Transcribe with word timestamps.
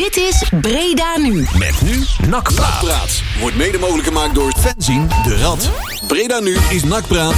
Dit 0.00 0.16
is 0.16 0.50
Breda 0.60 1.16
Nu. 1.18 1.46
Met 1.58 1.80
nu 1.82 2.04
Nakpraat. 2.28 2.82
Nakpraat 2.82 3.22
wordt 3.40 3.56
mede 3.56 3.78
mogelijk 3.78 4.06
gemaakt 4.06 4.34
door 4.34 4.52
Fanzine 4.58 5.06
de 5.06 5.36
Rad. 5.36 5.70
Breda 6.06 6.38
nu 6.40 6.56
is 6.70 6.84
Nakpraat. 6.84 7.34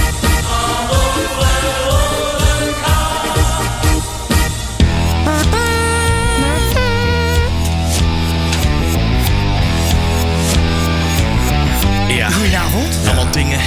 Ja, 12.07 12.29
Goedenavond. 12.29 12.95
allemaal 13.05 13.31
dingen. 13.31 13.59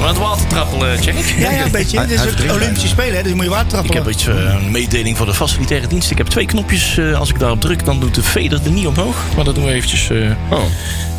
Het 0.00 0.18
water 0.18 0.39
trappelen, 0.66 0.98
check. 1.02 1.14
Ja, 1.38 1.50
ja, 1.50 1.64
een 1.64 1.70
beetje. 1.70 1.96
Hij- 1.96 2.06
Dit 2.06 2.18
hij 2.18 2.26
is 2.26 2.34
drinkt 2.34 2.52
Olympische 2.54 2.88
Spelen, 2.88 3.16
hè, 3.16 3.22
dus 3.22 3.32
moet 3.32 3.44
je 3.44 3.50
water 3.50 3.84
Ik 3.84 3.92
heb 3.92 4.08
iets, 4.08 4.26
eh, 4.26 4.34
een 4.34 4.70
mededeling 4.70 5.16
voor 5.16 5.26
de 5.26 5.34
facilitaire 5.34 5.86
dienst. 5.86 6.10
Ik 6.10 6.18
heb 6.18 6.26
twee 6.26 6.46
knopjes. 6.46 6.98
eh, 6.98 7.18
als 7.18 7.28
ik 7.28 7.38
daarop 7.38 7.60
druk, 7.60 7.84
dan 7.84 8.00
doet 8.00 8.14
de 8.14 8.22
veder 8.22 8.60
er 8.64 8.70
niet 8.70 8.86
omhoog. 8.86 9.16
Maar 9.36 9.44
dat 9.44 9.54
doen 9.54 9.64
we 9.64 9.70
eventjes. 9.72 10.10
eh, 10.10 10.16
Oh. 10.50 10.62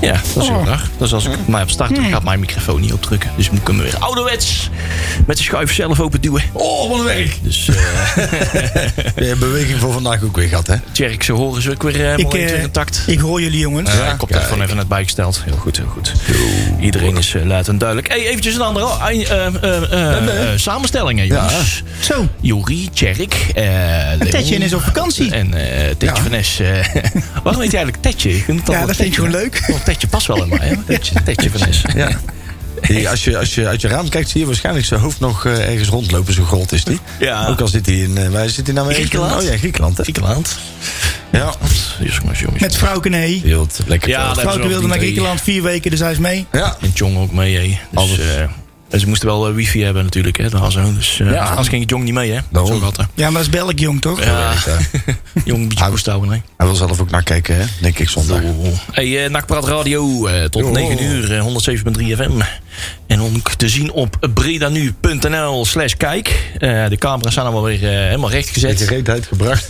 Ja, 0.02 0.12
dat 0.34 0.44
is 0.44 0.50
heel 0.50 0.58
Oh. 0.58 0.66
raar. 0.66 0.90
Dus 0.98 1.14
als 1.14 1.26
ik 1.26 1.32
mij 1.48 1.62
op 1.62 1.70
start 1.70 1.96
druk, 1.96 2.10
gaat 2.12 2.24
mijn 2.24 2.40
microfoon 2.40 2.82
niet 2.82 2.94
opdrukken. 2.94 3.32
Dus 3.38 3.50
moet 3.50 3.60
ik 3.62 3.68
hem 3.68 3.78
weer 3.78 3.96
ouderwets 4.00 4.70
met 5.26 5.38
de 5.38 5.44
schuif 5.44 5.74
zelf 5.74 6.00
open 6.00 6.22
duwen. 6.22 6.44
Oh, 6.52 6.90
wat 6.90 7.00
een 7.00 7.06
werk. 7.06 7.38
Dus 7.42 7.68
eh 7.70 7.76
Je 9.22 9.26
hebt 9.26 9.40
beweging 9.40 9.80
voor 9.80 9.94
vandaag 9.94 10.24
ook 10.24 10.36
weer 10.36 10.48
gehad, 10.48 10.68
hè? 10.68 10.76
Tjerk, 10.92 11.24
ze 11.24 11.32
horen 11.32 11.62
ze 11.62 11.72
ook 11.72 11.84
weer 11.84 12.06
eh 12.06 12.18
Ik, 12.18 12.24
mooi 12.24 12.44
eh, 12.46 12.62
intact. 12.62 13.04
ik 13.08 13.20
hoor 13.20 13.42
jullie 13.42 13.60
jongens. 13.60 13.92
Ja, 13.92 14.14
ik 14.14 14.20
heb 14.20 14.30
telefoon 14.30 14.62
even 14.62 14.76
net 14.76 14.88
bijgesteld. 14.88 15.42
Heel 15.46 15.58
goed, 15.58 15.78
heel 15.78 15.88
goed. 15.94 16.14
Iedereen 16.80 17.18
is 17.18 17.34
uh, 17.34 17.44
luid 17.46 17.68
en 17.68 17.78
duidelijk. 17.78 18.08
Hey, 18.08 18.28
eventjes 18.28 18.56
een 18.56 18.62
andere 18.62 18.86
samenstellingen, 20.56 21.28
jongens. 21.28 21.84
Zo. 22.02 22.28
Jori, 22.42 22.90
Tjerk, 22.94 23.46
uh, 23.58 24.12
Tetje 24.30 24.56
is 24.56 24.74
op 24.74 24.82
vakantie. 24.82 25.32
En 25.32 25.48
uh, 25.48 25.62
Tetje 25.98 26.06
Ja. 26.06 26.16
van 26.16 26.34
Es. 26.34 26.60
Uh, 26.60 26.68
waarom 27.44 27.62
heet 27.62 27.72
je 27.72 27.78
eigenlijk 27.78 27.98
Tetje? 28.02 28.30
Je 28.30 28.44
Ja, 28.48 28.54
dat 28.56 28.64
vind 28.66 28.98
Tetje- 28.98 29.14
gewoon 29.14 29.32
leuk. 29.32 29.68
Oh, 29.72 29.80
Tetje 29.84 30.08
past 30.08 30.28
wel 30.28 30.44
in 30.44 30.50
mij, 30.50 30.68
hè? 30.68 30.76
Tetje, 30.94 31.24
Tetje 31.24 31.50
van 31.52 31.68
Es. 31.68 31.82
Ja. 31.96 32.10
Die, 32.82 33.10
als, 33.10 33.24
je, 33.24 33.38
als 33.38 33.56
je 33.56 33.68
uit 33.68 33.82
je 33.82 33.88
raam 33.88 34.10
kijkt, 34.10 34.30
zie 34.30 34.40
je 34.40 34.46
waarscheinlijk 34.46 34.86
zijn 34.86 35.00
hoofd 35.00 35.20
nog 35.20 35.46
eh, 35.46 35.70
ergens 35.70 35.90
rondlopen. 35.90 36.34
Zo 36.34 36.44
groot 36.44 36.72
is 36.72 36.84
die. 36.84 37.00
Ja. 37.20 37.48
Ook 37.48 37.62
al 37.62 37.68
zit 37.68 37.86
hij 37.86 37.96
in... 37.96 38.18
eh, 38.18 38.28
waar 38.30 38.50
zit 38.50 38.66
hij 38.66 38.76
nou 38.76 38.88
mee? 38.88 38.96
Griekenland. 38.96 39.36
Oh 39.44 39.50
ja, 39.50 39.58
Griekenland, 39.58 39.98
hè? 39.98 40.04
Griekenland. 40.04 40.58
Ja. 41.32 41.54
Jongens, 42.00 42.40
jongens. 42.40 42.62
Met 42.62 42.78
Frauke 42.78 43.10
nee. 43.10 43.42
Heel 43.46 43.68
lekker. 43.86 44.10
Ja, 44.10 44.36
Frauke 44.36 44.68
wilde 44.68 44.88
naar. 44.88 44.98
Griekenland 44.98 45.42
vier 45.42 45.64
weken, 45.64 45.92
dus 45.92 46.00
hij 46.00 46.12
is 46.12 46.18
mee. 46.18 46.46
ja. 46.52 46.76
En 46.82 46.92
Jong 46.94 47.18
ook 47.18 47.32
mee, 47.32 47.56
hè. 47.58 47.62
Dus, 47.68 47.78
Alles. 47.94 48.20
eh, 48.20 48.44
en 48.92 49.00
ze 49.00 49.08
moesten 49.08 49.28
wel 49.28 49.48
eh, 49.48 49.54
wifi 49.54 49.84
hebben 49.84 50.04
natuurlijk, 50.04 50.38
hè. 50.38 50.50
Daar 50.50 50.72
zo. 50.72 50.94
Dus 50.94 51.20
uh, 51.20 51.32
Ja. 51.32 51.44
anders 51.44 51.68
ging 51.68 51.90
Jong 51.90 52.04
niet 52.04 52.14
mee, 52.14 52.32
hè. 52.32 52.40
Daarom. 52.50 52.80
Zo. 52.80 52.92
Ja, 53.16 53.24
maar 53.24 53.32
dat 53.32 53.42
is 53.42 53.50
België 53.50 53.76
jong, 53.76 54.02
toch? 54.02 54.24
Ja, 54.24 54.54
Jong 55.46 55.62
een 55.62 55.68
beetje 55.68 56.12
hè. 56.30 56.30
Hij 56.58 56.66
wil 56.68 56.76
zelf 56.76 57.00
ook 57.00 57.10
naar 57.10 57.24
kijken, 57.24 57.56
hè? 57.56 57.64
Denk 57.82 58.00
ik 58.00 58.10
zondag. 58.10 58.42
Hey, 58.92 59.24
uh, 59.24 59.30
Nakpraat 59.30 59.68
Radio 59.68 60.28
uh, 60.28 60.44
tot 60.44 60.62
Jo. 60.62 60.72
9 60.72 61.04
uur, 61.04 61.32
uh, 61.32 61.46
107.3 61.46 62.16
FM. 62.16 62.42
En 63.08 63.22
ook 63.22 63.52
te 63.54 63.70
zien 63.70 63.92
op 63.92 64.30
bredanu.nl 64.34 65.66
slash 65.66 65.94
kijk. 65.94 66.52
Uh, 66.60 66.88
de 66.90 66.98
camera's 66.98 67.34
zijn 67.34 67.46
allemaal 67.46 67.64
weer 67.64 67.84
uh, 67.84 67.90
helemaal 67.90 68.30
recht 68.30 68.48
De 68.48 68.54
gezet. 68.54 68.82
gereedheid 68.82 69.26
gebracht. 69.26 69.66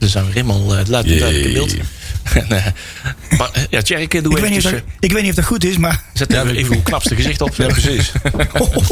Ze 0.00 0.08
zijn 0.14 0.24
weer 0.24 0.34
helemaal 0.34 0.60
uh, 0.78 0.80
luid 0.86 1.06
en 1.06 1.18
duidelijk 1.18 1.46
in 1.46 1.52
beeld. 1.52 1.74
Maar, 3.38 3.50
uh, 3.56 3.62
ja, 3.70 3.82
Tjerk, 3.82 4.10
doe 4.24 4.36
Ik 4.36 4.42
weet, 4.42 4.50
niet 4.50 4.64
of 4.64 4.70
dat, 4.70 4.80
ik 5.00 5.12
weet 5.12 5.20
niet 5.22 5.30
of 5.30 5.36
dat 5.36 5.44
goed 5.44 5.64
is, 5.64 5.76
maar 5.76 6.02
Zet 6.12 6.32
even, 6.32 6.56
even 6.56 6.74
uw 6.76 6.82
knapste 6.82 7.14
gezicht 7.14 7.40
op. 7.40 7.54
Ja, 7.62 7.66
precies. 7.66 8.12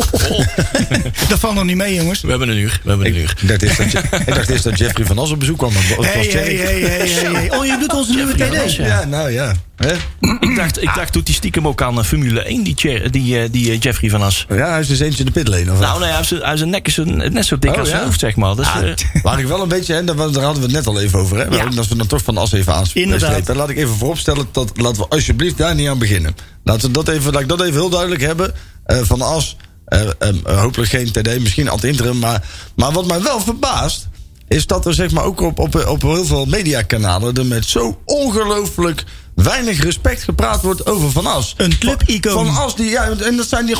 dat 1.28 1.38
valt 1.38 1.54
nog 1.54 1.64
niet 1.64 1.76
mee, 1.76 1.94
jongens. 1.94 2.20
We 2.20 2.28
hebben 2.30 2.48
een 2.48 2.56
uur. 2.56 2.80
We 2.82 2.88
hebben 2.88 3.06
een 3.06 3.16
uur. 3.16 3.34
Ik 3.40 3.48
dacht 3.48 3.62
eerst 3.62 3.76
dat, 3.76 3.92
je- 3.92 4.02
ik 4.26 4.34
dacht 4.34 4.48
eerst 4.48 4.64
dat 4.64 4.78
Jeffrey 4.78 5.06
van 5.06 5.18
As 5.18 5.30
op 5.30 5.38
bezoek 5.38 5.58
kwam. 5.58 5.72
maar 5.72 5.82
het 5.86 5.96
was 5.96 6.06
Hey, 6.06 6.26
hey, 6.26 6.54
hey, 6.56 7.08
hey. 7.32 7.50
Oh, 7.56 7.66
je 7.66 7.76
doet 7.80 7.94
onze 7.94 8.14
nieuwe 8.14 8.36
Jeffrey 8.36 8.46
van 8.48 8.56
TD. 8.56 8.64
As, 8.64 8.76
ja. 8.76 8.86
Ja, 8.86 9.04
nou 9.04 9.30
ja. 9.30 9.52
Hè? 9.80 9.92
Ik 10.40 10.56
dacht, 10.56 10.82
ik 10.82 10.94
dacht 10.94 11.12
doet 11.12 11.26
hij 11.26 11.36
stiekem 11.36 11.66
ook 11.68 11.82
aan 11.82 11.98
uh, 11.98 12.04
Formule 12.04 12.40
1, 12.42 12.62
die, 12.62 12.74
die, 13.10 13.42
uh, 13.42 13.48
die 13.50 13.70
uh, 13.70 13.80
Jeffrey 13.80 14.10
van 14.10 14.22
As. 14.22 14.46
Ja, 14.48 14.70
hij 14.70 14.80
is 14.80 14.86
dus 14.88 15.00
eentje 15.00 15.18
in 15.18 15.24
de 15.24 15.30
pitlane. 15.32 15.72
Of? 15.72 15.78
Nou, 15.80 16.00
nee, 16.00 16.10
hij 16.10 16.22
zijn- 16.24 16.42
hij 16.42 16.56
zijn 16.56 16.70
nek 16.70 16.86
is 16.86 16.96
een- 16.96 17.32
net 17.32 17.46
zo 17.46 17.58
dik 17.58 17.70
Oh, 17.72 17.78
als 17.78 17.88
zijn 17.88 18.00
ja. 18.00 18.06
hoofd, 18.06 18.20
zeg 18.20 18.36
maar. 18.36 18.56
Dus, 18.56 18.66
Ah, 18.66 18.82
uh, 18.86 18.94
laat 19.22 19.38
ik 19.38 19.46
wel 19.46 19.62
een 19.62 19.68
beetje, 19.68 19.94
hè, 19.94 20.04
daar, 20.04 20.16
daar 20.16 20.26
hadden 20.42 20.54
we 20.54 20.62
het 20.62 20.70
net 20.72 20.86
al 20.86 21.00
even 21.00 21.18
over. 21.18 21.36
Hè? 21.38 21.56
Ja. 21.56 21.68
Als 21.76 21.88
we 21.88 21.96
dan 21.96 22.06
toch 22.06 22.22
van 22.22 22.36
As 22.36 22.52
even 22.52 22.74
Inderdaad. 22.94 23.28
aanspreken. 23.30 23.56
Laat 23.56 23.68
ik 23.70 23.76
even 23.76 23.94
vooropstellen 23.96 24.46
dat 24.52 24.70
laten 24.74 25.02
we 25.02 25.08
alsjeblieft 25.08 25.56
daar 25.58 25.74
niet 25.74 25.88
aan 25.88 25.98
beginnen. 25.98 26.36
Laten 26.64 26.86
we 26.86 26.92
dat 26.92 27.08
even, 27.08 27.32
laat 27.32 27.42
ik 27.42 27.48
dat 27.48 27.60
even 27.60 27.72
heel 27.80 27.88
duidelijk 27.90 28.20
hebben. 28.22 28.52
Eh, 28.84 28.98
van 29.02 29.20
As, 29.22 29.56
eh, 29.84 30.00
eh, 30.18 30.34
hopelijk 30.44 30.90
geen 30.90 31.12
TD, 31.12 31.40
misschien 31.40 31.68
ad 31.68 31.84
interim. 31.84 32.18
Maar, 32.18 32.42
maar 32.76 32.92
wat 32.92 33.06
mij 33.06 33.22
wel 33.22 33.40
verbaast, 33.40 34.08
is 34.48 34.66
dat 34.66 34.86
er 34.86 34.94
zeg 34.94 35.10
maar 35.10 35.24
ook 35.24 35.40
op, 35.40 35.58
op, 35.58 35.86
op 35.86 36.02
heel 36.02 36.24
veel 36.24 36.44
mediakanalen 36.44 37.34
er 37.34 37.46
met 37.46 37.64
zo 37.64 38.00
ongelooflijk 38.04 39.04
weinig 39.42 39.82
respect 39.82 40.22
gepraat 40.22 40.62
wordt 40.62 40.86
over 40.86 41.10
Van 41.10 41.26
As. 41.26 41.54
Een 41.56 41.78
clubicoon. 41.78 42.46
Van 42.46 42.56
As, 42.56 42.76
die, 42.76 42.90
ja, 42.90 43.08
en 43.20 43.36
dat 43.36 43.48
zijn 43.48 43.66
die 43.66 43.76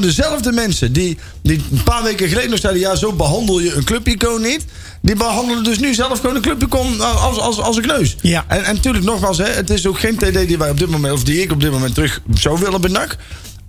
dezelfde 0.00 0.52
mensen 0.52 0.92
die, 0.92 1.18
die 1.42 1.62
een 1.70 1.82
paar 1.82 2.02
weken 2.02 2.28
geleden 2.28 2.50
nog 2.50 2.58
zeiden: 2.58 2.82
ja, 2.82 2.94
zo 2.94 3.12
behandel 3.12 3.60
je 3.60 3.74
een 3.74 3.84
clubicoon 3.84 4.42
niet. 4.42 4.64
Die 5.02 5.16
behandelen 5.16 5.64
dus 5.64 5.78
nu 5.78 5.94
zelf 5.94 6.20
gewoon 6.20 6.36
een 6.36 6.42
clubicoon 6.42 7.00
als, 7.00 7.38
als, 7.38 7.58
als 7.58 7.76
een 7.76 7.82
kneus. 7.82 8.16
Ja. 8.20 8.44
En, 8.48 8.64
en 8.64 8.74
natuurlijk, 8.74 9.04
nogmaals, 9.04 9.38
hè, 9.38 9.48
het 9.48 9.70
is 9.70 9.86
ook 9.86 9.98
geen 9.98 10.16
TD 10.16 10.48
die 10.48 10.58
wij 10.58 10.70
op 10.70 10.78
dit 10.78 10.88
moment, 10.88 11.14
of 11.14 11.24
die 11.24 11.42
ik 11.42 11.52
op 11.52 11.60
dit 11.60 11.70
moment 11.70 11.94
terug 11.94 12.20
zou 12.34 12.58
willen 12.58 12.80
benak. 12.80 13.16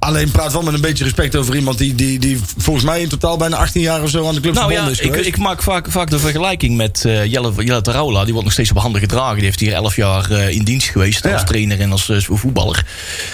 Alleen 0.02 0.32
praat 0.32 0.52
wel 0.54 0.62
met 0.62 0.74
een 0.74 0.82
beetje 0.82 1.04
respect 1.04 1.36
over 1.36 1.56
iemand 1.56 1.78
die, 1.78 1.96
die, 1.96 2.20
die 2.20 2.40
volgens 2.58 2.86
mij 2.86 3.02
in 3.02 3.08
totaal 3.10 3.38
bijna 3.38 3.58
18 3.58 3.82
jaar 3.82 4.02
of 4.04 4.10
zo 4.10 4.28
aan 4.28 4.34
de 4.36 4.42
club 4.42 4.54
Nou 4.54 4.72
verbonden 4.72 4.96
ja, 5.06 5.12
is 5.12 5.20
ik, 5.20 5.26
ik 5.26 5.38
maak 5.38 5.62
vaak, 5.64 5.92
vaak 5.92 6.10
de 6.10 6.20
vergelijking 6.20 6.76
met 6.78 7.04
uh, 7.08 7.26
Jelle, 7.26 7.52
Jelle. 7.58 7.82
Die 7.82 8.02
wordt 8.34 8.44
nog 8.44 8.52
steeds 8.52 8.72
op 8.72 8.78
handen 8.78 9.02
gedragen. 9.02 9.36
Die 9.36 9.44
heeft 9.44 9.60
hier 9.60 9.74
elf 9.74 9.96
jaar 9.96 10.32
uh, 10.32 10.50
in 10.50 10.64
dienst 10.64 10.90
geweest 10.90 11.24
Ja. 11.24 11.34
als 11.34 11.44
trainer 11.44 11.80
en 11.80 11.92
als 11.92 12.10
uh, 12.10 12.18
voetballer. 12.22 12.86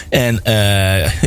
En 0.09 0.33
uh, 0.47 0.51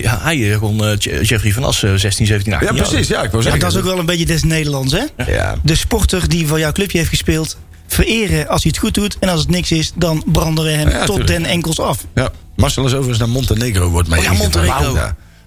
ja, 0.04 0.18
hij 0.22 0.36
gewoon 0.36 0.96
Jeffrey 1.22 1.52
van 1.52 1.64
As 1.64 1.78
16, 1.78 2.26
17, 2.26 2.52
18 2.54 2.68
ja, 2.68 2.74
jaar. 2.74 2.88
precies. 2.88 3.08
Ja, 3.08 3.22
ik 3.22 3.30
wil 3.30 3.38
Ja, 3.38 3.44
zeggen. 3.44 3.60
dat 3.60 3.70
is 3.72 3.78
ook 3.78 3.84
wel 3.84 3.98
een 3.98 4.06
beetje 4.06 4.26
des 4.26 4.42
Nederlands, 4.42 4.92
hè? 4.92 5.32
Ja. 5.32 5.56
De 5.62 5.74
sporter 5.74 6.28
die 6.28 6.46
voor 6.46 6.58
jouw 6.58 6.72
clubje 6.72 6.98
heeft 6.98 7.10
gespeeld... 7.10 7.56
vereren 7.86 8.48
als 8.48 8.62
hij 8.62 8.70
het 8.74 8.80
goed 8.80 8.94
doet. 8.94 9.16
En 9.20 9.28
als 9.28 9.40
het 9.40 9.50
niks 9.50 9.70
is, 9.72 9.92
dan 9.96 10.22
branden 10.26 10.64
we 10.64 10.70
hem 10.70 10.88
Ja, 10.88 11.04
tot 11.04 11.16
tuurlijk. 11.16 11.26
den 11.38 11.44
enkels 11.50 11.80
af. 11.80 12.04
Ja, 12.14 12.30
Marcel 12.56 12.84
is 12.84 12.90
overigens 12.92 13.18
naar 13.18 13.28
Montenegro, 13.28 13.88
wordt 13.88 14.08
mij 14.08 14.18
Oh 14.18 14.24
ja. 14.24 14.32
Montenegro. 14.32 14.98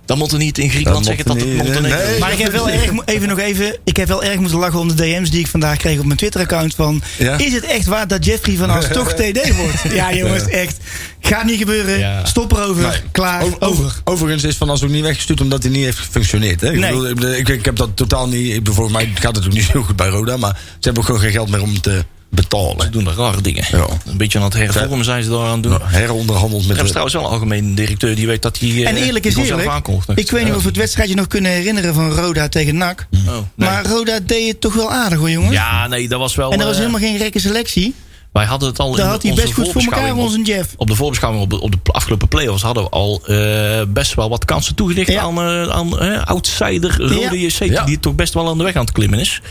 Dan 0.06 0.18
moet 0.18 0.32
er 0.32 0.38
niet 0.38 0.58
in 0.58 0.70
Griekenland 0.70 1.06
zeggen 1.06 1.26
dat 1.26 1.36
het 1.36 1.54
moet 1.58 1.82
nee. 1.82 2.20
Maar 2.20 2.32
ik 2.32 2.38
heb 2.40 2.52
wel 2.52 2.70
erg, 2.70 2.92
even 3.06 3.28
nog 3.28 3.40
even, 3.40 3.78
ik 3.84 3.98
heb 3.98 4.08
wel 4.08 4.24
erg 4.24 4.40
moeten 4.40 4.60
lachen 4.60 4.80
om 4.80 4.88
de 4.88 4.94
DM's 4.96 5.30
die 5.30 5.40
ik 5.40 5.48
vandaag 5.48 5.78
kreeg 5.78 6.00
op 6.00 6.06
mijn 6.06 6.18
Twitter-account. 6.18 6.76
Van, 6.76 7.02
Ja? 7.18 7.38
is 7.38 7.54
het 7.54 7.64
echt 7.64 7.86
waar 7.86 8.08
dat 8.08 8.26
Jeffrey 8.26 8.56
van 8.56 8.70
As 8.70 8.88
toch 8.88 9.14
TD 9.20 9.56
wordt? 9.56 9.94
Ja 9.94 10.14
jongens, 10.14 10.48
echt. 10.48 10.78
Gaat 11.20 11.46
niet 11.46 11.58
gebeuren. 11.58 12.00
Ja. 12.00 12.26
Stop 12.26 12.52
erover. 12.52 12.88
Nee. 12.88 13.00
Klaar. 13.12 13.44
Over- 13.44 13.62
over. 13.62 14.02
Overigens 14.04 14.44
is 14.44 14.56
Van 14.58 14.70
As 14.70 14.84
ook 14.84 14.90
niet 14.90 15.04
weggestuurd 15.04 15.42
omdat 15.42 15.64
hij 15.64 15.72
niet 15.72 15.84
heeft 15.84 15.98
gefunctioneerd. 15.98 16.62
Hè? 16.62 16.72
Ik, 16.72 16.80
Nee. 16.80 16.90
bedoel, 16.92 17.32
ik, 17.32 17.38
ik, 17.40 17.48
ik 17.50 17.66
heb 17.66 17.76
dat 17.76 17.90
totaal 17.98 18.28
niet. 18.28 18.48
Ik, 18.52 18.56
bedoel, 18.58 18.74
volgens 18.74 18.96
mij 18.98 19.12
gaat 19.14 19.36
het 19.36 19.46
ook 19.46 19.54
niet 19.54 19.64
zo 19.74 19.82
goed 19.84 19.96
bij 19.96 20.08
Roda. 20.08 20.38
Maar 20.38 20.54
ze 20.56 20.78
hebben 20.80 21.02
ook 21.02 21.06
gewoon 21.08 21.22
geen 21.22 21.32
geld 21.32 21.50
meer 21.50 21.62
om 21.62 21.82
te 21.82 22.06
betalen. 22.34 22.82
Ze 22.86 22.90
doen 22.90 23.08
er 23.08 23.14
rare 23.14 23.42
dingen. 23.42 23.64
Ja. 23.72 23.86
Een 24.06 24.18
beetje 24.18 24.38
aan 24.40 24.44
het 24.46 24.54
hervormen 24.54 25.06
zijn 25.06 25.24
ze 25.24 25.30
daar 25.30 25.46
aan 25.46 25.54
het 25.54 25.64
doen. 25.64 25.72
Nou, 25.72 25.84
heronderhandeld 25.86 26.62
We 26.62 26.68
met 26.68 26.78
hebben 26.78 26.84
de, 26.86 26.90
trouwens 26.90 27.16
wel 27.16 27.24
een 27.26 27.32
algemeen 27.32 27.76
directeur 27.76 28.16
die 28.16 28.28
weet 28.28 28.42
dat 28.42 28.60
hij. 28.60 28.70
eh, 28.70 28.88
En 28.88 28.96
eerlijk 28.96 29.26
is 29.26 29.36
eerlijk, 29.36 29.68
aankondigt. 29.68 30.10
ik 30.20 30.32
weet 30.32 30.44
niet 30.46 30.54
of 30.54 30.62
we 30.62 30.68
het 30.68 30.78
wedstrijdje 30.78 31.16
nog 31.16 31.28
kunnen 31.28 31.52
herinneren 31.52 31.94
van 31.94 32.12
Roda 32.12 32.48
tegen 32.50 32.78
NAC. 32.78 33.08
Oh, 33.28 33.34
nee. 33.34 33.70
Maar 33.70 33.86
Roda 33.86 34.20
deed 34.20 34.48
het 34.48 34.62
toch 34.62 34.74
wel 34.74 34.92
aardig 34.92 35.20
hoor 35.20 35.30
jongens. 35.30 35.54
Ja, 35.54 35.88
nee, 35.88 36.08
dat 36.08 36.20
was 36.20 36.36
wel. 36.36 36.52
En 36.52 36.60
er 36.60 36.66
was 36.66 36.74
eh, 36.76 36.80
helemaal 36.80 37.02
geen 37.02 37.18
rekke 37.18 37.40
selectie. 37.40 37.96
Wij 38.34 38.46
hadden 38.46 38.70
het 38.70 38.80
al 38.80 38.92
Daar 38.96 39.06
in 39.06 39.12
had 39.12 39.22
hij 39.22 39.32
onze 39.32 39.44
best 39.44 39.54
goed 39.54 39.72
voor 39.72 39.82
elkaar, 39.82 40.16
onze 40.16 40.42
Jeff. 40.42 40.74
op 40.78 40.88
de 40.88 40.96
voorbeschouwing 40.96 41.44
op 41.44 41.50
de, 41.50 41.62
op 41.62 41.72
de 41.72 41.92
afgelopen 41.92 42.28
play-offs 42.28 42.62
hadden 42.64 42.84
we 42.84 42.90
al 42.90 43.22
eh, 43.26 43.82
best 43.88 44.14
wel 44.14 44.30
wat 44.30 44.46
kansen 44.46 44.76
toegedicht 44.76 45.12
Ja. 45.12 45.22
aan, 45.22 45.38
eh, 45.38 45.70
aan 45.70 46.00
eh, 46.00 46.24
outsider 46.26 46.98
Rode 47.02 47.40
Ja. 47.40 47.48
JC, 47.48 47.64
Ja. 47.64 47.84
die 47.84 48.00
toch 48.00 48.16
best 48.16 48.34
wel 48.34 48.48
aan 48.50 48.58
de 48.58 48.64
weg 48.64 48.76
aan 48.76 48.82
het 48.82 48.92
klimmen 48.92 49.20
is. 49.20 49.42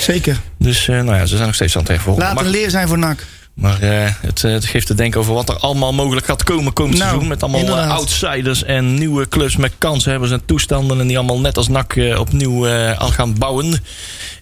Zeker. 0.00 0.40
Dus 0.58 0.88
eh, 0.88 0.94
nou 1.00 1.16
ja, 1.16 1.26
ze 1.26 1.34
zijn 1.34 1.46
nog 1.46 1.54
steeds 1.54 1.74
aan 1.74 1.80
het 1.82 1.90
hervormen. 1.90 2.22
Laat 2.24 2.34
Maar, 2.34 2.44
een 2.44 2.50
leer 2.50 2.70
zijn 2.70 2.88
voor 2.88 2.98
NAC. 2.98 3.26
maar 3.54 3.76
het, 3.80 4.42
het 4.42 4.64
geeft 4.64 4.86
te 4.86 4.94
denken 4.94 5.20
over 5.20 5.34
wat 5.34 5.48
er 5.48 5.56
allemaal 5.58 5.92
mogelijk 5.92 6.26
gaat 6.26 6.44
komen 6.44 6.72
komend 6.72 6.96
Nou, 6.96 7.08
seizoen. 7.08 7.28
Met 7.28 7.42
allemaal 7.42 7.60
inderdaad. 7.60 7.90
outsiders 7.90 8.64
en 8.64 8.94
nieuwe 8.94 9.28
clubs 9.28 9.56
met 9.56 9.72
kansen 9.78 10.10
hebben 10.10 10.28
ze 10.28 10.34
en 10.34 10.42
toestanden. 10.44 11.00
En 11.00 11.06
die 11.06 11.16
allemaal 11.18 11.40
net 11.40 11.56
als 11.56 11.68
NAC 11.68 11.96
eh, 11.96 12.18
opnieuw 12.18 12.66
eh, 12.66 12.98
al 13.00 13.08
gaan 13.08 13.34
bouwen. 13.38 13.82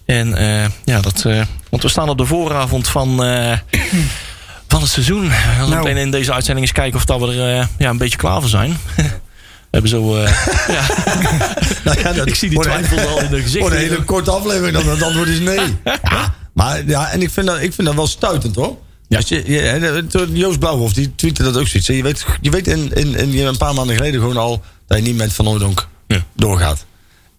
En 0.09 0.33
eh, 0.35 0.65
ja, 0.83 1.01
dat, 1.01 1.23
eh, 1.25 1.41
want 1.69 1.83
we 1.83 1.89
staan 1.89 2.09
op 2.09 2.17
de 2.17 2.25
vooravond 2.25 2.87
van... 2.87 3.23
eh, 3.23 3.57
van 4.67 4.81
het 4.81 4.89
seizoen. 4.89 5.21
We 5.21 5.29
gaan 5.33 5.69
Nou. 5.69 5.83
meteen 5.83 5.97
in 5.97 6.11
deze 6.11 6.33
uitzending 6.33 6.65
eens 6.67 6.75
kijken 6.75 6.97
of 6.99 7.05
dat 7.05 7.19
we 7.19 7.25
er 7.41 7.67
ja, 7.77 7.89
een 7.89 7.97
beetje 7.97 8.17
klaar 8.17 8.39
voor 8.41 8.49
zijn. 8.49 8.77
We 8.95 9.77
hebben 9.77 9.89
zo... 9.89 10.15
eh, 10.15 10.23
ja, 10.75 10.81
Nou 11.83 11.99
ja, 11.99 12.13
dat 12.13 12.27
ik 12.27 12.35
zie 12.35 12.49
die 12.49 12.59
twijfel 12.59 12.97
al 12.97 13.19
in 13.19 13.23
de 13.23 13.29
Wordt 13.29 13.43
gezichten. 13.43 13.71
een 13.71 13.77
hele 13.77 14.03
korte 14.03 14.31
aflevering, 14.31 14.77
dan 14.77 14.89
het 14.89 15.01
antwoord 15.01 15.27
is 15.27 15.39
nee. 15.39 15.77
Ja, 15.83 16.33
maar 16.53 16.85
ja, 16.85 17.09
en 17.11 17.21
ik 17.21 17.29
vind 17.29 17.47
dat, 17.47 17.61
ik 17.61 17.73
vind 17.73 17.87
dat 17.87 17.95
wel 17.95 18.07
stuitend 18.07 18.55
hoor. 18.55 18.77
Ja. 19.07 19.17
Als 19.17 19.27
je, 19.29 19.43
je, 19.51 20.27
Joost 20.33 20.59
Blauwhof, 20.59 20.93
die 20.93 21.15
tweette 21.15 21.43
dat 21.43 21.57
ook 21.57 21.67
zoiets. 21.67 21.87
Je 21.87 22.03
weet, 22.03 22.25
je 22.41 22.49
weet 22.49 22.67
in, 22.67 22.91
in, 22.93 23.15
in, 23.15 23.45
een 23.45 23.57
paar 23.57 23.73
maanden 23.73 23.95
geleden 23.95 24.19
gewoon 24.19 24.37
al 24.37 24.61
dat 24.87 24.97
je 24.97 25.03
niet 25.03 25.15
met 25.17 25.33
Van 25.33 25.45
Hooydonk 25.45 25.87
Ja. 26.07 26.23
doorgaat. 26.35 26.85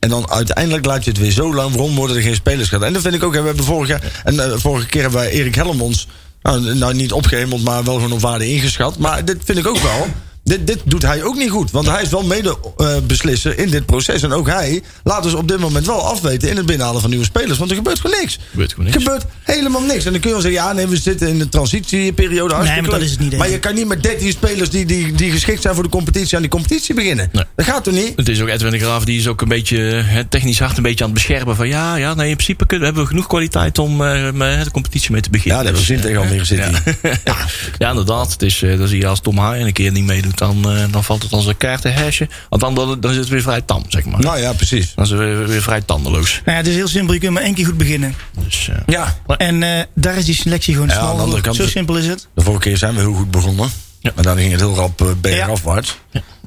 En 0.00 0.08
dan 0.08 0.31
uiteindelijk 0.31 0.87
laat 0.87 1.05
je 1.05 1.11
het 1.11 1.19
weer 1.19 1.31
zo 1.31 1.55
lang. 1.55 1.75
Waarom 1.75 1.94
worden 1.94 2.17
er 2.17 2.23
geen 2.23 2.35
spelers 2.35 2.69
gehad? 2.69 2.85
En 2.85 2.93
dat 2.93 3.02
vind 3.02 3.14
ik 3.14 3.23
ook. 3.23 3.32
We 3.32 3.41
hebben 3.41 3.64
vorig 3.64 3.88
jaar, 3.88 4.23
en 4.25 4.41
eh, 4.41 4.58
vorige 4.58 4.87
keer 4.87 5.02
hebben 5.02 5.20
wij 5.20 5.31
Erik 5.31 5.55
Helmons 5.55 6.06
Nou, 6.43 6.75
nou, 6.75 6.94
niet 6.94 7.12
opgehemeld, 7.12 7.62
maar 7.62 7.85
wel 7.85 7.94
gewoon 7.94 8.12
op 8.12 8.20
waarde 8.20 8.49
ingeschat. 8.49 8.99
Maar 8.99 9.25
dit 9.25 9.37
vind 9.44 9.58
ik 9.58 9.67
ook 9.67 9.79
wel. 9.79 10.06
Dit, 10.50 10.67
dit 10.67 10.79
doet 10.85 11.02
hij 11.02 11.23
ook 11.23 11.37
niet 11.37 11.50
goed. 11.50 11.70
Want 11.70 11.87
hij 11.87 12.02
is 12.02 12.08
wel 12.08 12.23
mede-beslisser 12.23 13.58
in 13.58 13.70
dit 13.70 13.87
proces. 13.87 14.23
En 14.23 14.32
ook 14.32 14.47
hij 14.49 14.82
laat 15.05 15.23
dus 15.23 15.35
op 15.35 15.49
dit 15.49 15.58
moment 15.58 15.87
wel 15.87 16.00
afweten 16.06 16.49
in 16.50 16.56
het 16.56 16.67
binnenhalen 16.67 17.00
van 17.00 17.11
nieuwe 17.11 17.25
spelers. 17.25 17.58
Want 17.58 17.70
er 17.70 17.76
gebeurt 17.76 18.00
gewoon 18.00 18.20
niks. 18.20 18.38
Gebeurt 18.50 18.70
gewoon 18.73 18.85
niks. 18.85 18.97
Er 18.97 19.02
gebeurt 19.02 19.25
helemaal 19.43 19.82
niks. 19.82 20.05
En 20.05 20.12
dan 20.12 20.20
kun 20.20 20.31
je 20.31 20.37
wel 20.37 20.44
zeggen, 20.44 20.62
ja, 20.62 20.73
nee, 20.73 20.87
we 20.87 20.97
zitten 20.97 21.29
in 21.29 21.38
de 21.38 21.49
transitieperiode. 21.49 22.55
hartstikke 22.55 22.88
maar 22.88 22.99
dat 22.99 23.08
is 23.08 23.11
het 23.11 23.20
niet, 23.20 23.37
Maar 23.37 23.50
je 23.50 23.58
kan 23.58 23.75
niet 23.75 23.87
met 23.88 24.02
13 24.02 24.31
spelers 24.32 24.70
die, 24.70 24.85
die, 24.87 25.12
die 25.12 25.31
geschikt 25.31 25.62
zijn 25.62 25.75
voor 25.75 25.82
de 25.82 25.88
competitie 25.91 26.37
aan 26.37 26.43
die 26.43 26.50
competitie 26.50 26.94
beginnen. 26.94 27.29
Nee. 27.32 27.44
Dat 27.56 27.67
gaat 27.67 27.85
toch 27.85 27.94
niet? 27.94 28.12
Het 28.17 28.29
is 28.29 28.41
ook 28.41 28.49
Edwin 28.49 28.70
de 28.70 28.79
Graaf, 28.79 29.05
die 29.05 29.19
is 29.19 29.26
ook 29.29 29.41
een 29.41 29.49
beetje 29.49 29.79
het 30.05 30.31
technisch 30.31 30.58
hart 30.58 30.76
een 30.76 30.82
beetje 30.82 31.05
aan 31.05 31.11
het 31.11 31.19
beschermen. 31.19 31.56
Van 31.56 31.69
ja, 31.69 31.97
ja 31.97 32.14
nee, 32.14 32.29
in 32.29 32.35
principe 32.35 32.67
kunnen, 32.67 32.85
hebben 32.87 33.02
we 33.05 33.08
genoeg 33.11 33.26
kwaliteit 33.26 33.79
om 33.79 34.05
eh, 34.05 34.31
met 34.32 34.64
de 34.64 34.70
competitie 34.70 35.12
mee 35.12 35.20
te 35.20 35.29
Ja, 35.32 35.37
beginnen. 35.38 35.64
dat 35.64 35.75
hebben 35.75 35.82
we 35.82 35.88
Dus, 35.88 35.97
zin 35.97 36.06
tegen 36.06 36.20
Almere 36.20 36.44
City. 36.44 37.19
ja. 37.25 37.37
ja, 37.79 37.88
inderdaad. 37.91 38.32
Het 38.32 38.43
is, 38.43 38.62
eh, 38.62 38.79
dan 38.79 38.88
zie 38.88 38.99
je 39.00 39.06
als 39.06 39.20
Tom 39.20 39.38
Haaien 39.38 39.67
een 39.67 39.73
keer 39.73 39.93
niet 39.93 40.05
meedoet, 40.05 40.40
dan, 40.41 40.71
eh, 40.77 40.85
dan 40.91 41.05
valt 41.05 41.23
het 41.23 41.33
als 41.33 41.47
een 41.47 41.57
kaarten 41.57 41.93
hesje. 41.95 42.29
Want 42.49 42.63
dan, 42.77 43.01
dan, 43.01 43.11
is 43.11 43.17
het 43.17 43.29
weer 43.29 43.43
vrij 43.43 43.61
tam, 43.61 43.85
zeg 43.89 44.05
maar. 44.05 44.21
Nou 44.21 44.39
ja, 44.39 44.53
precies. 44.53 44.93
Dan 44.95 45.05
is 45.05 45.11
het 45.11 45.19
weer, 45.19 45.47
weer 45.47 45.63
vrij 45.63 45.81
tandeloos. 45.81 46.31
Nou 46.33 46.51
ja, 46.51 46.63
het 46.63 46.67
is 46.67 46.75
heel 46.75 46.89
simpel. 46.89 47.15
Je 47.15 47.21
kunt 47.21 47.33
maar 47.33 47.43
één 47.43 47.55
keer 47.55 47.65
goed 47.67 47.79
beginnen. 47.79 48.15
Dus, 48.45 48.69
eh, 48.69 48.77
Ja, 48.87 49.19
En 49.37 49.63
eh, 49.63 49.83
daar 49.95 50.17
is 50.17 50.25
die 50.25 50.35
selectie 50.35 50.75
gewoon 50.75 50.89
Ja, 50.89 50.95
snel 50.95 51.07
aan 51.09 51.15
de 51.17 51.23
andere 51.23 51.37
voor. 51.43 51.47
kant- 51.53 51.57
Zo 51.57 51.67
simpel 51.69 51.97
is 51.97 52.07
het. 52.07 52.29
De 52.35 52.43
vorige 52.43 52.63
keer 52.63 52.77
zijn 52.77 52.95
we 52.95 53.01
heel 53.01 53.13
goed 53.15 53.31
begonnen. 53.31 53.69
Ja. 54.01 54.13
Maar 54.15 54.25
dan 54.25 54.37
ging 54.37 54.51
het 54.51 54.61
heel 54.61 54.75
rap 54.75 55.01
uh, 55.03 55.09
bergafwaarts. 55.21 55.97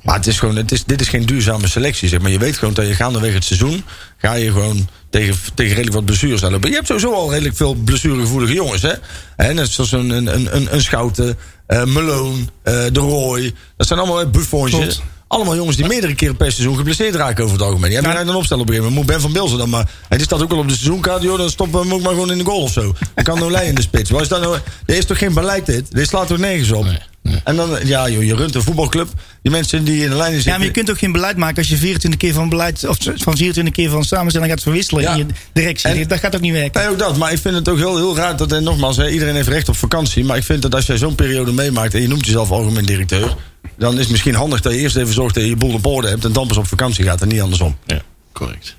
Maar 0.03 0.15
het 0.15 0.27
is 0.27 0.39
gewoon, 0.39 0.55
het 0.55 0.71
is, 0.71 0.83
dit 0.83 1.01
is 1.01 1.07
geen 1.07 1.25
duurzame 1.25 1.67
selectie. 1.67 2.09
Zeg 2.09 2.19
maar. 2.21 2.31
Je 2.31 2.37
weet 2.39 2.57
gewoon 2.57 2.73
dat 2.73 2.87
je 2.87 2.93
gaandeweg 2.93 3.33
het 3.33 3.43
seizoen... 3.43 3.83
ga 4.17 4.33
je 4.33 4.51
gewoon 4.51 4.89
tegen, 5.09 5.35
tegen 5.53 5.71
redelijk 5.73 5.95
wat 5.95 6.05
blessures 6.05 6.43
aanlopen. 6.43 6.69
Je 6.69 6.75
hebt 6.75 6.87
sowieso 6.87 7.13
al 7.13 7.31
redelijk 7.31 7.55
veel 7.55 7.73
blessuregevoelige 7.73 8.53
jongens. 8.53 8.81
Hè? 8.81 8.91
En 9.35 9.55
net 9.55 9.69
zoals 9.69 9.91
een, 9.91 10.09
een, 10.09 10.33
een, 10.35 10.55
een, 10.55 10.73
een 10.73 10.81
Schouten, 10.81 11.37
eh 11.65 11.83
Meloon, 11.83 12.49
eh 12.63 12.73
De 12.91 12.99
Roy. 12.99 13.53
Dat 13.77 13.87
zijn 13.87 13.99
allemaal 13.99 14.29
Buffonsjes. 14.29 14.79
Klopt. 14.79 15.01
Allemaal 15.27 15.55
jongens 15.55 15.75
die 15.77 15.87
meerdere 15.87 16.15
keren 16.15 16.35
per 16.37 16.51
seizoen 16.51 16.75
geblesseerd 16.77 17.15
raken 17.15 17.43
over 17.43 17.55
het 17.57 17.65
algemeen. 17.65 17.89
Die 17.89 17.99
hebben 17.99 18.17
Ja. 18.19 18.23
dan 18.23 18.35
opstellen 18.35 18.63
op 18.63 18.69
een 18.69 18.75
gegeven 18.75 18.95
moment. 18.97 19.11
Ben 19.13 19.21
van 19.21 19.33
Bilzen 19.33 19.57
dan 19.57 19.69
maar. 19.69 19.89
En 20.09 20.17
die 20.17 20.25
staat 20.25 20.41
ook 20.41 20.51
al 20.51 20.57
op 20.57 20.67
de 20.67 20.73
seizoenkaart. 20.73 21.21
Joh, 21.21 21.37
dan 21.37 21.49
stoppen 21.49 21.79
we 21.79 21.85
hem 21.85 21.93
ook 21.95 22.01
maar 22.01 22.11
gewoon 22.13 22.31
in 22.31 22.37
de 22.37 22.43
goal 22.43 22.61
of 22.61 22.71
zo. 22.71 22.93
Dan 23.15 23.23
kan 23.23 23.39
Nolij 23.39 23.67
in 23.67 23.75
de 23.75 23.81
spits. 23.81 24.09
Waar 24.09 24.21
is 24.21 24.27
dat 24.27 24.41
nou? 24.41 24.57
Er 24.85 24.95
is 24.95 25.05
toch 25.05 25.17
geen 25.17 25.33
beleid 25.33 25.65
dit? 25.65 25.91
Dit 25.91 26.07
slaat 26.07 26.27
toch 26.27 26.37
nergens 26.37 26.71
op? 26.71 26.83
Nee. 26.85 26.99
En 27.43 27.55
dan, 27.55 27.79
ja 27.85 28.09
joh, 28.09 28.23
je 28.23 28.35
runt 28.35 28.55
een 28.55 28.61
voetbalclub. 28.63 29.07
Die 29.41 29.51
mensen 29.51 29.83
die 29.83 30.03
in 30.03 30.09
de 30.09 30.15
lijnen 30.15 30.25
Ja, 30.37 30.41
zitten. 30.41 30.51
maar 30.57 30.65
je 30.67 30.71
kunt 30.73 30.89
ook 30.89 30.97
geen 30.97 31.11
beleid 31.11 31.37
maken 31.37 31.57
als 31.57 31.67
je 31.69 31.77
24 31.77 32.19
keer 32.19 32.33
van 32.33 32.49
beleid 32.49 32.87
of 32.87 32.97
van 33.15 33.37
24 33.37 33.73
keer 33.73 33.89
van 33.89 34.03
samenstelling 34.03 34.51
gaat 34.51 34.61
verwisselen 34.61 35.03
Ja. 35.03 35.11
in 35.11 35.17
je 35.17 35.25
directie. 35.53 35.89
En- 35.89 36.07
dat 36.07 36.19
gaat 36.19 36.35
ook 36.35 36.41
niet 36.41 36.53
werken. 36.53 36.81
Nee, 36.81 36.89
ook 36.89 36.99
dat. 36.99 37.17
Maar 37.17 37.31
ik 37.31 37.39
vind 37.39 37.55
het 37.55 37.69
ook 37.69 37.77
heel, 37.77 37.95
heel 37.95 38.15
raar 38.15 38.37
dat, 38.37 38.51
en 38.51 38.63
nogmaals, 38.63 38.97
hè, 38.97 39.09
iedereen 39.09 39.35
heeft 39.35 39.47
recht 39.47 39.69
op 39.69 39.75
vakantie. 39.75 40.23
Maar 40.25 40.37
ik 40.37 40.43
vind 40.43 40.61
dat 40.61 40.75
als 40.75 40.85
jij 40.85 40.97
zo'n 40.97 41.15
periode 41.15 41.51
meemaakt 41.51 41.93
en 41.93 42.01
je 42.01 42.07
noemt 42.07 42.25
jezelf 42.25 42.51
algemeen 42.51 42.85
directeur. 42.85 43.35
dan 43.77 43.93
is 43.93 43.99
het 43.99 44.09
misschien 44.09 44.35
handig 44.35 44.61
dat 44.61 44.73
je 44.73 44.79
eerst 44.79 44.95
even 44.95 45.13
zorgt 45.13 45.33
dat 45.35 45.43
je 45.43 45.49
je 45.49 45.55
boel 45.55 45.73
op 45.73 45.85
orde 45.85 46.07
hebt. 46.07 46.25
en 46.25 46.31
dan 46.31 46.47
pas 46.47 46.57
op 46.57 46.67
vakantie 46.67 47.03
gaat 47.05 47.21
en 47.21 47.27
niet 47.27 47.41
andersom. 47.41 47.77
ja, 47.85 48.01
correct. 48.33 48.75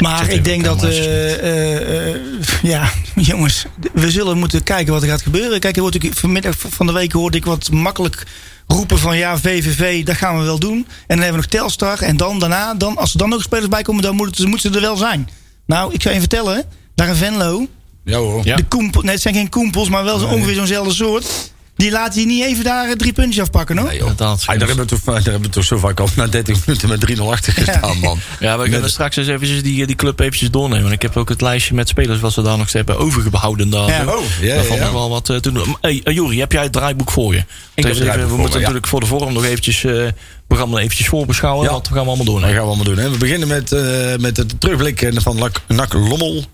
Maar 0.00 0.28
ik 0.30 0.44
denk 0.44 0.64
dat, 0.64 0.84
eh, 0.84 1.34
eh, 1.34 2.08
eh, 2.14 2.20
ja, 2.62 2.90
jongens, 3.14 3.64
we 3.92 4.10
zullen 4.10 4.38
moeten 4.38 4.62
kijken 4.62 4.92
wat 4.92 5.02
er 5.02 5.08
gaat 5.08 5.22
gebeuren. 5.22 5.60
Kijk, 5.60 5.74
er 5.76 5.82
wordt 5.82 5.96
ook 6.04 6.14
vanmiddag 6.14 6.54
van 6.58 6.86
de 6.86 6.92
week 6.92 7.12
hoorde 7.12 7.36
ik 7.36 7.44
wat 7.44 7.70
makkelijk 7.70 8.26
roepen 8.66 8.98
van 8.98 9.16
ja, 9.16 9.38
VVV, 9.38 10.04
dat 10.04 10.16
gaan 10.16 10.38
we 10.38 10.44
wel 10.44 10.58
doen. 10.58 10.76
En 10.76 10.86
dan 11.06 11.18
hebben 11.18 11.30
we 11.30 11.36
nog 11.36 11.46
Telstar. 11.46 12.00
En 12.00 12.16
dan 12.16 12.38
daarna, 12.38 12.74
dan, 12.74 12.96
als 12.96 13.12
er 13.12 13.18
dan 13.18 13.28
nog 13.28 13.42
spelers 13.42 13.68
bij 13.68 13.82
komen, 13.82 14.02
dan 14.02 14.14
moeten, 14.16 14.36
ze- 14.42 14.48
moeten 14.48 14.70
ze 14.70 14.76
er 14.76 14.82
wel 14.82 14.96
zijn. 14.96 15.28
Nou, 15.66 15.92
ik 15.94 16.02
zou 16.02 16.14
je 16.14 16.20
vertellen, 16.20 16.64
daar 16.94 17.08
in 17.08 17.14
Venlo, 17.14 17.66
Ja 18.04 18.16
hoor. 18.18 18.44
Ja. 18.44 18.56
de 18.56 18.64
koempel, 18.64 19.02
nee, 19.02 19.12
het 19.12 19.22
zijn 19.22 19.34
geen 19.34 19.48
koempels, 19.48 19.88
maar 19.88 20.04
wel 20.04 20.18
zo 20.18 20.26
ongeveer 20.26 20.54
zo'nzelfde 20.54 20.92
soort. 20.94 21.52
Die 21.78 21.90
laten 21.90 22.20
je 22.20 22.26
niet 22.26 22.44
even 22.44 22.64
daar 22.64 22.88
eh, 22.88 22.92
drie 22.96 23.12
puntjes 23.12 23.42
afpakken, 23.42 23.78
hoor. 23.78 23.92
Inderdaad. 23.92 24.42
Ah, 24.46 24.58
daar, 24.58 24.68
hebben 24.68 24.86
we 24.86 24.94
toch, 24.96 25.00
daar 25.04 25.22
hebben 25.22 25.42
we 25.42 25.48
toch 25.48 25.64
zo 25.64 25.78
vaak 25.78 26.00
al 26.00 26.08
na 26.16 26.26
30 26.26 26.56
minuten 26.66 26.88
met 26.88 27.18
3-0 27.18 27.22
achter 27.22 27.52
gestaan, 27.52 27.98
man. 27.98 28.18
Ja, 28.40 28.58
we 28.58 28.68
kunnen 28.68 28.90
straks 28.90 29.16
eens 29.16 29.26
eventjes 29.28 29.62
die, 29.62 29.86
die 29.86 29.96
club 29.96 30.20
eventjes 30.20 30.50
doornemen. 30.50 30.92
Ik 30.92 31.02
heb 31.02 31.16
ook 31.16 31.28
het 31.28 31.40
lijstje 31.40 31.74
met 31.74 31.88
spelers 31.88 32.20
wat 32.20 32.32
ze 32.32 32.42
daar 32.42 32.58
nog 32.58 32.72
hebben 32.72 32.98
overgehouden. 32.98 33.70
Daar. 33.70 33.88
Ja. 33.88 34.04
Oh, 34.16 34.22
ja, 34.40 34.54
Daar 34.54 34.64
valt 34.64 34.80
nog 34.80 34.92
wel 34.92 35.08
wat 35.10 35.30
eh, 35.30 35.36
te 35.36 35.52
doen. 35.52 35.76
Hey, 35.80 36.00
eh, 36.04 36.14
Juri, 36.14 36.38
heb 36.38 36.52
jij 36.52 36.62
het 36.62 36.72
draaiboek 36.72 37.10
voor 37.10 37.32
je? 37.34 37.38
heb 37.38 37.48
Even 37.74 37.90
het 37.90 37.98
draaiboek 38.00 38.22
we 38.24 38.28
voor 38.28 38.38
moeten 38.38 38.54
me, 38.54 38.60
natuurlijk 38.60 38.86
voor 38.86 39.00
de 39.00 39.06
vorm 39.06 39.32
nog 39.32 39.44
eventjes 39.44 39.84
eh 39.84 40.06
programma 40.46 40.78
eventjes 40.78 41.08
voorbeschouwen. 41.08 41.66
Ja. 41.66 41.72
Wat 41.72 41.88
we 41.88 41.94
gaan 41.94 42.02
we 42.02 42.08
allemaal 42.08 42.26
doen. 42.26 42.40
Dat 42.40 42.48
hè? 42.48 42.54
gaan 42.54 42.62
we 42.62 42.68
allemaal 42.68 42.84
doen. 42.94 42.98
Hè. 42.98 43.10
We 43.10 43.16
beginnen 43.18 43.48
met, 43.48 43.72
eh, 43.72 44.16
met 44.16 44.36
het 44.36 44.60
terugblik 44.60 45.10
van 45.14 45.38
Lak- 45.38 45.60
NAC 45.68 45.92
Lommel. 45.92 46.44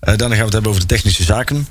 Eh, 0.00 0.16
daarna 0.16 0.26
gaan 0.26 0.36
we 0.36 0.42
het 0.44 0.52
hebben 0.52 0.70
over 0.70 0.80
de 0.82 0.94
technische 0.94 1.22
zaken. 1.22 1.66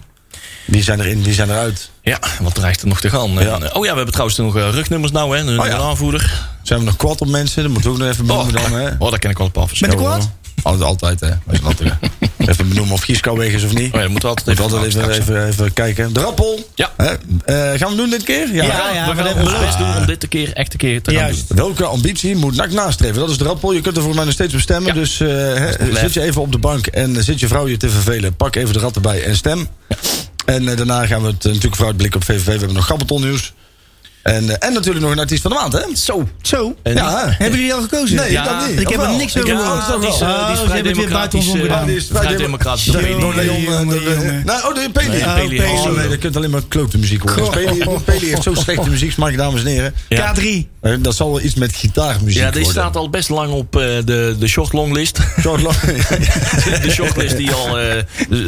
Wie 0.65 0.83
zijn 0.83 0.99
erin, 0.99 1.23
wie 1.23 1.33
zijn 1.33 1.49
eruit? 1.49 1.89
Ja, 2.01 2.19
wat 2.41 2.55
dreigt 2.55 2.81
er 2.81 2.87
nog 2.87 2.99
te 3.01 3.09
gaan? 3.09 3.31
Ja. 3.31 3.39
eh, 3.59 3.75
oh 3.75 3.85
ja, 3.85 3.89
we 3.91 3.95
hebben 3.95 4.11
trouwens 4.11 4.37
nog 4.37 4.57
eh, 4.57 4.69
rugnummers 4.71 5.11
nou, 5.11 5.37
hè? 5.37 5.43
Een, 5.43 5.59
Oh 5.59 5.65
ja. 5.65 5.73
een 5.73 5.81
aanvoerder. 5.81 6.49
Zijn 6.63 6.79
we 6.79 6.85
nog 6.85 6.95
kwad 6.95 7.21
op 7.21 7.27
mensen? 7.27 7.63
Dat 7.63 7.71
moeten 7.71 7.89
we 7.91 7.95
ook 7.97 8.03
nog 8.03 8.11
even 8.13 8.29
Oh, 8.31 8.45
benoemen 8.45 8.71
dan. 8.71 8.79
Hè. 8.81 8.89
oh, 8.99 9.09
daar 9.09 9.19
ken 9.19 9.29
ik 9.29 9.37
wel 9.37 9.45
een 9.47 9.51
paar 9.53 9.67
van. 9.67 9.77
Met 9.81 9.91
de 9.91 9.97
Oh, 9.97 10.03
quad? 10.03 10.29
Altijd, 10.63 10.83
altijd 10.83 11.19
hè. 11.19 11.27
Wij 11.27 11.37
zijn 11.55 11.63
altijd, 11.63 11.93
even 12.37 12.67
benoemen 12.69 12.93
of 12.93 13.01
Gieskouwweg 13.01 13.51
is 13.53 13.63
of 13.63 13.73
niet. 13.73 13.93
ja, 13.93 13.99
dat 14.01 14.09
moeten 14.09 14.29
we 14.29 14.35
altijd 14.35 14.47
Even, 14.59 14.63
altijd 14.63 14.93
even, 14.93 15.09
even, 15.11 15.47
even 15.47 15.73
kijken. 15.73 16.13
De 16.13 16.19
rappel. 16.19 16.69
Ja. 16.75 16.91
Eh, 16.97 17.15
gaan 17.75 17.89
we 17.89 17.95
doen 17.95 18.09
dit 18.09 18.23
keer? 18.23 18.53
Ja, 18.53 18.63
we 19.07 19.15
we 19.15 19.23
gaan 19.23 19.39
ons 19.41 19.59
best 19.59 19.77
doen 19.77 19.95
om 19.97 20.05
dit 20.05 20.23
een 20.23 20.29
keer 20.29 20.53
echt 20.53 20.73
een 20.73 20.79
keer 20.79 21.01
te 21.01 21.13
gaan 21.15 21.31
doen. 21.31 21.43
Welke 21.47 21.85
ambitie 21.85 22.35
moet 22.35 22.55
NAC 22.55 22.71
nastreven? 22.71 23.15
Dat 23.19 23.29
is 23.29 23.37
de 23.37 23.43
rappel. 23.43 23.71
Je 23.73 23.81
kunt 23.81 23.97
er 23.97 24.03
voor 24.03 24.15
mij 24.15 24.23
nog 24.23 24.33
steeds 24.33 24.53
op 24.53 24.59
stemmen. 24.59 24.87
Ja. 24.93 24.99
Dus 24.99 25.19
eh, 25.19 25.27
hè, 25.27 25.95
zit 25.95 26.13
je 26.13 26.21
even 26.21 26.41
op 26.41 26.51
de 26.51 26.57
bank 26.57 26.87
en 26.87 27.23
zit 27.23 27.39
je 27.39 27.47
vrouw 27.47 27.67
je 27.67 27.77
te 27.77 27.89
vervelen. 27.89 28.35
Pak 28.35 28.55
even 28.55 28.73
de 28.73 28.79
rat 28.79 28.95
erbij 28.95 29.23
en 29.23 29.35
stem. 29.35 29.67
En 30.51 30.67
eh, 30.67 30.77
daarna 30.77 31.05
gaan 31.05 31.21
we 31.21 31.27
het 31.27 31.45
eh, 31.45 31.45
natuurlijk 31.45 31.75
vooruitblikken 31.75 32.19
op 32.19 32.25
VVV. 32.25 32.45
We 32.45 32.51
hebben 32.51 32.73
nog 32.73 32.85
Gabbelton 32.85 33.21
nieuws. 33.21 33.53
En, 34.23 34.49
eh, 34.49 34.67
en 34.67 34.73
natuurlijk 34.73 35.03
nog 35.05 35.13
een 35.13 35.19
artiest 35.19 35.41
van 35.41 35.51
de 35.51 35.57
maand, 35.57 35.73
hè? 35.73 35.79
Zo. 35.95 36.27
Zo, 36.41 36.75
En 36.83 36.93
Ja, 36.93 37.23
hebben 37.37 37.57
jullie 37.59 37.73
al 37.73 37.81
gekozen? 37.81 38.15
Nee, 38.15 38.31
Ja, 38.31 38.43
dat 38.43 38.67
niet. 38.69 38.79
ik 38.79 38.87
heb 38.89 39.01
er 39.01 39.09
niks 39.15 39.35
Ik 39.35 39.43
over 39.43 39.57
gehoord. 39.57 40.01
die 40.01 40.09
is, 40.09 40.19
eh, 40.21 40.27
Oh, 40.29 40.45
die 40.47 40.55
is 40.55 40.69
vrij 40.69 40.81
democratisch. 40.81 41.47
omgedaan. 41.47 41.85
die 41.85 41.95
is 41.95 42.05
vrij 42.07 42.17
vrij 42.21 42.31
demo- 42.31 42.43
democratisch. 42.43 42.83
Door 42.85 43.01
Leon, 43.35 43.61
jongen, 43.61 43.87
door 43.87 43.99
de-. 43.99 44.41
Nou, 44.45 44.67
oh, 44.67 44.75
de 44.75 44.89
Peli. 44.93 45.07
Nee, 45.07 45.67
Oh, 45.71 45.95
nee, 45.97 46.07
dat 46.09 46.17
kunt 46.17 46.35
alleen 46.35 46.49
maar 46.49 46.61
klote 46.67 46.97
muziek 46.97 47.29
horen. 47.29 47.49
Peli, 47.49 47.83
Peli 48.05 48.27
heeft 48.29 48.43
zo 48.43 48.53
slechte 48.53 48.89
muzieksmaak, 48.89 49.37
dames 49.37 49.61
en 49.63 49.67
heren. 49.67 49.93
Ja. 50.09 50.33
K3. 50.35 50.43
Eh, 50.81 50.93
Dat 50.99 51.15
zal 51.15 51.29
wel 51.31 51.41
iets 51.41 51.55
met 51.55 51.73
gitaarmuziek 51.75 52.41
Ja, 52.41 52.51
die 52.51 52.65
staat 52.65 52.95
al 52.95 53.09
best 53.09 53.29
lang 53.29 53.51
op 53.53 53.75
eh, 53.75 53.81
de, 54.05 54.35
de 54.39 54.47
short 54.47 54.73
long 54.73 54.93
list. 54.93 55.19
Lo- 55.43 55.57
de 56.81 56.89
shortlist 56.91 57.37
die 57.37 57.51
al 57.51 57.79
eh, 57.79 57.95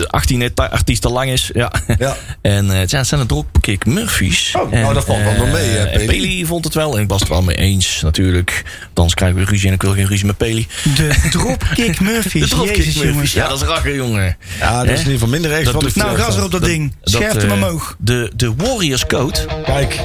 18 0.08 0.42
eta- 0.42 0.66
artiesten 0.66 1.12
lang 1.12 1.30
is. 1.32 1.50
Ja. 1.54 1.72
Ja. 2.00 2.18
En 2.42 2.72
eh, 2.72 2.80
het 2.80 2.90
zijn 2.90 3.06
een 3.22 3.28
dropkick 3.28 3.86
Murphys. 3.86 4.54
Oh, 4.60 4.72
nou, 4.72 4.94
dat 4.94 5.06
valt 5.06 5.24
wel 5.24 5.34
nog 5.34 5.52
mee, 5.52 5.63
eh, 5.64 5.82
en 5.82 5.92
Peli. 5.92 6.06
Peli 6.06 6.46
vond 6.46 6.64
het 6.66 6.74
wel. 6.74 6.96
En 6.96 7.02
ik 7.02 7.10
was 7.10 7.20
het 7.20 7.30
wel 7.30 7.42
mee 7.42 7.56
eens, 7.56 8.02
natuurlijk. 8.02 8.64
Dan 8.94 9.10
krijgen 9.10 9.38
we 9.40 9.46
ruzie 9.46 9.68
en 9.68 9.74
ik 9.74 9.82
wil 9.82 9.94
geen 9.94 10.08
ruzie 10.08 10.26
met 10.26 10.38
Peli. 10.38 10.68
De 10.96 11.28
Dropkick 11.32 12.00
Murphys. 12.10 12.42
De 12.42 12.48
dropkick 12.48 12.76
Jezus, 12.76 12.94
Murphys. 12.96 13.12
jongens. 13.12 13.34
Ja, 13.34 13.48
dat 13.48 13.62
is 13.62 13.68
rakker, 13.68 13.96
jongen. 13.96 14.38
Ja, 14.60 14.78
dat 14.78 14.86
is 14.86 14.92
in 14.92 14.98
ieder 14.98 15.14
geval 15.14 15.28
minder 15.28 15.52
rechts. 15.52 15.72
Nou, 15.72 15.92
verwacht 15.92 16.16
gas 16.18 16.26
had. 16.28 16.38
erop 16.38 16.52
dat 16.52 16.64
ding. 16.64 16.94
Dat, 17.02 17.14
Scherp 17.14 17.34
hem 17.42 17.50
eh, 17.50 17.54
omhoog. 17.54 17.96
De, 18.00 18.32
de 18.36 18.54
Warriors 18.58 19.06
Code. 19.06 19.40
Kijk, 19.66 20.00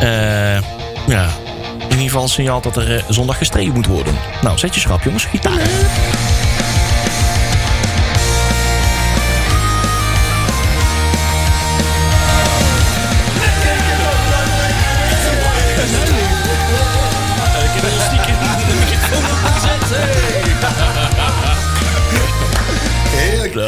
eh, 0.00 0.08
ja, 1.06 1.28
in 1.78 1.88
ieder 1.90 2.04
geval 2.04 2.22
een 2.22 2.28
signaal 2.28 2.60
dat 2.60 2.76
er 2.76 2.96
eh, 2.96 3.02
zondag 3.08 3.38
gestreden 3.38 3.72
moet 3.74 3.86
worden. 3.86 4.14
Nou, 4.42 4.58
zet 4.58 4.74
je 4.74 4.80
schrap, 4.80 5.02
jongens. 5.02 5.24
Gitaar. 5.24 5.60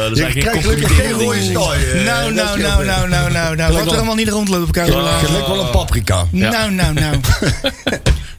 Nou, 0.09 0.23
dat 0.23 0.33
je 0.33 0.39
krijgt 0.39 0.61
gelukkig 0.63 0.95
geen 0.95 1.11
rode 1.11 1.41
stooi. 1.41 1.79
eh, 1.85 2.05
Nou, 2.05 2.33
nou, 2.33 2.59
nou, 2.59 2.77
weer. 2.77 2.85
nou, 2.85 3.09
nou, 3.09 3.31
nou, 3.31 3.55
nou. 3.55 3.73
Wat 3.73 3.83
wel- 3.83 3.91
er 3.91 3.97
allemaal 3.97 4.15
niet 4.15 4.29
rondlopen 4.29 4.67
op 4.67 4.75
elkaar. 4.75 4.85
Je 4.85 5.25
te 5.25 5.31
lijkt 5.31 5.47
wel 5.47 5.59
een 5.65 5.69
paprika. 5.71 6.25
Nou, 6.31 6.71
nou, 6.71 6.93
nou. 6.93 7.15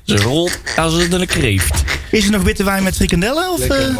Ze 0.07 0.17
rolt 0.17 0.59
als 0.77 0.95
het 0.95 1.13
een 1.13 1.27
kreeft. 1.27 1.83
Is 2.11 2.25
er 2.25 2.31
nog 2.31 2.43
witte 2.43 2.65
wijn 2.65 2.83
met 2.83 2.97
frikandellen? 2.97 3.51
Of, 3.53 3.59
Lekker, 3.59 3.97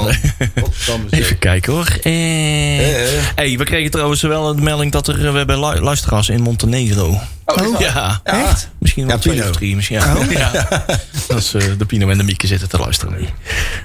eh? 1.11 1.19
Even 1.19 1.39
kijken 1.39 1.73
hoor. 1.73 1.99
Eh, 2.03 3.17
eh. 3.19 3.23
Hey, 3.35 3.59
we 3.59 3.65
kregen 3.65 3.91
trouwens 3.91 4.23
wel 4.23 4.51
een 4.51 4.63
melding 4.63 4.93
dat 4.93 5.09
er, 5.09 5.27
eh, 5.27 5.31
we 5.33 5.37
hebben 5.39 5.61
lu- 5.61 5.81
luisteraars 5.81 6.29
in 6.29 6.41
Montenegro. 6.41 7.21
Oh, 7.45 7.81
Ja. 7.81 8.21
echt? 8.25 8.69
Misschien 8.79 9.07
wel 9.07 9.15
Ja, 9.17 9.21
twee 9.23 9.43
of 9.45 9.51
drie. 9.51 9.75
Misschien, 9.77 9.97
ja. 9.99 10.17
ja. 10.31 10.85
Dat 11.29 11.39
is 11.39 11.55
eh, 11.55 11.63
de 11.79 11.85
Pino 11.87 12.09
en 12.09 12.19
de 12.19 12.25
Mieke 12.25 12.47
zitten 12.47 12.69
te 12.69 12.79
luisteren. 12.79 13.15
mee. 13.15 13.29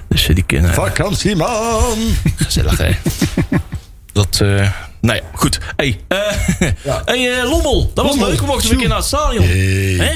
Dus 0.08 0.28
eh, 0.28 0.34
die 0.34 0.44
kunnen... 0.44 0.74
Vakantie, 0.74 1.36
man. 1.36 1.96
Gezellig, 2.36 2.78
hè? 2.78 2.90
Dat, 4.12 4.38
eh 4.42 4.70
nou 5.00 5.16
ja, 5.16 5.22
goed. 5.34 5.58
Hey, 5.76 6.00
eh 6.08 6.18
hey 7.04 7.38
eh, 7.40 7.50
Lommel. 7.50 7.90
Dat 7.94 8.04
was 8.04 8.14
Lommel. 8.14 8.28
leuk. 8.28 8.40
We 8.40 8.46
mochten 8.46 8.62
weer 8.64 8.72
een 8.72 8.78
keer 8.78 8.88
naar 8.88 8.96
het 8.98 9.06
stadion. 9.06 9.44
Hey. 9.44 10.06
Hè? 10.06 10.14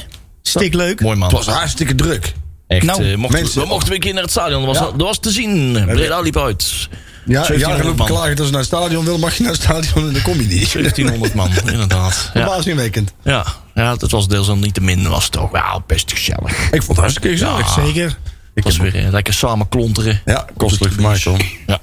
Stik 0.48 0.74
leuk. 0.74 1.00
Mooi 1.00 1.16
man. 1.16 1.28
Het 1.34 1.44
was 1.46 1.54
hartstikke 1.54 1.94
druk. 1.94 2.32
Echt, 2.66 2.86
Nou, 2.86 3.04
eh, 3.10 3.16
mochten, 3.16 3.40
mensen- 3.40 3.60
we 3.60 3.66
mochten 3.66 3.86
weer 3.88 3.96
een 3.96 4.02
keer 4.02 4.12
naar 4.12 4.22
het 4.22 4.30
stadion. 4.30 4.64
Dat 4.66 4.76
was, 4.76 4.86
Ja. 4.88 4.96
dat 4.96 5.06
was 5.06 5.18
te 5.18 5.30
zien. 5.30 5.84
Breda 5.86 6.20
liep 6.20 6.36
uit. 6.38 6.88
Ja, 7.26 7.40
ja 7.40 7.46
1700 7.46 7.84
lopen 7.84 7.96
man. 7.98 8.06
klagen 8.06 8.36
dat 8.36 8.44
ze 8.46 8.50
naar 8.52 8.60
het 8.60 8.68
stadion 8.70 9.04
willen, 9.04 9.20
mag 9.20 9.36
je 9.36 9.42
naar 9.42 9.52
het 9.52 9.62
stadion 9.62 10.06
en 10.06 10.12
dan 10.12 10.22
kom 10.22 10.40
je 10.40 10.46
niet. 10.46 10.72
1700 10.72 11.34
man, 11.34 11.50
inderdaad. 11.72 12.30
Ja. 12.34 12.40
Verbazingwekkend. 12.40 13.12
Ja. 13.24 13.44
ja, 13.74 13.94
dat 13.96 14.10
was 14.10 14.28
deels 14.28 14.46
dan 14.46 14.58
niet 14.60 14.74
te 14.74 14.80
min. 14.80 15.08
Was 15.08 15.28
toch 15.28 15.50
wel 15.50 15.82
best 15.86 16.12
gezellig. 16.12 16.62
Ik 16.70 16.82
vond 16.82 16.86
het 16.88 16.96
hartstikke 16.96 17.28
gezellig. 17.28 17.76
Ja. 17.76 17.84
Zeker. 17.84 18.16
Het 18.54 18.64
was 18.64 18.76
weer 18.76 18.94
eh, 18.96 19.10
lekker 19.10 19.34
samen 19.34 19.68
klonteren. 19.68 20.20
Ja, 20.24 20.46
kostelijk 20.56 20.94
gemaakt 20.94 21.24
dan. 21.24 21.40
Ja, 21.66 21.80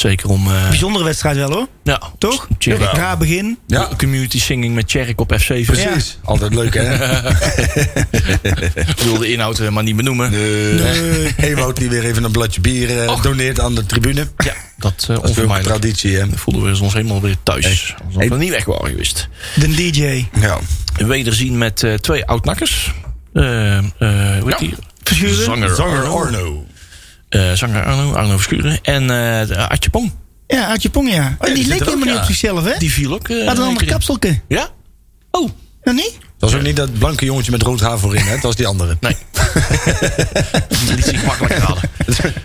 zeker 0.00 0.28
om... 0.28 0.46
eh, 0.46 0.68
Bijzondere 0.68 1.04
wedstrijd 1.04 1.36
wel 1.36 1.50
hoor. 1.52 1.68
ja, 1.84 2.00
Toch? 2.18 2.48
Tjerk. 2.58 2.80
Raar 2.80 3.18
begin. 3.18 3.58
Ja, 3.66 3.88
Community 3.96 4.40
singing 4.40 4.74
met 4.74 4.88
Tjerk 4.88 5.20
op 5.20 5.32
F7. 5.32 5.46
precies. 5.46 6.18
Altijd 6.24 6.54
leuk, 6.54 6.74
hè? 6.74 6.82
Ik 8.90 8.98
wil 9.04 9.18
de 9.18 9.32
inhoud 9.32 9.58
eh, 9.58 9.68
maar 9.68 9.82
niet 9.82 9.96
benoemen. 9.96 10.32
Uh, 10.32 11.38
Ewout 11.50 11.76
die 11.76 11.88
weer 11.88 12.04
even 12.04 12.24
een 12.24 12.30
bladje 12.30 12.60
bier 12.60 13.02
eh, 13.02 13.22
doneert 13.22 13.60
aan 13.60 13.74
de 13.74 13.86
tribune. 13.86 14.26
Ja, 14.36 14.54
dat 14.78 15.06
uh, 15.10 15.16
Dat 15.16 15.28
is 15.28 15.36
een 15.36 15.62
traditie, 15.62 16.12
hè? 16.16 16.28
Dan 16.28 16.38
voelden 16.38 16.72
we 16.72 16.82
ons 16.82 16.92
helemaal 16.92 17.20
weer 17.20 17.36
thuis. 17.42 17.94
Alsof 18.06 18.16
Hey. 18.16 18.28
we 18.28 18.36
niet 18.36 18.50
weg 18.50 18.64
waren 18.64 18.90
geweest. 18.90 19.28
De 19.54 19.68
DJ. 19.74 20.24
Ja. 20.40 20.58
Wederzien 21.06 21.58
met 21.58 21.82
eh, 21.82 21.94
twee 21.94 22.26
oud-nakkers. 22.26 22.92
Eh, 23.32 23.76
eh, 23.78 23.84
hoe 23.98 24.42
heet 24.44 24.58
die? 24.58 24.74
Zanger, 25.32 25.74
Zanger 25.74 26.02
Arno. 26.04 26.18
Arno. 26.20 26.66
Eh, 27.30 27.52
zanger 27.52 27.84
Arno, 27.84 28.12
Arno 28.12 28.32
Verschuren. 28.36 28.78
En 28.82 29.10
eh 29.50 29.68
Atje 29.68 29.90
Pong. 29.90 30.12
Ja, 30.46 30.72
Adje 30.72 30.90
Pong 30.90 31.12
ja. 31.12 31.36
Oh, 31.38 31.46
die 31.46 31.54
die 31.54 31.66
leek 31.66 31.78
helemaal 31.78 32.04
niet 32.04 32.14
ja. 32.14 32.20
op 32.20 32.26
zichzelf 32.26 32.64
hè? 32.64 32.72
Die 32.78 32.92
viel 32.92 33.14
ook. 33.14 33.28
eh, 33.28 33.46
Had 33.46 33.58
een 33.58 33.64
ander 33.64 33.84
kapselke. 33.86 34.40
Ja? 34.48 34.68
Oh, 35.30 35.48
Ja 35.84 35.92
niet? 35.92 36.12
Dat 36.38 36.50
was 36.50 36.58
ook 36.60 36.66
niet 36.66 36.76
dat 36.76 36.98
blanke 36.98 37.24
jongetje 37.24 37.50
met 37.50 37.62
rood 37.62 37.80
haar 37.80 37.98
voorin, 37.98 38.22
hè? 38.24 38.32
Dat 38.34 38.42
was 38.42 38.56
die 38.56 38.66
andere. 38.66 38.96
nee. 39.00 39.16
Die 40.86 40.94
liet 40.94 41.04
zich 41.04 41.24
makkelijk 41.24 41.54
raden. 41.58 41.90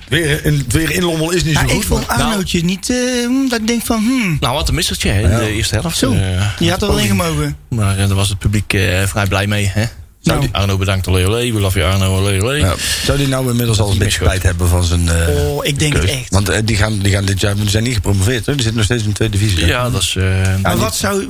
Weer, 0.10 0.46
in, 0.46 0.66
weer 0.68 0.92
inlommel 0.92 1.32
is 1.32 1.44
niet 1.44 1.56
zo 1.56 1.62
Ja, 1.62 1.68
goed. 1.68 1.76
ik 1.82 1.88
vond 1.88 2.08
Arnootje 2.08 2.64
niet 2.64 2.90
eh, 2.90 2.98
hm, 3.26 3.48
dat 3.50 3.60
ik 3.60 3.68
denk 3.68 3.86
van 3.86 4.00
hmm. 4.00 4.38
Nou, 4.40 4.54
wat 4.54 4.70
een 4.70 4.76
missertje 4.76 5.10
hè, 5.10 5.22
in 5.22 5.38
de 5.46 5.52
eerste 5.52 5.76
helft. 5.76 5.98
Zo, 5.98 6.16
die 6.60 6.70
had 6.70 6.82
er 6.82 6.88
wel 6.88 7.00
in 7.00 7.08
gemogen. 7.08 7.58
Maar 7.70 7.98
eh, 7.98 8.08
daar 8.08 8.16
was 8.16 8.30
het 8.30 8.40
publiek 8.40 8.74
eh, 8.74 9.04
vrij 9.04 9.26
blij 9.28 9.48
mee. 9.48 9.72
Hè? 9.74 9.86
Nou. 10.26 10.40
die- 10.40 10.50
Arno 10.52 10.78
bedankt, 10.78 11.08
olé 11.08 11.26
olé. 11.26 11.54
We 11.54 11.60
love 11.60 11.80
you 11.80 11.92
Arno, 11.94 12.18
olé 12.18 12.42
olé. 12.42 12.54
Ja. 12.54 12.74
Zou 13.04 13.18
die 13.18 13.28
nou 13.28 13.50
inmiddels 13.50 13.80
al 13.80 13.92
een 13.92 13.98
beetje 13.98 14.24
spijt 14.24 14.44
hebben 14.44 14.68
van 14.68 14.84
zijn... 14.84 15.10
eh, 15.10 15.28
Oh, 15.38 15.66
ik 15.66 15.80
denk 15.80 15.94
het 15.94 16.06
echt. 16.06 16.30
Want 16.30 16.50
eh, 16.50 16.60
die, 16.66 16.76
gaan, 16.76 17.00
die 17.00 17.12
gaan 17.12 17.26
dit 17.26 17.42
jaar... 17.42 17.56
Die 17.56 17.70
zijn 17.70 17.84
niet 17.84 17.94
gepromoveerd, 17.94 18.46
hoor. 18.46 18.56
Die 18.56 18.64
zitten 18.64 18.76
nog 18.76 18.84
steeds 18.86 19.04
in 19.04 19.10
de 19.10 19.16
tweede 19.16 19.38
divisie. 19.38 19.64
hè? 19.64 19.70
Ja, 19.70 19.90
dat 19.90 20.02
is... 20.02 20.18
Maar 20.62 20.78
wat 20.78 20.96
zou, 20.96 21.28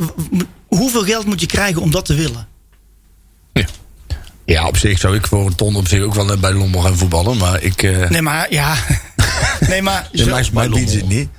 hoeveel 0.68 1.04
geld 1.04 1.26
moet 1.26 1.40
je 1.40 1.46
krijgen 1.48 1.82
om 1.82 1.92
dat 1.92 2.06
te 2.06 2.14
willen? 2.16 2.48
Ja, 4.46 4.68
op 4.68 4.78
zich 4.78 5.00
zou 5.00 5.16
ik 5.16 5.28
voor 5.28 5.46
een 5.46 5.56
ton 5.56 5.76
op 5.76 5.88
zich 5.88 6.02
ook 6.02 6.14
wel 6.16 6.38
bij 6.38 6.54
Lommel 6.54 6.82
gaan 6.82 6.98
voetballen. 6.98 7.38
Maar 7.38 7.62
ik... 7.62 7.84
eh 7.84 8.10
Nee, 8.10 8.22
maar 8.22 8.48
ja. 8.50 8.76
nee, 9.70 9.82
maar 9.82 10.10
zo- 10.14 10.26
mijn, 10.26 10.46
mijn 10.54 10.72
biedt 10.72 10.94
het 10.94 11.08
niet. 11.08 11.30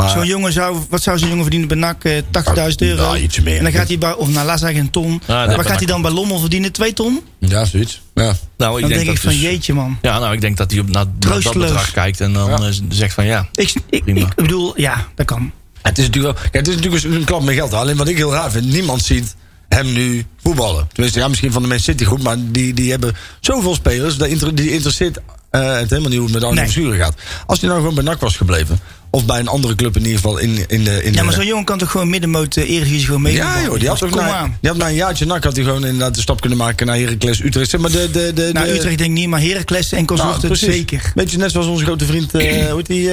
Maar 0.00 0.10
zo'n 0.10 0.26
jongen 0.26 0.52
zou, 0.52 0.78
wat 0.88 1.02
zou 1.02 1.18
zo'n 1.18 1.28
jongen 1.28 1.42
verdienen 1.42 1.68
bij 1.68 1.76
NAC? 1.76 2.04
Eh, 2.04 2.22
80.000 2.30 2.74
euro. 2.76 3.02
Nou, 3.02 3.18
ietsje 3.18 3.42
meer. 3.42 3.56
En 3.56 3.62
dan 3.62 3.72
gaat 3.72 3.88
hij 3.88 3.98
bij, 3.98 4.14
of 4.14 4.28
nou 4.28 4.46
laat 4.46 4.58
zeggen 4.58 4.80
een 4.80 4.90
ton. 4.90 5.22
Waar 5.26 5.46
bij 5.46 5.64
gaat 5.64 5.78
hij 5.78 5.86
dan 5.86 6.02
bij 6.02 6.10
Lommel 6.10 6.38
verdienen? 6.38 6.72
Twee 6.72 6.92
ton? 6.92 7.20
ja, 7.38 7.64
zoiets. 7.64 8.00
Ja. 8.14 8.22
nou, 8.22 8.74
ik 8.74 8.80
Dan 8.80 8.80
denk, 8.80 8.88
denk 8.88 9.06
dat 9.06 9.14
ik 9.14 9.20
van 9.20 9.30
dus- 9.30 9.40
jeetje 9.40 9.74
man. 9.74 9.98
Ja, 10.02 10.18
nou, 10.18 10.34
ik 10.34 10.40
denk 10.40 10.56
dat 10.56 10.70
hij 10.70 10.80
op, 10.80 10.90
naar, 10.90 11.04
naar 11.18 11.40
dat 11.42 11.52
bedrag 11.52 11.90
kijkt 11.90 12.20
en 12.20 12.32
dan 12.32 12.64
eh, 12.64 12.72
zegt 12.88 13.14
van 13.14 13.26
ja. 13.26 13.48
Ik, 13.54 13.74
ik, 13.90 14.04
Prima. 14.04 14.26
ik 14.26 14.34
bedoel, 14.34 14.80
ja, 14.80 15.06
dat 15.14 15.26
kan. 15.26 15.52
Het 15.82 15.98
is 15.98 16.06
natuurlijk, 16.06 16.38
wel, 16.38 16.48
het 16.52 16.68
is 16.68 16.74
natuurlijk 16.74 17.04
een 17.04 17.24
klap 17.24 17.42
met 17.42 17.54
geld. 17.54 17.72
Alleen 17.72 17.96
wat 17.96 18.08
ik 18.08 18.16
heel 18.16 18.32
raar 18.32 18.50
vind, 18.50 18.66
niemand 18.66 19.02
ziet 19.04 19.34
hem 19.68 19.92
nu 19.92 20.26
voetballen. 20.42 20.88
Tenminste, 20.92 21.18
ja, 21.18 21.28
misschien 21.28 21.52
van 21.52 21.62
de 21.62 21.68
Man 21.68 21.80
City 21.80 22.04
groep, 22.04 22.22
maar 22.22 22.36
die, 22.38 22.74
die 22.74 22.90
hebben 22.90 23.16
zoveel 23.40 23.74
spelers. 23.74 24.16
Inter, 24.16 24.54
die 24.54 24.72
interesseert 24.72 25.18
eh, 25.50 25.72
het 25.78 25.90
helemaal 25.90 26.10
niet 26.10 26.18
hoe 26.18 26.24
het 26.24 26.34
met 26.34 26.44
Arno 26.44 26.60
Nee. 26.60 26.98
Gaat. 26.98 27.14
Als 27.46 27.60
hij 27.60 27.68
nou 27.68 27.80
gewoon 27.80 27.94
bij 27.94 28.04
NAC 28.04 28.20
was 28.20 28.36
gebleven, 28.36 28.80
of 29.10 29.24
bij 29.26 29.38
een 29.38 29.48
andere 29.48 29.74
club 29.74 29.96
in 29.96 30.00
ieder 30.02 30.16
geval 30.16 30.38
in, 30.38 30.64
in 30.68 30.84
de... 30.84 31.02
In 31.04 31.12
Ja, 31.12 31.22
maar 31.22 31.32
zo'n 31.32 31.46
jongen 31.46 31.64
kan 31.64 31.78
toch 31.78 31.90
gewoon 31.90 32.10
middenmoot 32.10 32.56
uh, 32.56 32.70
Eredivisie 32.70 33.06
gewoon 33.06 33.22
mee. 33.22 33.34
ja, 33.34 33.62
joh, 33.62 33.78
die 33.78 33.88
had, 33.88 34.02
ook 34.02 34.14
na, 34.14 34.50
die 34.60 34.70
had 34.70 34.78
na 34.78 34.88
een 34.88 34.94
jaartje 34.94 35.26
NAC 35.26 35.44
had 35.44 35.56
hij 35.56 35.64
gewoon 35.64 35.84
inderdaad 35.84 36.14
de 36.14 36.20
stap 36.20 36.40
kunnen 36.40 36.58
maken 36.58 36.86
naar 36.86 36.96
Heracles 36.96 37.40
Utrecht. 37.42 37.78
Maar 37.78 37.90
de, 37.90 38.08
de, 38.12 38.32
de, 38.34 38.50
Nou, 38.52 38.66
de- 38.66 38.72
Utrecht 38.74 38.98
denk 38.98 39.10
ik 39.10 39.16
niet, 39.16 39.28
maar 39.28 39.40
Heracles 39.40 39.92
en 39.92 40.04
Nou, 40.04 40.06
Consorten 40.06 40.48
precies. 40.48 40.74
zeker. 40.74 41.12
Beetje 41.14 41.38
net 41.38 41.50
zoals 41.50 41.66
onze 41.66 41.84
grote 41.84 42.04
vriend, 42.04 42.34
eh 42.34 42.66
hoe 42.66 42.76
heet 42.76 42.86
die? 42.86 43.10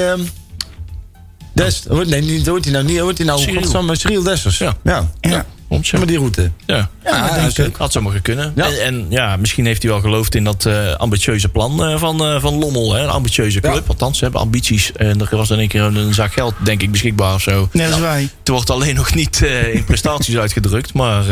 Dest. 1.53 1.85
Hoe- 1.89 2.05
Nee, 2.05 2.21
niet, 2.21 2.45
heet 2.45 2.63
die 2.63 2.71
nou? 2.71 2.85
Niet, 2.85 2.99
heet 3.01 3.17
die 3.17 3.25
nou? 3.25 3.39
Cyril. 3.41 3.61
Godsamme, 3.61 3.95
Cyril 3.97 4.23
Dessers. 4.23 4.57
Ja. 4.57 4.77
ja. 4.83 5.11
Ja. 5.21 5.45
Om 5.69 5.83
Zeg 5.83 5.99
maar 5.99 6.09
die 6.09 6.17
route. 6.17 6.51
Ja. 6.65 6.89
Ja, 7.03 7.27
dat 7.27 7.55
Ja, 7.55 7.63
denk. 7.63 7.77
Had 7.77 7.91
zomaar 7.91 8.21
kunnen. 8.21 8.51
Ja. 8.55 8.65
En, 8.65 8.83
en 8.85 9.05
ja, 9.09 9.37
misschien 9.37 9.65
heeft 9.65 9.81
hij 9.81 9.91
wel 9.91 10.01
geloofd 10.01 10.35
in 10.35 10.43
dat 10.43 10.65
eh, 10.65 10.93
ambitieuze 10.93 11.49
plan 11.49 11.83
eh, 11.83 11.99
van, 11.99 12.25
eh, 12.25 12.41
van 12.41 12.59
Lommel. 12.59 12.93
Hè? 12.93 13.03
Een 13.03 13.09
ambitieuze 13.09 13.59
club. 13.59 13.89
Althans, 13.89 14.17
ze 14.17 14.23
hebben 14.23 14.41
ambities. 14.41 14.91
En 14.91 15.21
er 15.21 15.37
was 15.37 15.49
in 15.49 15.59
één 15.59 15.67
keer 15.67 15.81
een 15.81 16.13
zak 16.13 16.33
geld, 16.33 16.53
denk 16.63 16.81
ik, 16.81 16.91
beschikbaar 16.91 17.33
of 17.33 17.41
zo. 17.41 17.69
Net 17.71 17.91
als 17.91 18.01
wij. 18.01 18.29
Het 18.39 18.47
wordt 18.47 18.69
alleen 18.69 18.95
nog 18.95 19.13
niet 19.13 19.41
in 19.73 19.83
prestaties 19.83 20.37
uitgedrukt. 20.45 20.93
Maar 20.93 21.23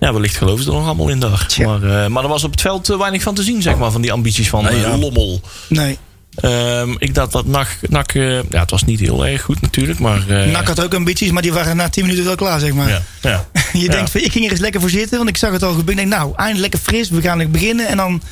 ja, 0.00 0.12
wellicht 0.12 0.36
geloven 0.36 0.64
ze 0.64 0.70
er 0.70 0.76
nog 0.76 0.86
allemaal 0.86 1.08
in 1.08 1.18
daar. 1.20 1.46
Maar, 1.64 2.10
maar 2.12 2.22
er 2.22 2.28
was 2.28 2.44
op 2.44 2.50
het 2.50 2.60
veld 2.60 2.86
weinig 2.86 3.22
van 3.22 3.34
te 3.34 3.42
zien, 3.42 3.62
zeg 3.62 3.76
maar. 3.76 3.90
Van 3.90 4.00
die 4.02 4.12
ambities 4.12 4.48
van 4.48 4.64
Nee. 4.64 4.98
Lommel. 4.98 5.40
Nee. 5.68 5.98
Ehm, 6.40 6.94
ik 6.98 7.14
dacht 7.14 7.32
dat 7.32 7.46
NAC... 7.46 7.68
NAC 7.88 8.14
eh, 8.14 8.32
ja, 8.50 8.60
het 8.60 8.70
was 8.70 8.84
niet 8.84 9.00
heel 9.00 9.26
erg 9.26 9.42
goed 9.42 9.60
natuurlijk. 9.60 9.98
Maar, 9.98 10.28
eh, 10.28 10.50
NAC 10.50 10.66
had 10.66 10.82
ook 10.84 10.94
ambities, 10.94 11.30
maar 11.30 11.42
die 11.42 11.52
waren 11.52 11.76
na 11.76 11.88
10 11.88 12.02
minuten 12.02 12.24
wel 12.24 12.34
klaar, 12.34 12.60
zeg 12.60 12.72
maar. 12.72 12.88
ja, 12.88 13.02
ja. 13.20 13.46
Je 13.72 13.78
Ja. 13.78 13.90
denkt 13.90 14.10
van, 14.10 14.20
ik 14.20 14.32
ging 14.32 14.44
er 14.44 14.50
eens 14.50 14.60
lekker 14.60 14.80
voor 14.80 14.90
zitten, 14.90 15.16
want 15.16 15.28
ik 15.28 15.36
zag 15.36 15.52
het 15.52 15.62
al 15.62 15.72
gebeuren. 15.74 16.04
Ik 16.04 16.10
denk, 16.10 16.20
nou, 16.20 16.32
eindelijk 16.36 16.60
lekker 16.74 16.92
fris, 16.92 17.10
we 17.10 17.20
gaan 17.20 17.50
beginnen. 17.50 17.88
En 17.88 17.96
dan 17.96 18.22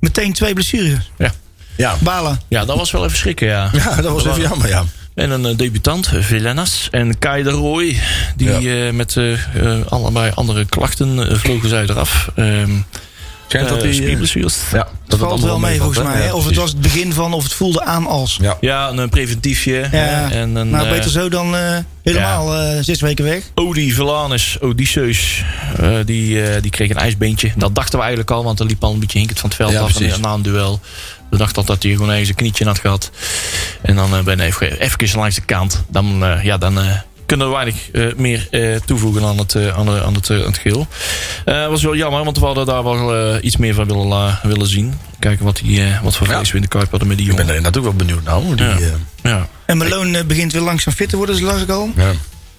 meteen 0.00 0.32
twee 0.32 0.52
blessures. 0.52 1.10
Ja. 1.18 1.32
Ja. 1.76 1.96
Balen. 2.00 2.40
ja, 2.48 2.64
dat 2.64 2.76
was 2.76 2.90
wel 2.90 3.04
even 3.04 3.16
schrikken, 3.16 3.46
ja. 3.46 3.70
Ja, 3.84 3.94
dat 3.94 4.12
was 4.12 4.26
even 4.26 4.40
jammer, 4.40 4.68
ja. 4.68 4.84
En 5.14 5.30
een 5.30 5.46
eh, 5.46 5.56
debutant, 5.56 6.10
Villenas. 6.20 6.88
En 6.90 7.18
Kai 7.18 7.42
de 7.42 7.50
Roy. 7.50 8.00
Die 8.36 8.84
eh, 8.86 8.92
met 8.92 9.16
allebei 9.88 10.32
andere 10.34 10.64
klachten 10.64 11.38
vlogen 11.40 11.68
zij 11.68 11.82
eraf. 11.82 12.28
Ehm 12.34 12.70
Schijnt 13.48 13.68
dat 13.68 13.76
eh, 13.76 13.82
die... 13.82 13.92
eh, 13.92 13.96
spierblessures. 14.06 14.56
ja, 14.72 14.76
Dat 14.78 14.88
het 15.06 15.18
valt 15.18 15.22
allemaal 15.32 15.48
wel 15.48 15.58
mee, 15.58 15.78
volgens 15.78 16.02
mij. 16.02 16.22
Hè? 16.22 16.32
of 16.32 16.44
het 16.46 16.56
was 16.56 16.70
het 16.70 16.80
begin 16.80 17.12
van, 17.12 17.32
of 17.32 17.42
het 17.42 17.52
voelde 17.52 17.84
aan 17.84 18.06
als. 18.06 18.38
Ja. 18.40 18.56
Ja, 18.60 18.88
een 18.90 19.08
preventiefje. 19.08 19.74
Ja. 19.74 19.88
hè, 19.90 20.34
En 20.40 20.54
een, 20.54 20.70
nou, 20.70 20.86
eh, 20.86 20.90
beter 20.92 21.10
zo 21.10 21.28
dan 21.28 21.56
eh, 21.56 21.76
helemaal 22.02 22.54
eh, 22.56 22.78
zes 22.80 23.00
weken 23.00 23.24
weg. 23.24 23.42
Odi 23.54 23.92
Velanus, 23.92 24.56
Odysseus, 24.60 25.44
eh, 25.76 25.96
die, 26.04 26.42
eh, 26.42 26.62
die 26.62 26.70
kreeg 26.70 26.90
een 26.90 26.96
ijsbeentje. 26.96 27.52
Dat 27.56 27.74
dachten 27.74 27.92
we 27.98 27.98
eigenlijk 28.04 28.30
al, 28.30 28.44
want 28.44 28.60
er 28.60 28.66
liep 28.66 28.84
al 28.84 28.92
een 28.92 28.98
beetje 29.00 29.18
hinkend 29.18 29.38
van 29.40 29.48
het 29.48 29.58
veld 29.58 29.72
Ja, 29.72 29.80
af 29.80 29.92
precies. 29.94 30.18
na 30.18 30.32
een 30.32 30.42
duel. 30.42 30.80
We 31.30 31.36
dachten 31.36 31.56
al 31.56 31.64
dat 31.64 31.82
hij 31.82 31.92
gewoon 31.92 32.10
ergens 32.10 32.28
een 32.28 32.34
knietje 32.34 32.64
had 32.64 32.78
gehad. 32.78 33.10
En 33.82 33.96
dan 33.96 34.14
eh, 34.16 34.22
ben 34.22 34.36
je 34.36 34.42
even, 34.42 34.80
even 34.80 35.18
langs 35.18 35.34
de 35.34 35.40
kant. 35.40 35.84
Dan, 35.88 36.24
eh, 36.24 36.44
ja, 36.44 36.58
dan 36.58 36.78
eh, 36.80 36.90
kunnen 37.26 37.46
we 37.46 37.52
weinig 37.52 37.90
eh, 37.90 38.06
meer 38.16 38.48
eh, 38.50 38.76
toevoegen 38.84 39.22
aan 39.24 39.38
het, 39.38 39.54
eh, 39.54 39.68
aan, 39.78 39.86
de- 39.86 40.02
aan 40.02 40.14
het, 40.14 40.30
aan 40.30 40.36
het 40.40 40.58
geheel. 40.58 40.86
Eh 41.44 41.68
was 41.68 41.82
wel 41.82 41.96
jammer, 41.96 42.24
want 42.24 42.38
we 42.38 42.44
hadden 42.44 42.66
daar 42.66 42.82
wel 42.84 43.14
eh, 43.16 43.44
iets 43.44 43.56
meer 43.56 43.74
van 43.74 43.86
willen, 43.86 44.38
willen 44.42 44.66
zien. 44.66 44.94
Kijken 45.18 45.44
wat, 45.44 45.56
die, 45.56 45.82
eh, 45.84 46.02
wat 46.02 46.16
voor 46.16 46.26
Ja. 46.28 46.34
vlees 46.34 46.50
we 46.50 46.56
in 46.56 46.62
de 46.62 46.68
kuip 46.68 46.90
hadden 46.90 47.08
met 47.08 47.16
die 47.18 47.30
Ik 47.30 47.36
ben 47.36 47.46
jongen. 47.46 47.60
er 47.60 47.66
inderdaad 47.66 47.82
ook 47.92 47.96
wel 47.98 48.06
benieuwd 48.06 48.24
naar. 48.24 48.56
Die, 48.56 48.84
Ja. 48.84 48.92
eh, 49.22 49.30
Ja. 49.30 49.48
En 49.66 49.76
Malone 49.76 50.24
begint 50.24 50.52
weer 50.52 50.62
langzaam 50.62 50.94
fit 50.94 51.08
te 51.08 51.16
worden, 51.16 51.36
zo 51.36 51.44
las 51.44 51.62
ik 51.62 51.70
al. 51.70 51.90
ja. 51.96 52.12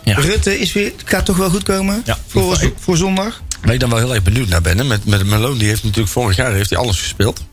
Ja. 0.03 0.15
Rutte 0.19 0.59
is 0.59 0.73
weer, 0.73 0.91
gaat 1.05 1.25
toch 1.25 1.37
wel 1.37 1.49
goed 1.49 1.63
komen 1.63 2.01
Ja. 2.05 2.17
voor, 2.27 2.71
voor 2.79 2.97
zondag. 2.97 3.41
Waar 3.61 3.73
ik 3.73 3.79
dan 3.79 3.89
wel 3.89 3.97
heel 3.99 4.13
erg 4.13 4.23
benieuwd 4.23 4.47
naar 4.47 4.61
ben. 4.61 4.77
hè, 4.77 4.83
Met, 4.83 5.05
met 5.05 5.25
Malone, 5.25 5.57
die 5.57 5.67
heeft 5.67 5.83
natuurlijk 5.83 6.09
vorig 6.11 6.35
jaar 6.35 6.53
heeft 6.53 6.69
hij 6.69 6.79
alles 6.79 6.99
gespeeld. 6.99 7.43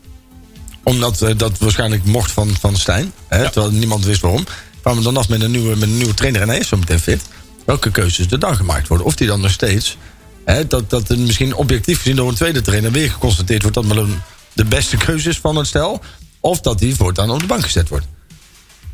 Omdat 0.83 1.21
eh, 1.21 1.29
dat 1.37 1.57
waarschijnlijk 1.59 2.05
mocht 2.05 2.31
van, 2.31 2.55
van 2.59 2.75
Stijn. 2.77 3.11
Hè, 3.27 3.51
Terwijl 3.51 3.71
niemand 3.73 4.05
wist 4.05 4.21
waarom. 4.21 4.45
Kwamen 4.85 5.03
we 5.03 5.09
dan 5.11 5.17
af 5.17 5.29
met 5.29 5.41
een, 5.41 5.51
nieuwe, 5.51 5.69
met 5.75 5.81
een 5.89 5.97
nieuwe 5.97 6.13
trainer 6.13 6.41
en 6.41 6.47
hij 6.49 6.57
is 6.57 6.67
zo 6.67 6.77
meteen 6.77 6.99
fit. 6.99 7.21
Welke 7.65 7.91
keuzes 7.91 8.31
er 8.31 8.39
dan 8.39 8.55
gemaakt 8.55 8.87
worden. 8.87 9.05
Of 9.07 9.15
die 9.15 9.27
dan 9.27 9.41
nog 9.41 9.51
steeds. 9.51 9.97
Hè, 10.45 10.67
dat, 10.67 10.89
dat 10.89 11.09
er 11.09 11.19
misschien 11.19 11.55
objectief 11.55 11.97
gezien 11.97 12.15
door 12.15 12.29
een 12.29 12.35
tweede 12.35 12.61
trainer 12.61 12.91
weer 12.91 13.11
geconstateerd 13.11 13.61
wordt 13.61 13.75
dat 13.77 13.85
Malone 13.85 14.13
de 14.53 14.65
beste 14.65 14.97
keuze 14.97 15.29
is 15.29 15.37
van 15.37 15.55
het 15.55 15.67
stel. 15.67 16.01
Of 16.39 16.59
dat 16.61 16.79
hij 16.79 16.91
voortaan 16.93 17.29
op 17.29 17.39
de 17.39 17.45
bank 17.45 17.63
gezet 17.63 17.89
wordt. 17.89 18.05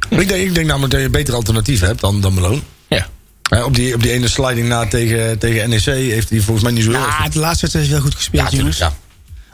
Ik 0.09 0.27
denk, 0.27 0.29
ik 0.47 0.53
denk 0.55 0.67
namelijk 0.67 0.91
dat 0.91 0.99
je 0.99 1.05
een 1.05 1.11
beter 1.11 1.33
alternatief 1.33 1.79
hebt 1.79 2.01
dan, 2.01 2.21
dan 2.21 2.33
Malone. 2.33 2.61
Ja. 2.87 3.07
Hè, 3.49 3.63
op, 3.63 3.75
die, 3.75 3.93
op 3.93 4.01
die 4.01 4.11
ene 4.11 4.27
sliding 4.27 4.67
na 4.67 4.87
tegen, 4.87 5.37
tegen 5.39 5.69
NEC 5.69 5.83
heeft 5.85 6.29
hij 6.29 6.39
volgens 6.39 6.63
mij 6.63 6.71
niet 6.73 6.83
zo 6.83 6.91
heel 6.91 6.99
Ja, 6.99 7.23
erg 7.23 7.33
de 7.33 7.39
laatste 7.39 7.59
wedstrijd 7.61 7.85
is 7.85 7.91
wel 7.91 8.01
goed 8.01 8.15
gespeeld, 8.15 8.51
Ja, 8.51 8.57
jongens. 8.57 8.77
ja. 8.77 8.93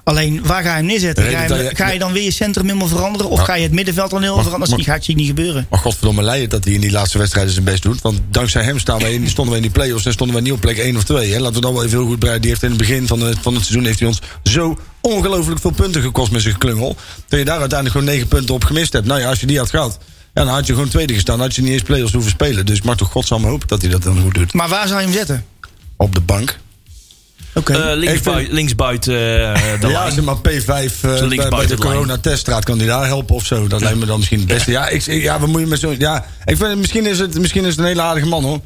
Alleen, 0.08 0.46
waar 0.46 0.64
ga 0.64 0.70
je 0.70 0.76
hem 0.76 0.86
neerzetten? 0.86 1.24
De 1.24 1.32
Ga 1.32 1.56
je, 1.56 1.70
ga 1.74 1.98
dan 1.98 2.12
weer 2.12 2.24
je 2.24 2.32
centrum 2.32 2.66
helemaal 2.66 2.88
veranderen? 2.88 3.30
Of 3.30 3.40
Ja. 3.40 3.46
ga 3.46 3.56
je 3.56 3.64
het 3.64 3.72
middenveld 3.72 4.10
dan 4.10 4.22
helemaal 4.22 4.44
veranderen? 4.44 4.78
Dat 4.78 4.86
gaat 4.86 5.06
je 5.06 5.16
niet 5.16 5.28
gebeuren. 5.28 5.68
Maar 5.70 5.80
godverdomme 5.80 6.22
leiden 6.22 6.50
dat 6.50 6.64
hij 6.64 6.74
in 6.74 6.82
die 6.82 6.92
laatste 6.92 7.18
wedstrijden 7.18 7.54
zijn 7.54 7.66
best 7.66 7.84
doet. 7.84 8.02
Want 8.02 8.20
dankzij 8.30 8.64
hem 8.64 8.80
staan 8.80 9.00
wij 9.00 9.14
in, 9.14 9.30
stonden 9.30 9.52
we 9.52 9.60
in 9.60 9.66
die 9.66 9.72
play-offs 9.72 10.06
en 10.06 10.12
stonden 10.12 10.36
wij 10.36 10.44
niet 10.46 10.54
op 10.54 10.62
plek 10.62 10.78
1 10.78 10.96
of 10.96 11.04
2. 11.04 11.32
Hè. 11.32 11.40
Laten 11.40 11.56
we 11.56 11.62
dan 11.62 11.74
wel 11.74 11.84
even 11.84 11.98
heel 11.98 12.08
goed 12.08 12.20
breiden. 12.20 12.42
Die 12.42 12.50
heeft 12.52 12.64
in 12.64 12.70
het 12.70 12.78
begin 12.78 13.08
van, 13.08 13.22
het 13.22 13.38
van 13.42 13.54
het 13.54 13.64
seizoen 13.64 13.86
heeft 13.86 14.00
hij 14.00 14.08
ons 14.08 14.22
zo 14.44 14.78
ongelooflijk 15.02 15.60
veel 15.62 15.72
punten 15.72 16.02
gekost 16.02 16.32
met 16.32 16.42
zijn 16.42 16.54
geklungel. 16.54 16.96
Dat 17.28 17.40
je 17.40 17.46
daar 17.46 17.60
uiteindelijk 17.60 18.00
gewoon 18.00 18.14
9 18.16 18.28
punten 18.28 18.56
op 18.56 18.64
gemist 18.64 18.94
hebt. 18.94 19.06
Nou 19.06 19.20
ja, 19.20 19.30
als 19.30 19.40
je 19.40 19.46
die 19.48 19.58
had 19.58 19.70
gehad, 19.70 19.98
ja, 20.34 20.44
dan 20.44 20.54
had 20.54 20.68
je 20.68 20.74
gewoon 20.74 20.90
tweede 20.90 21.14
gestaan. 21.14 21.38
Dan 21.38 21.46
had 21.46 21.56
je 21.56 21.62
niet 21.62 21.72
eens 21.72 21.82
play-offs 21.82 22.14
hoeven 22.14 22.32
spelen. 22.32 22.66
Dus 22.66 22.78
ik 22.78 22.84
mag 22.84 22.98
toch 22.98 23.12
godsamme 23.12 23.48
hopen 23.48 23.68
dat 23.68 23.82
hij 23.82 23.92
dat 23.92 24.04
dan 24.04 24.22
goed 24.22 24.34
doet. 24.34 24.54
Maar 24.54 24.70
waar 24.70 24.88
zou 24.88 25.00
je 25.00 25.06
hem 25.06 25.16
zetten? 25.16 25.46
Op 25.98 26.16
de 26.16 26.22
bank. 26.22 26.58
Oké. 27.58 27.74
Eh, 27.74 28.20
vind- 28.22 28.52
linksbuiten 28.52 29.14
eh, 29.14 29.82
de 29.82 29.88
ja, 29.88 30.08
lijn. 30.08 30.24
maar 30.24 30.36
P5 30.36 30.42
eh, 30.42 30.68
bij, 30.68 31.28
bij 31.28 31.50
buiten 31.50 31.68
de 31.68 31.76
de 31.76 31.82
coronateststraat 31.82 32.64
kan 32.64 32.78
die 32.78 32.88
daar 32.88 33.06
helpen 33.06 33.36
of 33.36 33.46
zo. 33.46 33.68
Dat 33.68 33.82
lijkt 33.82 34.00
me 34.00 34.06
dan 34.06 34.18
misschien 34.18 34.40
het 34.40 34.48
beste. 34.48 34.72
Ja, 34.72 34.88
ik, 34.88 35.02
ja 35.06 35.40
we 35.40 35.48
moeten 35.48 35.70
met 35.70 35.80
zo. 35.80 35.96
Ja, 35.98 36.26
ik 36.46 36.58
vind, 36.58 36.76
misschien, 36.78 37.06
is 37.06 37.20
het, 37.20 37.40
misschien 37.40 37.64
is 37.64 37.70
het 37.70 37.80
een 37.80 37.86
hele 37.86 38.02
aardige 38.02 38.28
man 38.28 38.44
hoor. 38.44 38.60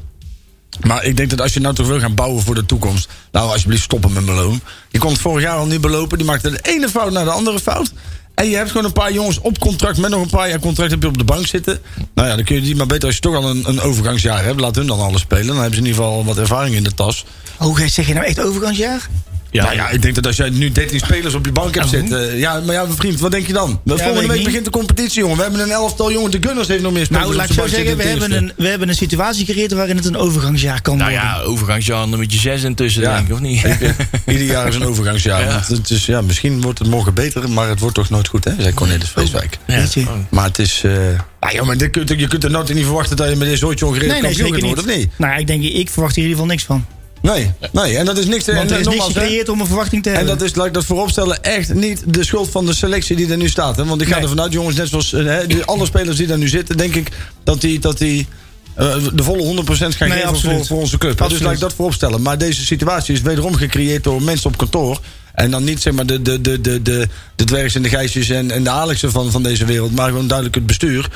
Maar 0.80 1.04
ik 1.04 1.16
denk 1.16 1.30
dat 1.30 1.40
als 1.40 1.54
je 1.54 1.60
nou 1.60 1.74
toch 1.74 1.86
wil 1.86 2.00
gaan 2.00 2.14
bouwen 2.14 2.42
voor 2.42 2.54
de 2.54 2.66
toekomst. 2.66 3.08
Nou, 3.32 3.50
alsjeblieft 3.50 3.82
stoppen 3.82 4.12
met 4.12 4.26
Meloon. 4.26 4.60
Die 4.90 5.00
kon 5.00 5.10
het 5.10 5.20
vorig 5.20 5.42
jaar 5.42 5.56
al 5.56 5.66
niet 5.66 5.80
belopen. 5.80 6.18
Die 6.18 6.26
maakte 6.26 6.50
de 6.50 6.58
ene 6.62 6.88
fout 6.88 7.12
naar 7.12 7.24
de 7.24 7.30
andere 7.30 7.60
fout. 7.60 7.92
En 8.34 8.48
je 8.48 8.56
hebt 8.56 8.70
gewoon 8.70 8.86
een 8.86 8.92
paar 8.92 9.12
jongens 9.12 9.40
op 9.40 9.58
contract. 9.58 9.98
Met 9.98 10.10
nog 10.10 10.22
een 10.22 10.28
paar 10.28 10.48
jaar 10.48 10.60
contract 10.60 10.90
heb 10.90 11.02
je 11.02 11.08
op 11.08 11.18
de 11.18 11.24
bank 11.24 11.46
zitten. 11.46 11.80
Nou 12.14 12.28
ja, 12.28 12.36
dan 12.36 12.44
kun 12.44 12.54
je 12.54 12.60
die 12.62 12.76
maar 12.76 12.86
beter 12.86 13.06
als 13.06 13.14
je 13.14 13.20
toch 13.20 13.34
al 13.34 13.50
een, 13.50 13.68
een 13.68 13.80
overgangsjaar 13.80 14.44
hebt. 14.44 14.60
Laat 14.60 14.74
hun 14.74 14.86
dan 14.86 15.00
alles 15.00 15.20
spelen. 15.20 15.46
Dan 15.46 15.56
hebben 15.56 15.74
ze 15.74 15.80
in 15.80 15.86
ieder 15.86 16.02
geval 16.02 16.24
wat 16.24 16.38
ervaring 16.38 16.74
in 16.74 16.84
de 16.84 16.94
tas. 16.94 17.24
Oh, 17.58 17.78
zeg 17.86 18.06
je 18.06 18.14
nou 18.14 18.26
echt 18.26 18.40
overgangsjaar? 18.40 19.08
Ja, 19.52 19.62
Nou 19.64 19.74
ja, 19.76 19.88
ik 19.90 20.02
denk 20.02 20.14
dat 20.14 20.26
als 20.26 20.36
jij 20.36 20.50
nu 20.50 20.72
13 20.72 20.98
spelers 20.98 21.34
op 21.34 21.44
je 21.46 21.52
bank 21.52 21.74
hebt 21.74 21.88
zitten. 21.88 22.36
Ja, 22.38 22.60
maar 22.60 22.74
ja, 22.74 22.86
vriend, 22.88 23.20
wat 23.20 23.30
denk 23.30 23.46
je 23.46 23.52
dan? 23.52 23.80
weet 23.84 24.02
Volgende 24.02 24.28
week 24.28 24.44
begint 24.44 24.64
de 24.64 24.70
competitie, 24.70 25.20
jongen. 25.20 25.36
We 25.36 25.42
hebben 25.42 25.60
een 25.60 25.70
elftal, 25.70 26.12
jongen. 26.12 26.30
De 26.30 26.38
Gunners 26.40 26.68
heeft 26.68 26.82
nog 26.82 26.92
meer 26.92 27.04
spelers. 27.04 27.24
Nou, 27.26 27.36
laat 27.36 27.48
ik 27.48 27.54
zo 27.54 27.66
zeggen, 27.66 27.96
we 27.96 28.02
hebben, 28.02 28.32
een, 28.32 28.52
we 28.56 28.68
hebben 28.68 28.88
een 28.88 28.94
situatie 28.94 29.44
gecreëerd 29.46 29.72
waarin 29.72 29.96
het 29.96 30.04
een 30.04 30.16
overgangsjaar 30.16 30.82
kan 30.82 30.96
Nou 30.96 31.10
worden. 31.10 31.28
ja, 31.28 31.40
overgangsjaar 31.40 32.08
nummertje 32.08 32.38
6 32.38 32.62
intussen, 32.62 33.02
Ja. 33.02 33.14
denk 33.14 33.26
ik, 33.26 33.32
of 33.34 33.40
niet? 33.40 33.62
Ieder 34.26 34.46
jaar 34.46 34.68
is 34.68 34.74
een 34.74 34.84
overgangsjaar. 34.84 35.40
Ja. 35.44 35.52
Want 35.52 35.66
het 35.68 35.90
is, 35.90 36.06
ja, 36.06 36.20
misschien 36.20 36.60
wordt 36.60 36.78
het 36.78 36.88
morgen 36.88 37.14
beter, 37.14 37.50
maar 37.50 37.68
het 37.68 37.80
wordt 37.80 37.94
toch 37.94 38.10
nooit 38.10 38.28
goed, 38.28 38.44
hè? 38.44 38.52
Zei 38.58 38.74
Cornelis 38.74 39.08
Vreeswijk. 39.08 39.58
Ja. 39.66 39.84
Oh. 39.96 40.12
Maar 40.30 40.44
het 40.44 40.58
is. 40.58 40.80
eh 40.84 40.92
nou 41.40 41.54
ja, 41.54 41.64
maar 41.64 41.76
dit 41.76 41.94
je 42.16 42.28
kunt 42.28 42.44
er 42.44 42.50
nooit 42.50 42.74
niet 42.74 42.84
verwachten 42.84 43.16
dat 43.16 43.28
je 43.30 43.36
met 43.36 43.48
dit 43.48 43.58
soortje 43.58 43.86
ongereed 43.86 44.08
nee, 44.08 44.20
nee, 44.22 44.34
kampioen 44.36 44.60
worden, 44.60 44.84
of 44.84 44.96
niet? 44.96 45.08
Nou, 45.16 45.38
ik 45.40 45.46
denk, 45.46 45.62
ik 45.62 45.90
verwacht 45.90 46.14
hier 46.14 46.24
in 46.24 46.30
ieder 46.30 46.44
geval 46.44 46.46
niks 46.46 46.64
van. 46.64 46.86
Nee, 47.22 47.50
nee, 47.72 47.96
en 47.96 48.04
dat 48.04 48.18
is 48.18 48.26
niks. 48.26 48.44
Want 48.46 48.58
en, 48.58 48.70
er 48.70 48.80
is 48.80 48.86
niks 48.86 49.04
gecreëerd 49.04 49.48
om 49.48 49.60
een 49.60 49.66
verwachting 49.66 50.02
te 50.02 50.08
En 50.10 50.16
hebben. 50.16 50.38
dat 50.38 50.46
is, 50.48 50.54
laat 50.54 50.66
ik 50.66 50.74
dat 50.74 50.84
vooropstellen, 50.84 51.42
echt 51.42 51.74
niet 51.74 52.02
de 52.06 52.24
schuld 52.24 52.50
van 52.50 52.66
de 52.66 52.74
selectie 52.74 53.16
die 53.16 53.30
er 53.30 53.36
nu 53.36 53.48
staat. 53.48 53.76
Hè? 53.76 53.84
Want 53.84 54.00
ik 54.00 54.06
ga 54.08 54.14
Nee. 54.14 54.22
ervan 54.22 54.40
uit, 54.40 54.52
jongens, 54.52 54.76
net 54.76 54.88
zoals 54.88 55.12
eh, 55.12 55.24
hè, 55.24 55.44
alle 55.64 55.86
spelers 55.86 56.16
die 56.16 56.26
daar 56.26 56.38
nu 56.38 56.48
zitten, 56.48 56.76
denk 56.76 56.94
ik 56.94 57.08
dat 57.44 57.60
die, 57.60 57.78
dat 57.78 57.98
die 57.98 58.26
eh, 58.74 58.94
de 59.14 59.22
volle 59.22 59.62
100% 59.64 59.66
gaan 59.66 60.08
Nee, 60.08 60.10
geven 60.10 60.28
absoluut. 60.28 60.56
voor, 60.56 60.66
voor 60.66 60.78
onze 60.78 60.98
club. 60.98 61.18
hè. 61.18 61.28
Dus 61.28 61.40
laat 61.40 61.52
ik 61.52 61.58
dat 61.60 61.74
vooropstellen. 61.74 62.22
Maar 62.22 62.38
deze 62.38 62.64
situatie 62.64 63.14
is 63.14 63.20
wederom 63.20 63.54
gecreëerd 63.54 64.04
door 64.04 64.22
mensen 64.22 64.50
op 64.50 64.56
kantoor. 64.56 65.00
En 65.34 65.50
dan 65.50 65.64
niet 65.64 65.82
zeg 65.82 65.92
maar 65.92 66.06
de, 66.06 66.22
de, 66.22 66.40
de, 66.40 66.60
de, 66.60 66.82
de, 66.82 67.08
de 67.36 67.44
dwergs 67.44 67.74
en 67.74 67.82
de 67.82 67.88
geisjes 67.88 68.28
en, 68.28 68.50
en 68.50 68.64
de 68.64 68.70
Alexen 68.70 69.10
van, 69.10 69.30
van 69.30 69.42
deze 69.42 69.64
wereld, 69.64 69.94
maar 69.94 70.08
gewoon 70.08 70.26
duidelijk 70.26 70.56
het 70.56 70.66
bestuur. 70.66 71.08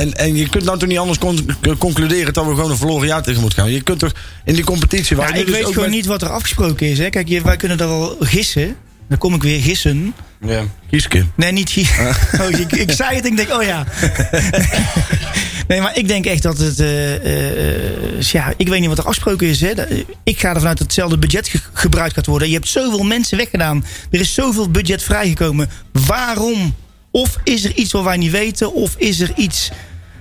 En, 0.00 0.14
en 0.16 0.36
je 0.36 0.48
kunt 0.48 0.64
nou 0.64 0.78
toch 0.78 0.88
niet 0.88 0.98
anders 0.98 1.18
con- 1.18 1.46
concluderen 1.78 2.32
dat 2.32 2.44
we 2.46 2.54
gewoon 2.54 2.70
een 2.70 2.76
verloren 2.76 3.06
jaar 3.06 3.22
tegen 3.22 3.40
moeten 3.40 3.58
gaan. 3.62 3.70
Je 3.72 3.82
kunt 3.82 3.98
toch 3.98 4.12
in 4.44 4.54
die 4.54 4.64
competitie 4.64 5.16
waar 5.16 5.28
Ja, 5.34 5.34
ik 5.40 5.46
dus 5.46 5.54
weet 5.54 5.64
gewoon 5.66 5.80
met- 5.82 5.90
niet 5.90 6.06
wat 6.06 6.22
er 6.22 6.28
afgesproken 6.28 6.86
is. 6.86 6.98
Hè. 6.98 7.10
Kijk, 7.10 7.28
je- 7.28 7.42
wij 7.42 7.56
kunnen 7.56 7.78
daar 7.78 7.88
wel 7.88 8.16
gissen. 8.20 8.76
Dan 9.08 9.18
kom 9.18 9.34
ik 9.34 9.42
weer 9.42 9.60
gissen. 9.60 10.14
Ja, 10.40 10.62
Gieske. 10.90 11.24
Nee, 11.34 11.52
niet 11.52 11.70
gissen. 11.70 12.06
Oh, 12.40 12.50
ik, 12.60 12.72
ik 12.72 12.90
zei 12.92 13.16
het 13.16 13.24
en 13.24 13.30
ik 13.30 13.36
denk, 13.36 13.52
oh 13.52 13.62
ja. 13.62 13.84
Nee, 15.68 15.80
maar 15.80 15.96
ik 15.98 16.08
denk 16.08 16.26
echt 16.26 16.42
dat 16.42 16.58
het... 16.58 16.80
eh, 16.80 17.14
eh, 18.16 18.20
ja, 18.20 18.52
ik 18.56 18.68
weet 18.68 18.80
niet 18.80 18.88
wat 18.88 18.98
er 18.98 19.04
afgesproken 19.04 19.46
is. 19.46 19.60
Hè. 19.60 19.74
Dat- 19.74 19.86
Ik 20.24 20.40
ga 20.40 20.48
ervan 20.48 20.68
uit 20.68 20.78
dat 20.78 20.86
hetzelfde 20.86 21.18
budget 21.18 21.48
ge- 21.48 21.58
gebruikt 21.72 22.14
gaat 22.14 22.26
worden. 22.26 22.48
Je 22.48 22.54
hebt 22.54 22.68
zoveel 22.68 23.02
mensen 23.04 23.36
weggedaan. 23.36 23.84
Er 24.10 24.20
is 24.20 24.34
zoveel 24.34 24.70
budget 24.70 25.02
vrijgekomen. 25.02 25.70
Waarom? 25.92 26.74
Of 27.16 27.38
is 27.44 27.64
er 27.64 27.74
iets 27.74 27.92
wat 27.92 28.04
wij 28.04 28.16
niet 28.16 28.30
weten? 28.30 28.74
Of 28.74 28.94
is 28.96 29.20
er 29.20 29.32
iets 29.36 29.70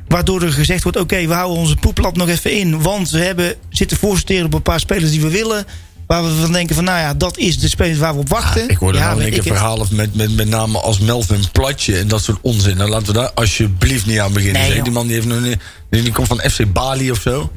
waardoor 0.07 0.41
er 0.41 0.53
gezegd 0.53 0.83
wordt... 0.83 0.97
oké, 0.99 1.27
we 1.27 1.33
houden 1.33 1.57
onze 1.57 1.75
poeplap 1.75 2.17
nog 2.17 2.29
even 2.29 2.51
in. 2.51 2.81
Want 2.81 3.09
we 3.09 3.19
hebben, 3.19 3.55
zitten 3.69 3.97
voorsorteren 3.97 4.45
op 4.45 4.53
een 4.53 4.61
paar 4.61 4.79
spelers 4.79 5.11
die 5.11 5.21
we 5.21 5.29
willen... 5.29 5.65
Waar 6.07 6.23
we 6.23 6.29
van 6.41 6.51
denken 6.51 6.75
van, 6.75 6.83
nou 6.83 6.99
ja, 6.99 7.13
dat 7.13 7.37
is 7.37 7.59
de 7.59 7.67
spelers 7.67 7.99
waar 7.99 8.13
we 8.13 8.19
op 8.19 8.29
wachten. 8.29 8.69
Ik 8.69 8.77
hoorde 8.77 8.97
ja, 8.97 9.09
nou 9.09 9.21
één 9.21 9.31
keer 9.31 9.43
verhalen 9.43 9.87
met, 9.91 10.15
met, 10.15 10.35
met 10.35 10.47
name 10.47 10.79
als 10.79 10.99
Melvin 10.99 11.43
Platje 11.51 11.97
en 11.97 12.07
dat 12.07 12.23
soort 12.23 12.37
onzin. 12.41 12.77
Dan 12.77 12.89
laten 12.89 13.07
we 13.07 13.13
daar 13.13 13.31
alsjeblieft 13.31 14.05
niet 14.05 14.19
aan 14.19 14.33
beginnen. 14.33 14.61
Nee, 14.61 14.81
die 14.81 14.91
man 14.91 15.05
die, 15.07 15.15
heeft 15.15 15.27
nog 15.27 15.41
niet, 15.41 15.57
die, 15.89 16.01
die 16.01 16.11
komt 16.11 16.27
van 16.27 16.39
FC 16.39 16.73
Bali 16.73 17.11
of 17.11 17.21
zo. 17.21 17.51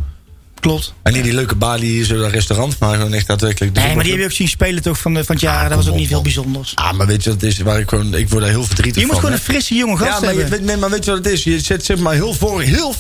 Klopt. 0.60 0.92
En 1.02 1.12
niet 1.12 1.24
die 1.24 1.32
leuke 1.32 1.54
Bali 1.54 1.86
hier, 1.86 2.04
zo 2.04 2.18
dat 2.18 2.30
restaurant, 2.30 2.78
maar 2.78 2.96
gewoon 2.96 3.12
echt 3.12 3.26
daadwerkelijk. 3.26 3.76
Nee, 3.76 3.94
maar 3.94 4.02
die 4.02 4.12
heb 4.12 4.20
je 4.20 4.26
ook 4.26 4.32
zien 4.32 4.48
spelen 4.48 4.82
toch 4.82 4.98
van, 4.98 5.12
van 5.12 5.24
het 5.26 5.40
jaar. 5.40 5.62
Ah, 5.62 5.68
dat 5.68 5.76
was 5.76 5.88
ook 5.88 5.94
niet 5.94 6.04
op, 6.04 6.10
veel 6.10 6.22
bijzonders. 6.22 6.72
Ah, 6.74 6.92
maar 6.92 7.06
weet 7.06 7.24
je 7.24 7.30
wat 7.30 7.40
het 7.40 7.50
is? 7.50 7.59
Waar 7.59 7.80
ik 7.80 7.88
gewoon, 7.88 8.14
ik 8.14 8.28
word 8.28 8.42
daar 8.42 8.50
heel 8.50 8.64
verdrietig 8.64 9.00
Je 9.00 9.06
moet 9.06 9.11
van. 9.11 9.24
gewoon 9.24 9.35
hè. 9.35 9.44
een 9.46 9.52
frisse 9.52 9.74
jonge 9.74 9.96
gast 9.96 10.20
Ja, 10.20 10.26
maar, 10.26 10.35
hebben. 10.35 10.64
nee, 10.64 10.76
maar 10.76 10.90
weet 10.90 11.04
je 11.04 11.11
wat 11.11 11.24
het 11.24 11.33
is? 11.33 11.44
Je 11.44 11.61
zit 11.61 11.85
zeg 11.85 11.98
maar 11.98 12.14
heel 12.14 12.35
vorig, 12.35 12.68
heel, 12.68 12.94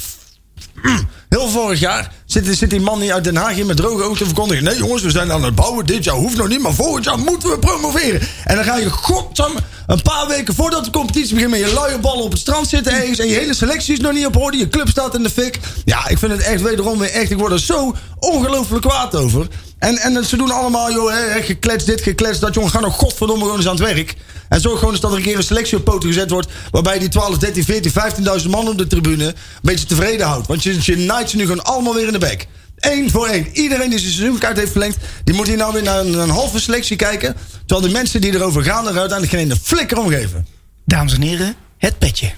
heel 1.28 1.48
vorig 1.48 1.80
jaar 1.80 2.12
zit, 2.26 2.56
zit 2.56 2.70
die 2.70 2.80
man 2.80 3.00
hier 3.00 3.12
uit 3.12 3.24
Den 3.24 3.36
Haag 3.36 3.54
hier 3.54 3.66
met 3.66 3.76
droge 3.76 4.02
ogen 4.02 4.18
te 4.18 4.24
verkondigen. 4.24 4.64
Nee 4.64 4.76
jongens, 4.76 5.02
we 5.02 5.10
zijn 5.10 5.32
aan 5.32 5.44
het 5.44 5.54
bouwen. 5.54 5.86
Dit 5.86 6.04
jaar 6.04 6.14
hoeft 6.14 6.36
nog 6.36 6.48
niet, 6.48 6.60
maar 6.60 6.74
volgend 6.74 7.04
jaar 7.04 7.18
moeten 7.18 7.50
we 7.50 7.58
promoveren. 7.58 8.20
En 8.44 8.54
dan 8.54 8.64
ga 8.64 8.76
je 8.76 8.90
godsamme 8.90 9.58
een 9.86 10.02
paar 10.02 10.26
weken 10.28 10.54
voordat 10.54 10.84
de 10.84 10.90
competitie 10.90 11.34
begint 11.34 11.50
met 11.50 11.60
je 11.60 11.72
luie 11.72 11.98
ballen 11.98 12.24
op 12.24 12.30
het 12.30 12.40
strand 12.40 12.68
zitten 12.68 12.92
ergens. 12.92 13.18
En 13.18 13.28
je 13.28 13.34
hele 13.34 13.54
selectie 13.54 13.92
is 13.92 14.00
nog 14.00 14.12
niet 14.12 14.26
op 14.26 14.36
orde. 14.36 14.56
Je 14.56 14.68
club 14.68 14.88
staat 14.88 15.14
in 15.14 15.22
de 15.22 15.30
fik. 15.30 15.58
Ja, 15.84 16.08
ik 16.08 16.18
vind 16.18 16.32
het 16.32 16.40
echt 16.40 16.62
wederom 16.62 16.98
weer 16.98 17.10
echt. 17.10 17.30
Ik 17.30 17.38
word 17.38 17.52
er 17.52 17.60
zo 17.60 17.94
ongelooflijk 18.18 18.82
kwaad 18.82 19.14
over. 19.14 19.46
En, 19.78 19.98
en 19.98 20.24
ze 20.24 20.36
doen 20.36 20.50
allemaal, 20.50 20.92
joh, 20.92 21.10
hè, 21.10 21.18
hè, 21.18 21.42
geklets 21.42 21.84
dit, 21.84 22.00
geklets 22.00 22.38
dat. 22.38 22.54
Jongen, 22.54 22.70
ga 22.70 22.80
nog 22.80 22.94
godverdomme 22.94 23.42
gewoon 23.42 23.56
eens 23.56 23.68
aan 23.68 23.76
het 23.76 23.94
werk. 23.94 24.16
En 24.48 24.60
zorg 24.60 24.78
gewoon 24.78 24.92
eens 24.92 25.02
dat 25.02 25.10
er 25.10 25.16
een 25.16 25.22
keer 25.22 25.36
een 25.36 25.42
selectie 25.42 25.78
op 25.78 25.84
poten 25.84 26.08
gezet 26.08 26.30
wordt. 26.30 26.48
Waarbij 26.70 26.98
die 26.98 27.08
12, 27.08 27.38
13, 27.38 27.64
14, 27.64 27.92
15.000 28.42 28.50
man 28.50 28.68
op 28.68 28.78
de 28.78 28.86
tribune 28.86 29.24
een 29.24 29.34
beetje 29.62 29.86
tevreden 29.86 30.26
houdt. 30.26 30.46
Want 30.46 30.62
je, 30.62 30.78
je 30.80 30.96
ze 31.26 31.36
nu 31.36 31.42
gewoon 31.42 31.64
allemaal 31.64 31.94
weer 31.94 32.06
in 32.06 32.12
de 32.12 32.18
bek. 32.18 32.46
Eén 32.78 33.10
voor 33.10 33.26
één. 33.26 33.46
Iedereen 33.52 33.90
die 33.90 33.98
zijn 33.98 34.12
seizoenkaart 34.12 34.56
heeft 34.56 34.70
verlengd, 34.70 34.96
die 35.24 35.34
moet 35.34 35.46
hier 35.46 35.56
nou 35.56 35.72
weer 35.72 35.82
naar 35.82 35.98
een, 36.00 36.18
een 36.18 36.30
halve 36.30 36.60
selectie 36.60 36.96
kijken. 36.96 37.36
Terwijl 37.66 37.88
de 37.88 37.92
mensen 37.94 38.20
die 38.20 38.34
erover 38.34 38.62
gaan 38.62 38.82
er 38.88 38.98
uiteindelijk 38.98 39.30
geen 39.30 39.40
ene 39.40 39.56
flikker 39.62 39.98
om 39.98 40.08
geven. 40.08 40.46
Dames 40.84 41.14
en 41.14 41.22
heren, 41.22 41.54
het 41.78 41.98
petje. 41.98 42.30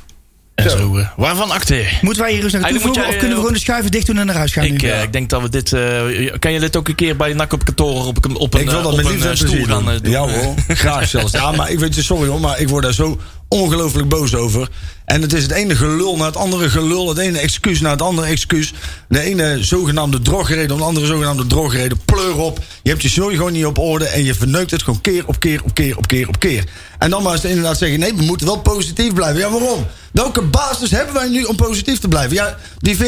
En 0.54 0.70
zo, 0.70 0.96
eh, 0.98 1.08
waarvan 1.16 1.50
acte? 1.50 1.84
Moeten 2.00 2.22
wij 2.22 2.32
hier 2.32 2.42
eens 2.44 2.52
naartoe 2.52 2.80
voegen 2.80 3.02
jij, 3.02 3.10
of 3.10 3.16
kunnen 3.16 3.28
we 3.28 3.34
eh, 3.34 3.38
gewoon 3.40 3.52
de 3.52 3.58
schuiven 3.58 3.90
dicht 3.90 4.06
doen 4.06 4.18
en 4.18 4.26
naar 4.26 4.34
huis 4.36 4.52
gaan 4.52 4.64
Ik, 4.64 4.82
nu? 4.82 4.88
eh, 4.88 5.02
ik 5.02 5.12
denk 5.12 5.30
dat 5.30 5.42
we 5.42 5.48
dit. 5.48 5.72
eh, 5.72 6.38
kan 6.38 6.52
je 6.52 6.60
dit 6.60 6.76
ook 6.76 6.88
een 6.88 6.94
keer 6.94 7.16
bij 7.16 7.32
NAC 7.32 7.52
op 7.52 7.64
kantoor 7.64 8.06
op, 8.06 8.24
een- 8.24 8.36
op 8.36 8.54
een, 8.54 8.60
Ik 8.60 8.70
wil 8.70 8.82
dat 8.82 8.90
op 8.92 8.96
met 8.96 9.06
een 9.06 9.12
liefde 9.12 9.28
en 9.28 9.36
stoel 9.36 9.48
plezier 9.50 9.66
gaan 9.68 9.84
doen. 9.84 9.98
doen? 10.02 10.10
Ja 10.12 10.20
hoor, 10.28 10.54
graag 10.76 11.08
zelfs. 11.08 11.32
Ja, 11.32 11.52
maar 11.52 11.70
ik 11.70 11.78
weet 11.78 11.94
je, 11.94 12.02
sorry 12.02 12.28
hoor, 12.28 12.40
maar 12.40 12.60
ik 12.60 12.68
word 12.68 12.82
daar 12.82 12.92
zo 12.94 13.18
ongelooflijk 13.50 14.08
boos 14.08 14.34
over. 14.34 14.68
En 15.04 15.22
het 15.22 15.32
is 15.32 15.42
het 15.42 15.52
ene 15.52 15.76
gelul 15.76 16.16
naar 16.16 16.26
het 16.26 16.36
andere 16.36 16.70
gelul. 16.70 17.08
Het 17.08 17.18
ene 17.18 17.38
excuus 17.38 17.80
naar 17.80 17.90
het 17.90 18.02
andere 18.02 18.26
excuus. 18.26 18.72
De 19.08 19.20
ene 19.20 19.64
zogenaamde 19.64 20.22
drogreden, 20.22 20.78
de 20.78 20.84
andere 20.84 21.06
zogenaamde 21.06 21.46
drogreden. 21.46 22.00
Pleur 22.04 22.36
op. 22.36 22.60
Je 22.82 22.90
hebt 22.90 23.02
je 23.02 23.08
sorry 23.08 23.36
gewoon 23.36 23.52
niet 23.52 23.66
op 23.66 23.78
orde. 23.78 24.04
En 24.04 24.24
je 24.24 24.34
verneukt 24.34 24.70
het 24.70 24.82
gewoon 24.82 25.00
keer 25.00 25.26
op 25.26 25.40
keer 25.40 25.62
op 25.64 25.74
keer 25.74 25.96
op 25.96 26.06
keer 26.06 26.28
op 26.28 26.38
keer. 26.38 26.64
En 26.98 27.10
dan 27.10 27.22
maar 27.22 27.32
eens 27.32 27.44
inderdaad 27.44 27.78
zeggen: 27.78 27.98
nee, 27.98 28.14
we 28.14 28.22
moeten 28.22 28.46
wel 28.46 28.60
positief 28.60 29.14
blijven. 29.14 29.40
Ja, 29.40 29.50
waarom? 29.50 29.86
Welke 30.12 30.42
basis 30.42 30.90
hebben 30.90 31.14
wij 31.14 31.28
nu 31.28 31.44
om 31.44 31.56
positief 31.56 31.98
te 31.98 32.08
blijven? 32.08 32.34
Ja, 32.34 32.56
die 32.78 32.96
14.000 32.96 33.02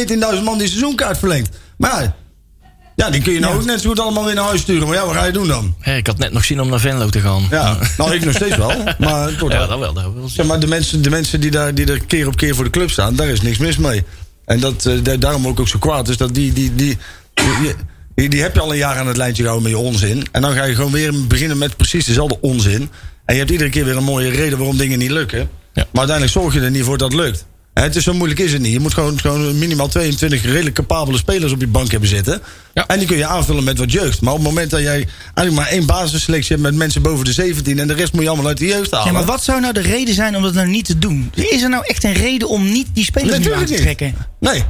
man 0.45 0.59
die 0.59 0.69
seizoenkaart 0.69 1.19
verlengt. 1.19 1.57
Maar 1.77 2.15
ja, 3.05 3.11
die 3.11 3.23
kun 3.23 3.33
je 3.33 3.41
nou 3.41 3.53
Ja. 3.55 3.59
ook 3.61 3.65
net 3.67 3.81
zo 3.81 3.89
goed 3.89 4.01
allemaal 4.01 4.25
weer 4.25 4.35
naar 4.35 4.45
huis 4.45 4.61
sturen. 4.61 4.87
Maar 4.89 4.97
ja, 4.97 5.07
wat 5.07 5.15
ga 5.15 5.25
je 5.25 5.33
doen 5.33 5.49
dan? 5.49 5.75
Ik 5.85 6.07
had 6.07 6.19
net 6.19 6.33
nog 6.33 6.45
zin 6.45 6.61
om 6.61 6.69
naar 6.69 6.81
Venlo 6.81 7.09
te 7.09 7.21
gaan. 7.21 7.47
Ja, 7.51 7.79
nou 7.99 8.15
ik 8.15 8.25
nog 8.25 8.35
steeds 8.35 8.57
wel. 8.57 8.73
Maar, 8.99 9.31
Ja, 9.31 9.67
dat 9.67 9.79
wel. 9.79 9.93
Dat 9.95 9.95
wel. 10.15 10.29
zeg 10.29 10.47
maar 10.47 10.61
de 10.61 10.67
mensen, 10.67 11.03
de 11.03 11.11
mensen 11.11 11.41
die, 11.41 11.51
daar, 11.51 11.75
die 11.75 11.87
er 11.87 12.05
keer 12.05 12.27
op 12.27 12.37
keer 12.37 12.55
voor 12.55 12.65
de 12.65 12.71
club 12.71 12.91
staan, 12.91 13.15
daar 13.17 13.29
is 13.29 13.41
niks 13.41 13.59
mis 13.59 13.77
mee. 13.77 14.05
En 14.45 14.61
dat, 14.61 14.87
eh, 14.87 14.95
da- 15.03 15.17
daarom 15.17 15.47
ook, 15.47 15.61
ook 15.61 15.69
zo 15.69 15.79
kwaad 15.79 16.09
is 16.09 16.17
dat 16.17 16.35
die, 16.35 16.53
die, 16.53 16.75
die, 16.75 16.99
die, 17.35 17.75
die, 18.15 18.29
die 18.29 18.43
heb 18.43 18.55
je 18.55 18.61
al 18.61 18.71
een 18.71 18.77
jaar 18.77 18.97
aan 18.99 19.07
het 19.07 19.17
lijntje 19.17 19.43
gehouden 19.43 19.71
met 19.71 19.81
je 19.81 19.87
onzin. 19.87 20.27
En 20.33 20.43
dan 20.43 20.53
ga 20.55 20.65
je 20.65 20.75
gewoon 20.75 20.93
weer 20.93 21.27
beginnen 21.27 21.59
met 21.59 21.77
precies 21.77 22.05
dezelfde 22.05 22.39
onzin. 22.41 22.91
En 23.25 23.35
je 23.35 23.41
hebt 23.41 23.51
iedere 23.53 23.71
keer 23.71 23.85
weer 23.85 23.97
een 23.97 24.05
mooie 24.05 24.31
reden 24.31 24.59
waarom 24.59 24.77
dingen 24.77 24.99
niet 24.99 25.11
lukken. 25.11 25.49
Maar 25.75 25.85
uiteindelijk 25.93 26.31
zorg 26.39 26.55
je 26.55 26.61
er 26.61 26.71
niet 26.71 26.85
voor 26.85 26.99
dat 26.99 27.13
het 27.13 27.21
lukt. 27.21 27.47
Het 27.75 27.97
is 27.97 28.05
zo 28.05 28.15
moeilijk 28.15 28.41
is 28.41 28.53
het 28.53 28.63
niet. 28.63 28.73
Je 28.73 28.81
moet 28.81 28.95
gewoon, 28.95 29.21
gewoon 29.21 29.59
minimaal 29.59 29.89
22 29.89 30.43
redelijk 30.43 30.75
capabele 30.75 31.19
spelers 31.19 31.53
op 31.53 31.61
je 31.61 31.67
bank 31.67 31.91
hebben 31.91 32.09
zitten. 32.09 32.43
Ja. 32.75 32.87
En 32.87 32.99
die 32.99 33.07
kun 33.09 33.17
je 33.17 33.27
aanvullen 33.27 33.65
met 33.65 33.79
wat 33.79 33.93
jeugd. 33.93 34.21
Maar 34.21 34.33
op 34.33 34.39
het 34.39 34.49
moment 34.49 34.71
dat 34.71 34.81
jij 34.81 35.07
eigenlijk 35.35 35.55
maar 35.55 35.67
één 35.67 35.87
basisselectie 35.87 36.57
hebt 36.57 36.63
met 36.69 36.75
mensen 36.75 37.03
boven 37.03 37.25
de 37.25 37.33
17 37.33 37.79
en 37.79 37.87
de 37.87 37.95
rest 37.95 38.13
moet 38.13 38.23
je 38.23 38.29
allemaal 38.29 38.47
uit 38.47 38.59
de 38.59 38.67
jeugd 38.67 38.91
halen. 38.91 39.07
Ja, 39.07 39.13
maar 39.13 39.25
wat 39.25 39.45
zou 39.45 39.61
nou 39.61 39.73
de 39.73 39.81
reden 39.81 40.15
zijn 40.15 40.37
om 40.37 40.43
dat 40.43 40.55
nou 40.55 40.69
niet 40.69 40.85
te 40.85 40.99
doen? 40.99 41.33
Is 41.35 41.63
er 41.63 41.69
nou 41.69 41.85
echt 41.87 42.05
een 42.05 42.13
reden 42.13 42.49
om 42.49 42.73
niet 42.73 42.87
die 42.93 43.05
spelers 43.05 43.39
nu 43.39 43.53
aan 43.53 43.65
te 43.65 43.73
niet. 43.73 43.83
trekken? 43.83 44.15
Nee, 44.41 44.63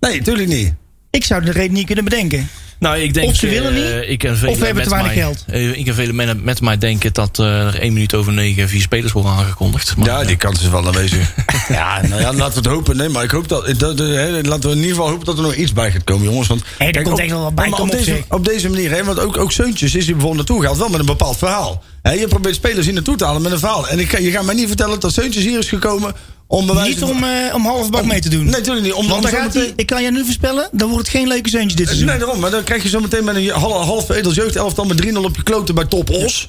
nee, 0.00 0.18
natuurlijk 0.18 0.48
niet. 0.48 0.72
Ik 1.10 1.24
zou 1.24 1.44
de 1.44 1.52
reden 1.52 1.72
niet 1.72 1.86
kunnen 1.86 2.04
bedenken. 2.04 2.48
Nou, 2.78 2.98
ik 2.98 3.14
denk, 3.14 3.28
Of 3.28 3.36
ze 3.36 3.48
willen 3.48 3.74
eh, 3.76 3.94
niet, 4.00 4.10
ik 4.10 4.24
en 4.24 4.32
of 4.32 4.40
we 4.40 4.46
hebben 4.46 4.68
te 4.68 4.74
met 4.74 4.88
weinig 4.88 5.14
mij, 5.14 5.22
geld. 5.22 5.44
eh, 5.46 5.78
ik 5.78 5.86
en 5.86 5.94
vele 5.94 6.12
men- 6.12 6.44
met 6.44 6.60
mij 6.60 6.78
denken 6.78 7.12
dat 7.12 7.38
eh, 7.38 7.46
er 7.66 7.80
één 7.80 7.92
minuut 7.92 8.14
over 8.14 8.32
negen 8.32 8.68
vier 8.68 8.80
spelers 8.80 9.12
worden 9.12 9.32
aangekondigd. 9.32 9.96
Maar, 9.96 10.06
Ja, 10.06 10.24
die 10.24 10.36
kans 10.36 10.60
is 10.60 10.68
wel 10.68 10.86
aanwezig. 10.86 11.32
ja, 11.68 12.06
nou 12.06 12.20
ja, 12.20 12.32
laten 12.32 12.62
we 12.62 12.68
het 12.68 12.76
hopen. 12.76 12.96
Nee, 12.96 13.08
maar 13.08 13.24
ik 13.24 13.30
hoop 13.30 13.48
dat, 13.48 13.74
dat, 13.78 13.98
laten 13.98 14.60
we 14.60 14.70
in 14.70 14.76
ieder 14.76 14.90
geval 14.90 15.08
hopen 15.08 15.24
dat 15.26 15.36
er 15.36 15.42
nog 15.42 15.54
iets 15.54 15.72
bij 15.72 15.90
gaat 15.90 16.04
komen, 16.04 16.24
jongens. 16.24 16.48
Want, 16.48 16.62
Hé, 16.78 16.86
er 16.86 17.02
komt 17.02 17.18
echt 17.18 17.30
wel 17.30 17.42
wat 17.42 17.54
bij, 17.54 17.68
maar 17.68 17.78
op, 17.80 17.84
op, 17.86 17.92
deze, 17.92 18.22
op 18.28 18.44
deze 18.44 18.68
manier, 18.70 18.90
hè, 18.90 19.04
want 19.04 19.18
ook, 19.20 19.36
ook 19.38 19.52
Seuntjes 19.52 19.94
is 19.94 20.04
hier 20.04 20.14
bijvoorbeeld 20.16 20.36
naartoe 20.48 20.60
gehaald, 20.60 20.78
wel 20.78 20.88
met 20.88 21.00
een 21.00 21.06
bepaald 21.06 21.36
verhaal. 21.38 21.82
Hè, 22.02 22.12
je 22.12 22.28
probeert 22.28 22.54
spelers 22.54 22.84
hier 22.84 22.94
naartoe 22.94 23.16
te 23.16 23.24
halen 23.24 23.42
met 23.42 23.52
een 23.52 23.58
verhaal. 23.58 23.88
En 23.88 23.98
ik, 23.98 24.18
je 24.18 24.30
gaat 24.30 24.44
mij 24.44 24.54
niet 24.54 24.66
vertellen 24.68 25.00
dat 25.00 25.12
Seuntjes 25.12 25.44
hier 25.44 25.58
is 25.58 25.68
gekomen 25.68 26.14
Om 26.48 26.82
Niet 26.82 27.02
om, 27.02 27.24
eh, 27.24 27.54
om 27.54 27.64
half 27.64 27.90
bak 27.90 28.04
mee 28.04 28.20
te 28.20 28.28
doen. 28.28 28.44
Nee, 28.44 28.50
natuurlijk 28.50 28.86
niet. 28.86 28.94
Om, 28.94 29.08
Want 29.08 29.22
dan 29.22 29.32
gaat 29.32 29.56
ik 29.76 29.86
kan 29.86 30.02
je 30.02 30.10
nu 30.10 30.24
voorspellen, 30.24 30.68
dan 30.72 30.90
wordt 30.90 31.06
het 31.06 31.16
geen 31.16 31.28
leuke 31.28 31.48
zeuntje 31.48 31.76
dit 31.76 31.86
seizoen. 31.86 32.06
Nee, 32.06 32.18
daarom. 32.18 32.40
Maar 32.40 32.50
dan 32.50 32.64
krijg 32.64 32.82
je 32.82 32.88
zo 32.88 33.00
meteen 33.00 33.24
met 33.24 33.36
een 33.36 33.48
half, 33.48 33.84
half 33.84 34.10
edels 34.10 34.34
jeugdelftal 34.34 34.84
met 34.84 34.96
3-0 34.96 35.24
op 35.24 35.36
je 35.36 35.42
kloten 35.42 35.74
bij 35.74 35.84
Top 35.84 36.10
Os. 36.10 36.48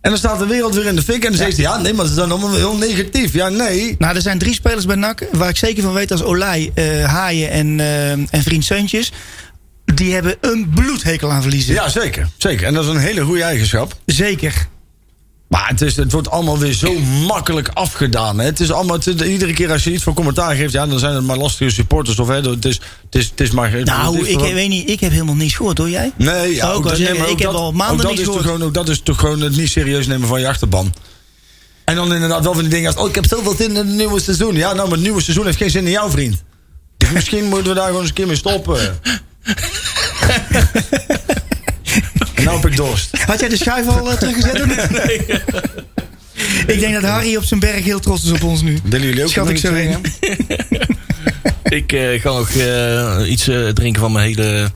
En 0.00 0.10
dan 0.12 0.18
staat 0.18 0.38
de 0.38 0.46
wereld 0.46 0.74
weer 0.74 0.86
in 0.86 0.96
de 0.96 1.02
fik. 1.02 1.24
En 1.24 1.30
dan 1.30 1.38
zegt 1.38 1.52
hij, 1.56 1.64
ja, 1.64 1.78
nee, 1.78 1.92
maar 1.92 2.04
is 2.04 2.14
dan 2.14 2.30
allemaal 2.30 2.54
heel 2.54 2.76
negatief. 2.76 3.32
Ja, 3.32 3.48
nee. 3.48 3.94
Nou, 3.98 4.14
er 4.14 4.22
zijn 4.22 4.38
drie 4.38 4.54
spelers 4.54 4.86
bij 4.86 4.96
NAC 4.96 5.26
waar 5.32 5.48
ik 5.48 5.56
zeker 5.56 5.82
van 5.82 5.92
weet 5.92 6.10
als 6.10 6.22
Olij, 6.22 6.70
eh, 6.74 7.04
Haaien 7.04 7.50
en, 7.50 7.80
eh, 7.80 8.10
en 8.10 8.42
Vriend 8.42 8.64
Seuntjes. 8.64 9.12
Die 9.84 10.12
hebben 10.12 10.36
een 10.40 10.70
bloedhekel 10.74 11.30
aan 11.30 11.42
verliezen. 11.42 11.74
Ja, 11.74 11.88
zeker. 11.88 12.28
Zeker. 12.36 12.66
En 12.66 12.74
dat 12.74 12.84
is 12.84 12.90
een 12.90 12.98
hele 12.98 13.20
goede 13.20 13.42
eigenschap. 13.42 13.96
Zeker. 14.06 14.66
Maar 15.48 15.68
het, 15.68 15.80
is, 15.82 15.96
het 15.96 16.12
wordt 16.12 16.30
allemaal 16.30 16.58
weer 16.58 16.72
zo 16.72 16.98
makkelijk 17.26 17.68
afgedaan. 17.68 18.38
Hè. 18.38 18.44
Het 18.44 18.60
is 18.60 18.72
allemaal, 18.72 18.96
het 18.96 19.20
iedere 19.20 19.52
keer 19.52 19.70
als 19.72 19.84
je 19.84 19.92
iets 19.92 20.02
voor 20.02 20.14
commentaar 20.14 20.54
geeft, 20.54 20.72
ja, 20.72 20.86
dan 20.86 20.98
zijn 20.98 21.14
het 21.14 21.24
maar 21.24 21.36
lastige 21.36 21.70
supporters. 21.70 22.18
Of, 22.18 22.28
hè, 22.28 22.34
het, 22.40 22.64
is, 22.64 22.80
het, 23.04 23.14
is, 23.14 23.28
het 23.30 23.40
is 23.40 23.50
maar. 23.50 23.72
het 23.72 23.84
Nou, 23.84 24.18
is 24.20 24.26
ik 24.28 24.32
gewoon- 24.38 24.54
weet 24.54 24.68
niet, 24.68 24.90
ik 24.90 25.00
heb 25.00 25.10
helemaal 25.10 25.34
niets 25.34 25.54
gehoord 25.54 25.78
hoor 25.78 25.90
jij? 25.90 26.12
Nee, 26.16 26.54
ja, 26.54 26.70
ook 26.70 26.82
dat- 26.88 26.98
maar 26.98 27.28
ik 27.30 27.38
heb 27.38 27.50
al 27.50 27.72
maanden 27.72 27.96
dat 27.96 28.06
niets 28.06 28.20
is 28.20 28.26
toch 28.26 28.36
gehoord. 28.36 28.54
gewoon, 28.54 28.62
ook 28.68 28.74
dat 28.74 28.88
is 28.88 29.00
toch 29.00 29.18
gewoon 29.20 29.40
het 29.40 29.56
niet 29.56 29.68
serieus 29.70 30.06
nemen 30.06 30.28
van 30.28 30.40
je 30.40 30.48
achterban. 30.48 30.94
En 31.84 31.94
dan 31.94 32.14
inderdaad 32.14 32.42
wel 32.44 32.52
van 32.52 32.62
die 32.62 32.70
dingen 32.70 32.86
als... 32.94 33.02
Oh, 33.02 33.08
ik 33.08 33.14
heb 33.14 33.26
zoveel 33.26 33.54
zin 33.56 33.68
in 33.68 33.74
het 33.76 33.86
nieuwe 33.86 34.20
seizoen. 34.20 34.54
Ja, 34.56 34.66
nou, 34.72 34.82
maar 34.88 34.96
het 34.96 35.00
nieuwe 35.06 35.22
seizoen 35.22 35.44
heeft 35.44 35.56
geen 35.58 35.70
zin 35.70 35.84
in 35.84 35.90
jou, 35.90 36.10
vriend. 36.10 36.42
Dus 36.96 37.10
misschien 37.10 37.44
moeten 37.44 37.68
we 37.68 37.74
daar 37.74 37.86
gewoon 37.86 38.00
eens 38.00 38.08
een 38.08 38.14
keer 38.14 38.26
mee 38.26 38.36
stoppen. 38.36 38.78
nou 42.46 42.60
heb 42.60 42.70
ik 42.70 42.76
dorst. 42.76 43.16
Had 43.26 43.40
jij 43.40 43.48
de 43.48 43.56
schuif 43.56 43.86
al 43.86 44.10
eh, 44.10 44.16
teruggezet? 44.16 44.66
Nee. 44.90 45.20
ik 46.66 46.80
denk 46.80 46.94
dat 46.94 47.02
Harry 47.02 47.36
op 47.36 47.44
zijn 47.44 47.60
berg 47.60 47.84
heel 47.84 48.00
trots 48.00 48.24
is 48.24 48.30
op 48.30 48.42
ons 48.42 48.62
nu. 48.62 48.78
Willen 48.84 49.06
jullie 49.06 49.22
ook 49.22 49.30
Schat 49.30 49.48
ik 49.48 49.58
zo 49.58 49.74
in. 49.74 49.96
Ik 51.80 51.92
eh, 51.92 52.20
ga 52.20 52.32
nog 52.32 52.50
eh, 52.50 53.30
iets 53.30 53.48
eh, 53.48 53.68
drinken 53.68 54.00
van 54.00 54.12
mijn 54.12 54.26
hele 54.26 54.70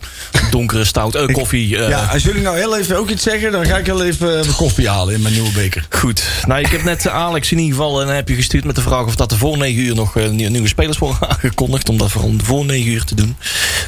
donkere 0.50 0.85
stout 0.85 1.33
koffie. 1.33 1.68
Ja, 1.68 2.04
als 2.12 2.22
jullie 2.22 2.42
nou 2.42 2.56
heel 2.56 2.78
even 2.78 2.96
ook 2.96 3.09
iets 3.09 3.22
zeggen... 3.22 3.52
dan 3.52 3.66
ga 3.66 3.76
ik 3.76 3.87
heel 3.87 4.04
even 4.04 4.28
mijn 4.28 4.54
koffie 4.54 4.88
halen 4.88 5.14
in 5.14 5.22
mijn 5.22 5.35
nieuwe 5.35 5.52
beker. 5.52 5.87
Goed. 5.90 6.22
Nou, 6.46 6.61
ik 6.61 6.66
heb 6.66 6.83
net 6.83 7.09
Alex 7.09 7.52
in 7.52 7.59
ieder 7.59 7.74
geval 7.76 8.02
een 8.02 8.16
appje 8.16 8.35
gestuurd 8.35 8.64
met 8.64 8.74
de 8.74 8.83
vraag 8.83 9.04
of 9.04 9.16
dat 9.16 9.33
er 9.33 9.38
voor 9.38 9.59
9 9.59 9.83
uur 9.83 9.94
nog 9.94 10.14
nieuwe 10.30 10.68
spelers 10.68 10.98
worden 10.98 11.28
aangekondigd. 11.30 11.88
Om 11.88 11.98
dat 11.98 12.11
voor, 12.11 12.30
voor 12.42 12.64
9 12.64 12.90
uur 12.92 13.04
te 13.04 13.14
doen. 13.14 13.37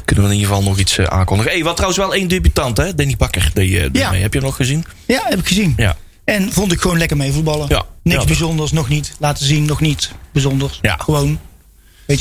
Kunnen 0.04 0.24
we 0.24 0.30
in 0.30 0.36
ieder 0.38 0.54
geval 0.54 0.68
nog 0.70 0.78
iets 0.78 0.98
aankondigen. 1.00 1.52
Hey, 1.52 1.62
wat 1.62 1.76
trouwens 1.76 2.02
wel 2.02 2.14
één 2.14 2.28
debutant, 2.28 2.76
hè? 2.76 2.94
Danny 2.94 3.14
Bakker. 3.18 3.50
Die, 3.54 3.90
die 3.90 4.00
Ja. 4.00 4.10
mee. 4.10 4.22
Heb 4.22 4.32
je 4.32 4.38
hem 4.38 4.48
nog 4.48 4.56
gezien? 4.56 4.84
Ja, 5.06 5.22
heb 5.24 5.38
ik 5.38 5.46
gezien. 5.46 5.74
Ja. 5.76 5.96
En 6.24 6.52
vond 6.52 6.72
ik 6.72 6.80
gewoon 6.80 6.98
lekker 6.98 7.16
mee 7.16 7.32
voetballen. 7.32 7.66
Ja. 7.68 7.84
Niks 8.02 8.20
Ja. 8.20 8.26
bijzonders, 8.26 8.72
nog 8.72 8.88
niet. 8.88 9.12
Laten 9.18 9.46
zien, 9.46 9.64
nog 9.64 9.80
niet 9.80 10.10
bijzonders. 10.32 10.78
Ja. 10.82 10.96
Gewoon, 10.98 11.38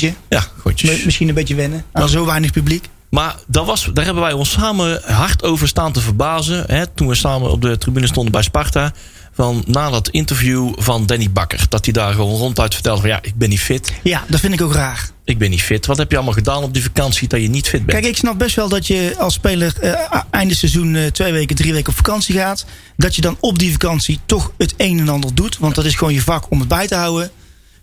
je, 0.00 0.12
Ja, 0.28 0.46
goedjes. 0.60 0.90
mi- 0.98 1.04
misschien 1.04 1.28
een 1.28 1.34
beetje 1.34 1.54
wennen 1.54 1.84
aan 1.92 2.08
zo 2.08 2.24
weinig 2.26 2.50
publiek. 2.52 2.88
Maar 3.10 3.36
dat 3.46 3.66
was, 3.66 3.90
daar 3.92 4.04
hebben 4.04 4.22
wij 4.22 4.32
ons 4.32 4.50
samen 4.50 5.00
hard 5.04 5.42
over 5.42 5.68
staan 5.68 5.92
te 5.92 6.00
verbazen. 6.00 6.64
Hè, 6.66 6.86
toen 6.86 7.08
we 7.08 7.14
samen 7.14 7.50
op 7.50 7.62
de 7.62 7.78
tribune 7.78 8.06
stonden 8.06 8.32
bij 8.32 8.42
Sparta. 8.42 8.92
Van, 9.34 9.62
na 9.66 9.90
dat 9.90 10.08
interview 10.08 10.72
van 10.76 11.06
Danny 11.06 11.30
Bakker. 11.30 11.64
Dat 11.68 11.84
hij 11.84 11.92
daar 11.94 12.12
gewoon 12.12 12.36
ronduit 12.36 12.74
vertelde 12.74 13.00
van 13.00 13.10
ja, 13.10 13.18
ik 13.22 13.34
ben 13.34 13.48
niet 13.48 13.60
fit. 13.60 13.92
Ja, 14.02 14.24
dat 14.28 14.40
vind 14.40 14.52
ik 14.54 14.60
ook 14.62 14.72
raar. 14.74 15.10
Ik 15.24 15.38
ben 15.38 15.50
niet 15.50 15.62
fit. 15.62 15.86
Wat 15.86 15.96
heb 15.96 16.10
je 16.10 16.16
allemaal 16.16 16.34
gedaan 16.34 16.62
op 16.62 16.74
die 16.74 16.82
vakantie 16.82 17.28
dat 17.28 17.40
je 17.42 17.48
niet 17.48 17.68
fit 17.68 17.86
bent? 17.86 18.00
Kijk, 18.00 18.12
ik 18.12 18.16
snap 18.18 18.38
best 18.38 18.56
wel 18.56 18.68
dat 18.68 18.86
je 18.86 19.14
als 19.18 19.34
speler 19.34 19.72
eh, 19.80 20.20
einde 20.30 20.54
seizoen 20.54 20.94
eh, 20.94 21.06
twee 21.06 21.32
weken, 21.32 21.56
drie 21.56 21.72
weken 21.72 21.88
op 21.88 21.96
vakantie 21.96 22.34
gaat. 22.34 22.64
Dat 22.96 23.14
je 23.14 23.20
dan 23.20 23.36
op 23.40 23.58
die 23.58 23.72
vakantie 23.72 24.20
toch 24.26 24.52
het 24.58 24.74
een 24.76 24.98
en 24.98 25.08
ander 25.08 25.34
doet. 25.34 25.58
Want 25.58 25.74
dat 25.74 25.84
is 25.84 25.94
gewoon 25.94 26.14
je 26.14 26.22
vak 26.22 26.50
om 26.50 26.58
het 26.58 26.68
bij 26.68 26.86
te 26.86 26.94
houden. 26.94 27.30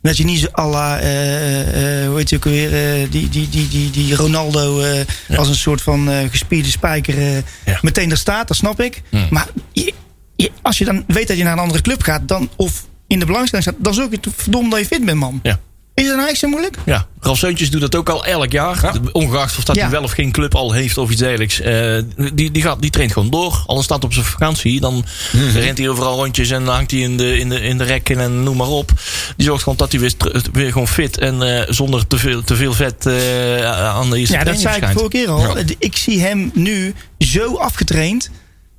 Dat 0.01 0.17
je 0.17 0.23
niet 0.23 0.49
à 0.59 0.67
la, 0.67 0.99
eh, 0.99 2.01
eh, 2.03 2.07
hoe 2.07 2.17
heet 2.17 2.29
je 2.29 2.35
ook 2.35 2.43
weer, 2.43 2.73
eh, 3.01 3.12
die, 3.12 3.29
die, 3.29 3.49
die, 3.49 3.67
die, 3.67 3.89
die 3.91 4.15
Ronaldo 4.15 4.79
eh, 4.81 5.38
als 5.38 5.47
een 5.47 5.55
soort 5.55 5.81
van 5.81 6.09
eh, 6.09 6.29
gespierde 6.29 6.69
spijker 6.69 7.17
eh, 7.17 7.35
Ja. 7.65 7.79
meteen 7.81 8.09
daar 8.09 8.17
staat. 8.17 8.47
Dat 8.47 8.57
snap 8.57 8.81
ik. 8.81 9.01
Maar 9.29 9.47
je, 9.73 9.93
je- 10.35 10.51
als 10.62 10.77
je 10.77 10.85
dan 10.85 11.03
weet 11.07 11.27
dat 11.27 11.38
je 11.38 11.43
naar 11.43 11.53
een 11.53 11.59
andere 11.59 11.81
club 11.81 12.01
gaat, 12.01 12.27
dan, 12.27 12.49
of 12.55 12.85
in 13.07 13.19
de 13.19 13.25
belangstelling 13.25 13.67
staat, 13.67 13.83
dan 13.83 13.93
zorg 13.93 14.12
je 14.12 14.19
toch 14.19 14.33
verdomd 14.35 14.71
dat 14.71 14.79
je 14.79 14.85
fit 14.85 15.05
bent, 15.05 15.17
man. 15.19 15.39
Ja. 15.43 15.59
Is 15.99 16.07
dat 16.07 16.15
nou 16.15 16.29
echt 16.29 16.39
zo 16.39 16.47
moeilijk? 16.47 16.77
Ja, 16.85 17.07
Ralf 17.19 17.38
Seuntjes 17.38 17.69
doet 17.71 17.81
dat 17.81 17.95
ook 17.95 18.09
al 18.09 18.25
elk 18.25 18.51
jaar. 18.51 18.93
Ongeacht 19.12 19.57
of 19.57 19.63
dat 19.63 19.75
Ja. 19.75 19.81
hij 19.81 19.91
wel 19.91 20.03
of 20.03 20.12
geen 20.12 20.31
club 20.31 20.55
al 20.55 20.71
heeft 20.71 20.97
of 20.97 21.09
iets 21.12 21.19
dergelijks. 21.21 21.62
Eh, 21.62 21.97
die, 22.33 22.51
die, 22.51 22.62
gaat, 22.62 22.81
die 22.81 22.89
traint 22.89 23.12
gewoon 23.13 23.29
door. 23.29 23.63
Al 23.65 23.83
staat 23.83 24.03
op 24.03 24.13
zijn 24.13 24.25
vakantie. 24.25 24.79
Dan 24.79 25.05
Mhm. 25.33 25.57
rent 25.57 25.77
hij 25.77 25.89
overal 25.89 26.15
rondjes 26.15 26.49
en 26.49 26.65
dan 26.65 26.73
hangt 26.75 26.91
hij 26.91 26.99
in 26.99 27.17
de, 27.17 27.39
in, 27.39 27.49
de, 27.49 27.62
in 27.62 27.77
de 27.77 27.83
rekken 27.83 28.19
en 28.19 28.43
noem 28.43 28.57
maar 28.57 28.67
op. 28.67 28.91
Die 29.38 29.45
zorgt 29.45 29.63
gewoon 29.63 29.77
dat 29.77 29.91
hij 29.91 30.01
weer, 30.01 30.13
weer 30.53 30.71
gewoon 30.71 30.88
fit 30.88 31.17
en 31.17 31.41
eh, 31.57 31.73
zonder 31.73 32.07
te 32.07 32.17
veel, 32.17 32.43
te 32.43 32.55
veel 32.55 32.73
vet 32.73 33.05
eh, 33.05 33.71
aan 33.71 34.09
de 34.09 34.17
eerste 34.17 34.35
Ja, 34.38 34.43
dat 34.43 34.59
zei 34.59 34.75
ik 34.75 34.83
verschijnt. 34.83 34.99
vorige 34.99 35.09
keer 35.17 35.29
al. 35.29 35.57
Ik 35.79 35.97
zie 35.97 36.21
hem 36.21 36.51
nu 36.53 36.93
zo 37.19 37.55
afgetraind. 37.57 38.29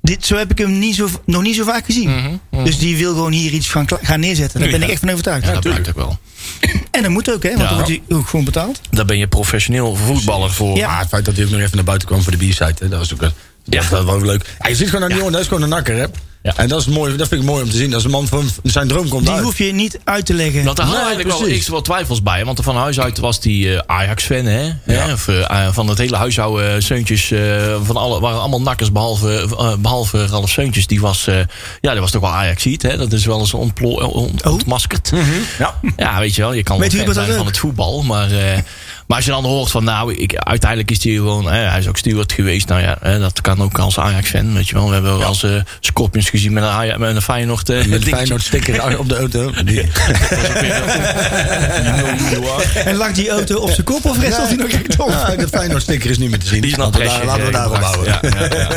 Dit, 0.01 0.25
zo 0.25 0.35
heb 0.37 0.51
ik 0.51 0.57
hem 0.57 0.79
niet 0.79 0.95
zo, 0.95 1.07
nog 1.25 1.41
niet 1.41 1.55
zo 1.55 1.63
vaak 1.63 1.85
gezien. 1.85 2.39
Dus 2.63 2.79
die 2.79 2.97
wil 2.97 3.13
gewoon 3.13 3.31
hier 3.31 3.51
iets 3.51 3.67
gaan, 3.69 3.85
gaan 4.01 4.19
neerzetten. 4.19 4.59
Daar 4.59 4.69
ben 4.69 4.79
Ja. 4.79 4.85
ik 4.85 4.91
echt 4.91 4.99
van 4.99 5.09
overtuigd. 5.09 5.45
Ja, 5.45 5.51
dat 5.53 5.61
blijkt 5.61 5.89
ook 5.89 5.95
wel. 5.95 6.17
en 6.91 7.01
dat 7.01 7.11
moet 7.11 7.31
ook, 7.33 7.43
hè? 7.43 7.49
Want 7.49 7.61
Ja. 7.61 7.67
dan 7.67 7.75
wordt 7.75 7.89
hij 7.89 8.17
ook 8.17 8.27
gewoon 8.27 8.45
betaald. 8.45 8.81
Daar 8.89 9.05
ben 9.05 9.17
je 9.17 9.27
professioneel 9.27 9.95
voetballer 9.95 10.51
voor. 10.51 10.77
Ja. 10.77 10.87
Maar 10.87 10.99
het 10.99 11.07
feit 11.09 11.25
dat 11.25 11.35
hij 11.35 11.45
ook 11.45 11.51
nog 11.51 11.59
even 11.59 11.75
naar 11.75 11.83
buiten 11.85 12.07
kwam 12.07 12.21
voor 12.21 12.37
de 12.37 12.47
B-site, 12.47 12.87
dat 12.89 12.99
was 12.99 13.13
ook, 13.13 13.19
dat 13.65 13.87
was 13.89 14.03
wel 14.03 14.21
leuk. 14.21 14.55
Ja, 14.59 14.69
je 14.69 14.75
ziet 14.75 14.87
gewoon 14.89 15.01
aan 15.03 15.07
die 15.09 15.17
jongen, 15.17 15.31
dat 15.31 15.41
is 15.41 15.47
gewoon 15.47 15.63
een 15.63 15.69
nakker, 15.69 15.95
hè. 15.95 16.05
Ja. 16.43 16.53
En 16.55 16.67
dat, 16.67 16.79
is 16.79 16.85
mooi, 16.87 17.15
dat 17.17 17.27
vind 17.27 17.41
ik 17.41 17.47
mooi 17.47 17.63
om 17.63 17.69
te 17.69 17.77
zien. 17.77 17.93
Als 17.93 18.03
een 18.03 18.09
man 18.11 18.27
van 18.27 18.49
zijn 18.63 18.87
droom 18.87 19.07
komt 19.09 19.25
Die 19.25 19.33
uit. 19.33 19.43
hoef 19.43 19.57
je 19.57 19.73
niet 19.73 19.99
uit 20.03 20.25
te 20.25 20.33
leggen. 20.33 20.63
Want 20.63 20.77
daar 20.77 20.85
hadden 20.85 21.03
we 21.05 21.09
Nee, 21.09 21.15
eigenlijk 21.15 21.29
wel 21.29 21.37
precies. 21.37 21.57
iets 21.57 21.67
wat 21.67 21.85
twijfels 21.85 22.23
bij. 22.23 22.45
Want 22.45 22.59
van 22.63 22.75
huis 22.75 22.99
uit 22.99 23.17
was 23.19 23.39
die 23.39 23.75
eh, 23.75 23.81
Ajax-fan. 23.85 24.45
Hè? 24.45 24.71
Hè? 24.83 25.13
Of, 25.13 25.27
eh, 25.27 25.67
van 25.71 25.87
het 25.87 25.97
hele 25.97 26.15
huishouden, 26.15 26.75
eh, 26.75 26.81
Seuntjes. 26.81 27.31
eh, 27.31 27.75
van 27.83 27.95
alle, 27.97 28.19
waren 28.19 28.39
allemaal 28.39 28.61
nakkers 28.61 28.91
behalve, 28.91 29.47
eh, 29.57 29.75
behalve 29.79 30.25
Ralf 30.25 30.49
Seuntjes. 30.49 30.87
Die 30.87 31.01
was, 31.01 31.27
eh, 31.27 31.35
ja, 31.81 31.91
die 31.91 32.01
was 32.01 32.11
toch 32.11 32.21
wel 32.21 32.31
Ajax-ziet. 32.31 32.81
hè? 32.81 32.97
Dat 32.97 33.13
is 33.13 33.25
wel 33.25 33.39
eens 33.39 33.53
ontplo- 33.53 33.99
ont- 33.99 34.45
ontmaskerd. 34.45 35.11
Ja. 35.59 35.79
Ja, 35.97 36.19
weet 36.19 36.35
je 36.35 36.41
wel. 36.41 36.53
Je 36.53 36.63
kan 36.63 36.79
wel 36.79 36.89
fan 36.89 37.13
zijn 37.13 37.33
van 37.33 37.45
het 37.45 37.57
voetbal. 37.57 38.03
Maar, 38.03 38.31
eh, 38.31 38.57
maar 39.11 39.19
als 39.19 39.29
je 39.29 39.35
dan 39.35 39.45
hoort 39.45 39.71
van, 39.71 39.83
nou, 39.83 40.13
ik, 40.13 40.35
uiteindelijk 40.35 40.91
is 40.91 41.03
hij 41.03 41.13
gewoon... 41.13 41.51
Hè, 41.51 41.59
hij 41.59 41.79
is 41.79 41.87
ook 41.87 41.97
steward 41.97 42.31
geweest. 42.31 42.67
Nou 42.67 42.81
ja, 42.81 42.97
hè, 43.01 43.19
dat 43.19 43.41
kan 43.41 43.61
ook 43.61 43.79
als 43.79 43.99
Ajax-fan. 43.99 44.53
Weet 44.53 44.67
je 44.67 44.73
wel. 44.73 44.87
We 44.87 44.93
hebben 44.93 45.17
wel 45.17 45.27
eens 45.27 45.43
eh, 45.43 45.55
Scorpions 45.79 46.29
gezien 46.29 46.53
met 46.53 46.63
een, 46.63 46.69
Ajax- 46.69 46.97
met 46.97 47.15
een 47.15 47.21
Feyenoord 47.21 47.69
eh, 47.69 47.75
Met 47.75 47.85
een 47.85 47.91
dingetje. 47.91 48.15
Feyenoord 48.15 48.41
sticker 48.41 48.99
op 48.99 49.09
de 49.09 49.17
auto. 49.17 49.51
Die, 49.63 49.81
En 52.85 52.95
lag 52.95 53.11
die 53.11 53.29
auto 53.29 53.57
op 53.57 53.69
zijn 53.69 53.83
kop 53.83 54.05
of 54.05 54.19
rest 54.19 54.39
of 54.39 54.47
hij 54.47 54.55
nog 54.55 54.67
echt 54.67 54.99
op? 54.99 55.09
ja, 55.09 55.35
de 55.35 55.47
Feyenoord 55.47 55.81
sticker 55.81 56.09
is 56.09 56.17
niet 56.17 56.29
meer 56.29 56.39
te 56.39 56.47
zien. 56.47 56.61
Die 56.61 56.71
is 56.71 56.77
naar 56.77 56.85
laten 56.85 57.19
we, 57.19 57.25
laten 57.25 57.45
we 57.45 57.51
daarop 57.51 57.77
houden. 57.77 58.05
Ja, 58.05 58.19
ja, 58.21 58.55
ja. 58.55 58.67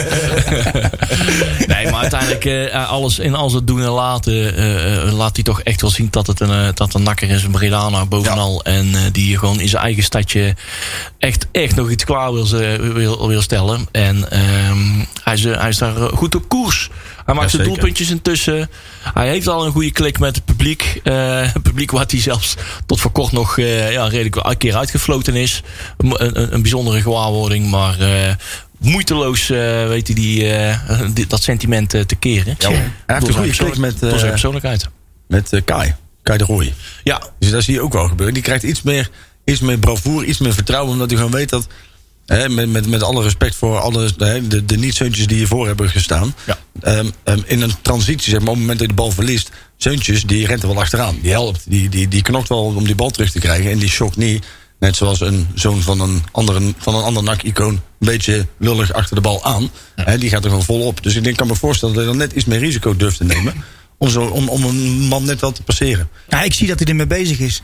nee, 1.75 1.91
maar 1.91 2.01
uiteindelijk, 2.01 2.45
eh, 2.45 2.91
alles 2.91 3.19
in 3.19 3.35
alles 3.35 3.53
het 3.53 3.67
doen 3.67 3.83
en 3.83 3.89
laten, 3.89 5.15
laat 5.15 5.35
hij 5.35 5.45
toch 5.45 5.61
echt 5.63 5.81
wel 5.81 5.91
zien 5.91 6.09
dat 6.11 6.27
het 6.27 6.41
een, 6.41 6.75
dat 6.75 6.95
een 6.95 7.03
nakker 7.03 7.31
is, 7.31 7.43
een 7.43 7.51
Bredana 7.51 8.07
bovenal. 8.07 8.65
En 8.65 8.95
eh, 8.95 9.01
die 9.13 9.39
gewoon 9.39 9.61
in 9.61 9.69
zijn 9.69 9.83
eigen 9.83 10.03
stadje 10.31 10.55
echt, 11.19 11.47
echt 11.53 11.75
nog 11.77 11.91
iets 11.91 12.05
klaar 12.05 12.33
wil, 12.33 12.45
ze- 12.47 12.91
wil, 12.95 13.29
wil 13.29 13.43
stellen. 13.43 13.87
En 13.93 14.31
ehm, 14.31 15.05
hij, 15.23 15.35
is, 15.35 15.45
eh, 15.45 15.61
hij 15.61 15.69
is 15.69 15.79
daar 15.79 15.97
eh, 15.97 16.09
goed 16.13 16.35
op 16.35 16.49
koers. 16.49 16.91
Hij 17.27 17.35
maakt 17.35 17.51
zijn 17.51 17.63
doelpuntjes 17.65 18.11
intussen. 18.11 18.71
Hij 19.15 19.29
heeft 19.29 19.49
al 19.49 19.67
een 19.67 19.73
goede 19.73 19.91
klik 19.93 20.19
met 20.19 20.35
het 20.37 20.45
publiek. 20.45 21.01
Eh, 21.05 21.53
het 21.53 21.63
publiek 21.63 21.91
wat 21.91 22.11
hij 22.11 22.21
zelfs 22.21 22.55
tot 22.87 23.01
voor 23.01 23.11
kort 23.11 23.33
nog 23.33 23.59
eh, 23.59 23.93
ja, 23.93 24.07
redelijk 24.09 24.37
een 24.37 24.57
keer 24.57 24.77
uitgefloten 24.77 25.35
is. 25.35 25.63
Een, 25.97 26.25
een, 26.39 26.55
een 26.55 26.63
bijzondere 26.63 27.01
gewaarwording, 27.01 27.71
maar 27.71 28.01
eh, 28.01 28.35
moeiteloos 28.79 29.51
eh, 29.51 29.59
weet 29.89 30.07
hij 30.07 30.15
die, 30.17 30.49
eh, 30.53 31.01
die- 31.13 31.27
dat 31.27 31.43
sentiment 31.43 31.95
eh, 31.95 32.01
te 32.01 32.15
keren. 32.15 32.55
Ja. 32.59 32.69
Hij 32.69 32.91
heeft 33.07 33.29
een 33.29 33.35
goede 33.35 33.51
klik 33.57 33.77
met, 33.77 34.01
door 34.01 34.11
zijn 34.11 34.23
eh, 34.25 34.29
persoonlijkheid. 34.31 34.89
met 35.29 35.53
eh, 35.53 35.61
Kai. 35.65 35.95
Kai 36.23 36.39
de 36.39 36.45
Rooij. 36.45 36.75
Ja, 37.03 37.23
Dus 37.39 37.51
dat 37.51 37.63
zie 37.65 37.75
je 37.75 37.81
ook 37.81 37.93
wel 37.93 38.09
gebeuren. 38.09 38.35
Die 38.35 38.43
krijgt 38.43 38.63
iets 38.63 38.83
meer, 38.83 39.11
iets 39.45 39.61
meer 39.61 39.79
bravoure, 39.79 40.27
iets 40.27 40.39
meer 40.39 40.55
vertrouwen. 40.55 40.93
Omdat 40.93 41.09
hij 41.09 41.19
gewoon 41.19 41.33
weet 41.33 41.49
dat. 41.49 41.67
Hè, 42.27 42.49
met, 42.49 42.69
met, 42.69 42.87
met 42.87 43.03
alle 43.03 43.23
respect 43.23 43.55
voor 43.55 43.79
alle, 43.79 44.11
hè, 44.17 44.47
de, 44.47 44.65
de 44.65 44.77
niet-zeuntjes 44.77 45.27
die 45.27 45.37
hiervoor 45.37 45.67
hebben 45.67 45.89
gestaan. 45.89 46.35
Ja. 46.47 46.59
Ehm, 46.81 47.11
ehm, 47.25 47.41
in 47.47 47.61
een 47.61 47.73
transitie, 47.83 48.31
zeg 48.31 48.41
maar, 48.41 48.49
op 48.49 48.55
het 48.55 48.61
moment 48.61 48.79
dat 48.79 48.89
je 48.89 48.95
de 48.95 49.03
bal 49.03 49.11
verliest. 49.11 49.51
Zeuntjes, 49.77 50.23
die 50.23 50.47
rent 50.47 50.63
er 50.63 50.69
wel 50.69 50.81
achteraan. 50.81 51.19
Die 51.23 51.31
helpt. 51.31 51.63
Die, 51.67 51.89
die, 51.89 52.09
die 52.09 52.23
knokt 52.23 52.49
wel 52.49 52.65
om 52.65 52.85
die 52.85 52.95
bal 52.95 53.11
terug 53.11 53.31
te 53.31 53.39
krijgen. 53.39 53.71
En 53.71 53.79
die 53.79 53.89
shock 53.89 54.17
niet. 54.17 54.45
Net 54.79 54.97
zoals 54.97 55.21
een 55.21 55.47
zoon 55.55 55.83
van 55.83 56.01
een, 56.01 56.23
andere, 56.33 56.75
van 56.79 56.95
een 56.95 57.03
ander 57.03 57.23
NAC-icoon. 57.23 57.73
Een 57.73 57.81
beetje 57.99 58.47
lullig 58.59 58.93
achter 58.93 59.15
de 59.15 59.21
bal 59.21 59.45
aan. 59.45 59.71
Hè, 59.95 60.19
die 60.19 60.31
gaat 60.31 60.45
er 60.45 60.51
gewoon 60.51 60.65
volop. 60.65 61.03
Dus 61.03 61.17
ik 61.17 61.25
denk, 61.25 61.37
kan 61.37 61.47
me 61.47 61.55
voorstellen 61.55 61.95
dat 61.95 62.05
hij 62.05 62.13
dan 62.13 62.23
net 62.23 62.33
iets 62.33 62.45
meer 62.45 62.59
risico 62.59 62.97
durft 62.97 63.17
te 63.17 63.25
nemen. 63.25 63.65
Om, 64.05 64.11
zo, 64.11 64.23
om, 64.25 64.49
om 64.49 64.65
een 64.65 65.01
man 65.09 65.25
net 65.25 65.41
wel 65.41 65.53
te 65.53 65.63
passeren. 65.63 66.09
Ja, 66.29 66.43
ik 66.43 66.55
zie 66.55 66.67
dat 66.67 66.79
hij 66.79 66.89
ermee 66.89 67.07
bezig 67.07 67.39
is. 67.39 67.63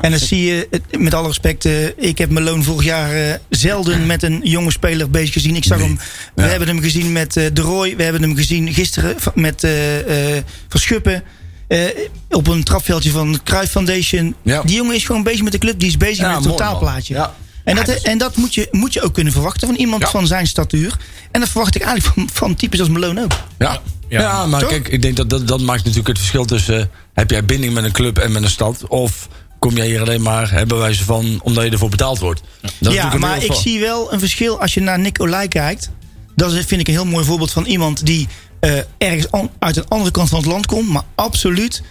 En 0.00 0.10
dan 0.10 0.20
zie 0.20 0.42
je, 0.44 0.68
met 0.98 1.14
alle 1.14 1.26
respect, 1.26 1.64
eh, 1.64 1.86
ik 1.96 2.18
heb 2.18 2.30
Meloon 2.30 2.62
vorig 2.64 2.84
jaar 2.84 3.12
eh, 3.14 3.34
zelden 3.48 4.06
met 4.06 4.22
een 4.22 4.40
jonge 4.42 4.70
speler 4.70 5.10
bezig 5.10 5.32
gezien. 5.32 5.56
Ik 5.56 5.64
zag 5.64 5.78
Nee. 5.78 5.86
hem, 5.86 5.98
we 6.34 6.42
Ja. 6.42 6.48
hebben 6.48 6.68
hem 6.68 6.80
gezien 6.80 7.12
met 7.12 7.36
eh, 7.36 7.46
De 7.52 7.60
Roy, 7.60 7.96
we 7.96 8.02
hebben 8.02 8.22
hem 8.22 8.36
gezien 8.36 8.72
gisteren 8.74 9.16
met 9.34 9.66
Verschuppen. 10.68 11.22
eh, 11.68 11.78
op 12.30 12.46
een 12.46 12.62
trapveldje 12.64 13.10
van 13.10 13.40
Cruijff 13.44 13.70
Foundation. 13.72 14.34
Ja. 14.42 14.62
Die 14.62 14.76
jongen 14.76 14.94
is 14.94 15.04
gewoon 15.04 15.22
bezig 15.22 15.42
met 15.42 15.52
de 15.52 15.58
club. 15.58 15.78
Die 15.78 15.88
is 15.88 15.96
bezig 15.96 16.16
Ja, 16.18 16.28
met 16.28 16.38
het 16.38 16.48
totaalplaatje. 16.48 17.14
Ja. 17.14 17.34
En 17.64 17.76
dat, 17.76 17.88
en 17.88 18.18
dat 18.18 18.36
moet, 18.36 18.54
je, 18.54 18.68
moet 18.70 18.92
je 18.92 19.02
ook 19.02 19.14
kunnen 19.14 19.32
verwachten 19.32 19.66
van 19.68 19.76
iemand 19.76 20.02
Ja. 20.02 20.08
van 20.10 20.26
zijn 20.26 20.46
statuur. 20.46 20.96
En 21.30 21.40
dat 21.40 21.48
verwacht 21.48 21.74
ik 21.74 21.82
eigenlijk 21.82 22.14
van, 22.18 22.28
van 22.32 22.54
types 22.54 22.80
als 22.80 22.88
Malone 22.88 23.22
ook. 23.22 23.32
Ja, 23.58 23.80
Ja. 24.08 24.20
ja. 24.20 24.46
maar 24.46 24.60
Toch? 24.60 24.68
kijk, 24.68 24.88
ik 24.88 25.02
denk 25.02 25.16
dat, 25.16 25.30
dat 25.30 25.48
dat 25.48 25.60
maakt 25.60 25.78
natuurlijk 25.78 26.08
het 26.08 26.18
verschil 26.18 26.44
tussen... 26.44 26.80
eh, 26.80 26.86
heb 27.14 27.30
jij 27.30 27.44
binding 27.44 27.74
met 27.74 27.84
een 27.84 27.92
club 27.92 28.18
en 28.18 28.32
met 28.32 28.42
een 28.42 28.50
stad? 28.50 28.86
Of 28.88 29.28
kom 29.58 29.76
jij 29.76 29.86
hier 29.86 30.00
alleen 30.00 30.22
maar, 30.22 30.50
hebben 30.50 30.78
wij 30.78 30.92
ze 30.94 31.04
van, 31.04 31.40
omdat 31.42 31.64
je 31.64 31.70
ervoor 31.70 31.88
betaald 31.90 32.18
wordt? 32.18 32.40
Dat 32.78 32.92
ja, 32.92 33.14
maar 33.18 33.44
ik 33.44 33.52
zie 33.52 33.80
wel 33.80 34.12
een 34.12 34.18
verschil 34.18 34.60
als 34.60 34.74
je 34.74 34.80
naar 34.80 34.98
Nick 34.98 35.20
Olij 35.20 35.48
kijkt. 35.48 35.90
Dat 36.36 36.52
is, 36.52 36.64
vind 36.64 36.80
ik 36.80 36.86
een 36.88 36.92
heel 36.94 37.04
mooi 37.06 37.24
voorbeeld 37.24 37.50
van 37.52 37.64
iemand 37.64 38.06
die 38.06 38.28
eh, 38.60 38.72
ergens 38.98 39.30
an- 39.30 39.50
uit 39.58 39.76
een 39.76 39.88
andere 39.88 40.10
kant 40.10 40.28
van 40.28 40.38
het 40.38 40.46
land 40.48 40.66
komt. 40.66 40.88
Maar 40.88 41.02
absoluut 41.14 41.82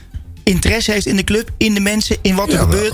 interesse 0.43 0.91
heeft 0.91 1.05
in 1.05 1.15
de 1.15 1.23
club, 1.23 1.49
in 1.57 1.73
de 1.73 1.79
mensen, 1.79 2.17
in 2.21 2.35
wat 2.35 2.47
er 2.47 2.53
Ja, 2.53 2.67
wel. 2.67 2.91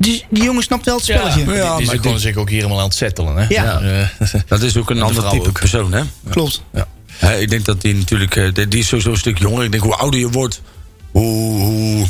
Die, 0.00 0.24
die 0.30 0.42
jongen 0.42 0.62
snapt 0.62 0.84
wel 0.84 0.96
het 0.96 1.06
Ja, 1.06 1.16
spelletje. 1.16 1.44
die- 1.44 1.54
Ja, 1.54 1.76
die 1.76 1.86
maar 1.86 1.94
gewoon 1.94 2.02
denk- 2.02 2.18
zich 2.18 2.36
ook 2.36 2.48
hier 2.48 2.56
helemaal 2.58 2.78
aan 2.78 2.84
het 2.88 2.94
settelen. 2.94 3.36
Hè? 3.36 3.44
Ja. 3.48 3.80
Eh, 3.80 4.34
Dat 4.46 4.62
is 4.62 4.76
ook 4.76 4.90
een 4.90 4.96
de 5.02 5.02
ander 5.02 5.28
type 5.28 5.48
ook. 5.48 5.58
persoon, 5.60 5.92
hè? 5.92 6.02
Klopt. 6.30 6.62
Hè, 7.12 7.36
ik 7.38 7.50
denk 7.50 7.64
dat 7.64 7.80
die 7.80 7.94
natuurlijk, 7.94 8.36
eh, 8.36 8.52
die, 8.54 8.68
die 8.68 8.80
is 8.80 8.86
sowieso 8.88 9.10
een 9.10 9.16
stuk 9.16 9.38
jonger. 9.38 9.64
Ik 9.64 9.70
denk 9.70 9.82
hoe 9.82 9.94
ouder 9.94 10.20
je 10.20 10.30
wordt, 10.30 10.60
hoe... 11.10 11.60
hoe 11.60 12.06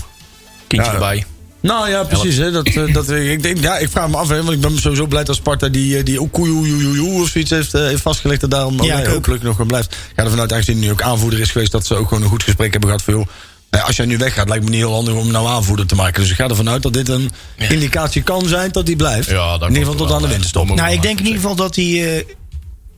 kindje 0.66 0.88
Ja. 0.88 0.94
erbij. 0.94 1.24
nou 1.60 1.88
ja, 1.88 2.02
precies. 2.04 2.36
Hè, 2.36 2.50
dat, 2.50 2.66
eh, 2.66 2.92
dat, 2.94 3.10
ik, 3.10 3.42
denk, 3.42 3.58
ja, 3.58 3.78
ik 3.78 3.88
vraag 3.90 4.08
me 4.08 4.16
af, 4.16 4.28
hè, 4.28 4.36
want 4.36 4.50
ik 4.50 4.60
ben 4.60 4.78
sowieso 4.78 5.06
blij 5.06 5.24
dat 5.24 5.36
Sparta 5.36 5.68
die, 5.68 6.02
die 6.02 6.20
Okoejoe 6.20 7.20
of 7.22 7.28
zoiets 7.28 7.50
heeft, 7.50 7.74
eh, 7.74 7.80
heeft 7.80 8.02
vastgelegd. 8.02 8.42
En 8.42 8.48
daarom 8.48 8.82
Ja, 8.82 8.98
ja, 8.98 9.06
ook. 9.06 9.14
hopelijk 9.14 9.42
nog 9.42 9.52
gewoon 9.52 9.66
blijft. 9.66 9.92
Ik 9.92 10.12
ga 10.16 10.22
ervan 10.24 10.40
uit, 10.40 10.52
aangezien 10.52 10.76
hij 10.76 10.84
nu 10.86 10.90
ook 10.92 11.02
aanvoerder 11.02 11.40
is 11.40 11.50
geweest, 11.50 11.72
dat 11.72 11.86
ze 11.86 11.94
ook 11.94 12.08
gewoon 12.08 12.22
een 12.22 12.28
goed 12.28 12.42
gesprek 12.42 12.70
hebben 12.72 12.90
gehad 12.90 13.04
voor 13.04 13.14
joh, 13.14 13.26
als 13.70 13.96
jij 13.96 14.06
nu 14.06 14.16
weggaat, 14.16 14.48
lijkt 14.48 14.64
me 14.64 14.70
niet 14.70 14.78
heel 14.80 14.92
handig 14.92 15.14
om 15.14 15.30
nou 15.30 15.46
aanvoerder 15.46 15.86
te 15.86 15.94
maken. 15.94 16.20
Dus 16.22 16.30
ik 16.30 16.36
ga 16.36 16.48
ervan 16.48 16.68
uit 16.68 16.82
dat 16.82 16.92
dit 16.92 17.08
een 17.08 17.30
indicatie 17.68 18.22
kan 18.22 18.46
zijn 18.46 18.72
dat 18.72 18.86
die 18.86 18.96
blijft. 18.96 19.30
Ja, 19.30 19.58
dat 19.58 19.68
in 19.68 19.74
ieder 19.74 19.90
geval 19.90 20.06
tot 20.06 20.16
aan 20.16 20.22
de 20.22 20.28
winterstop. 20.28 20.74
Nou, 20.74 20.92
ik 20.92 21.02
denk 21.02 21.18
in 21.18 21.24
ieder 21.26 21.40
geval 21.40 21.56
dat 21.56 21.76
hij. 21.76 22.16
eh, 22.16 22.24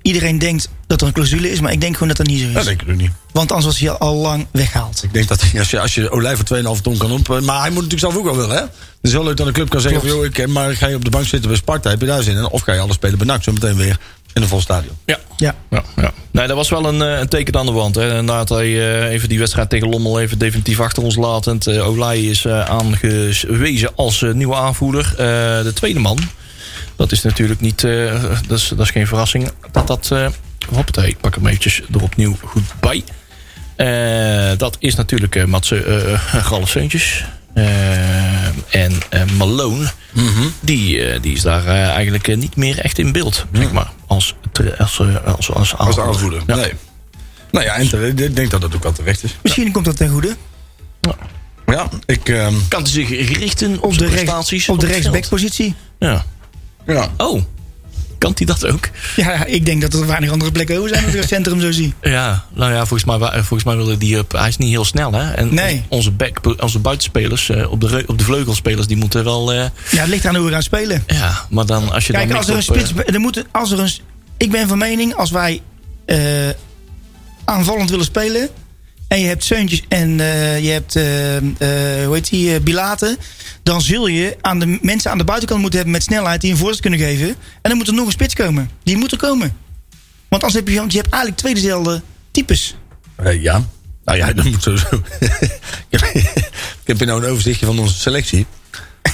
iedereen 0.03 0.39
denkt 0.39 0.69
dat 0.87 1.01
er 1.01 1.07
een 1.07 1.13
clausule 1.13 1.51
is, 1.51 1.61
maar 1.61 1.73
ik 1.73 1.81
denk 1.81 1.93
gewoon 1.93 2.09
dat 2.09 2.17
dat 2.17 2.27
niet 2.27 2.41
zo 2.41 2.47
is. 2.49 2.53
Dat 2.55 2.65
denk 2.65 2.83
ik 2.83 2.89
ook 2.89 2.97
niet. 2.97 3.11
Want 3.33 3.51
anders 3.53 3.67
was 3.71 3.79
hij 3.79 3.91
al 3.91 4.15
lang 4.17 4.47
weggehaald. 4.53 5.03
Ik 5.03 5.13
denk 5.13 5.29
dat 5.29 5.41
hij- 5.41 5.59
als 5.61 5.71
je, 5.71 5.81
als 5.81 5.95
je 5.95 6.11
Olij 6.11 6.37
voor 6.37 6.45
2,5 6.45 6.81
ton 6.83 6.97
kan 6.97 7.13
op. 7.13 7.29
Maar 7.29 7.61
hij 7.61 7.71
moet 7.71 7.83
natuurlijk 7.83 8.01
zelf 8.01 8.17
ook 8.17 8.25
wel 8.25 8.37
willen, 8.37 8.57
hè? 8.57 8.63
Het 8.63 8.71
is 9.01 9.13
wel 9.13 9.25
leuk 9.25 9.37
dat 9.37 9.47
een 9.47 9.53
club 9.53 9.69
kan 9.69 9.81
zeggen: 9.81 10.01
Klopt. 10.01 10.15
van, 10.17 10.25
joh, 10.31 10.39
ik, 10.39 10.47
maar 10.53 10.77
ga 10.77 10.87
je 10.87 10.95
op 10.95 11.05
de 11.05 11.11
bank 11.11 11.27
zitten 11.27 11.49
bij 11.49 11.59
Sparta, 11.59 11.91
heb 11.91 12.01
je 12.01 12.07
daar 12.07 12.23
zin 12.23 12.37
in? 12.37 12.49
Of 12.49 12.61
ga 12.63 12.73
je 12.73 12.81
alles 12.81 12.95
spelen 12.95 13.19
bij 13.19 13.27
NAC, 13.27 13.43
zo 13.43 13.53
meteen 13.53 13.77
weer 13.77 13.99
in 14.35 14.43
een 14.43 14.49
vol 14.49 14.61
stadion. 14.61 14.97
Ja. 15.05 15.19
Ja. 15.37 15.55
Ja, 15.71 15.83
ja. 15.97 16.13
Nee, 16.31 16.47
dat 16.47 16.57
was 16.57 16.69
wel 16.69 16.85
een, 16.87 17.03
eh, 17.03 17.19
een 17.19 17.29
teken 17.29 17.57
aan 17.57 17.67
de 17.67 17.73
wand. 17.73 17.95
Hè. 17.95 18.09
Inderdaad, 18.09 18.49
hij 18.49 18.67
eh, 18.67 19.13
even 19.13 19.29
die 19.29 19.39
wedstrijd 19.39 19.71
tegen 19.71 19.89
Lommel 19.89 20.21
even 20.21 20.39
definitief 20.39 20.81
achter 20.81 21.03
ons 21.03 21.17
latend. 21.17 21.67
Eh 21.67 21.89
Olij 21.89 22.21
is 22.23 22.45
eh, 22.45 22.65
aangewezen 22.65 23.91
als 23.97 24.23
eh, 24.23 24.33
nieuwe 24.33 24.55
aanvoerder. 24.55 25.07
Eh, 25.11 25.17
de 25.63 25.73
tweede 25.75 26.01
man, 26.01 26.19
dat 26.97 27.13
is 27.13 27.23
natuurlijk 27.23 27.61
niet, 27.61 27.85
eh, 27.85 28.23
dat, 28.49 28.59
is, 28.59 28.69
dat 28.69 28.81
is 28.81 28.91
geen 28.91 29.07
verrassing. 29.07 29.51
Dat 29.73 29.87
dat, 29.87 30.09
eh 30.13 30.27
hoppatee, 30.75 31.09
ik 31.09 31.21
pak 31.21 31.35
hem 31.35 31.47
eventjes 31.47 31.83
er 31.95 32.03
opnieuw 32.03 32.37
goed 32.45 32.63
bij. 32.81 33.05
Eh, 33.77 34.59
dat 34.59 34.77
is 34.79 34.95
natuurlijk 34.95 35.37
eh 35.37 35.45
Mats 35.45 35.71
uh, 35.71 35.83
Galleseuntjes. 36.49 37.21
Eh, 37.21 37.27
en 37.55 38.93
eh, 39.11 39.25
Malone, 39.37 39.91
die, 40.61 41.05
eh, 41.05 41.23
die 41.23 41.33
is 41.35 41.43
daar 41.43 41.67
eh, 41.67 41.89
eigenlijk 41.89 42.29
eh, 42.29 42.37
niet 42.37 42.57
meer 42.57 42.79
echt 42.79 42.99
in 42.99 43.13
beeld, 43.13 43.47
zeg 43.53 43.73
maar. 43.73 43.91
Als, 44.07 44.35
als, 44.79 45.01
eh, 45.01 45.25
als, 45.35 45.51
als, 45.53 45.77
Als 45.77 45.99
aanvoerder. 45.99 46.43
Ja. 46.47 46.55
Nee. 46.57 46.73
Nou 47.51 47.65
ja, 47.65 47.75
en 47.77 48.17
ik 48.19 48.37
denk 48.37 48.51
dat 48.51 48.61
dat 48.61 48.75
ook 48.75 48.83
wel 48.83 48.93
terecht 48.93 49.25
is. 49.25 49.37
Misschien 49.43 49.73
komt 49.73 49.85
dat 49.85 49.97
ten 49.97 50.09
goede. 50.11 50.37
Ja, 51.67 51.89
ik. 52.07 52.29
ehm, 52.29 52.55
Kan 52.69 52.83
hij 52.83 52.91
zich 52.91 53.09
richten 53.39 53.77
op, 53.77 53.85
Op 53.85 53.99
de, 53.99 54.05
prestaties 54.05 54.69
op 54.69 54.81
de 54.81 54.87
rechtsbackpositie. 54.87 55.75
Ja. 55.99 56.25
ja. 56.87 57.09
Oh, 57.17 57.43
kan 58.23 58.33
hij 58.37 58.47
dat 58.47 58.67
ook? 58.67 58.89
Ja, 59.17 59.45
ik 59.45 59.67
denk 59.67 59.81
dat 59.83 59.95
er 59.95 60.07
weinig 60.07 60.31
andere 60.31 60.53
plekken 60.53 60.77
over 60.77 60.89
zijn 60.89 61.05
als 61.05 61.13
ik 61.15 61.21
het 61.21 61.29
centrum 61.29 61.61
zo 61.61 61.71
zie. 61.73 61.95
Ja, 62.03 62.45
nou 62.55 62.73
ja, 62.73 62.79
volgens 62.79 63.05
mij, 63.05 63.19
wa- 63.19 63.33
volgens 63.33 63.65
mij 63.65 63.77
wilde 63.77 63.99
die 63.99 64.19
op. 64.19 64.33
Hij 64.33 64.49
is 64.49 64.57
niet 64.57 64.69
heel 64.71 64.85
snel, 64.85 65.13
hè? 65.13 65.31
En 65.33 65.55
Nee. 65.55 65.85
onze, 65.89 66.11
back, 66.11 66.41
onze 66.63 66.79
buitenspelers, 66.79 67.49
eh, 67.51 67.71
op 67.71 67.81
de, 67.81 68.05
op 68.07 68.19
de 68.19 68.25
vleugelspelers, 68.25 68.87
die 68.87 68.97
moeten 68.97 69.25
wel. 69.25 69.53
eh, 69.53 69.59
Ja, 69.91 70.01
het 70.01 70.09
ligt 70.09 70.27
aan 70.27 70.37
hoe 70.37 70.45
we 70.47 70.53
gaan 70.53 70.63
spelen. 70.63 71.03
ja, 71.07 71.47
maar 71.51 71.67
dan 71.67 71.93
als 71.93 72.07
je 72.07 72.13
Kijk, 72.13 72.29
dan 72.29 72.37
als 72.37 72.47
er 72.49 72.53
een 72.57 72.63
op, 72.69 72.77
eh, 72.77 72.85
spits... 72.87 73.07
Er 73.15 73.21
moet, 73.21 73.45
als 73.51 73.71
er 73.71 73.79
een, 73.81 73.91
ik 74.37 74.51
ben 74.51 74.69
van 74.69 74.79
mening, 74.79 75.15
als 75.15 75.31
wij 75.31 75.61
eh, 76.05 76.19
aanvallend 77.45 77.91
willen 77.91 78.05
spelen... 78.05 78.49
en 79.13 79.21
je 79.21 79.27
hebt 79.27 79.45
Seuntjes 79.45 79.83
en 79.89 80.21
eh, 80.21 80.65
je 80.65 80.71
hebt, 80.71 80.97
eh, 80.97 81.37
eh, 81.37 82.07
hoe 82.07 82.15
heet 82.15 82.31
die, 82.31 82.61
Bilaten... 82.61 83.17
dan 83.63 83.81
zul 83.81 84.07
je 84.07 84.37
aan 84.41 84.59
de 84.59 84.79
mensen 84.83 85.11
aan 85.11 85.19
de 85.19 85.25
buitenkant 85.25 85.61
moeten 85.61 85.79
hebben 85.79 85.97
met 85.97 86.07
snelheid... 86.07 86.41
die 86.41 86.51
een 86.51 86.57
voorzet 86.57 86.81
kunnen 86.81 86.99
geven. 86.99 87.29
En 87.29 87.37
dan 87.63 87.77
moet 87.77 87.87
er 87.87 87.95
nog 87.95 88.07
een 88.07 88.13
spits 88.13 88.35
komen. 88.35 88.71
Die 88.83 88.97
moet 88.97 89.13
er 89.13 89.19
komen. 89.19 89.57
Want 90.29 90.43
anders 90.43 90.55
heb 90.55 90.69
je, 90.69 90.79
want 90.79 90.93
je 90.93 90.99
hebt 90.99 91.13
eigenlijk 91.13 91.43
twee 91.43 91.55
dezelfde 91.55 92.03
types. 92.31 92.77
Ja. 93.41 93.65
Nou 94.05 94.19
ja, 94.19 94.33
dat 94.33 94.45
moet 94.45 94.63
sowieso. 94.63 94.89
ik, 95.89 96.01
heb, 96.01 96.01
ik 96.03 96.85
heb 96.85 96.99
hier 96.99 97.07
nou 97.07 97.25
een 97.25 97.31
overzichtje 97.31 97.67
van 97.67 97.79
onze 97.79 97.99
selectie. 97.99 98.47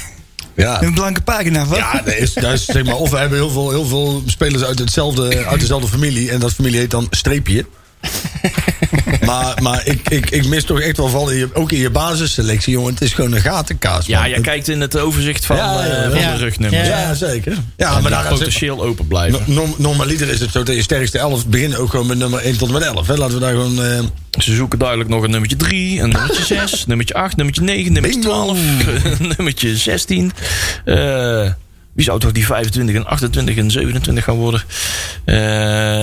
Ja. 0.55 0.83
Een 0.83 0.95
blanke 0.95 1.21
pagina. 1.21 1.67
Wat? 1.67 1.79
Ja, 1.79 1.93
dat 1.93 2.15
is, 2.15 2.33
dat 2.33 2.53
is, 2.53 2.65
zeg 2.65 2.85
maar, 2.85 2.97
of 2.97 3.11
we 3.11 3.17
hebben 3.17 3.39
heel 3.39 3.51
veel, 3.51 3.71
heel 3.71 3.87
veel 3.87 4.23
spelers 4.27 4.63
uit, 4.63 4.79
hetzelfde, 4.79 5.47
uit 5.47 5.61
dezelfde 5.61 5.89
familie. 5.89 6.31
En 6.31 6.41
dat 6.41 6.53
familie 6.53 6.79
heet 6.79 6.91
dan 6.91 7.07
Streepje. 7.11 7.65
maar 9.27 9.63
maar 9.63 9.87
ik, 9.87 10.09
ik, 10.09 10.31
ik 10.31 10.47
mis 10.47 10.65
toch 10.65 10.81
echt 10.81 10.97
wel 10.97 11.09
van, 11.09 11.31
in 11.31 11.37
je- 11.39 11.49
ook 11.55 11.73
in 11.73 11.79
je 11.79 11.91
basisselectie, 11.91 12.73
jongen. 12.73 12.93
Het 12.93 13.03
is 13.03 13.13
gewoon 13.13 13.33
een 13.33 13.41
gatenkaas. 13.41 14.07
Ja, 14.07 14.21
man. 14.21 14.31
jij 14.31 14.41
kijkt 14.41 14.69
in 14.69 14.81
het 14.81 14.99
overzicht 14.99 15.47
van, 15.47 15.57
Ja, 15.57 15.73
ja, 15.73 15.87
eh, 15.89 16.03
ja. 16.05 16.11
van 16.11 16.21
Ja. 16.21 16.33
de 16.33 16.39
rugnummers. 16.39 16.87
Ja. 16.89 16.99
Ja, 17.01 17.15
zeker. 17.15 17.53
Ja, 17.53 17.59
Ja, 17.77 18.01
maar 18.01 18.11
daar 18.11 18.23
gaat 18.23 18.39
potentieel 18.39 18.83
open 18.85 19.07
blijven. 19.07 19.41
Norm, 19.47 19.75
normaliter 19.79 20.29
is 20.29 20.41
het 20.41 20.51
zo 20.53 20.63
dat 20.63 20.75
je 20.75 20.83
sterkste 20.83 21.19
11 21.19 21.47
beginnen 21.47 21.79
ook 21.79 21.91
gewoon 21.91 22.07
met 22.07 22.19
nummer 22.19 22.41
1 22.41 22.57
tot 22.59 22.69
en 22.69 22.75
met 22.75 22.83
11. 22.83 23.07
Hè. 23.07 23.15
Laten 23.17 23.35
we 23.35 23.41
daar 23.41 23.51
gewoon. 23.53 23.85
eh, 23.85 23.99
Ze 24.39 24.55
zoeken 24.55 24.79
duidelijk 24.79 25.09
nog 25.11 25.23
een 25.23 25.31
nummertje 25.31 25.57
3, 25.57 26.01
een 26.01 26.09
nummertje 26.11 26.45
6, 26.69 26.87
nummertje 26.87 27.15
8, 27.15 27.37
nummertje 27.37 27.63
9, 27.63 27.93
nummertje 27.93 28.21
Bingo. 28.21 28.55
12, 28.55 28.59
nummertje 29.37 29.77
16. 29.77 30.33
Eh, 30.85 31.47
wie 31.99 32.07
zou 32.07 32.19
toch 32.21 32.33
die 32.33 32.47
25 32.47 32.95
en 32.97 33.07
28 33.07 33.57
en 33.57 33.71
27 33.71 34.25
gaan 34.25 34.35
worden? 34.37 34.63
Eh, 35.25 35.35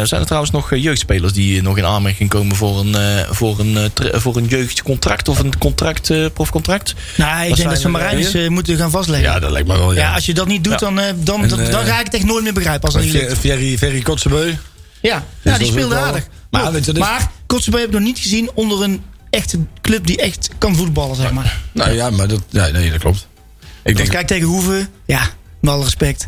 zijn 0.03 0.19
er 0.21 0.25
trouwens 0.25 0.51
nog 0.51 0.71
eh, 0.71 0.83
jeugdspelers 0.83 1.33
die 1.33 1.61
nog 1.61 1.77
in 1.77 1.85
aanmerking 1.85 2.29
komen 2.29 2.55
voor 2.55 2.79
een, 2.79 2.95
eh, 2.95 3.29
voor 3.31 3.59
een, 3.59 3.77
eh, 3.77 4.19
voor 4.19 4.37
een 4.37 4.45
jeugdcontract 4.45 5.27
of 5.27 5.39
een 5.39 5.57
contract, 5.57 6.09
eh, 6.09 6.25
profcontract? 6.33 6.93
Nou, 7.17 7.41
ik 7.43 7.49
Wat 7.49 7.57
denk 7.57 7.69
dat 7.69 7.79
ze 7.79 7.89
Marijnis 7.89 8.33
eh, 8.33 8.45
eh, 8.45 8.51
moeten 8.51 8.77
gaan 8.77 8.91
vastleggen. 8.91 9.29
ja, 9.31 9.39
dat 9.39 9.51
lijkt 9.51 9.67
me 9.67 9.77
wel. 9.77 9.93
Ja, 9.93 9.99
Ja, 10.01 10.13
als 10.13 10.25
je 10.25 10.33
dat 10.33 10.47
niet 10.47 10.63
doet, 10.63 10.73
Ja. 10.73 10.79
dan, 10.79 10.99
eh, 10.99 11.05
dan, 11.15 11.41
En, 11.43 11.49
dan, 11.49 11.59
eh, 11.59 11.71
dan 11.71 11.85
ga 11.85 11.99
ik 11.99 12.05
het 12.05 12.13
echt 12.13 12.25
nooit 12.25 12.43
meer 12.43 12.53
begrijpen. 12.53 12.93
Als. 12.93 13.05
Ferry, 13.39 13.77
Ferry 13.77 14.01
Kotzebeu. 14.01 14.45
Ja, 14.47 14.55
ja 15.01 15.51
dat 15.51 15.57
die 15.59 15.67
speelde 15.67 15.95
wel- 15.95 16.03
aardig. 16.03 16.27
Maar 16.49 16.63
Maar, 16.63 16.71
je, 16.73 16.79
is- 16.91 16.97
maar 16.99 17.31
Kotzebue 17.45 17.79
heb 17.79 17.87
ik 17.89 17.93
nog 17.95 18.03
niet 18.03 18.19
gezien 18.19 18.49
onder 18.53 18.83
een 18.83 19.01
echte 19.29 19.59
club 19.81 20.07
die 20.07 20.17
echt 20.17 20.49
kan 20.57 20.75
voetballen, 20.75 21.15
zeg 21.15 21.31
maar. 21.31 21.59
Nou 21.71 21.91
ja, 21.91 22.09
maar 22.09 22.27
dat, 22.27 22.41
ja, 22.49 22.67
nee, 22.67 22.89
dat 22.91 22.99
klopt. 22.99 23.27
Ik 23.59 23.67
Dus 23.83 23.95
denk, 23.95 24.09
kijk 24.09 24.27
tegen 24.27 24.47
Hoeven, 24.47 24.87
ja, 25.05 25.21
met 25.65 25.73
alle 25.73 25.83
respect. 25.83 26.27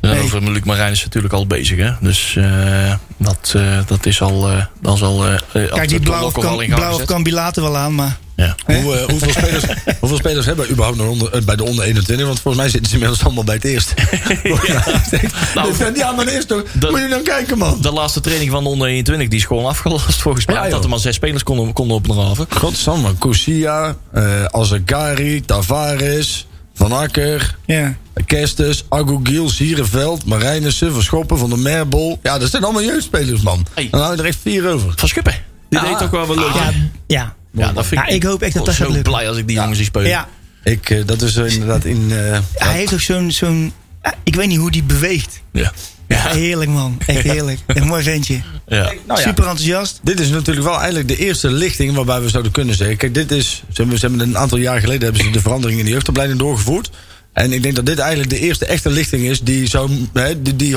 Ja, 0.00 0.10
Nee. 0.10 0.22
Over 0.22 0.50
Luc 0.50 0.62
Marijn 0.62 0.92
is 0.92 1.02
natuurlijk 1.04 1.34
al 1.34 1.46
bezig. 1.46 1.78
Hè? 1.78 1.90
Dus 2.00 2.36
eh, 2.36 2.94
dat, 3.16 3.52
eh, 3.56 3.78
dat 3.86 4.06
is 4.06 4.20
al. 4.22 4.48
eh 4.50 4.64
dat 4.80 4.94
is 4.94 5.02
al 5.02 5.26
eh, 5.26 5.34
Kijk, 5.52 5.88
die 5.88 6.00
blauw 6.00 6.30
kan, 6.30 6.56
blauw 6.66 7.04
kan 7.04 7.22
Bilater 7.22 7.62
wel 7.62 7.76
aan, 7.76 7.94
maar... 7.94 8.18
Ja. 8.36 8.54
hoe, 8.64 8.96
eh, 8.96 9.08
hoeveel, 9.08 9.30
spelers, 9.30 9.64
hoeveel 10.00 10.18
spelers 10.18 10.46
hebben 10.46 10.64
we 10.64 10.70
überhaupt 10.70 10.98
nog 10.98 11.08
onder, 11.08 11.44
bij 11.44 11.56
de 11.56 11.64
onder 11.64 11.84
21? 11.84 12.26
Want 12.26 12.40
volgens 12.40 12.62
mij 12.62 12.72
zitten 12.72 12.88
ze 12.88 12.94
inmiddels 12.94 13.24
allemaal 13.24 13.44
bij 13.44 13.54
het 13.54 13.64
eerst. 13.64 13.94
Nou, 15.54 15.76
Dus, 15.76 15.98
ja, 15.98 16.12
maar 16.12 16.26
eerst 16.26 16.48
toch. 16.48 16.62
Moet 16.90 17.00
je 17.00 17.08
dan 17.08 17.22
kijken, 17.22 17.58
man. 17.58 17.78
De 17.80 17.92
laatste 17.92 18.20
training 18.20 18.50
van 18.50 18.62
de 18.62 18.68
onder 18.68 18.88
21 18.88 19.28
die 19.28 19.38
is 19.38 19.44
gewoon 19.44 19.66
afgelast 19.66 20.22
volgens 20.22 20.46
mij. 20.46 20.54
Ja, 20.54 20.68
dat 20.68 20.84
er 20.84 20.90
maar 20.90 20.98
zes 20.98 21.14
spelers 21.14 21.42
konden, 21.42 21.72
konden 21.72 21.96
opdraven. 21.96 22.46
Godsamme, 22.48 23.14
Kousia, 23.18 23.96
eh 24.12 24.44
Azagari, 24.44 25.44
Tavares, 25.44 26.46
Van 26.78 26.92
Akker, 26.92 27.56
Ja. 27.66 27.96
Kestes, 28.26 28.84
Agogiel, 28.88 29.48
Sierenveld, 29.50 30.24
Marijnissen, 30.24 30.92
Verschoppen, 30.92 31.38
Van 31.38 31.48
der 31.50 31.58
Merbol. 31.58 32.18
Ja, 32.22 32.38
dat 32.38 32.50
zijn 32.50 32.64
allemaal 32.64 32.82
jeugdspelers, 32.82 33.40
man. 33.42 33.66
Hey. 33.74 33.88
Dan 33.90 34.00
hou 34.00 34.14
je 34.16 34.20
er 34.22 34.28
echt 34.28 34.38
vier 34.42 34.68
over. 34.72 34.92
Van 34.96 35.08
Schuppen. 35.08 35.34
Die 35.68 35.78
Ja. 35.80 35.84
deed 35.88 35.98
toch 35.98 36.10
wel 36.10 36.26
wel 36.26 36.36
leuk. 36.36 36.54
Ja, 36.54 36.72
ja. 37.06 37.36
Ja, 37.52 37.72
dat 37.72 37.86
vind 37.86 38.00
Ja, 38.00 38.14
ik 38.14 38.22
hoop 38.22 38.42
echt 38.42 38.54
dat 38.54 38.64
dat 38.64 38.74
gaat 38.74 38.86
zo 38.86 38.92
lukken. 38.92 39.12
blij 39.12 39.28
als 39.28 39.36
ik 39.36 39.46
die 39.46 39.56
jongens 39.56 39.76
zie 39.76 39.86
spelen. 39.86 40.08
ja. 40.08 40.28
Ik, 40.62 40.90
eh, 40.90 41.06
dat 41.06 41.22
is 41.22 41.36
eh, 41.36 41.52
inderdaad 41.52 41.84
in... 41.84 42.06
eh, 42.10 42.38
Hij 42.54 42.74
heeft 42.76 42.92
ook 42.92 43.00
zo'n... 43.00 43.30
zo'n 43.32 43.72
ja, 44.02 44.14
ik 44.22 44.34
weet 44.34 44.48
niet 44.48 44.58
hoe 44.58 44.70
die 44.70 44.82
beweegt. 44.82 45.40
Ja. 45.52 45.72
Ja, 46.08 46.28
heerlijk 46.28 46.70
man. 46.70 46.98
Echt 47.06 47.22
heerlijk. 47.22 47.58
Een 47.66 47.86
mooi 47.86 48.02
ventje. 48.02 48.40
Ja. 48.68 48.82
nou 49.06 49.20
ja. 49.20 49.26
Super 49.26 49.44
enthousiast. 49.44 50.00
Dit 50.02 50.20
is 50.20 50.28
natuurlijk 50.28 50.66
wel 50.66 50.76
eigenlijk 50.76 51.08
de 51.08 51.16
eerste 51.16 51.50
lichting 51.50 51.94
waarbij 51.94 52.20
we 52.20 52.28
zouden 52.28 52.52
kunnen 52.52 52.74
zeggen. 52.74 52.96
Kijk, 52.96 53.14
dit 53.14 53.30
is. 53.30 53.48
Ze 53.48 53.80
hebben, 53.80 53.98
ze 53.98 54.06
hebben 54.06 54.28
een 54.28 54.38
aantal 54.38 54.58
jaar 54.58 54.80
geleden 54.80 55.02
hebben 55.02 55.24
ze 55.24 55.30
de 55.30 55.40
verandering 55.40 55.78
in 55.78 55.84
de 55.84 55.90
jeugdopleiding 55.90 56.38
doorgevoerd. 56.40 56.90
En 57.32 57.52
ik 57.52 57.62
denk 57.62 57.74
dat 57.74 57.86
dit 57.86 57.98
eigenlijk 57.98 58.30
de 58.30 58.38
eerste 58.38 58.66
echte 58.66 58.90
lichting 58.90 59.22
is 59.24 59.40
die, 59.40 59.66
zou, 59.68 59.90
hè, 60.12 60.42
die, 60.42 60.56
die 60.56 60.74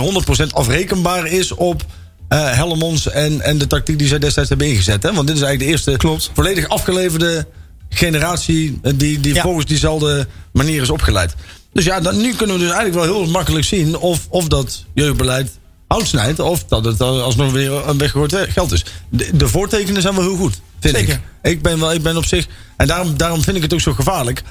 100% 0.48 0.48
afrekenbaar 0.54 1.28
is 1.28 1.52
op 1.52 1.86
eh 2.28 2.52
Hellemons 2.56 3.10
en, 3.10 3.42
en 3.42 3.58
de 3.58 3.68
tactiek 3.68 3.98
die 4.00 4.08
zij 4.08 4.20
destijds 4.20 4.50
hebben 4.50 4.68
ingezet. 4.68 5.04
Hè? 5.04 5.14
Want 5.14 5.28
dit 5.28 5.36
is 5.36 5.42
eigenlijk 5.42 5.60
de 5.60 5.66
eerste 5.78 5.98
Klopt. 5.98 6.32
volledig 6.34 6.68
afgeleverde 6.68 7.48
generatie 7.90 8.80
eh, 8.82 8.94
die, 8.96 9.20
die 9.20 9.34
Ja. 9.34 9.42
volgens 9.42 9.66
diezelfde 9.66 10.28
manier 10.54 10.82
is 10.82 10.90
opgeleid. 10.90 11.36
Dus 11.74 11.86
ja, 11.86 12.00
dan, 12.00 12.22
nu 12.22 12.34
kunnen 12.34 12.56
we 12.56 12.62
dus 12.62 12.72
eigenlijk 12.72 13.06
wel 13.06 13.16
heel 13.18 13.32
makkelijk 13.32 13.66
zien 13.66 13.98
of, 13.98 14.28
of 14.30 14.48
dat 14.48 14.86
jeugdbeleid 14.94 15.60
hout 15.88 16.08
snijdt. 16.08 16.40
Of 16.40 16.64
dat 16.64 16.86
het 16.86 17.02
al- 17.02 17.22
alsnog 17.22 17.52
weer 17.52 17.72
een 17.90 17.98
weggegooid 17.98 18.36
geld 18.50 18.72
is. 18.72 18.86
De, 19.10 19.30
de 19.34 19.48
voortekenen 19.48 20.02
zijn 20.02 20.16
wel 20.16 20.24
heel 20.24 20.36
goed, 20.36 20.62
vind 20.80 20.96
Zeker. 20.96 21.14
ik. 21.14 21.52
Ik 21.52 21.62
ben, 21.62 21.80
wel, 21.80 21.94
ik 21.94 22.04
ben 22.04 22.18
op 22.18 22.26
zich. 22.26 22.48
En 22.78 22.88
daarom, 22.88 23.18
daarom 23.18 23.42
vind 23.42 23.56
ik 23.56 23.62
het 23.62 23.74
ook 23.74 23.80
zo 23.82 23.94
gevaarlijk. 23.94 24.44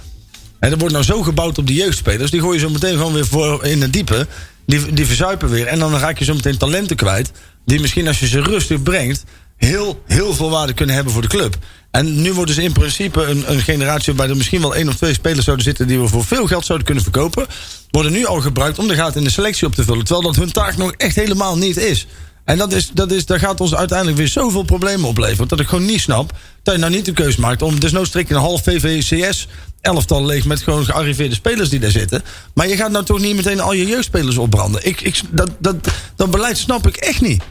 En 0.58 0.70
er 0.70 0.78
wordt 0.78 0.92
nou 0.94 1.04
zo 1.06 1.22
gebouwd 1.22 1.58
op 1.58 1.66
die 1.66 1.76
jeugdspelers. 1.76 2.30
Die 2.30 2.40
gooi 2.40 2.54
je 2.54 2.60
zo 2.64 2.70
meteen 2.70 2.96
gewoon 2.96 3.12
weer 3.12 3.26
voor 3.26 3.64
in 3.64 3.82
het 3.82 3.92
diepe. 3.92 4.26
Die, 4.66 4.92
die 4.92 5.06
verzuipen 5.06 5.48
weer. 5.48 5.66
En 5.66 5.78
dan 5.78 5.96
raak 5.96 6.18
je 6.18 6.24
zo 6.24 6.34
meteen 6.34 6.56
talenten 6.58 6.96
kwijt. 6.96 7.30
Die 7.64 7.80
misschien 7.80 8.06
als 8.06 8.20
je 8.20 8.26
ze 8.26 8.40
rustig 8.42 8.82
brengt. 8.82 9.24
Heel, 9.66 10.02
heel 10.06 10.34
veel 10.34 10.50
waarde 10.50 10.72
kunnen 10.72 10.94
hebben 10.94 11.12
voor 11.12 11.22
de 11.22 11.28
club. 11.28 11.56
En 11.90 12.22
nu 12.22 12.32
worden 12.32 12.54
ze 12.54 12.62
in 12.62 12.72
principe 12.72 13.24
een, 13.24 13.52
een 13.52 13.60
generatie 13.60 14.06
waarbij 14.06 14.28
er 14.28 14.36
misschien 14.36 14.60
wel 14.60 14.74
één 14.74 14.88
of 14.88 14.96
twee 14.96 15.12
spelers 15.12 15.44
zouden 15.44 15.64
zitten. 15.64 15.86
die 15.86 16.00
we 16.00 16.08
voor 16.08 16.24
veel 16.24 16.46
geld 16.46 16.64
zouden 16.64 16.86
kunnen 16.86 17.04
verkopen. 17.04 17.46
Worden 17.90 18.12
nu 18.12 18.26
al 18.26 18.40
gebruikt 18.40 18.78
om 18.78 18.88
de 18.88 18.94
gaten 18.94 19.18
in 19.18 19.24
de 19.24 19.30
selectie 19.30 19.66
op 19.66 19.74
te 19.74 19.84
vullen. 19.84 20.04
Terwijl 20.04 20.26
dat 20.26 20.36
hun 20.36 20.52
taak 20.52 20.76
nog 20.76 20.92
echt 20.92 21.14
helemaal 21.14 21.56
niet 21.56 21.76
is. 21.76 22.06
En 22.44 22.58
dat 22.58 22.72
is, 22.72 22.90
dat 22.94 23.12
is, 23.12 23.26
daar 23.26 23.38
gaat 23.38 23.60
ons 23.60 23.74
uiteindelijk 23.74 24.18
weer 24.18 24.28
zoveel 24.28 24.62
problemen 24.62 25.08
opleveren. 25.08 25.48
Dat 25.48 25.60
ik 25.60 25.68
gewoon 25.68 25.86
niet 25.86 26.00
snap 26.00 26.32
dat 26.62 26.74
je 26.74 26.80
nou 26.80 26.92
niet 26.92 27.04
de 27.04 27.12
keuze 27.12 27.40
maakt 27.40 27.62
om 27.62 27.80
desnoods 27.80 28.10
trek 28.10 28.30
een 28.30 28.36
half 28.36 28.62
VVCS 28.62 29.46
elftal 29.80 30.24
leeg 30.24 30.44
met 30.44 30.62
gewoon 30.62 30.84
gearriveerde 30.84 31.34
spelers 31.34 31.68
die 31.68 31.80
daar 31.80 31.90
zitten. 31.90 32.22
Maar 32.54 32.68
je 32.68 32.76
gaat 32.76 32.90
nou 32.90 33.04
toch 33.04 33.20
niet 33.20 33.36
meteen 33.36 33.60
al 33.60 33.72
je 33.72 33.86
jeugdspelers 33.86 34.36
opbranden. 34.36 34.86
Ik, 34.86 35.00
ik, 35.00 35.20
dat, 35.30 35.50
dat, 35.58 35.76
dat 36.16 36.30
beleid 36.30 36.58
snap 36.58 36.86
ik 36.86 36.96
echt 36.96 37.20
niet. 37.20 37.42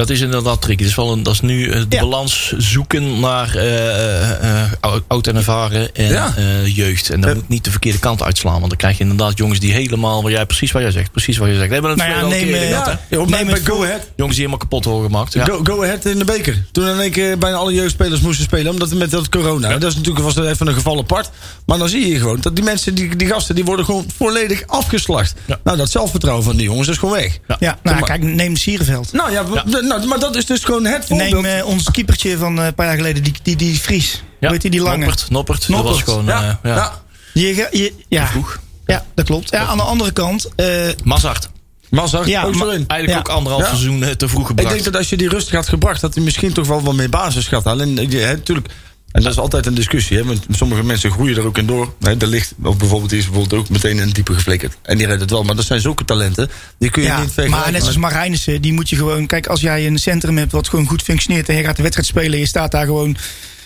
Dat 0.00 0.10
is 0.10 0.20
inderdaad 0.20 0.62
tricky. 0.62 0.82
Dat 0.82 0.90
is, 0.90 0.96
wel 0.96 1.12
een, 1.12 1.22
dat 1.22 1.32
is 1.34 1.40
nu 1.40 1.70
eh, 1.70 1.80
de 1.88 1.96
Ja. 1.96 2.00
balans 2.00 2.54
zoeken 2.58 3.20
naar 3.20 3.54
eh, 3.56 4.30
eh, 4.30 4.62
eh, 4.82 4.92
oud 5.08 5.26
en 5.26 5.36
ervaren 5.36 5.94
en 5.94 6.08
Ja. 6.08 6.32
eh, 6.36 6.76
jeugd. 6.76 7.10
En 7.10 7.20
dan 7.20 7.30
Ja. 7.30 7.36
moet 7.36 7.48
niet 7.48 7.64
de 7.64 7.70
verkeerde 7.70 7.98
kant 7.98 8.22
uitslaan. 8.22 8.56
Want 8.58 8.68
dan 8.68 8.76
krijg 8.76 8.96
je 8.96 9.02
inderdaad 9.02 9.38
jongens 9.38 9.60
die 9.60 9.72
helemaal... 9.72 10.22
Wat 10.22 10.32
jij, 10.32 10.46
precies 10.46 10.72
wat 10.72 10.82
jij 10.82 10.90
zegt. 10.90 11.10
Precies 11.10 11.36
wat 11.38 11.48
je 11.48 11.54
zegt. 11.54 11.66
We 11.66 11.72
hebben 11.72 11.90
het 11.90 11.98
Nou 12.00 12.10
ja, 12.10 12.26
neem, 12.26 12.52
hè? 12.52 12.68
Ja, 12.68 12.98
op 13.18 13.28
Neem 13.28 13.46
bij 13.46 13.60
Go 13.64 13.82
Ahead. 13.84 14.00
Jongens 14.16 14.36
die 14.36 14.46
helemaal 14.46 14.56
kapot 14.58 14.84
worden 14.84 15.10
gemaakt. 15.10 15.32
Ja. 15.32 15.44
Go, 15.44 15.60
go 15.64 15.82
Ahead 15.82 16.04
in 16.04 16.18
de 16.18 16.24
beker. 16.24 16.64
Toen 16.72 16.88
in 16.88 17.00
één 17.00 17.10
keer 17.10 17.38
bijna 17.38 17.56
alle 17.56 17.72
jeugdspelers 17.72 18.20
moesten 18.20 18.44
spelen. 18.44 18.72
Omdat 18.72 18.90
met 18.94 19.10
dat 19.10 19.28
corona. 19.28 19.68
Dat 19.78 19.90
is 19.90 19.96
natuurlijk 19.96 20.24
was 20.24 20.36
er 20.36 20.46
even 20.48 20.66
een 20.66 20.74
geval 20.74 20.98
apart. 20.98 21.30
Maar 21.66 21.78
dan 21.78 21.88
zie 21.88 22.08
je 22.08 22.18
gewoon 22.18 22.38
dat 22.40 22.54
die 22.56 22.64
mensen, 22.64 22.94
die, 22.94 23.16
die 23.16 23.28
gasten, 23.28 23.54
die 23.54 23.64
worden 23.64 23.84
gewoon 23.84 24.06
volledig 24.16 24.62
afgeslacht. 24.66 25.34
Ja. 25.46 25.58
Nou, 25.64 25.76
dat 25.76 25.90
zelfvertrouwen 25.90 26.44
van 26.44 26.56
die 26.56 26.64
jongens 26.66 26.88
is 26.88 26.96
gewoon 26.98 27.14
weg. 27.14 27.38
Ja, 27.58 27.78
nou, 27.82 28.02
kijk, 28.02 28.22
neem 28.22 28.56
Sierenveld. 28.56 29.12
Nou 29.12 29.30
ja, 29.32 29.44
Nou, 29.90 30.06
maar 30.06 30.18
dat 30.18 30.36
is 30.36 30.46
dus 30.46 30.64
gewoon 30.64 30.84
het 30.84 31.06
voorbeeld. 31.06 31.30
Neem 31.32 31.44
eh, 31.44 31.66
ons 31.66 31.90
keepertje 31.90 32.36
van 32.38 32.58
eh, 32.58 32.66
een 32.66 32.74
paar 32.74 32.86
jaar 32.86 32.96
geleden, 32.96 33.22
die, 33.22 33.34
die, 33.42 33.56
die 33.56 33.76
Fries. 33.76 34.22
Ja. 34.40 34.50
Weet 34.50 34.62
je, 34.62 34.70
die 34.70 34.80
lange. 34.80 34.96
Noppert, 35.06 35.30
Noppert. 35.30 35.68
Dat 35.68 35.82
was 35.82 36.02
gewoon... 36.02 36.24
ja, 36.24 36.58
eh, 36.62 36.70
ja. 36.70 36.92
ja. 37.32 37.68
Je, 37.72 37.92
ja. 38.08 38.26
Vroeg. 38.26 38.60
ja, 38.86 39.04
dat 39.14 39.24
klopt. 39.24 39.50
Ja, 39.50 39.64
aan 39.66 39.76
de 39.76 39.82
andere 39.82 40.12
kant, 40.12 40.48
eh, 40.56 40.66
Mazart. 41.04 41.48
Mazart, 41.90 42.26
Ja, 42.26 42.42
ook. 42.44 42.54
Eigenlijk 42.64 43.08
Ja. 43.08 43.18
ook 43.18 43.28
anderhalf 43.28 43.62
Ja. 43.62 43.68
seizoen 43.68 44.02
eh, 44.02 44.10
te 44.10 44.28
vroeg 44.28 44.40
Ik 44.40 44.46
gebracht. 44.46 44.70
denk 44.70 44.84
dat 44.84 44.96
als 44.96 45.08
je 45.08 45.16
die 45.16 45.28
rust 45.28 45.48
gaat 45.50 45.68
gebracht, 45.68 46.00
dat 46.00 46.14
hij 46.14 46.22
misschien 46.24 46.52
toch 46.52 46.66
wel 46.66 46.82
wat 46.82 46.94
meer 46.94 47.08
basis 47.08 47.46
gaat 47.48 47.64
halen. 47.64 47.98
En 47.98 48.10
je- 48.10 48.18
hè, 48.18 48.32
natuurlijk. 48.32 48.68
En 49.12 49.22
dat 49.22 49.32
is 49.32 49.38
altijd 49.38 49.66
een 49.66 49.74
discussie. 49.74 50.16
Hè, 50.16 50.24
want 50.24 50.46
sommige 50.50 50.82
mensen 50.84 51.10
groeien 51.10 51.36
er 51.36 51.46
ook 51.46 51.58
in 51.58 51.66
door. 51.66 51.94
Hè, 52.00 52.16
de 52.16 52.26
licht, 52.26 52.54
of 52.62 52.76
bijvoorbeeld, 52.76 53.10
die 53.10 53.18
is 53.18 53.24
bijvoorbeeld 53.24 53.60
ook 53.60 53.68
meteen 53.68 53.90
in 53.98 54.06
het 54.06 54.14
diepe 54.14 54.34
geflikkerd. 54.34 54.76
En 54.82 54.98
die 54.98 55.06
redt 55.06 55.20
het 55.20 55.30
wel. 55.30 55.42
Maar 55.42 55.56
dat 55.56 55.64
zijn 55.64 55.80
zulke 55.80 56.04
talenten. 56.04 56.50
Die 56.78 56.90
kun 56.90 57.02
je 57.02 57.08
ja, 57.08 57.14
niet 57.20 57.24
vergelijken. 57.24 57.58
maar 57.58 57.72
net 57.72 57.80
zoals 57.80 57.96
Marijnissen, 57.96 58.62
die 58.62 58.72
moet 58.72 58.88
je 58.90 58.96
gewoon... 58.96 59.26
Kijk, 59.26 59.46
als 59.46 59.60
jij 59.60 59.86
een 59.86 59.98
centrum 59.98 60.36
hebt 60.36 60.52
wat 60.52 60.68
gewoon 60.68 60.86
goed 60.86 61.02
functioneert... 61.02 61.48
en 61.48 61.56
je 61.56 61.64
gaat 61.64 61.76
de 61.76 61.82
wedstrijd 61.82 62.08
spelen 62.08 62.32
en 62.32 62.38
je 62.38 62.46
staat 62.46 62.70
daar 62.70 62.84
gewoon 62.84 63.16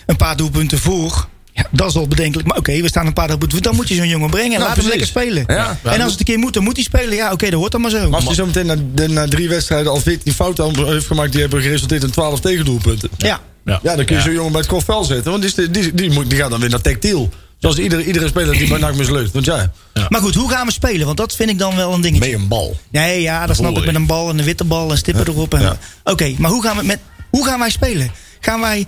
een 0.05 0.15
paar 0.15 0.37
doelpunten 0.37 0.79
voor... 0.79 1.27
Ja, 1.53 1.67
dat 1.71 1.89
is 1.89 1.95
al 1.95 2.07
bedenkelijk. 2.07 2.47
Maar 2.47 2.57
oké, 2.57 2.81
we 2.81 2.87
staan 2.87 3.05
een 3.05 3.13
paar 3.13 3.27
doelpunten. 3.27 3.61
Dan 3.61 3.75
moet 3.75 3.87
je 3.87 3.95
zo'n 3.95 4.07
jongen 4.07 4.29
brengen 4.29 4.53
en 4.55 4.61
laat 4.61 4.77
hem 4.77 4.87
lekker 4.87 5.07
spelen. 5.07 5.43
Ja. 5.47 5.79
en 5.83 6.01
als 6.01 6.11
het 6.11 6.19
een 6.19 6.25
keer 6.25 6.39
moet, 6.39 6.53
dan 6.53 6.63
moet 6.63 6.75
hij 6.75 6.83
spelen. 6.83 7.15
Ja, 7.15 7.31
oké, 7.31 7.49
dat 7.49 7.59
hoort 7.59 7.71
dan 7.71 7.81
maar 7.81 7.91
zo. 7.91 8.09
Maar 8.09 8.19
als 8.19 8.29
je 8.29 8.35
zo 8.35 8.45
meteen 8.45 8.65
na, 8.65 8.75
de, 8.93 9.07
na 9.07 9.27
drie 9.27 9.49
wedstrijden 9.49 9.91
al 9.91 9.99
14 9.99 10.33
fouten 10.33 10.63
aan- 10.65 10.85
heeft 10.85 11.05
gemaakt... 11.05 11.31
die 11.31 11.41
hebben 11.41 11.61
geresulteerd 11.61 12.03
in 12.03 12.11
12 12.11 12.39
tegendoelpunten. 12.39 13.09
Ja, 13.17 13.41
Ja. 13.65 13.79
Ja, 13.83 13.95
dan 13.95 14.05
kun 14.05 14.15
je 14.15 14.21
zo'n 14.21 14.33
jongen 14.33 14.51
bij 14.51 14.61
het 14.61 14.69
kofvel 14.69 15.03
zetten. 15.03 15.31
Want 15.31 15.55
die, 15.55 15.69
die, 15.69 15.93
die, 15.93 16.11
moet, 16.11 16.29
die 16.29 16.39
gaat 16.39 16.49
dan 16.49 16.59
weer 16.59 16.69
naar 16.69 16.81
tactiel. 16.81 17.29
Zoals 17.57 17.77
iedere, 17.77 18.05
iedere 18.05 18.27
speler 18.27 18.57
die 18.57 18.67
bij 18.67 18.77
NAC 18.79 18.95
mislukt. 18.95 19.31
Want 19.31 19.45
ja, 19.45 19.71
maar 20.09 20.21
goed, 20.21 20.35
hoe 20.35 20.49
gaan 20.49 20.65
we 20.65 20.71
spelen? 20.71 21.05
Want 21.05 21.17
dat 21.17 21.35
vind 21.35 21.49
ik 21.49 21.59
dan 21.59 21.75
wel 21.75 21.93
een 21.93 22.01
dingetje. 22.01 22.25
mee 22.29 22.35
een 22.41 22.47
bal. 22.47 22.77
Nee, 22.91 23.21
ja, 23.21 23.45
dat 23.45 23.55
snap 23.55 23.77
ik 23.77 23.85
met 23.85 23.95
een 23.95 24.05
bal 24.05 24.29
en 24.29 24.39
een 24.39 24.45
witte 24.45 24.63
bal 24.63 24.91
en 24.91 24.97
stippen 24.97 25.27
erop. 25.27 25.53
en- 25.53 25.61
Ja. 25.61 25.77
Oké, 26.03 26.33
maar 26.37 26.51
hoe 26.51 26.63
gaan, 26.63 26.77
we 26.77 26.83
met, 26.83 26.99
hoe 27.29 27.45
gaan 27.45 27.59
wij 27.59 27.69
spelen? 27.69 28.11
Gaan 28.39 28.59
wij 28.59 28.85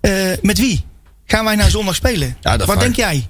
eh, 0.00 0.12
met 0.42 0.58
wie? 0.58 0.84
Gaan 1.26 1.44
wij 1.44 1.54
nou 1.56 1.70
zondag 1.70 1.94
spelen? 1.94 2.36
Ja, 2.40 2.56
dat 2.56 2.66
Wat 2.66 2.80
denk 2.80 2.96
jij? 2.96 3.28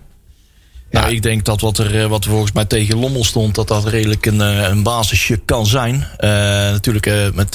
Nou, 0.90 1.12
ik 1.12 1.22
denk 1.22 1.44
dat 1.44 1.60
wat 1.60 1.78
er 1.78 2.00
eh, 2.00 2.06
wat 2.06 2.24
volgens 2.24 2.52
mij 2.52 2.64
tegen 2.64 2.98
Lommel 2.98 3.24
stond, 3.24 3.54
dat 3.54 3.68
dat 3.68 3.86
redelijk 3.86 4.26
een, 4.26 4.40
eh, 4.40 4.68
een 4.68 4.82
basisje 4.82 5.40
kan 5.44 5.66
zijn. 5.66 6.06
Eh, 6.16 6.30
natuurlijk 6.70 7.32
met 7.34 7.54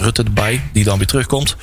Rutte 0.00 0.22
erbij, 0.22 0.62
die 0.72 0.84
dan 0.84 0.98
weer 0.98 1.06
terugkomt. 1.06 1.56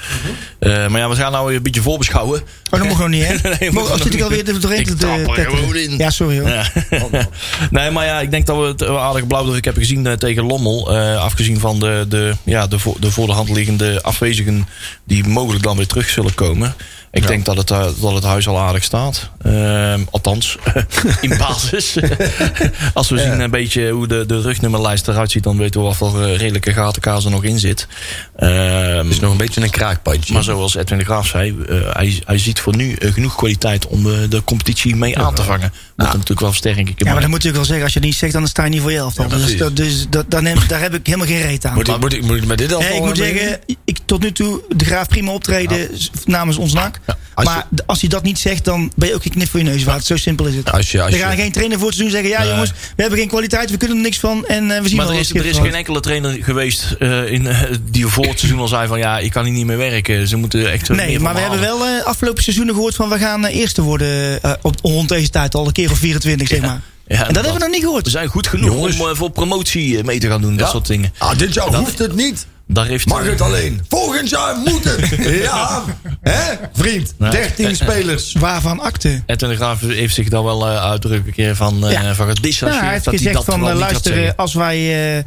Eh, 0.60 0.88
maar 0.88 1.00
ja, 1.00 1.10
we 1.10 1.16
gaan 1.16 1.32
nou 1.32 1.48
weer 1.48 1.56
een 1.56 1.64
beetje 1.64 1.82
voorbeschouwen. 1.82 2.40
Oh, 2.42 2.80
dat 2.80 2.88
mag 2.88 3.00
nog 3.00 3.08
niet, 3.08 3.26
hè? 3.28 3.36
Nee, 3.60 3.72
Mogen- 3.72 3.98
zit 3.98 4.14
ik 4.14 4.22
alweer 4.22 4.60
doorheen 4.60 4.98
te 4.98 5.84
in. 5.84 5.98
Ja, 5.98 6.10
sorry 6.10 6.40
hoor. 6.40 6.50
Ja. 6.50 6.66
nee, 7.72 7.92
maar 7.92 8.06
ja, 8.06 8.20
ik 8.20 8.32
denk 8.32 8.46
dat 8.46 8.58
we 8.58 8.64
het 8.64 8.86
aardig 8.86 9.28
blauwdruk 9.28 9.64
hebben 9.66 9.84
gezien 9.84 10.18
tegen 10.18 10.46
Lommel. 10.46 10.98
Afgezien 11.18 11.60
van 11.60 11.80
de, 11.80 12.06
de, 12.10 12.36
ja, 12.44 12.68
de, 12.68 12.80
voor, 12.80 12.96
de 13.00 13.12
voor 13.12 13.28
de 13.28 13.34
hand 13.34 13.50
liggende 13.50 14.02
afwezigen 14.02 14.68
die 15.04 15.28
mogelijk 15.28 15.64
dan 15.64 15.78
weer 15.78 15.88
terug 15.88 16.10
zullen 16.10 16.34
komen. 16.34 16.76
Ik 17.14 17.28
denk 17.28 17.46
dat 17.46 17.58
het, 17.58 17.72
eh, 17.72 17.86
dat 18.02 18.14
het 18.14 18.24
huis 18.24 18.48
al 18.48 18.60
aardig 18.60 18.84
staat. 18.84 19.30
Ehm, 19.42 20.02
althans, 20.12 20.58
in 21.22 21.38
basis. 21.38 21.98
Als 22.94 23.10
we 23.10 23.18
zien 23.18 23.40
een 23.40 23.50
beetje 23.52 23.90
hoe 23.90 24.08
de, 24.08 24.26
de 24.26 24.42
rugnummerlijst 24.42 25.08
eruit 25.08 25.32
ziet, 25.32 25.44
dan 25.44 25.58
weten 25.58 25.80
we 25.82 25.86
wat 25.88 25.96
voor 25.98 26.22
eh, 26.24 26.36
redelijke 26.38 26.74
gatenkaas 26.74 27.26
er 27.26 27.32
nog 27.32 27.44
in 27.44 27.60
zit. 27.60 27.88
Ehm, 28.36 28.52
Het 28.98 29.08
is 29.10 29.20
nog 29.20 29.32
een 29.32 29.38
beetje 29.38 29.62
een 29.62 29.70
kraakpadje. 29.70 30.34
maar 30.34 30.44
zoals 30.44 30.76
Edwin 30.76 30.98
de 30.98 31.04
Graaf 31.06 31.28
zei, 31.28 31.56
eh, 31.70 31.76
hij, 31.94 32.22
hij 32.26 32.38
ziet 32.38 32.60
voor 32.60 32.76
nu 32.76 32.96
genoeg 33.00 33.36
kwaliteit 33.36 33.88
om 33.88 34.04
de 34.04 34.42
competitie 34.46 34.96
mee 34.96 35.18
aan 35.18 35.36
te 35.36 35.44
vangen. 35.44 35.74
Moet 35.96 36.08
hem 36.08 36.08
natuurlijk 36.08 36.40
wel 36.40 36.50
versterken. 36.50 36.82
Ik 36.82 36.88
heb 36.88 36.98
Ja, 36.98 37.04
maar 37.04 37.14
maar- 37.14 37.22
dan 37.22 37.32
moet 37.32 37.44
je 37.44 37.50
ook 37.50 37.56
wel 37.56 37.66
zeggen, 37.66 37.84
als 37.84 37.94
je 37.94 38.00
het 38.00 38.08
niet 38.08 38.18
zegt, 38.18 38.34
dan 38.34 38.48
sta 38.48 38.64
je 38.64 38.70
niet 38.70 38.82
voor 38.82 38.92
je 38.92 38.98
elftal. 38.98 39.28
dus 39.28 39.58
dat, 39.58 39.76
dus 39.76 40.06
dat, 40.10 40.26
daar, 40.28 40.42
neem, 40.42 40.58
daar 40.68 40.82
heb 40.82 40.94
ik 40.94 41.06
helemaal 41.06 41.28
geen 41.28 41.42
reet 41.42 41.66
aan. 41.66 41.74
Moet 41.74 41.88
ik, 41.88 42.00
moet, 42.00 42.14
ik, 42.14 42.22
moet 42.22 42.38
ik 42.38 42.46
met 42.46 42.58
dit 42.58 42.74
al 42.74 42.80
Nee, 42.80 42.94
ik 42.96 43.02
moet 43.04 43.18
zeggen, 43.18 43.60
ik, 43.86 43.98
tot 44.06 44.22
nu 44.22 44.32
toe, 44.32 44.62
de 44.76 44.86
Graaf 44.86 45.08
prima 45.08 45.32
optreden 45.32 45.90
namens 46.26 46.58
ons 46.58 46.74
NAC. 46.74 47.00
Als 47.34 47.46
maar 47.46 47.68
d- 47.76 47.84
als 47.86 48.00
hij 48.02 48.10
dat 48.10 48.24
niet 48.24 48.40
zegt, 48.40 48.66
dan 48.66 48.92
ben 48.96 49.08
je 49.08 49.14
ook 49.16 49.22
geen 49.22 49.32
knip 49.32 49.50
voor 49.50 49.60
je 49.60 49.66
neus 49.66 49.84
waard. 49.84 50.06
Zo 50.06 50.16
simpel 50.18 50.46
is 50.46 50.56
het. 50.56 50.72
Als 50.72 50.92
je- 50.92 51.02
als 51.02 51.12
er 51.12 51.18
je- 51.18 51.24
gaan 51.24 51.36
geen 51.36 51.52
trainer 51.52 51.78
voor 51.78 51.88
het 51.88 51.96
seizoen 51.98 52.22
zeggen, 52.22 52.44
ja 52.44 52.52
jongens, 52.52 52.70
we 52.96 53.02
hebben 53.02 53.20
geen 53.20 53.28
kwaliteit, 53.28 53.72
we 53.72 53.78
kunnen 53.78 53.98
er 53.98 54.04
niks 54.04 54.20
van 54.20 54.46
en 54.48 54.72
eh, 54.72 54.82
we 54.82 54.88
zien 54.88 54.98
Maar 54.98 55.06
wel 55.06 55.16
er 55.16 55.22
is, 55.22 55.34
er 55.34 55.46
is 55.46 55.58
geen 55.58 55.74
enkele 55.76 56.00
trainer 56.00 56.44
geweest 56.44 56.96
eh, 57.00 57.32
in, 57.32 57.48
eh, 57.48 57.62
die 57.92 58.08
voor 58.08 58.26
het 58.26 58.40
seizoen 58.40 58.60
al 58.62 58.68
zei 58.68 58.88
van 58.88 59.00
ja, 59.00 59.20
ik 59.20 59.32
kan 59.32 59.44
hier 59.44 59.54
niet 59.54 59.66
meer 59.66 59.78
werken. 59.78 60.28
Ze 60.28 60.36
moeten 60.36 60.72
echt 60.72 60.90
Nee, 60.90 61.20
maar 61.20 61.34
we 61.34 61.40
hebben 61.40 61.60
wel 61.60 61.86
eh, 61.86 62.04
afgelopen 62.06 62.44
seizoenen 62.44 62.74
gehoord 62.76 62.96
van 62.96 63.10
we 63.10 63.18
gaan 63.18 63.46
eh, 63.46 63.56
eerste 63.56 63.82
worden 63.82 64.40
op, 64.62 64.76
rond 64.82 65.10
deze 65.10 65.30
tijd 65.30 65.56
al 65.56 65.66
een 65.66 65.72
keer 65.72 65.92
of 65.92 65.98
24, 65.98 66.48
zeg 66.48 66.62
maar. 66.62 66.82
Ja, 67.08 67.18
en 67.28 67.34
dat 67.34 67.36
hebben 67.44 67.54
we 67.54 67.60
nog 67.60 67.70
niet 67.70 67.84
gehoord. 67.84 68.04
We 68.06 68.10
zijn 68.10 68.28
goed 68.28 68.48
genoeg 68.48 68.74
Jongens. 68.74 69.00
om 69.00 69.16
voor 69.16 69.30
promotie 69.32 70.04
mee 70.04 70.20
te 70.20 70.28
gaan 70.28 70.42
doen. 70.42 70.56
Dat 70.58 70.66
Ja. 70.66 70.72
soort 70.72 70.88
dingen. 70.88 71.14
Ah, 71.18 71.38
dit 71.38 71.54
jaar 71.54 71.76
hoeft 71.76 72.00
het 72.00 72.16
niet. 72.16 72.46
Daar 72.74 72.86
heeft 72.86 73.06
Mag 73.08 73.26
het 73.26 73.42
alleen. 73.42 73.82
Volgend 73.90 74.30
jaar 74.30 74.56
moet 74.56 74.84
het. 74.84 75.10
Ja, 75.44 75.84
hè, 76.22 76.54
vriend. 76.74 77.14
13 77.18 77.76
spelers. 77.76 78.34
Waarvan 78.40 78.80
akte? 78.80 79.24
Edwin 79.26 79.50
de 79.50 79.56
Graaf 79.56 79.82
heeft 79.82 80.14
zich 80.16 80.30
daar 80.30 80.44
wel 80.44 80.68
uh, 80.72 80.84
uitdrukkelijk 80.84 81.56
van, 81.56 81.86
uh, 81.86 81.92
Ja. 81.92 82.16
van 82.16 82.28
gedistanceerd. 82.28 82.80
Ja, 82.80 82.86
hij 82.86 82.94
heeft 82.94 83.06
dat 83.06 83.14
gezegd 83.14 83.36
dat 83.36 83.46
van 83.46 83.70
eh, 83.70 83.76
luister, 83.76 84.26
eh, 84.26 84.32
als 84.36 84.54
wij... 84.54 84.78
eh, 84.78 85.18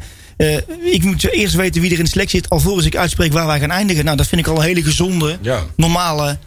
eh, 0.55 0.61
ik 0.83 1.03
moet 1.03 1.31
eerst 1.31 1.55
weten 1.55 1.81
wie 1.81 1.91
er 1.91 1.97
in 1.97 2.03
de 2.03 2.09
selectie 2.09 2.39
zit, 2.39 2.49
alvorens 2.49 2.85
ik 2.85 2.95
uitspreek 2.95 3.33
waar 3.33 3.45
wij 3.47 3.59
gaan 3.59 3.71
eindigen. 3.71 4.05
Nou, 4.05 4.17
dat 4.17 4.27
vind 4.27 4.41
ik 4.41 4.47
al 4.47 4.55
een 4.57 4.63
hele 4.63 4.83
gezonde, 4.83 5.37
Ja. 5.41 5.63
normale... 5.75 6.37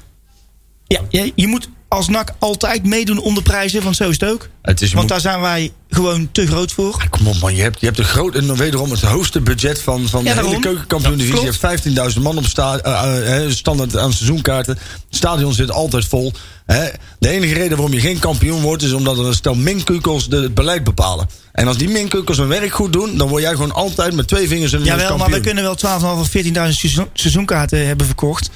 Ja, 0.86 1.00
je, 1.08 1.32
je 1.34 1.46
moet 1.46 1.68
als 1.88 2.08
NAC 2.08 2.34
altijd 2.38 2.86
meedoen 2.86 3.18
om 3.18 3.34
de 3.34 3.42
prijzen, 3.42 3.82
want 3.82 3.96
zo 3.96 4.08
is 4.08 4.20
het 4.20 4.30
ook. 4.30 4.48
Het 4.62 4.82
is 4.82 4.92
Want 4.92 5.08
daar 5.08 5.20
zijn 5.20 5.40
wij 5.40 5.72
gewoon 5.88 6.28
te 6.32 6.46
groot 6.46 6.72
voor. 6.72 7.06
Kom 7.10 7.26
op 7.26 7.38
man, 7.40 7.54
je 7.54 7.62
hebt, 7.62 7.80
je 7.80 7.86
hebt 7.86 7.98
een 7.98 8.04
groot, 8.04 8.34
en 8.34 8.56
wederom 8.56 8.90
het 8.90 9.00
hoogste 9.00 9.40
budget 9.40 9.82
van, 9.82 10.08
van 10.08 10.24
Ja, 10.24 10.34
de 10.34 10.46
hele 10.46 10.60
keukenkampioen-divisie. 10.60 11.40
Je 11.40 11.56
hebt 11.60 12.14
15.000 12.14 12.22
man 12.22 12.36
op 12.36 12.44
sta, 12.46 12.78
eh, 12.78 13.44
eh, 13.44 13.50
standaard 13.50 13.96
aan 13.96 14.12
seizoenkaarten. 14.12 14.74
Het 14.74 15.16
stadion 15.16 15.52
zit 15.52 15.70
altijd 15.70 16.04
vol. 16.04 16.32
Hè. 16.66 16.88
De 17.18 17.28
enige 17.28 17.54
reden 17.54 17.76
waarom 17.76 17.92
je 17.94 18.00
geen 18.00 18.18
kampioen 18.18 18.60
wordt... 18.60 18.82
is 18.82 18.92
omdat 18.92 19.18
er 19.18 19.26
een 19.26 19.34
stel 19.34 19.54
minkukels 19.54 20.28
de, 20.28 20.36
het 20.36 20.54
beleid 20.54 20.84
bepalen. 20.84 21.28
En 21.52 21.66
als 21.66 21.76
die 21.76 21.88
minkukels 21.88 22.36
hun 22.36 22.48
werk 22.48 22.72
goed 22.72 22.92
doen... 22.92 23.16
dan 23.16 23.28
word 23.28 23.42
jij 23.42 23.52
gewoon 23.52 23.72
altijd 23.72 24.14
met 24.14 24.28
twee 24.28 24.48
vingers 24.48 24.72
in 24.72 24.78
de 24.78 24.84
Jawel, 24.84 25.16
maar 25.16 25.30
we 25.30 25.40
kunnen 25.40 25.62
wel 25.62 25.76
12.500 25.76 26.20
of 26.20 26.30
14.000 26.36 26.52
seizoen- 26.52 27.08
seizoenkaarten 27.12 27.86
hebben 27.86 28.06
verkocht. 28.06 28.50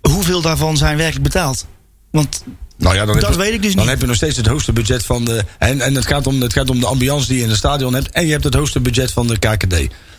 Hoeveel 0.00 0.40
daarvan 0.40 0.76
zijn 0.76 0.96
werkelijk 0.96 1.24
betaald? 1.24 1.66
Want 2.10 2.44
Nou 2.76 2.94
ja, 2.94 3.04
dan 3.04 3.20
Dat 3.20 3.30
je- 3.32 3.36
weet 3.40 3.52
ik 3.52 3.62
dus 3.62 3.70
Dan 3.74 3.80
niet. 3.82 3.90
heb 3.90 4.00
je 4.00 4.06
nog 4.06 4.16
steeds 4.16 4.36
het 4.36 4.46
hoogste 4.46 4.72
budget 4.72 5.04
van 5.04 5.24
de... 5.24 5.44
En, 5.58 5.80
en 5.80 5.94
het, 5.94 6.06
gaat 6.06 6.26
om, 6.26 6.40
het 6.42 6.52
gaat 6.52 6.70
om 6.70 6.80
de 6.80 6.86
ambiance 6.86 7.26
die 7.28 7.36
je 7.36 7.42
in 7.42 7.48
het 7.48 7.58
stadion 7.58 7.94
hebt... 7.94 8.10
en 8.10 8.24
je 8.26 8.32
hebt 8.32 8.44
het 8.44 8.54
hoogste 8.54 8.80
budget 8.80 9.12
van 9.12 9.26
de 9.26 9.38
KKD. 9.38 9.74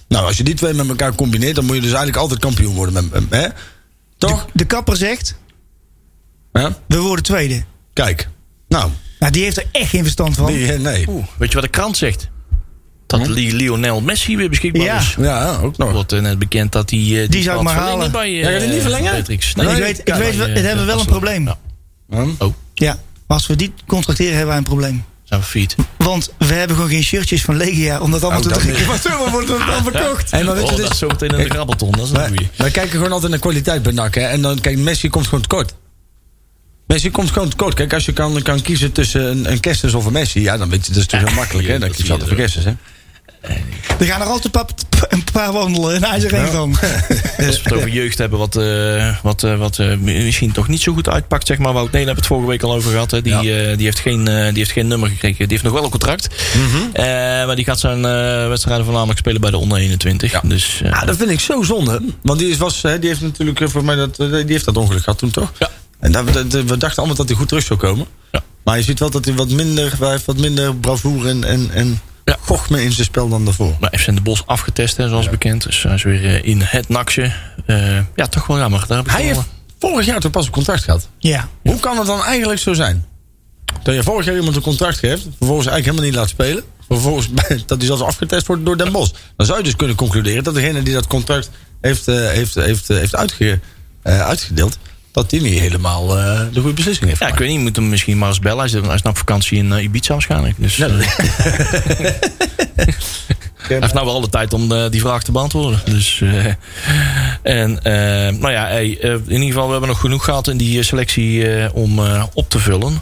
Nou, 0.07 0.25
als 0.25 0.37
je 0.37 0.43
die 0.43 0.53
twee 0.53 0.73
met 0.73 0.89
elkaar 0.89 1.15
combineert... 1.15 1.55
dan 1.55 1.65
moet 1.65 1.75
je 1.75 1.81
dus 1.81 1.89
eigenlijk 1.89 2.17
altijd 2.21 2.39
kampioen 2.39 2.75
worden. 2.75 2.93
Met, 3.11 3.23
hè? 3.29 3.47
Toch? 4.17 4.47
de 4.53 4.65
kapper 4.65 4.97
zegt... 4.97 5.35
Ja? 6.53 6.77
We 6.87 6.97
worden 6.99 7.23
tweede. 7.23 7.63
Kijk. 7.93 8.27
Nou, 8.67 8.91
Nou, 9.19 9.31
die 9.31 9.43
heeft 9.43 9.57
er 9.57 9.65
echt 9.71 9.89
geen 9.89 10.03
verstand 10.03 10.35
van. 10.35 10.45
die, 10.45 10.73
eh, 10.73 10.79
nee. 10.79 11.05
Oeh, 11.09 11.25
weet 11.37 11.47
je 11.49 11.53
wat 11.55 11.63
de 11.63 11.69
krant 11.69 11.97
zegt? 11.97 12.29
Dat 13.07 13.27
Li- 13.27 13.53
Lionel 13.55 14.01
Messi 14.01 14.37
weer 14.37 14.49
beschikbaar 14.49 14.83
Ja. 14.83 14.97
is. 14.99 15.15
Ja, 15.19 15.57
ook 15.61 15.77
nog. 15.77 15.91
wordt 15.91 16.11
eh, 16.11 16.21
net 16.21 16.39
bekend 16.39 16.71
dat 16.71 16.89
hij 16.89 16.99
eh, 16.99 17.05
die, 17.05 17.27
Die 17.27 17.43
zou 17.43 17.57
ik 17.57 17.63
maar 17.63 17.75
halen. 17.75 18.11
bij 18.11 18.31
Ja, 18.31 18.49
eh, 18.49 18.69
niet 18.69 18.81
verlengen? 18.81 19.13
Matrix. 19.13 19.49
ik 19.49 19.55
Nee, 19.55 19.65
weet, 19.75 19.99
ik 19.99 20.13
weet, 20.13 20.31
we, 20.37 20.43
bij, 20.43 20.53
we 20.53 20.59
hebben 20.59 20.85
wel 20.85 20.99
een 20.99 21.05
probleem. 21.05 21.45
Ja, 21.47 21.57
Oh, 22.11 22.53
Ja, 22.73 22.91
maar 23.27 23.37
als 23.37 23.47
we 23.47 23.55
die 23.55 23.73
contracteren 23.87 24.31
hebben 24.31 24.47
wij 24.49 24.57
een 24.57 24.63
probleem. 24.63 25.03
zijn 25.23 25.39
we 25.39 25.45
fiet. 25.45 25.75
Want 25.97 26.33
we 26.37 26.53
hebben 26.53 26.75
gewoon 26.75 26.91
geen 26.91 27.03
shirtjes 27.03 27.41
van 27.41 27.55
Legia 27.57 27.99
om 27.99 28.11
dat 28.11 28.23
allemaal 28.23 28.41
Oh, 28.41 28.51
te 28.51 28.67
niet. 28.67 28.85
Maar 28.87 28.99
zo 29.01 29.29
wordt 29.29 29.47
het 29.49 29.57
dan 29.67 29.83
verkocht. 29.83 30.31
Maar 30.31 30.43
weet 30.45 30.63
Oh, 30.63 30.67
dat 30.69 30.77
dit- 30.77 30.91
is 30.91 30.97
zo 30.97 31.07
meteen 31.07 31.29
in 31.29 31.37
de 31.37 31.49
grabbelton. 31.49 31.91
Dat 31.91 32.05
is 32.05 32.11
een 32.11 32.27
goeie. 32.27 32.49
wij 32.55 32.71
kijken 32.71 32.91
gewoon 32.91 33.11
altijd 33.11 33.31
naar 33.31 33.39
kwaliteit 33.39 33.83
bij 33.83 33.91
NAC. 33.91 34.15
Hè? 34.15 34.21
En 34.21 34.41
dan, 34.41 34.59
kijk, 34.59 34.77
Messi 34.77 35.09
komt 35.09 35.25
gewoon 35.25 35.41
tekort. 35.41 35.73
Messi 36.87 37.11
komt 37.11 37.31
gewoon 37.31 37.49
tekort. 37.49 37.73
Kijk, 37.73 37.93
als 37.93 38.05
je 38.05 38.13
kan, 38.13 38.41
kan 38.41 38.61
kiezen 38.61 38.91
tussen 38.91 39.29
een, 39.31 39.51
een 39.51 39.59
Kerstens 39.59 39.93
of 39.93 40.05
een 40.05 40.11
Messi... 40.11 40.41
Ja, 40.41 40.57
dan 40.57 40.69
weet 40.69 40.85
je, 40.85 40.91
dat 40.91 41.01
is 41.01 41.07
toch 41.07 41.19
heel 41.19 41.33
makkelijk, 41.35 41.67
hè? 41.67 41.79
Dan 41.79 41.87
dat 41.87 41.97
kies 41.97 42.05
je 42.05 42.11
altijd 42.11 42.29
voor 42.29 42.37
er. 42.39 42.43
Kerstens, 42.43 42.65
hè? 42.65 42.73
Er 43.99 44.05
gaan 44.07 44.21
er 44.21 44.27
altijd 44.27 44.57
een 45.09 45.23
paar 45.33 45.51
wandelen 45.51 45.95
en 45.95 46.03
hij 46.03 46.29
één 46.31 46.47
van. 46.51 46.69
Als 47.37 47.61
we 47.61 47.63
het 47.63 47.73
over 47.73 47.89
jeugd 47.89 48.17
hebben, 48.17 48.39
wat, 48.39 48.55
eh, 48.55 49.15
wat, 49.23 49.43
eh, 49.43 49.57
wat 49.57 49.79
eh, 49.79 49.97
misschien 49.97 50.51
toch 50.51 50.67
niet 50.67 50.81
zo 50.81 50.93
goed 50.93 51.09
uitpakt, 51.09 51.47
zeg 51.47 51.57
maar. 51.57 51.73
Wout 51.73 51.91
Nelen 51.91 51.97
hebben 52.07 52.15
het 52.23 52.25
vorige 52.33 52.47
week 52.47 52.63
al 52.63 52.73
over 52.73 52.91
gehad. 52.91 53.11
Hè. 53.11 53.21
Die, 53.21 53.33
eh, 53.33 53.77
die, 53.77 53.85
heeft 53.85 53.99
geen, 53.99 54.27
eh, 54.27 54.43
die 54.47 54.57
heeft 54.57 54.71
geen 54.71 54.87
nummer 54.87 55.09
gekregen. 55.09 55.37
Die 55.37 55.47
heeft 55.47 55.63
nog 55.63 55.73
wel 55.73 55.83
een 55.83 55.89
contract. 55.89 56.27
Eh, 56.93 57.03
maar 57.45 57.55
die 57.55 57.65
gaat 57.65 57.79
zijn 57.79 58.05
eh, 58.05 58.47
wedstrijden 58.47 58.83
voornamelijk 58.85 59.19
spelen 59.19 59.41
bij 59.41 59.51
de 59.51 59.57
onder 59.57 59.77
21. 59.77 60.31
Ja. 60.31 60.41
Dus, 60.43 60.81
eh, 60.83 60.89
Ja, 60.89 61.05
dat 61.05 61.17
vind 61.17 61.29
ik 61.29 61.39
zo 61.39 61.61
zonde. 61.63 62.01
Want 62.21 62.39
die, 62.39 62.49
is, 62.49 62.57
was, 62.57 62.81
hè, 62.81 62.99
die 62.99 63.09
heeft 63.09 63.21
natuurlijk 63.21 63.69
voor 63.69 63.83
mij 63.85 63.95
dat, 63.95 64.15
die 64.15 64.43
heeft 64.47 64.65
dat 64.65 64.77
ongeluk 64.77 65.03
gehad 65.03 65.19
toen, 65.19 65.31
toch? 65.31 65.51
Ja. 65.59 65.69
En 65.99 66.11
dat, 66.11 66.33
dat- 66.33 66.51
we 66.51 66.77
dachten 66.77 66.97
allemaal 66.97 67.15
dat 67.15 67.27
hij 67.27 67.37
goed 67.37 67.47
terug 67.47 67.63
zou 67.63 67.79
komen. 67.79 68.05
Ja. 68.31 68.43
Maar 68.63 68.77
je 68.77 68.83
ziet 68.83 68.99
wel 68.99 69.09
dat 69.09 69.25
hij 69.25 69.33
wat 69.33 69.49
minder, 69.49 69.93
hij 69.99 70.09
heeft 70.09 70.25
wat 70.25 70.37
minder 70.37 70.75
bravoure 70.75 71.29
en, 71.29 71.43
en, 71.43 71.69
en 71.73 72.01
Ja. 72.25 72.37
gochme 72.39 72.83
in 72.83 72.91
zijn 72.91 73.05
spel 73.05 73.29
dan 73.29 73.45
daarvoor. 73.45 73.75
Maar 73.79 73.93
FC 73.99 74.05
de 74.05 74.21
Bos 74.21 74.45
afgetest, 74.45 74.97
hè, 74.97 75.09
zoals 75.09 75.29
bekend. 75.29 75.63
Dus 75.63 75.83
hij 75.83 75.93
is 75.93 76.03
weer 76.03 76.25
eh, 76.25 76.43
in 76.43 76.61
het 76.61 76.89
nakje. 76.89 77.33
Eh, 77.65 77.97
ja, 78.15 78.27
toch 78.29 78.47
wel 78.47 78.57
jammer. 78.57 78.83
Daar 78.87 78.97
heb 78.97 79.05
ik 79.05 79.11
Hij 79.11 79.23
heeft 79.23 79.39
vorig 79.79 80.05
jaar 80.05 80.19
toch 80.19 80.31
pas 80.31 80.45
een 80.45 80.51
contract 80.51 80.83
gehad. 80.83 81.09
Ja. 81.17 81.47
Hoe 81.61 81.79
kan 81.79 81.97
het 81.97 82.07
dan 82.07 82.23
eigenlijk 82.23 82.59
zo 82.59 82.73
zijn? 82.73 83.05
Dat 83.83 83.95
je 83.95 84.03
vorig 84.03 84.25
jaar 84.25 84.35
iemand 84.35 84.55
een 84.55 84.61
contract 84.61 84.97
geeft, 84.97 85.21
vervolgens 85.37 85.67
eigenlijk 85.67 85.85
helemaal 85.85 86.05
niet 86.05 86.15
laat 86.15 86.29
spelen. 86.29 86.63
Vervolgens 86.87 87.29
dat 87.65 87.77
hij 87.77 87.85
zelfs 87.85 88.01
afgetest 88.01 88.47
wordt 88.47 88.65
door 88.65 88.77
Den 88.77 88.91
Bosch. 88.91 89.13
Dan 89.35 89.45
zou 89.45 89.57
je 89.57 89.63
dus 89.63 89.75
kunnen 89.75 89.95
concluderen 89.95 90.43
dat 90.43 90.53
degene 90.53 90.83
die 90.83 90.93
dat 90.93 91.07
contract 91.07 91.49
heeft, 91.81 92.07
eh, 92.07 92.15
heeft, 92.15 92.55
heeft, 92.55 92.89
eh, 92.89 92.97
heeft 92.97 93.15
uitge, 93.15 93.59
eh, 94.01 94.21
uitgedeeld, 94.21 94.77
dat 95.11 95.29
die 95.29 95.41
niet 95.41 95.59
helemaal 95.59 96.17
eh, 96.17 96.39
de 96.53 96.59
goede 96.59 96.73
beslissing 96.75 97.07
heeft 97.07 97.19
Ja, 97.21 97.27
ik 97.27 97.33
weet 97.35 97.47
niet, 97.47 97.57
je 97.57 97.63
moet 97.63 97.75
hem 97.75 97.89
misschien 97.89 98.17
maar 98.17 98.27
eens 98.29 98.39
bellen. 98.39 98.57
Hij 98.57 98.65
is, 98.65 98.71
hij 98.73 98.81
is 98.81 99.01
nou 99.01 99.09
op 99.09 99.17
vakantie 99.17 99.57
in 99.57 99.73
eh, 99.73 99.83
Ibiza 99.83 100.13
waarschijnlijk. 100.13 100.55
Dus, 100.57 100.75
Ja, 100.75 100.87
dat- 100.87 101.05
Hij 103.61 103.79
heeft 103.79 103.93
nou 103.93 104.05
wel 104.05 104.15
alle 104.15 104.29
tijd 104.29 104.53
om 104.53 104.71
eh, 104.71 104.89
die 104.89 105.01
vraag 105.01 105.23
te 105.23 105.31
beantwoorden. 105.31 105.79
Dus, 105.85 106.21
eh, 106.21 106.45
en 107.41 107.83
eh, 107.83 107.93
nou 108.39 108.51
ja, 108.51 108.67
hey, 108.67 108.87
in 108.89 109.23
ieder 109.27 109.47
geval, 109.47 109.65
we 109.65 109.71
hebben 109.71 109.89
nog 109.89 109.99
genoeg 109.99 110.23
gehad 110.23 110.47
in 110.47 110.57
die 110.57 110.83
selectie 110.83 111.47
eh, 111.55 111.75
om 111.75 111.99
eh, 111.99 112.23
op 112.33 112.49
te 112.49 112.59
vullen. 112.59 113.01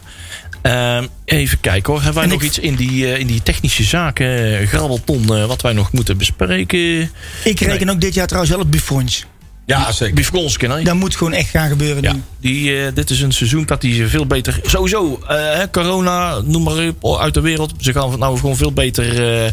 Ehm, 0.61 1.05
even 1.25 1.59
kijken 1.59 1.93
hoor. 1.93 2.01
Hebben 2.03 2.21
wij 2.21 2.23
En 2.23 2.29
nog 2.37 2.41
ik- 2.41 2.47
iets 2.47 2.59
in 2.59 2.75
die, 2.75 3.19
in 3.19 3.27
die 3.27 3.43
technische 3.43 3.83
zaken, 3.83 4.59
eh, 4.59 4.67
grabbelton, 4.67 5.47
wat 5.47 5.61
wij 5.61 5.73
nog 5.73 5.91
moeten 5.91 6.17
bespreken? 6.17 7.11
Ik 7.43 7.59
reken 7.59 7.89
ook 7.89 8.01
dit 8.01 8.13
jaar 8.13 8.27
trouwens 8.27 8.53
wel 8.55 8.61
op 8.63 8.71
Buffons. 8.71 9.25
Ja, 9.69 9.91
zeker. 9.91 10.15
Bifkonski, 10.15 10.67
hè? 10.67 10.83
Dat 10.83 10.95
moet 10.95 11.15
gewoon 11.15 11.33
echt 11.33 11.49
gaan 11.49 11.69
gebeuren 11.69 12.03
Ja, 12.03 12.13
nu. 12.13 12.21
die, 12.39 12.77
eh, 12.85 12.93
dit 12.93 13.09
is 13.09 13.21
een 13.21 13.31
seizoen 13.31 13.65
dat 13.65 13.81
hij 13.81 14.07
veel 14.07 14.25
beter. 14.25 14.59
Sowieso, 14.63 15.19
eh, 15.27 15.35
hè, 15.37 15.69
corona, 15.69 16.41
noem 16.41 16.63
maar 16.63 16.91
op, 16.99 17.19
uit 17.19 17.33
de 17.33 17.41
wereld. 17.41 17.73
Ze 17.79 17.93
gaan 17.93 18.19
nou 18.19 18.37
gewoon 18.39 18.55
veel 18.57 18.71
beter 18.73 19.05
eh, 19.23 19.45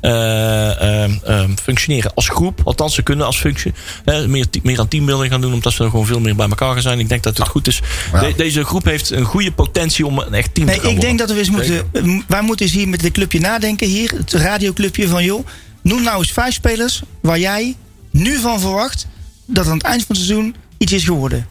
eh, 0.00 1.04
eh, 1.04 1.10
eh, 1.24 1.50
functioneren 1.62 2.14
als 2.14 2.28
groep. 2.28 2.60
Althans, 2.64 2.94
ze 2.94 3.02
kunnen 3.02 3.26
als 3.26 3.38
functie. 3.38 3.72
hè, 4.04 4.28
meer, 4.28 4.46
meer 4.62 4.78
aan 4.80 4.88
teambuilding 4.88 5.30
gaan 5.32 5.40
doen, 5.40 5.52
omdat 5.52 5.72
ze 5.72 5.90
gewoon 5.90 6.06
veel 6.06 6.20
meer 6.20 6.36
bij 6.36 6.48
elkaar 6.48 6.72
gaan 6.72 6.82
zijn. 6.82 6.98
Ik 6.98 7.08
denk 7.08 7.22
dat 7.22 7.36
het 7.36 7.48
goed 7.48 7.66
is. 7.66 7.80
Ja. 8.12 8.20
De- 8.20 8.32
deze 8.36 8.64
groep 8.64 8.84
heeft 8.84 9.10
een 9.10 9.24
goede 9.24 9.52
potentie 9.52 10.06
om 10.06 10.18
een 10.18 10.34
echt 10.34 10.54
team 10.54 10.66
Nee, 10.66 10.76
te 10.76 10.80
gaan 10.82 10.90
ik 10.90 11.00
denk 11.00 11.18
worden. 11.18 11.36
dat 11.36 11.36
we 11.50 11.56
eens 11.56 11.70
moeten. 11.92 12.24
Wij 12.28 12.42
moeten 12.42 12.66
eens 12.66 12.74
hier 12.74 12.88
met 12.88 13.00
dit 13.00 13.12
clubje 13.12 13.40
nadenken. 13.40 13.86
Hier, 13.86 14.12
het 14.16 14.32
radioclubje 14.32 15.08
van 15.08 15.24
joh. 15.24 15.46
Noem 15.82 16.02
nou 16.02 16.18
eens 16.18 16.32
vijf 16.32 16.54
spelers 16.54 17.02
waar 17.20 17.38
jij 17.38 17.76
nu 18.10 18.38
van 18.38 18.60
verwacht 18.60 19.06
dat 19.46 19.66
aan 19.66 19.72
het 19.76 19.82
eind 19.82 20.06
van 20.06 20.16
het 20.16 20.24
seizoen 20.24 20.56
iets 20.78 20.92
is 20.92 21.04
geworden. 21.04 21.46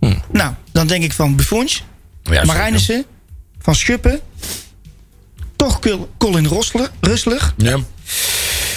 Hm. 0.00 0.14
Nou, 0.32 0.54
dan 0.72 0.86
denk 0.86 1.02
ik 1.04 1.12
van 1.12 1.36
Buffons, 1.36 1.84
Ja, 2.22 2.44
Marijnissen, 2.44 3.04
Van 3.58 3.74
Schuppen, 3.74 4.20
toch 5.56 5.78
Col- 5.78 6.10
Colin 6.18 6.46
Rosler, 6.46 6.90
Rustler 7.00 7.52
Ja. 7.56 7.78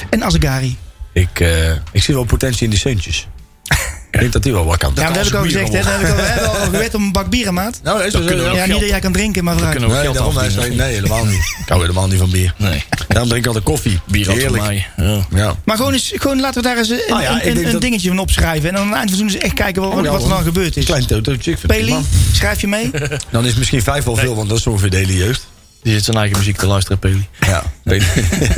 en 0.09 0.23
Azegari. 0.23 0.77
Ik, 1.13 1.39
eh, 1.39 1.71
ik 1.91 2.03
zie 2.03 2.13
wel 2.13 2.23
potentie 2.23 2.63
in 2.63 2.69
die 2.69 2.79
Seuntjes. 2.79 3.27
ik 4.11 4.19
denk 4.19 4.31
dat 4.33 4.43
die 4.43 4.53
wel 4.53 4.65
wat 4.65 4.77
kan. 4.77 4.91
Ja, 4.95 5.07
dat 5.07 5.15
heb 5.15 5.25
ik 5.25 5.33
al 5.33 5.43
gezegd. 5.43 5.73
Hè, 5.73 5.81
dat 5.83 5.91
heb 5.91 6.01
ik 6.01 6.09
al, 6.09 6.15
we 6.15 6.21
hebben 6.21 6.49
al 6.49 6.55
gewet 6.55 6.95
om 6.95 7.03
een 7.03 7.11
bak 7.11 7.29
bier, 7.29 7.53
maat. 7.53 7.79
Nou, 7.83 7.97
dat 7.97 8.05
is 8.05 8.11
kunnen 8.13 8.49
we 8.49 8.55
ja. 8.55 8.65
niet 8.65 8.79
dat 8.79 8.89
jij 8.89 8.99
kan 8.99 9.11
drinken, 9.11 9.43
maar 9.43 9.53
vooruit. 9.53 9.75
kunnen 9.77 9.89
we 9.97 10.03
Nee, 10.03 10.13
geld 10.13 10.55
nee, 10.55 10.69
nee, 10.75 10.93
helemaal 10.93 11.25
niet. 11.25 11.55
Ik 11.63 11.67
hou 11.67 11.81
helemaal 11.81 12.07
niet 12.07 12.19
van 12.19 12.29
bier. 12.29 12.53
Nee, 12.57 12.83
Daarom 13.07 13.27
drink 13.29 13.41
ik 13.43 13.47
altijd 13.47 13.63
koffie. 13.65 13.99
bier 14.07 14.29
Heerlijk. 14.29 14.63
mij. 14.63 14.87
Ja. 14.97 15.25
Ja. 15.35 15.55
Maar 15.65 15.75
gewoon, 15.75 15.93
eens, 15.93 16.11
gewoon 16.15 16.39
laten 16.39 16.61
we 16.61 16.67
daar 16.67 16.77
eens 16.77 16.89
een, 16.89 17.01
Ah 17.09 17.21
ja, 17.21 17.31
een- 17.31 17.37
ik 17.37 17.55
een, 17.55 17.65
een 17.65 17.71
dat- 17.71 17.81
dingetje 17.81 18.07
van 18.07 18.19
opschrijven. 18.19 18.69
En 18.69 18.75
dan 18.75 18.83
aan 18.83 18.89
het 18.89 18.97
eind 18.97 19.09
van 19.11 19.19
het 19.19 19.29
seizoen 19.31 19.35
eens 19.41 19.43
echt 19.43 19.53
kijken 19.63 19.81
wat, 19.81 19.91
Oh, 19.93 20.03
ja, 20.03 20.11
wat 20.11 20.23
er 20.23 20.29
dan 20.29 20.43
gebeurd 20.43 20.77
is. 20.77 20.85
Klein 20.85 21.05
het 21.07 21.67
Peli, 21.67 21.95
schrijf 22.31 22.61
je 22.61 22.67
mee? 22.67 22.91
Dan 23.31 23.45
is 23.45 23.55
misschien 23.55 23.81
vijf 23.83 24.03
wel 24.03 24.15
veel, 24.15 24.35
want 24.35 24.49
dat 24.49 24.57
is 24.57 24.67
ongeveer 24.67 24.89
de 24.89 24.97
hele 24.97 25.15
jeugd. 25.15 25.47
Die 25.83 25.93
zit 25.93 26.03
zijn 26.03 26.17
eigen 26.17 26.37
muziek 26.37 26.57
te 26.57 26.65
luisteren, 26.65 26.99
Peli. 26.99 27.27
Ja. 27.39 27.63
Peli 27.83 28.05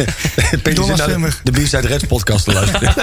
Peli 0.64 0.84
zit 0.84 0.96
naar 0.98 1.34
de, 1.44 1.52
B-Side 1.52 1.88
Reds 1.88 2.04
podcast 2.04 2.44
te 2.46 2.54
luisteren. 2.54 2.94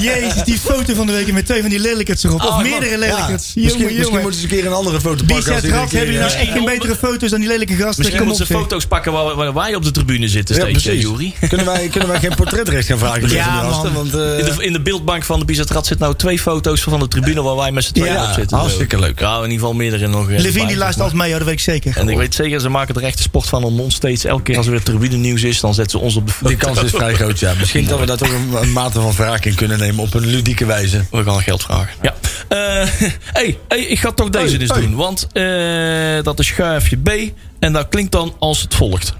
Jezus, 0.00 0.42
die 0.44 0.58
foto 0.58 0.94
van 0.94 1.06
de 1.06 1.12
week 1.12 1.32
met 1.32 1.46
twee 1.46 1.60
van 1.60 1.70
die 1.70 1.78
lelijkerts 1.78 2.24
erop. 2.24 2.40
of 2.40 2.46
Oh, 2.48 2.62
meerdere 2.62 2.90
ja. 2.90 2.98
lelijkerts. 2.98 3.30
Misschien, 3.54 3.62
Jongen, 3.62 3.84
misschien 3.84 4.02
jongen. 4.04 4.22
moeten 4.22 4.40
ze 4.40 4.46
een 4.46 4.52
keer 4.52 4.66
een 4.66 4.72
andere 4.72 5.00
foto 5.00 5.24
pakken. 5.26 5.52
Rad, 5.52 5.60
keer, 5.60 5.70
hebben 5.72 5.88
jullie 6.00 6.18
nou 6.18 6.32
eh, 6.32 6.40
echt 6.40 6.50
geen 6.52 6.64
betere 6.64 6.96
foto's 6.96 7.30
dan 7.30 7.40
die 7.40 7.48
lelijke 7.48 7.72
gasten? 7.74 7.94
Misschien 7.96 8.18
Kom 8.18 8.26
moeten 8.26 8.44
op, 8.46 8.52
ze 8.52 8.58
foto's 8.58 8.86
pakken 8.86 9.12
waar, 9.12 9.34
waar 9.34 9.54
wij 9.54 9.74
op 9.74 9.84
de 9.84 9.90
tribune 9.90 10.28
zitten 10.28 10.54
Ja, 10.56 10.60
steeds, 10.62 10.84
hè, 10.84 10.90
precies. 10.90 11.08
Jury. 11.08 11.34
Kunnen 11.48 11.66
wij, 11.66 11.88
kunnen 11.88 12.08
wij 12.08 12.18
geen 12.20 12.34
portretrecht 12.34 12.86
gaan 12.86 12.98
vragen? 12.98 13.20
tegen 13.20 13.36
Ja, 13.36 13.60
die 13.60 13.70
gasten? 13.70 13.92
man. 13.92 14.10
Want, 14.10 14.14
eh, 14.24 14.38
In 14.38 14.44
de, 14.56 14.64
in 14.64 14.72
de 14.72 14.80
beeldbank 14.80 15.24
van 15.24 15.38
de 15.38 15.44
Bizetrat 15.44 15.86
zit 15.86 15.98
nou 15.98 16.14
twee 16.16 16.38
foto's 16.38 16.80
van 16.82 16.98
de 17.00 17.08
tribune 17.08 17.42
waar 17.42 17.56
wij 17.56 17.72
met 17.72 17.84
z'n 17.84 17.92
tweeën 17.92 18.12
Ja, 18.12 18.28
op 18.28 18.32
zitten. 18.34 18.58
hartstikke 18.58 18.98
leuk. 18.98 19.20
Ja, 19.20 19.36
in 19.36 19.42
ieder 19.42 19.58
geval 19.58 19.74
meerdere 19.74 20.06
nog. 20.08 20.30
eh, 20.30 20.36
Levine 20.38 20.52
bij, 20.58 20.66
die 20.66 20.76
luistert 20.76 21.04
altijd 21.04 21.22
mee, 21.22 21.34
dat 21.38 21.46
weet 21.46 21.56
ik 21.56 21.60
zeker. 21.60 21.96
En 21.96 22.08
ik 22.08 22.16
weet 22.16 22.34
zeker, 22.34 22.60
ze 22.60 22.68
maken 22.68 22.94
er 22.94 23.02
echt 23.02 23.16
een 23.18 23.22
sport 23.22 23.46
van 23.46 23.64
om 23.64 23.80
ons 23.80 23.94
steeds, 23.94 24.24
elke 24.24 24.42
keer 24.42 24.56
als 24.56 24.66
er 24.66 24.72
weer 24.72 24.82
tribune 24.82 25.16
nieuws 25.16 25.42
is, 25.42 25.60
dan 25.60 25.74
zetten 25.74 25.98
ze 25.98 26.04
ons 26.04 26.16
op 26.16 26.26
de 26.26 26.32
foto. 26.32 26.48
die 26.48 26.56
kans 26.56 26.82
is 26.82 26.90
vrij 27.00 27.14
groot, 27.14 27.38
ja. 27.38 27.54
Misschien 27.58 27.86
dat 27.86 27.98
we 28.00 28.06
daar 28.06 28.16
toch 28.16 28.30
een, 28.32 28.62
een 28.62 28.72
mate 28.72 29.00
van 29.00 29.12
wraak 29.12 29.44
in 29.44 29.54
kunnen 29.54 29.78
nemen 29.78 30.04
op 30.04 30.14
een 30.14 30.26
ludieke 30.26 30.66
wijze. 30.66 31.04
We 31.10 31.22
gaan 31.24 31.42
geld 31.42 31.62
vragen. 31.62 31.88
Ja. 32.02 32.14
Eh, 32.48 32.88
hey, 33.22 33.58
hey, 33.68 33.78
ik 33.78 33.98
ga 33.98 34.12
toch 34.12 34.28
deze 34.28 34.56
Hey, 34.56 34.66
hey. 34.66 34.80
doen. 34.80 34.94
Want 34.94 35.26
eh, 35.32 36.22
dat 36.22 36.38
is 36.38 36.46
schuifje 36.46 36.96
B. 36.96 37.10
En 37.58 37.72
dat 37.72 37.88
klinkt 37.88 38.12
dan 38.12 38.34
als 38.38 38.60
het 38.60 38.74
volgt. 38.74 39.14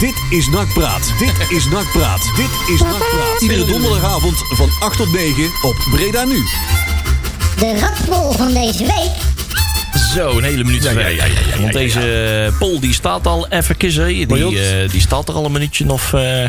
Dit 0.00 0.14
is 0.30 0.48
Nakpraat. 0.48 1.12
Dit 1.18 1.50
is 1.58 1.64
Nakpraat. 1.64 2.30
Dit 2.36 2.74
is 2.74 2.80
Nakpraat. 2.80 3.40
Iedere 3.40 3.64
donderdagavond 3.64 4.36
van 4.36 4.68
8 4.80 4.96
tot 4.96 5.12
9 5.12 5.44
op 5.62 5.76
Breda 5.90 6.24
Nu. 6.24 6.44
De 7.60 7.78
ratbol 7.78 8.32
van 8.32 8.52
deze 8.52 8.84
week 8.84 9.29
Zo, 10.14 10.38
een 10.38 10.44
hele 10.44 10.64
minuut. 10.64 10.82
Ja, 10.82 10.92
Want 11.60 11.72
deze 11.72 12.52
poll 12.58 12.80
die 12.80 12.94
staat 12.94 13.26
al 13.26 13.46
even. 13.48 13.78
Die, 13.78 14.26
eh, 14.60 14.90
die 14.90 15.00
staat 15.00 15.28
er 15.28 15.34
al 15.34 15.44
een 15.44 15.52
minuutje 15.52 15.90
of 15.92 16.12
eh 16.12 16.48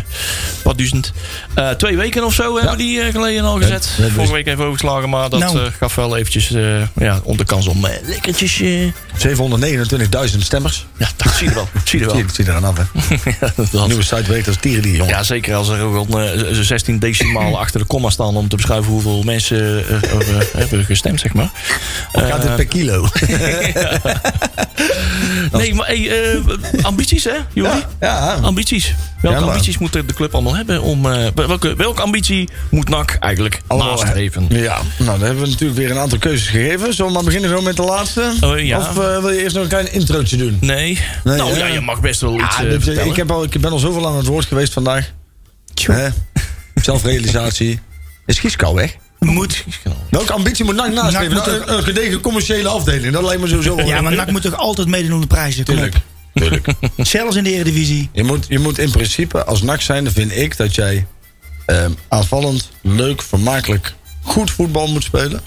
wat 0.63 0.77
duizend. 0.77 1.13
Eh, 1.55 1.69
twee 1.69 1.97
weken 1.97 2.23
of 2.23 2.33
zo 2.33 2.53
hebben 2.55 2.71
we 2.71 2.77
die 2.77 3.01
eh, 3.01 3.11
geleden 3.11 3.43
al 3.43 3.57
gezet. 3.57 3.89
Ja, 3.97 4.07
Vorige 4.09 4.33
week 4.33 4.47
even 4.47 4.63
overgeslagen, 4.65 5.09
maar 5.09 5.29
dat 5.29 5.39
Nou. 5.39 5.59
eh, 5.59 5.65
gaf 5.79 5.95
wel 5.95 6.17
eventjes 6.17 6.51
eh, 6.51 6.81
ja, 6.95 7.19
om 7.23 7.37
de 7.37 7.45
kans 7.45 7.67
om 7.67 7.85
eh, 7.85 7.91
lekkertjes. 8.07 8.61
eh, 8.61 8.91
729.000 9.17 10.37
stemmers. 10.43 10.85
ja, 10.97 11.07
dat 11.15 11.33
zie 11.33 11.47
je 11.47 11.53
wel. 11.53 11.69
Zie 11.83 11.99
je 11.99 12.05
wel. 12.05 12.15
Zie, 12.15 12.25
zie 12.33 12.45
eraan 12.47 12.63
af, 12.63 12.77
hè. 12.77 12.83
Ja, 13.41 13.53
dat- 13.71 13.87
Nieuwe 13.87 14.03
site 14.03 14.23
werkt 14.31 14.47
als 14.47 14.57
tieren 14.59 14.81
die, 14.83 14.91
jongen. 14.95 15.13
Ja, 15.13 15.23
zeker 15.23 15.55
als 15.55 15.69
er 15.69 15.81
ook 15.81 16.09
al 16.13 16.21
eh, 16.21 16.49
16 16.61 16.99
decimaal 16.99 17.59
achter 17.59 17.79
de 17.79 17.85
komma 17.85 18.09
staan 18.09 18.35
om 18.35 18.47
te 18.47 18.55
beschrijven 18.55 18.91
hoeveel 18.91 19.23
mensen 19.23 19.57
eh, 19.87 19.93
er, 19.93 20.37
eh, 20.37 20.45
hebben 20.57 20.85
gestemd, 20.85 21.19
zeg 21.19 21.33
maar. 21.33 21.49
Gaat 22.11 22.37
het 22.41 22.45
Eh, 22.51 22.55
per 22.55 22.65
kilo? 22.65 23.07
nee, 25.51 25.73
maar 25.73 25.87
hey, 25.87 26.31
eh, 26.33 26.39
ambities, 26.81 27.23
hè, 27.23 27.35
Juri? 27.53 27.69
Ja, 27.69 27.87
ja. 27.99 28.33
Ambities. 28.41 28.95
Welke 29.21 29.39
Ja, 29.39 29.45
ambities 29.45 29.77
moet 29.77 29.93
de 29.93 30.05
club 30.05 30.33
allemaal 30.33 30.55
hebben? 30.55 30.81
Om, 30.81 31.11
eh, 31.11 31.27
welke, 31.35 31.75
welke 31.75 32.01
ambitie 32.01 32.49
moet 32.69 32.89
NAC 32.89 33.17
eigenlijk 33.19 33.61
Allemaal, 33.67 33.89
nastreven? 33.91 34.45
Ja, 34.49 34.81
nou, 34.97 35.17
dan 35.19 35.27
hebben 35.27 35.43
we 35.43 35.49
natuurlijk 35.49 35.79
weer 35.79 35.91
een 35.91 35.97
aantal 35.97 36.17
keuzes 36.17 36.47
gegeven. 36.47 36.93
Zullen 36.93 37.11
we 37.11 37.17
maar 37.17 37.23
beginnen 37.25 37.49
zo 37.49 37.61
met 37.61 37.75
de 37.75 37.83
laatste? 37.83 38.33
Oh, 38.41 38.59
ja. 38.59 38.77
Of 38.79 38.87
eh, 38.87 38.93
wil 39.19 39.29
je 39.29 39.41
eerst 39.43 39.55
nog 39.55 39.63
een 39.63 39.69
klein 39.69 39.93
introotje 39.93 40.37
doen? 40.37 40.57
Nee? 40.61 40.99
Nee, 41.23 41.37
nou 41.37 41.57
ja. 41.57 41.65
je 41.65 41.81
mag 41.81 42.01
best 42.01 42.21
wel 42.21 42.39
iets 42.39 42.55
eh, 42.55 42.59
dit- 42.69 42.83
vertellen. 42.83 43.09
ik, 43.09 43.15
heb 43.15 43.31
al, 43.31 43.43
ik 43.43 43.61
ben 43.61 43.71
al 43.71 43.79
zoveel 43.79 44.07
aan 44.07 44.17
het 44.17 44.25
woord 44.25 44.45
geweest 44.45 44.73
vandaag. 44.73 45.11
Hè? 45.83 46.07
Zelfrealisatie. 46.75 47.79
Is 48.25 48.39
Gieskal 48.39 48.75
weg? 48.75 48.95
Moet. 49.25 49.63
Welke 50.09 50.33
ambitie 50.33 50.65
moet 50.65 50.75
NAC 50.75 50.87
moet 50.87 50.93
Nou, 51.13 51.51
een, 51.51 51.73
een 51.73 51.83
gedegen 51.83 52.21
commerciële 52.21 52.67
afdeling. 52.67 53.13
Dat 53.13 53.23
lijkt 53.23 53.41
me 53.41 53.47
sowieso 53.47 53.75
wel. 53.75 53.85
Ja, 53.85 54.01
maar 54.01 54.15
NAC 54.15 54.31
moet 54.31 54.41
toch 54.41 54.57
altijd 54.57 54.87
meedoen 54.87 55.13
om 55.13 55.21
de 55.21 55.27
prijzen? 55.27 55.65
Tuurlijk. 55.65 55.95
Tuurlijk. 56.33 56.67
Zelfs 56.97 57.35
in 57.35 57.43
de 57.43 57.53
Eredivisie. 57.53 58.09
Je 58.13 58.23
moet, 58.23 58.45
je 58.49 58.59
moet 58.59 58.77
in 58.77 58.91
principe 58.91 59.43
als 59.43 59.61
NAC 59.61 59.81
zijn, 59.81 60.11
vind 60.11 60.35
ik 60.35 60.57
dat 60.57 60.75
jij 60.75 61.07
ehm, 61.65 61.91
aanvallend, 62.07 62.69
leuk, 62.81 63.21
vermakelijk, 63.21 63.93
goed 64.21 64.51
voetbal 64.51 64.87
moet 64.87 65.03
spelen. 65.03 65.41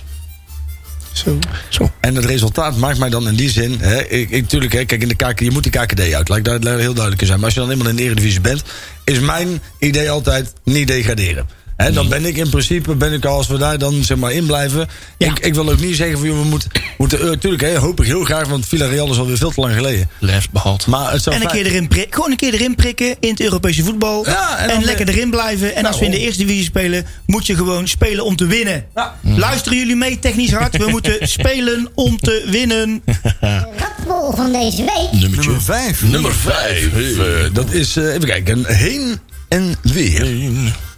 Zo. 1.12 1.38
Zo. 1.68 1.92
En 2.00 2.14
het 2.14 2.24
resultaat 2.24 2.76
maakt 2.76 2.98
mij 2.98 3.10
dan 3.10 3.28
in 3.28 3.34
die 3.34 3.50
zin. 3.50 3.78
Hè, 3.80 4.02
ik, 4.02 4.30
ik, 4.30 4.48
tuurlijk, 4.48 4.72
hè, 4.72 4.84
kijk, 4.84 5.02
in 5.02 5.08
de 5.08 5.14
KK, 5.14 5.40
je 5.40 5.50
moet 5.50 5.62
die 5.62 5.72
KKD 5.72 6.00
uit. 6.00 6.28
Laat 6.28 6.38
ik 6.38 6.44
daar 6.44 6.78
heel 6.78 6.94
duidelijk 6.94 7.20
in 7.20 7.26
zijn. 7.26 7.38
Maar 7.38 7.46
als 7.46 7.54
je 7.54 7.60
dan 7.60 7.70
eenmaal 7.70 7.88
in 7.88 7.96
de 7.96 8.02
Eredivisie 8.02 8.40
bent, 8.40 8.62
is 9.04 9.20
mijn 9.20 9.62
idee 9.78 10.10
altijd 10.10 10.52
niet 10.64 10.86
degraderen. 10.86 11.46
Hè, 11.76 11.92
dan 11.92 12.08
ben 12.08 12.24
ik 12.24 12.36
in 12.36 12.50
principe, 12.50 12.94
ben 12.94 13.12
ik 13.12 13.24
al, 13.24 13.36
als 13.36 13.46
we 13.46 13.58
daar 13.58 13.78
dan 13.78 14.04
zeg 14.04 14.16
maar 14.16 14.32
in 14.32 14.46
blijven. 14.46 14.88
Ja. 15.18 15.26
Ik, 15.30 15.38
ik 15.38 15.54
wil 15.54 15.70
ook 15.70 15.80
niet 15.80 15.96
zeggen 15.96 16.18
van, 16.18 16.26
joh, 16.28 16.38
we 16.38 16.44
moeten, 16.44 16.70
moeten 16.98 17.24
uh, 17.24 17.30
tuurlijk, 17.32 17.62
hè, 17.62 17.76
hoop 17.78 18.00
ik 18.00 18.06
heel 18.06 18.24
graag, 18.24 18.48
want 18.48 18.66
Villarreal 18.66 19.10
is 19.10 19.18
alweer 19.18 19.36
veel 19.36 19.50
te 19.50 19.60
lang 19.60 19.74
geleden. 19.74 20.08
Left 20.18 20.50
behaald. 20.50 20.86
Maar 20.86 21.12
het 21.12 21.22
zou 21.22 21.36
En 21.36 21.42
een 21.42 21.48
fijn- 21.48 21.62
keer 21.62 21.72
erin 21.72 21.88
prikken. 21.88 22.14
Gewoon 22.14 22.30
een 22.30 22.36
keer 22.36 22.54
erin 22.54 22.74
prikken 22.74 23.16
in 23.20 23.30
het 23.30 23.40
Europese 23.40 23.82
voetbal. 23.84 24.24
Ja, 24.26 24.56
en 24.58 24.68
en 24.68 24.74
dan 24.74 24.84
lekker 24.84 25.06
weer- 25.06 25.14
erin 25.14 25.30
blijven. 25.30 25.74
En 25.74 25.86
als 25.86 25.98
we 25.98 26.04
in 26.04 26.10
de 26.10 26.16
Nou. 26.16 26.26
eerste 26.28 26.42
divisie 26.44 26.64
spelen, 26.64 27.06
moet 27.26 27.46
je 27.46 27.54
gewoon 27.54 27.88
spelen 27.88 28.24
om 28.24 28.36
te 28.36 28.46
winnen. 28.46 28.84
Ja. 28.94 29.18
Luisteren 29.20 29.78
jullie 29.78 29.96
mee, 29.96 30.18
technisch 30.18 30.52
hard? 30.52 30.76
We 30.76 30.86
moeten 30.90 31.28
spelen 31.38 31.88
om 31.94 32.18
te 32.18 32.44
winnen. 32.46 33.02
De 33.40 33.64
rapbol 33.76 34.32
van 34.36 34.52
deze 34.52 34.76
week. 34.76 35.08
Nummertje 35.12 35.36
Nummer 35.50 35.62
5. 35.62 36.02
Nummer 36.02 36.34
vijf. 36.34 36.88
dat 37.52 37.72
is, 37.72 37.96
eh, 37.96 38.04
even 38.14 38.26
kijken, 38.28 38.64
heen 38.66 39.18
en 39.48 39.74
weer. 39.82 40.26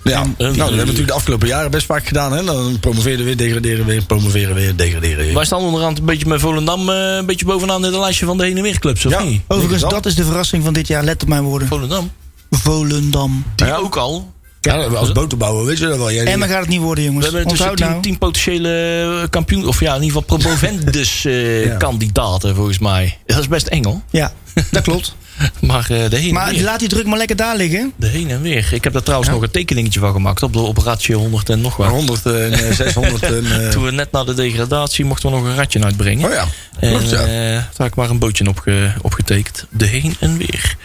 Ja, 0.03 0.23
nou, 0.23 0.35
dat 0.37 0.57
hebben 0.57 0.69
we 0.71 0.77
natuurlijk 0.77 1.07
de 1.07 1.13
afgelopen 1.13 1.49
jaren 1.49 1.71
best 1.71 1.87
vaak 1.87 2.07
gedaan. 2.07 2.33
Hè? 2.33 2.45
Dan 2.45 2.77
promoveren 2.81 3.25
weer, 3.25 3.37
degraderen 3.37 3.87
weer, 3.87 4.05
promoveren 4.05 4.55
weer, 4.55 4.77
degraderen 4.77 5.25
weer. 5.25 5.35
Wij 5.35 5.45
staan 5.45 5.61
onderhand 5.61 5.99
een 5.99 6.05
beetje 6.05 6.27
met 6.27 6.41
Volendam 6.41 6.91
eh, 6.91 6.97
een 7.17 7.27
beetje 7.27 7.45
bovenaan 7.45 7.85
in 7.85 7.93
het 7.93 8.01
lijstje 8.01 8.27
van 8.27 8.37
de 8.39 8.45
heen 8.45 8.57
en 8.57 8.63
weer 8.63 8.79
clubs, 8.79 9.07
of 9.07 9.13
Ja. 9.13 9.23
niet? 9.23 9.41
Overigens, 9.49 9.83
dat 9.91 10.07
is 10.07 10.15
de 10.15 10.25
verrassing 10.25 10.65
van 10.65 10.73
dit 10.73 10.87
jaar. 10.87 11.05
Let 11.05 11.23
op 11.23 11.29
mijn 11.29 11.43
woorden. 11.43 11.69
Volendam. 11.69 12.11
Volendam. 12.51 13.45
Die 13.57 13.67
Ja. 13.67 13.77
ook 13.77 13.97
al. 13.97 14.35
Ja, 14.61 14.75
als 14.85 15.13
boterbouwer, 15.13 15.65
weet 15.65 15.79
je 15.79 15.87
dat 15.87 15.99
wel. 15.99 16.13
Jij 16.13 16.25
En 16.27 16.39
dan 16.41 16.49
gaat 16.49 16.61
het 16.61 16.69
niet 16.69 16.81
worden, 16.81 17.05
We 17.05 17.11
jongens. 17.11 17.27
hebben 17.33 17.47
tussen 17.49 17.75
nou. 17.77 18.03
tien 18.03 18.19
potentiële 18.19 19.27
kampioen, 19.31 19.67
of 19.67 19.81
ja, 19.81 19.95
in 19.95 20.03
ieder 20.03 20.23
geval 20.23 20.39
promovendus 20.39 21.25
eh, 21.25 21.65
Ja. 21.65 21.77
kandidaten 21.77 22.55
volgens 22.55 22.79
mij. 22.79 23.19
Dat 23.27 23.39
is 23.39 23.49
best 23.49 23.67
engel. 23.67 24.03
Ja, 24.11 24.33
dat 24.71 24.83
klopt. 24.83 25.15
Maar 25.61 25.91
eh, 25.91 26.11
de 26.11 26.17
heen 26.17 26.29
en 26.29 26.35
Maar 26.35 26.51
weer. 26.53 26.63
laat 26.63 26.79
die 26.79 26.89
druk 26.89 27.07
maar 27.07 27.19
lekker 27.19 27.37
daar 27.37 27.57
liggen. 27.57 27.93
De 27.97 28.07
heen 28.07 28.31
en 28.31 28.43
weer. 28.43 28.69
Ik 28.73 28.85
heb 28.85 28.93
daar 28.93 29.03
trouwens 29.03 29.31
nog 29.31 29.43
een 29.43 29.51
tekeningetje 29.51 30.01
van 30.01 30.13
gemaakt 30.13 30.43
op 30.43 30.53
de 30.53 30.59
operatie 30.59 31.15
100 31.15 31.49
en 31.49 31.61
nog 31.61 31.77
wat. 31.77 31.89
100 31.89 32.27
en 32.27 32.53
eh, 32.53 32.73
600 32.77 33.23
en... 33.23 33.63
eh, 33.65 33.69
Toen 33.69 33.85
we 33.85 33.91
net 33.91 34.13
na 34.13 34.25
de 34.25 34.35
degradatie 34.35 35.05
mochten 35.05 35.31
we 35.31 35.37
nog 35.37 35.45
een 35.47 35.55
ratje 35.57 35.83
uitbrengen. 35.85 36.25
oh 36.29 36.33
ja, 36.33 36.45
En 36.79 37.09
ja. 37.09 37.55
eh, 37.57 37.63
had 37.77 37.87
ik 37.87 37.95
maar 37.95 38.11
een 38.11 38.19
bootje 38.19 38.49
opge, 38.49 38.93
opgetekend. 39.03 39.67
De 39.71 39.87
heen 39.87 40.17
en 40.21 40.39
weer. 40.39 40.77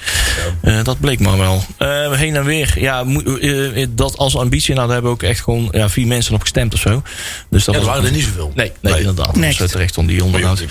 Eh, 0.62 0.84
dat 0.84 0.99
bleek 0.99 1.20
maar 1.20 1.38
wel. 1.38 1.64
Eh, 1.78 2.12
heen 2.12 2.36
en 2.36 2.45
weer. 2.45 2.74
Ja, 2.76 3.04
moet- 3.04 3.39
eh, 3.39 3.86
dat 3.89 4.18
als 4.18 4.36
ambitie. 4.38 4.74
Nou, 4.74 4.86
daar 4.86 4.93
hebben 4.95 5.12
ook 5.12 5.24
echt 5.24 5.41
gewoon 5.41 5.68
ja, 5.72 5.89
vier 5.89 6.08
mensen 6.08 6.34
op 6.36 6.41
gestemd 6.41 6.74
of 6.74 6.80
zo. 6.80 7.02
Dus 7.49 7.64
dat 7.66 7.76
Ja, 7.76 7.82
was 7.82 7.89
waren 7.89 8.06
er 8.06 8.12
niet 8.12 8.24
zoveel. 8.24 8.52
Nee, 8.56 8.72
nee, 8.82 8.91
Nee. 8.93 9.02
inderdaad. 9.02 9.36
Next. 9.36 9.58
Dat 9.58 9.68
is 9.68 9.74
terecht 9.74 9.97
om 9.97 10.08
die 10.08 10.24
onderhoud. 10.24 10.64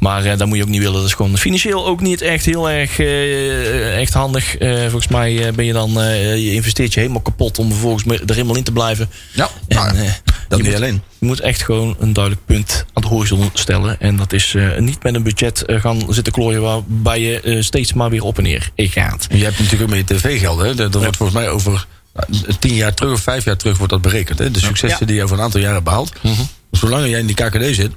Maar 0.00 0.24
eh 0.24 0.38
dat 0.38 0.46
moet 0.46 0.56
je 0.56 0.62
ook 0.62 0.68
niet 0.68 0.80
willen. 0.82 0.96
Dat 0.98 1.04
is 1.06 1.14
gewoon 1.14 1.38
financieel 1.38 1.86
ook 1.86 2.00
niet 2.00 2.20
echt 2.22 2.44
heel 2.44 2.70
erg 2.70 2.98
eh, 2.98 3.06
echt 3.96 4.12
handig. 4.12 4.56
Eh, 4.56 4.80
volgens 4.80 5.08
mij 5.08 5.46
eh, 5.46 5.52
ben 5.52 5.64
je 5.64 5.72
dan, 5.72 6.00
eh, 6.00 6.36
je 6.36 6.52
investeert 6.52 6.94
je 6.94 7.00
helemaal 7.00 7.22
kapot 7.22 7.58
om 7.58 7.70
vervolgens 7.70 8.04
er 8.26 8.34
helemaal 8.34 8.56
in 8.56 8.62
te 8.64 8.72
blijven. 8.72 9.08
Ja, 9.32 9.48
En, 9.68 9.76
nou, 9.76 9.88
eh, 9.88 9.94
dat 9.96 10.04
je 10.48 10.56
niet 10.56 10.64
moet- 10.64 10.74
alleen. 10.74 11.02
je 11.18 11.26
moet 11.26 11.40
echt 11.40 11.62
gewoon 11.62 11.96
een 12.00 12.12
duidelijk 12.12 12.44
punt 12.46 12.84
aan 12.92 13.02
de 13.02 13.08
horizon 13.08 13.50
stellen. 13.52 14.00
En 14.00 14.16
dat 14.16 14.32
is 14.32 14.54
eh, 14.54 14.78
niet 14.78 15.02
met 15.02 15.14
een 15.14 15.22
budget 15.22 15.62
eh, 15.64 15.80
gaan 15.80 16.06
zitten 16.08 16.32
klooien 16.32 16.62
waarbij 16.62 17.20
je 17.20 17.40
eh, 17.40 17.62
steeds 17.62 17.92
maar 17.92 18.10
weer 18.10 18.22
op 18.22 18.36
en 18.38 18.42
neer 18.42 18.70
gaat. 18.76 19.26
Je 19.30 19.44
hebt 19.44 19.58
natuurlijk 19.58 19.82
ook 19.90 19.96
met 19.96 20.08
je 20.08 20.14
tv-gelden. 20.14 20.66
hè. 20.66 20.74
Dat 20.74 20.94
wordt 20.94 21.16
volgens 21.16 21.38
mij 21.38 21.48
over 21.48 21.86
tien 22.58 22.74
jaar 22.74 22.94
terug 22.94 23.12
of 23.12 23.20
vijf 23.20 23.44
jaar 23.44 23.56
terug 23.56 23.76
wordt 23.76 23.92
dat 23.92 24.02
berekend. 24.02 24.38
Hè? 24.38 24.50
De 24.50 24.58
successen 24.60 25.00
Ja. 25.00 25.06
die 25.06 25.14
je 25.16 25.22
over 25.22 25.36
een 25.38 25.42
aantal 25.44 25.60
jaren 25.60 25.82
behaalt. 25.84 26.12
Zolang 26.70 27.08
jij 27.08 27.20
in 27.20 27.26
die 27.26 27.34
KKD 27.36 27.74
zit... 27.74 27.90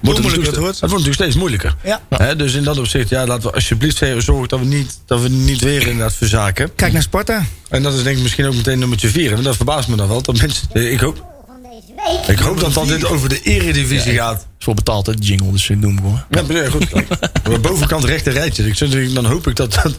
Wordt 0.00 0.18
het, 0.18 0.26
moeilijker 0.26 0.52
het 0.52 0.62
wordt. 0.62 0.80
het 0.80 0.90
wordt 0.90 1.04
natuurlijk 1.04 1.14
steeds 1.14 1.36
moeilijker. 1.36 1.74
Ja. 1.84 2.34
Dus 2.34 2.54
in 2.54 2.64
dat 2.64 2.78
opzicht, 2.78 3.08
ja, 3.08 3.26
laten 3.26 3.48
we 3.48 3.54
alsjeblieft 3.54 3.96
zorgen 4.18 4.48
dat 4.48 4.58
we 4.58 4.64
niet, 4.64 4.98
dat 5.06 5.20
we 5.20 5.28
niet 5.28 5.60
weer 5.60 5.80
inderdaad 5.80 6.14
verzaken. 6.14 6.74
Kijk 6.74 6.92
naar 6.92 7.02
Sparta. 7.02 7.44
En 7.68 7.82
dat 7.82 7.94
is 7.94 8.02
denk 8.02 8.16
ik 8.16 8.22
misschien 8.22 8.46
ook 8.46 8.54
meteen 8.54 8.78
nummertje 8.78 9.08
vier. 9.08 9.32
En 9.32 9.42
dat 9.42 9.56
verbaast 9.56 9.88
me 9.88 9.96
dan 9.96 10.08
wel. 10.08 10.22
Dat 10.22 10.40
mensen, 10.40 10.68
ik, 10.92 11.00
hoop, 11.00 11.26
Van 11.46 11.56
deze 11.62 12.16
week. 12.26 12.38
ik 12.38 12.44
hoop 12.44 12.60
dat 12.60 12.74
dan 12.74 12.86
dit 12.86 13.04
over 13.04 13.28
de 13.28 13.40
eredivisie 13.42 14.12
gaat. 14.12 14.46
voor 14.58 14.74
betaald, 14.74 15.04
de 15.04 15.14
jingle, 15.14 15.52
dus 15.52 15.68
noem 15.68 15.96
gewoon. 15.96 16.24
Ja, 16.30 16.42
maar 16.42 16.56
ja, 16.56 16.70
goed. 16.70 16.86
De 17.50 17.58
bovenkant 17.60 18.04
rechter 18.04 18.32
rijtje. 18.32 18.66
Ik 18.66 19.14
dan 19.14 19.24
hoop 19.24 19.46
ik 19.46 19.56
dat 19.56 19.72
dat 19.82 19.94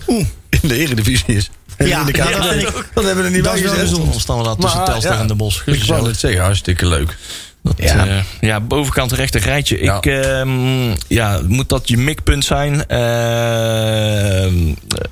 in 0.61 0.67
de 0.67 0.75
eredivisie 0.77 1.35
is. 1.35 1.49
En 1.77 1.87
Ja, 1.87 1.99
in 1.99 2.05
de 2.05 2.17
ja, 2.17 2.29
dat 2.29 2.83
dat 2.93 3.03
hebben 3.03 3.23
we 3.23 3.29
er 3.29 3.35
niet 3.35 3.43
dat 3.43 3.53
bij 3.53 3.61
is 3.61 3.69
wel 3.69 3.79
gezet. 3.79 3.95
Dan 3.95 4.19
staan 4.19 4.37
we 4.37 4.43
daar 4.43 4.55
tussen 4.55 4.85
Telstar 4.85 5.13
ja, 5.13 5.19
en 5.19 5.27
de 5.27 5.35
Bos. 5.35 5.63
Ik 5.65 5.79
Gezellig. 5.79 6.07
het 6.07 6.19
zeggen, 6.19 6.41
hartstikke 6.41 6.87
leuk. 6.87 7.17
Dat, 7.64 7.74
Ja. 7.78 8.05
ja. 8.05 8.24
ja, 8.41 8.59
bovenkant 8.59 9.11
rechter 9.11 9.41
rijtje. 9.41 9.84
Ja. 9.84 9.97
Ik, 9.97 10.05
ehm, 10.05 10.95
ja, 11.07 11.41
moet 11.47 11.70
dat 11.70 11.88
je 11.88 11.97
mikpunt 11.97 12.45
zijn? 12.45 12.88
Ehm, 12.88 14.53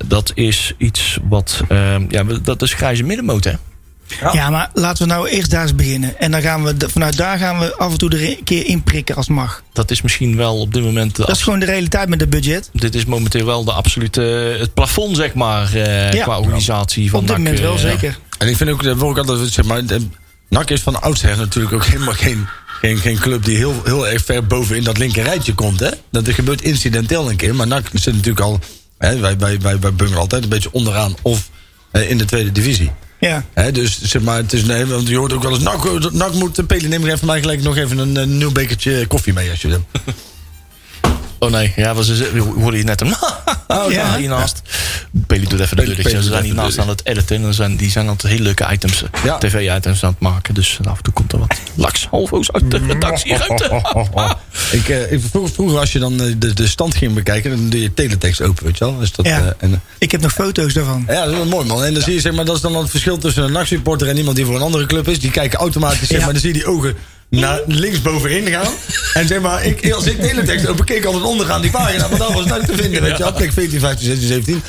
dat 0.05 0.31
is 0.35 0.73
iets 0.77 1.17
wat, 1.29 1.61
ehm, 1.67 2.05
ja, 2.09 2.23
dat 2.43 2.61
is 2.61 2.73
grijze 2.73 3.03
middenmoot, 3.03 3.43
hè? 3.43 3.51
Ja. 4.33 4.49
maar 4.49 4.69
laten 4.73 5.07
we 5.07 5.13
nou 5.13 5.27
eerst 5.29 5.51
daar 5.51 5.61
eens 5.61 5.75
beginnen. 5.75 6.19
En 6.19 6.31
dan 6.31 6.41
gaan 6.41 6.63
we, 6.63 6.75
vanuit 6.89 7.17
daar 7.17 7.37
gaan 7.37 7.59
we 7.59 7.75
af 7.77 7.91
en 7.91 7.97
toe 7.97 8.09
er 8.09 8.23
een 8.29 8.43
keer 8.43 8.65
inprikken 8.65 9.15
als 9.15 9.27
het 9.27 9.35
mag. 9.35 9.63
Dat 9.73 9.91
is 9.91 10.01
misschien 10.01 10.35
wel 10.37 10.59
op 10.59 10.73
dit 10.73 10.83
moment, 10.83 11.15
Dat 11.15 11.29
is 11.29 11.41
gewoon 11.43 11.59
de 11.59 11.65
realiteit 11.65 12.09
met 12.09 12.19
het 12.19 12.29
budget. 12.29 12.69
dit 12.73 12.95
is 12.95 13.05
momenteel 13.05 13.45
wel 13.45 13.63
de 13.63 13.71
absolute, 13.71 14.21
het 14.59 14.73
plafond, 14.73 15.15
zeg 15.15 15.33
maar, 15.33 15.73
eh, 15.73 16.11
Ja. 16.11 16.23
qua 16.23 16.39
organisatie 16.39 17.09
van 17.09 17.19
Op 17.19 17.27
dit 17.27 17.37
moment 17.37 17.59
wel, 17.59 17.73
eh, 17.73 17.79
zeker. 17.79 18.17
En 18.37 18.47
ik 18.47 18.57
vind 18.57 18.69
ook, 18.69 18.83
dat 18.83 18.97
wil 18.97 19.09
ik 19.11 19.17
altijd 19.17 19.51
zeg 19.51 19.65
maar, 19.65 19.85
de- 19.85 20.07
NAC 20.51 20.69
is 20.69 20.81
van 20.81 21.01
oudsher 21.01 21.37
natuurlijk 21.37 21.73
ook 21.73 21.85
helemaal 21.85 22.13
geen, 22.13 22.47
geen, 22.65 22.97
geen 22.97 23.19
club 23.19 23.45
die 23.45 23.57
heel, 23.57 23.81
heel 23.83 24.07
erg 24.07 24.23
ver 24.23 24.45
boven 24.47 24.75
in 24.75 24.83
dat 24.83 24.97
linker 24.97 25.23
rijtje 25.23 25.53
komt. 25.53 25.79
Hè? 25.79 25.89
Dat 26.09 26.29
gebeurt 26.29 26.61
incidenteel 26.61 27.29
een 27.29 27.35
keer. 27.35 27.55
Maar 27.55 27.67
NAC 27.67 27.89
zit 27.93 28.13
natuurlijk 28.13 28.45
al, 28.45 28.59
hè, 28.97 29.19
wij, 29.19 29.37
wij, 29.37 29.59
wij, 29.59 29.79
wij 29.79 29.93
bungelen 29.93 30.19
altijd 30.19 30.43
een 30.43 30.49
beetje 30.49 30.71
onderaan 30.71 31.15
of 31.21 31.49
eh, 31.91 32.09
in 32.09 32.17
de 32.17 32.25
tweede 32.25 32.51
divisie. 32.51 32.91
Ja. 33.19 33.45
Hè, 33.53 33.71
dus 33.71 34.01
zeg 34.01 34.21
maar, 34.21 34.37
het 34.37 34.53
is 34.53 34.63
nee, 34.63 34.85
want 34.85 35.07
je 35.07 35.17
hoort 35.17 35.33
ook 35.33 35.43
wel 35.43 35.53
eens, 35.53 35.63
NAC, 35.63 36.11
NAC 36.11 36.33
moet, 36.33 36.67
Peli, 36.67 36.87
neem 36.87 37.03
er 37.05 37.13
even 37.13 37.27
mij 37.27 37.39
gelijk 37.39 37.61
nog 37.61 37.77
even 37.77 37.97
een, 37.97 38.15
een 38.15 38.37
nieuw 38.37 38.51
bekertje 38.51 39.07
koffie 39.07 39.33
mee 39.33 39.49
als 39.49 39.61
je 39.61 39.67
wil. 39.67 39.85
Oh 41.43 41.51
nee, 41.51 41.73
ja, 41.75 41.95
we 41.95 42.03
ze- 42.03 42.31
we 42.33 42.39
hoorden 42.39 42.73
hier 42.73 42.85
net 42.85 43.01
een. 43.01 43.15
Oh 43.67 43.91
ja. 43.91 44.17
hiernaast. 44.17 44.61
Peli 45.27 45.47
doet 45.47 45.59
even 45.59 45.77
de 45.77 46.09
Ze 46.09 46.21
zijn 46.23 46.43
hiernaast 46.43 46.79
aan 46.79 46.89
het 46.89 47.05
editen. 47.05 47.43
En 47.45 47.53
zijn, 47.53 47.75
die 47.75 47.89
zijn 47.89 48.07
altijd 48.07 48.31
hele 48.33 48.43
leuke 48.43 48.67
items, 48.71 49.03
eh, 49.03 49.23
Ja. 49.23 49.37
tv-items 49.37 50.03
aan 50.03 50.09
het 50.11 50.19
maken. 50.19 50.53
Dus 50.53 50.79
af 50.83 50.97
en 50.97 51.03
toe 51.03 51.13
komt 51.13 51.31
er 51.31 51.39
wat 51.39 51.55
laks 51.75 52.07
halfo's 52.09 52.51
uit 52.51 52.71
de 52.71 52.77
redactieruimte. 52.87 53.63
ik, 54.71 54.89
eh, 54.89 55.11
ik, 55.11 55.21
vroeger, 55.29 55.53
vroeger 55.53 55.79
als 55.79 55.91
je 55.91 55.99
dan 55.99 56.21
eh, 56.21 56.33
de, 56.37 56.53
de 56.53 56.67
stand 56.67 56.95
ging 56.95 57.13
bekijken, 57.13 57.49
dan 57.51 57.69
doe 57.69 57.81
je 57.81 57.93
teletext 57.93 58.41
open, 58.41 58.65
weet 58.65 58.77
je 58.77 58.85
wel. 58.85 58.97
Dus 58.99 59.11
dat, 59.11 59.25
Ja. 59.25 59.39
eh, 59.39 59.47
en, 59.57 59.81
Ik 59.97 60.11
heb 60.11 60.21
nog 60.21 60.31
foto's 60.33 60.73
daarvan. 60.73 61.03
Ja, 61.07 61.21
dat 61.23 61.31
is 61.31 61.37
wel 61.37 61.45
mooi 61.45 61.65
man. 61.67 61.83
En 61.83 61.93
dan 61.93 62.03
zie 62.03 62.13
je, 62.13 62.19
zeg 62.21 62.33
maar, 62.33 62.45
dat 62.45 62.55
is 62.55 62.61
dan 62.61 62.75
het 62.75 62.89
verschil 62.89 63.17
tussen 63.17 63.43
een 63.43 63.51
nachtsupporter 63.51 64.07
en 64.09 64.17
iemand 64.17 64.35
die 64.35 64.45
voor 64.45 64.55
een 64.55 64.61
andere 64.61 64.85
club 64.85 65.07
is. 65.07 65.19
Die 65.19 65.31
kijken 65.31 65.59
automatisch, 65.59 66.07
zeg 66.07 66.17
Ja. 66.17 66.23
maar, 66.23 66.33
dan 66.33 66.41
zie 66.41 66.53
je 66.53 66.59
die 66.59 66.67
ogen 66.67 66.95
naar 67.39 67.59
links 67.67 68.01
bovenin 68.01 68.47
gaan. 68.47 68.73
En 69.13 69.27
zeg 69.27 69.41
maar, 69.41 69.65
ik, 69.65 69.91
als 69.91 70.05
ik 70.05 70.21
de 70.21 70.27
hele 70.27 70.43
tekst 70.43 70.67
open 70.67 70.85
keek, 70.85 71.05
altijd 71.05 71.23
ondergaan 71.23 71.61
die 71.61 71.71
pagina, 71.71 72.07
maar 72.07 72.17
dan 72.17 72.33
was 72.33 72.45
het 72.45 72.65
te 72.67 72.75
vinden, 72.75 73.01
weet 73.01 73.17
je 73.17 73.23
wel. 73.23 73.33
Plek 73.33 73.51
14, 73.51 73.79
15, 73.79 74.05
16, 74.05 74.27
17. 74.27 74.61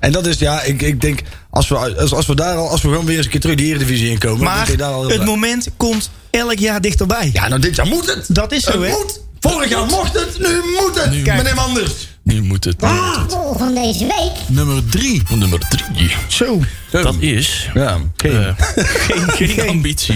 En 0.00 0.12
dat 0.12 0.26
is, 0.26 0.38
ja, 0.38 0.62
ik, 0.62 0.82
ik 0.82 1.00
denk, 1.00 1.20
als 1.50 1.68
we, 1.68 1.76
als, 1.76 2.12
als 2.12 2.26
we 2.26 2.34
daar 2.34 2.56
al, 2.56 2.68
als 2.68 2.82
we 2.82 2.88
gewoon 2.88 3.04
weer 3.04 3.16
eens 3.16 3.24
een 3.24 3.30
keer 3.30 3.40
terug 3.40 3.56
die 3.56 3.66
Eredivisie 3.66 4.10
in 4.10 4.18
komen. 4.18 4.44
dan 4.44 4.54
Maar 4.54 4.70
je 4.70 4.76
daar 4.76 4.92
al 4.92 5.08
het 5.08 5.24
moment 5.24 5.68
komt 5.76 6.10
elk 6.30 6.58
jaar 6.58 6.80
dichterbij. 6.80 7.30
Ja, 7.32 7.48
nou 7.48 7.60
dit 7.60 7.76
jaar 7.76 7.86
moet 7.86 8.06
het. 8.06 8.34
Dat 8.34 8.52
is 8.52 8.62
zo, 8.62 8.70
Het 8.70 8.90
hè? 8.90 8.96
moet. 8.96 9.20
Vorig 9.40 9.68
jaar 9.68 9.86
mocht 9.86 10.12
het, 10.12 10.38
nu 10.38 10.60
moet 10.80 11.02
het. 11.02 11.10
Meneer 11.10 11.54
Manders. 11.54 12.15
Nu 12.26 12.42
moet 12.42 12.64
het. 12.64 12.80
Nu 12.80 12.88
moet 12.88 13.16
het. 13.16 13.32
Rapbol 13.32 13.54
van 13.58 13.74
deze 13.74 13.98
week. 14.06 14.32
Nummer 14.48 14.86
3. 14.90 15.22
Nummer 15.34 15.58
drie. 15.68 16.10
Zo. 16.28 16.60
Dat 16.90 17.14
is 17.18 17.68
Ja, 17.74 17.98
eh, 18.16 18.48
geen, 19.06 19.48
geen 19.48 19.68
ambitie. 19.68 20.14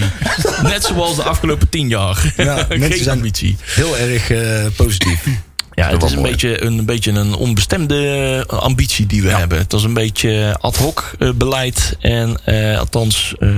Net 0.63 0.83
zoals 0.83 1.15
de 1.15 1.23
afgelopen 1.23 1.69
tien 1.69 1.87
jaar. 1.89 2.33
Ja, 2.37 2.65
mensen 2.69 2.91
geen 2.99 3.09
ambitie. 3.09 3.57
heel 3.63 3.97
erg 3.97 4.29
eh, 4.31 4.65
positief. 4.75 5.25
Ja, 5.73 5.89
het 5.89 6.03
is 6.03 6.11
een 6.11 6.17
mooi. 6.19 6.31
beetje 6.31 6.63
een, 6.63 6.77
een 6.77 6.85
beetje 6.85 7.11
een 7.11 7.33
onbestemde 7.33 8.43
ambitie 8.47 9.05
die 9.05 9.21
we 9.21 9.29
hebben. 9.29 9.57
Het 9.57 9.71
was 9.71 9.83
een 9.83 9.93
beetje 9.93 10.57
ad 10.61 10.75
hoc 10.77 11.11
eh, 11.19 11.29
beleid. 11.35 11.95
En 11.99 12.37
eh, 12.45 12.79
althans, 12.79 13.33
eh, 13.39 13.49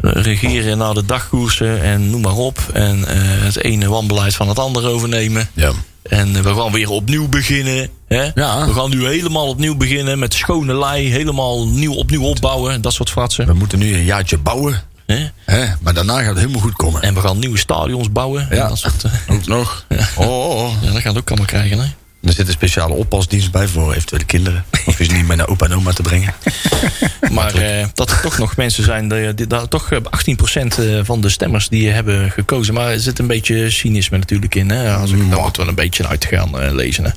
regeren 0.00 0.78
naar 0.78 0.94
de 0.94 1.04
dagkoersen 1.04 1.82
en 1.82 2.10
noem 2.10 2.20
maar 2.20 2.36
op. 2.36 2.58
En 2.72 3.04
eh, 3.08 3.16
het 3.20 3.62
ene 3.62 3.88
wanbeleid 3.88 4.34
van 4.34 4.48
het 4.48 4.58
andere 4.58 4.88
overnemen. 4.88 5.48
Ja. 5.54 5.72
En 6.02 6.36
eh, 6.36 6.42
we 6.42 6.54
gaan 6.54 6.72
weer 6.72 6.90
opnieuw 6.90 7.28
beginnen. 7.28 7.88
Hè? 8.08 8.30
Ja. 8.34 8.66
We 8.66 8.72
gaan 8.72 8.90
nu 8.90 9.06
helemaal 9.06 9.48
opnieuw 9.48 9.76
beginnen 9.76 10.18
met 10.18 10.34
schone 10.34 10.74
lei. 10.74 11.10
Helemaal 11.10 11.68
nieuw 11.68 11.94
opnieuw 11.94 12.22
opbouwen. 12.22 12.82
Dat 12.82 12.92
soort 12.92 13.10
fratsen. 13.10 13.46
We 13.46 13.52
moeten 13.52 13.78
nu 13.78 13.94
een 13.94 14.04
jaartje 14.04 14.38
bouwen. 14.38 14.82
Hè? 15.06 15.28
Hè, 15.44 15.66
maar 15.80 15.94
daarna 15.94 16.18
gaat 16.18 16.28
het 16.28 16.38
helemaal 16.38 16.60
goed 16.60 16.76
komen. 16.76 17.02
En 17.02 17.14
we 17.14 17.20
gaan 17.20 17.38
nieuwe 17.38 17.58
stadions 17.58 18.12
bouwen. 18.12 18.46
Ja. 18.50 18.62
En 18.62 18.68
dat 18.68 18.78
soort, 18.78 19.04
Ook 19.28 19.46
nog. 19.46 19.84
Oh, 20.16 20.28
oh, 20.28 20.64
oh. 20.64 20.82
ja, 20.82 20.92
dat 20.92 21.02
gaat 21.02 21.16
ook 21.16 21.28
allemaal 21.28 21.46
krijgen. 21.46 21.78
Hè? 21.78 21.86
Er 22.22 22.32
zit 22.32 22.46
een 22.46 22.52
speciale 22.52 22.94
oppasdienst 22.94 23.50
bij 23.50 23.66
voor 23.66 23.92
eventuele 23.92 24.24
kinderen. 24.24 24.64
Of 24.86 25.00
is 25.00 25.08
niet 25.08 25.26
met 25.26 25.36
naar 25.36 25.48
opa 25.48 25.66
en 25.66 25.74
oma 25.74 25.92
te 25.92 26.02
brengen. 26.02 26.34
Maar 27.32 27.54
eh, 27.54 27.86
dat 27.94 28.10
er 28.10 28.20
toch 28.20 28.38
nog 28.38 28.56
mensen 28.56 28.84
zijn, 28.84 29.08
die, 29.08 29.34
die, 29.34 29.46
daar 29.46 29.68
toch 29.68 29.92
eh, 29.92 29.98
18% 29.98 30.02
eh, 30.78 31.00
van 31.02 31.20
de 31.20 31.28
stemmers 31.28 31.68
die 31.68 31.88
hebben 31.90 32.30
gekozen. 32.30 32.74
Maar 32.74 32.90
er 32.90 33.00
zit 33.00 33.18
een 33.18 33.26
beetje 33.26 33.70
cynisme 33.70 34.18
natuurlijk 34.18 34.54
in. 34.54 34.70
Hè? 34.70 34.94
Als 34.94 35.10
ik 35.10 35.30
daar 35.30 35.40
moet 35.40 35.56
wel 35.56 35.68
een 35.68 35.74
beetje 35.74 36.06
uit 36.06 36.24
gaan 36.24 36.60
eh, 36.60 36.72
lezen. 36.72 37.04
Hè? 37.04 37.10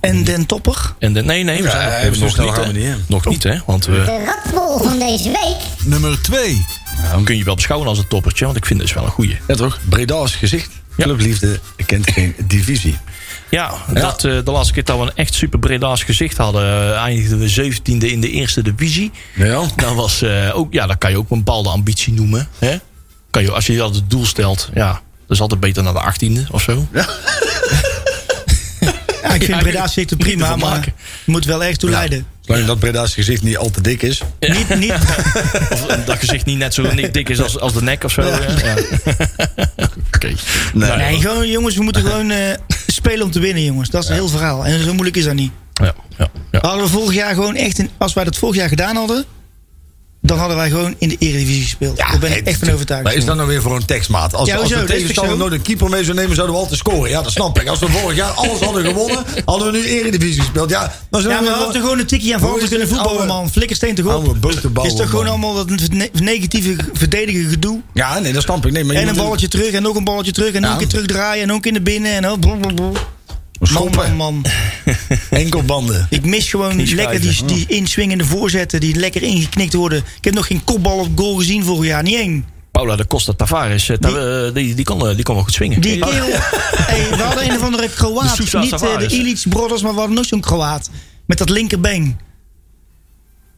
En 0.00 0.24
Den 0.24 0.46
Topper. 0.46 0.94
En 0.98 1.12
de, 1.12 1.22
nee, 1.22 1.42
nee, 1.42 1.62
we 1.62 1.70
zijn 1.70 2.12
ja, 2.12 2.18
nog, 2.20 2.30
zo 2.30 2.42
nog 2.42 2.46
niet. 2.46 2.54
gaan 2.54 2.64
hè. 2.64 2.72
we 2.72 2.78
niet. 2.78 3.08
Nog 3.08 3.26
niet, 3.26 3.42
hè? 3.42 3.58
Want 3.66 3.86
we 3.86 3.92
De 3.92 4.24
ratbol 4.24 4.78
van 4.78 4.98
deze 4.98 5.24
week. 5.28 5.56
Nummer 5.84 6.22
2. 6.22 6.66
dan 7.12 7.24
kun 7.24 7.36
je 7.36 7.44
wel 7.44 7.54
beschouwen 7.54 7.88
als 7.88 7.98
een 7.98 8.08
toppertje. 8.08 8.44
Want 8.44 8.56
ik 8.56 8.66
vind 8.66 8.78
het 8.78 8.88
dus 8.88 8.96
wel 8.96 9.06
een 9.06 9.14
goeie. 9.14 9.38
Ja 9.48 9.54
toch? 9.54 9.78
Breda's 9.88 10.34
gezicht. 10.34 10.70
Ja. 10.96 11.04
Clubliefde 11.04 11.60
kent 11.86 12.10
geen 12.10 12.34
divisie. 12.46 12.98
Ja, 13.50 13.74
Dat, 13.92 14.24
eh, 14.24 14.32
de 14.44 14.50
laatste 14.50 14.72
keer 14.72 14.84
dat 14.84 14.96
we 14.98 15.02
een 15.02 15.12
echt 15.14 15.34
super 15.34 15.58
Breda's 15.58 16.02
gezicht 16.02 16.36
hadden, 16.36 16.62
eh, 16.62 16.96
eindigden 17.02 17.38
we 17.38 17.48
17e 17.48 18.06
in 18.10 18.20
de 18.20 18.30
eerste 18.30 18.62
divisie. 18.62 19.10
Ja. 19.34 19.62
Dat 19.76 19.94
was 19.94 20.22
eh, 20.22 20.50
ook, 20.58 20.72
ja, 20.72 20.86
dat 20.86 20.98
kan 20.98 21.10
je 21.10 21.16
ook 21.16 21.30
een 21.30 21.38
bepaalde 21.38 21.68
ambitie 21.68 22.12
noemen. 22.12 22.48
Hè? 22.58 22.76
Kan 23.30 23.42
je, 23.42 23.50
als 23.50 23.66
je 23.66 23.76
dat 23.76 23.94
het 23.94 24.10
doel 24.10 24.26
stelt, 24.26 24.68
ja, 24.74 24.90
dat 25.26 25.36
is 25.36 25.40
altijd 25.40 25.60
beter 25.60 25.82
naar 25.82 25.92
de 25.92 26.00
18e 26.00 26.50
of 26.50 26.62
zo. 26.62 26.86
Ja, 29.22 29.34
ik 29.34 29.42
vind 29.44 29.56
Ja, 29.56 29.62
Breda 29.62 29.86
zeker 29.86 30.16
niet 30.16 30.26
prima, 30.26 30.48
maar 30.56 30.58
maken. 30.58 30.92
je 31.24 31.30
moet 31.30 31.44
wel 31.44 31.60
ergens 31.60 31.78
toe 31.78 31.90
leiden. 31.90 32.26
Zolang 32.40 32.66
dat 32.66 32.78
Breda's 32.78 33.14
gezicht 33.14 33.42
niet 33.42 33.56
al 33.56 33.70
te 33.70 33.80
dik 33.80 34.02
is. 34.02 34.22
Niet, 34.40 34.74
niet, 34.78 34.92
Of 35.72 35.86
dat 36.04 36.18
gezicht 36.18 36.44
niet 36.44 36.58
net 36.58 36.74
zo 36.74 36.92
niet 36.94 37.14
dik 37.14 37.28
is 37.28 37.40
als, 37.40 37.58
als 37.58 37.72
de 37.72 37.82
nek 37.82 38.04
of 38.04 38.12
zo. 38.12 38.22
Ja. 38.22 38.38
Ja. 38.64 38.74
Oké. 40.14 40.32
Nou, 40.74 40.98
nee, 40.98 41.20
gewoon, 41.20 41.48
jongens, 41.50 41.76
we 41.76 41.82
moeten 41.82 42.02
gewoon 42.02 42.30
eh, 42.30 42.54
spelen 43.08 43.26
om 43.26 43.32
te 43.32 43.40
winnen, 43.40 43.64
jongens. 43.64 43.90
Dat 43.90 44.02
is 44.02 44.08
een 44.08 44.14
heel 44.14 44.28
verhaal. 44.28 44.64
En 44.64 44.82
zo 44.82 44.92
moeilijk 44.92 45.16
is 45.16 45.24
dat 45.24 45.34
niet. 45.34 45.52
Ja, 45.72 45.94
ja, 46.16 46.28
ja. 46.50 46.58
Hadden 46.60 46.82
we 46.82 46.88
vorig 46.88 47.14
jaar 47.14 47.34
gewoon 47.34 47.54
echt, 47.54 47.78
in, 47.78 47.90
als 47.98 48.12
wij 48.12 48.24
dat 48.24 48.36
vorig 48.36 48.56
jaar 48.56 48.68
gedaan 48.68 48.96
hadden, 48.96 49.24
dan 50.20 50.38
hadden 50.38 50.56
wij 50.56 50.70
gewoon 50.70 50.94
in 50.98 51.08
de 51.08 51.16
Eredivisie 51.18 51.62
gespeeld. 51.62 51.96
Daar 51.96 52.16
ben 52.20 52.36
ik 52.36 52.46
echt 52.46 52.58
van 52.58 52.70
overtuigd. 52.70 53.04
Maar 53.04 53.14
is 53.14 53.24
dat 53.24 53.36
nou 53.36 53.48
weer 53.48 53.62
voor 53.62 53.76
een 53.76 53.84
tekstmaat? 53.84 54.34
Als, 54.34 54.48
Ja, 54.48 54.56
als 54.56 54.68
de 54.68 54.84
tegenstander 54.84 55.36
nooit 55.36 55.52
een 55.52 55.62
keeper 55.62 55.88
mee 55.90 56.04
zou 56.04 56.16
nemen, 56.16 56.34
zouden 56.34 56.54
we 56.56 56.60
altijd 56.62 56.78
scoren. 56.78 57.10
Ja, 57.10 57.22
dat 57.22 57.32
snap 57.32 57.60
ik. 57.60 57.68
Als 57.68 57.78
we 57.78 57.88
vorig 57.88 58.16
jaar 58.16 58.30
alles 58.30 58.60
hadden 58.60 58.84
gewonnen, 58.84 59.24
hadden 59.44 59.72
we 59.72 59.78
nu 59.78 59.84
Eredivisie 59.84 60.40
gespeeld. 60.40 60.70
Ja, 60.70 60.92
dan 61.10 61.22
Ja, 61.22 61.28
maar 61.28 61.38
we 61.42 61.44
we 61.48 61.54
hadden 61.54 61.80
gewoon 61.82 61.98
een 61.98 62.06
tikje 62.06 62.34
aan 62.34 62.40
te 62.40 62.66
kunnen 62.68 62.88
voetballen, 62.88 63.26
man. 63.26 63.50
Flikkersteen 63.50 63.94
toch 63.94 64.14
op. 64.14 64.42
Het 64.42 64.84
is 64.86 64.94
toch 64.94 65.08
gewoon 65.10 65.24
man. 65.24 65.32
allemaal 65.32 65.54
dat 65.54 65.88
ne- 65.90 66.10
negatieve 66.12 66.76
verdedigen 66.92 67.50
gedoe. 67.50 67.80
Ja, 67.94 68.18
nee, 68.18 68.32
dat 68.32 68.42
snap 68.42 68.66
ik. 68.66 68.72
Nee, 68.72 68.84
maar 68.84 68.96
En 68.96 69.08
een 69.08 69.16
balletje 69.16 69.48
terug 69.48 69.70
en 69.70 69.82
nog 69.82 69.96
een 69.96 70.04
balletje 70.04 70.32
terug 70.32 70.52
en 70.52 70.60
nog 70.60 70.70
Ja. 70.70 70.72
een 70.72 70.78
keer 70.78 70.88
terugdraaien 70.88 71.42
en 71.42 71.52
ook 71.52 71.66
in 71.66 71.74
de 71.74 71.80
binnen. 71.80 72.12
En 72.12 72.26
ook 72.26 72.40
blablabla. 72.40 72.90
Man, 73.58 73.68
Schoppen. 73.68 74.16
man, 74.16 74.34
man. 74.42 74.44
Enkelbanden. 75.30 76.06
Ik 76.10 76.24
mis 76.24 76.50
gewoon 76.50 76.84
lekker 76.94 77.20
die, 77.20 77.44
die 77.44 77.64
inswingende 77.68 78.24
voorzetten 78.24 78.80
die 78.80 78.94
lekker 78.94 79.22
ingeknikt 79.22 79.74
worden. 79.74 79.98
Ik 79.98 80.24
heb 80.24 80.34
nog 80.34 80.46
geen 80.46 80.64
kopbal 80.64 80.98
op 80.98 81.08
goal 81.14 81.36
gezien 81.36 81.64
vorig 81.64 81.86
jaar. 81.90 82.02
Niet 82.02 82.14
één. 82.14 82.46
Paula 82.70 82.96
de 82.96 83.06
Costa 83.06 83.32
Tavares, 83.32 83.88
eh, 83.88 83.96
die, 84.00 84.52
die, 84.52 84.74
die, 84.74 84.84
kon, 84.84 85.08
eh, 85.08 85.14
die 85.14 85.24
kon 85.24 85.34
wel 85.34 85.44
goed 85.44 85.52
swingen. 85.52 85.80
Die 85.80 85.98
kerel. 85.98 86.26
hey, 86.90 87.08
we 87.16 87.22
hadden 87.22 87.44
een 87.50 87.56
of 87.56 87.62
andere 87.62 87.82
De 87.86 87.94
Kroaat. 87.94 88.36
Sousa 88.36 88.60
Niet 88.60 88.72
eh, 88.72 88.98
de. 88.98 89.06
Ilic 89.06 89.42
Brothers, 89.48 89.82
maar 89.82 89.92
we 89.92 89.98
hadden 89.98 90.16
nog 90.16 90.26
zo'n 90.26 90.40
Kroaat. 90.40 90.90
Met 91.26 91.38
dat 91.38 91.48
linkerbeen. 91.50 92.18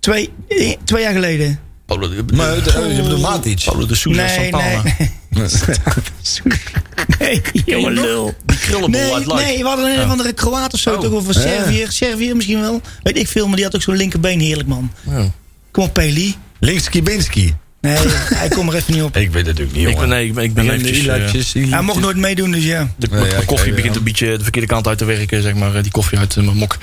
Twee, 0.01 0.31
eh, 0.49 0.77
twee 0.85 1.03
jaar 1.03 1.13
geleden. 1.13 1.61
Paula 1.87 2.07
de, 2.09 2.25
Maar 2.35 2.57
eh, 2.57 2.75
hebt 2.75 3.11
de 3.11 3.17
Matic. 3.17 3.63
Paula 3.65 3.87
de 3.87 3.95
Sousa 3.95 4.23
Nee, 4.23 4.51
Santana. 4.51 4.83
nee. 4.83 5.11
nee, 7.19 7.43
jongen 7.65 7.93
lul. 7.93 8.35
Die 8.47 8.59
krullenbol 8.59 9.35
Nee, 9.35 9.59
we 9.59 9.65
hadden 9.65 9.99
een 9.99 10.05
of 10.05 10.11
andere 10.11 10.33
Kroaat 10.33 10.73
of 10.73 10.81
zo. 10.81 10.95
Oh. 10.95 11.01
Toch, 11.01 11.13
of 11.13 11.29
een 11.29 11.35
Serviër. 11.35 11.93
Serviër 11.93 12.37
misschien 12.37 12.61
wel. 12.61 12.81
Weet 13.03 13.17
ik 13.17 13.29
veel, 13.29 13.47
maar 13.47 13.57
die 13.57 13.65
had 13.65 13.75
ook 13.75 13.83
zo'n 13.83 13.97
linkerbeen. 13.97 14.41
Heerlijk, 14.41 14.69
man. 14.69 14.93
Oh. 15.07 15.25
Kom 15.71 15.85
op, 15.85 15.93
Peli. 15.93 16.37
Linkski 16.59 17.03
Binski. 17.03 17.55
Nee, 17.81 17.97
hij 18.35 18.49
komt 18.49 18.69
er 18.73 18.75
even 18.79 18.93
niet 18.95 19.03
op. 19.03 19.17
Ik 19.27 19.31
weet 19.31 19.47
het 19.47 19.59
natuurlijk 19.59 19.77
niet, 19.77 19.87
Ik 19.87 19.93
jongen. 19.93 20.09
ben, 20.09 20.19
nee, 20.19 20.27
ik 20.27 20.35
ben, 20.35 20.45
ik 20.45 20.55
ben 20.55 20.65
Die 20.83 21.13
eventjes... 21.13 21.55
eh, 21.55 21.71
Hij 21.71 21.83
mocht 21.83 22.01
nooit 22.01 22.17
meedoen, 22.17 22.51
dus 22.51 22.65
ja. 22.65 22.89
de, 22.97 23.07
Nee, 23.11 23.21
mijn 23.21 23.33
ja, 23.33 23.39
ik 23.41 23.47
koffie 23.47 23.73
begint 23.73 23.97
een 23.97 24.03
beetje 24.03 24.37
de 24.37 24.43
verkeerde 24.43 24.69
kant 24.69 24.87
uit 24.89 24.99
te 24.99 25.05
werken, 25.05 25.43
zeg 25.43 25.55
maar. 25.55 25.75
eh, 25.77 25.83
Die 25.83 25.91
koffie 25.93 26.19
uit 26.19 26.37
eh, 26.37 26.45
mijn 26.45 26.57
mok. 26.57 26.77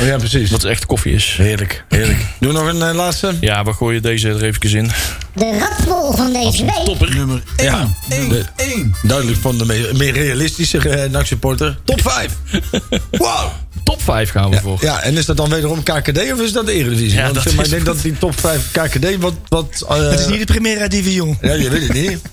Oh, 0.00 0.06
ja, 0.06 0.16
precies. 0.16 0.50
Dat 0.50 0.64
echt 0.64 0.86
koffie 0.86 1.12
is. 1.14 1.34
Heerlijk, 1.36 1.84
heerlijk. 1.88 2.18
Doe 2.40 2.52
nog 2.52 2.66
een 2.66 2.76
laatste. 2.94 3.34
Ja, 3.40 3.64
we 3.64 3.72
gooien 3.72 4.02
deze 4.02 4.28
er 4.28 4.42
even 4.44 4.76
in. 4.76 4.90
De 5.34 5.58
ratbol 5.58 6.12
van 6.12 6.32
deze 6.32 6.64
week. 6.64 6.84
Topper. 6.84 7.14
Nummer 7.14 7.42
1. 7.56 7.70
Ja. 7.70 7.88
1. 8.08 8.28
De- 8.28 8.44
1. 8.56 8.94
Duidelijk 9.02 9.38
van 9.40 9.58
de 9.58 9.64
meer, 9.64 9.96
meer 9.96 10.12
realistische 10.12 11.04
uh, 11.04 11.10
NAC-supporter. 11.10 11.78
Top 11.84 12.00
5. 12.02 12.32
Wow. 13.10 13.50
Top 13.84 14.02
5 14.02 14.30
gaan 14.30 14.50
we 14.50 14.60
voor. 14.60 14.78
Ja, 14.80 15.00
en 15.02 15.16
is 15.16 15.26
dat 15.26 15.36
dan 15.36 15.50
wederom 15.50 15.82
KKD 15.82 16.32
of 16.32 16.40
is 16.40 16.52
dat 16.52 16.66
de 16.66 16.72
Eredivisie? 16.72 17.16
Ja, 17.18 17.22
Want 17.22 17.34
dat 17.34 17.44
maar, 17.44 17.54
is- 17.54 17.64
ik 17.64 17.70
denk 17.70 17.84
dat 17.84 18.02
die 18.02 18.18
top 18.18 18.40
5 18.40 18.70
KKD 18.72 19.16
wat... 19.18 19.34
wat 19.48 19.86
uh, 19.90 20.10
Het 20.10 20.20
is 20.20 20.26
niet 20.32 20.46
de 20.46 20.52
Primera 20.52 20.88
Division. 20.88 21.38
Ja, 21.40 21.52
je 21.52 21.70
weet 21.70 21.82
het 21.82 21.92
niet. 21.92 22.18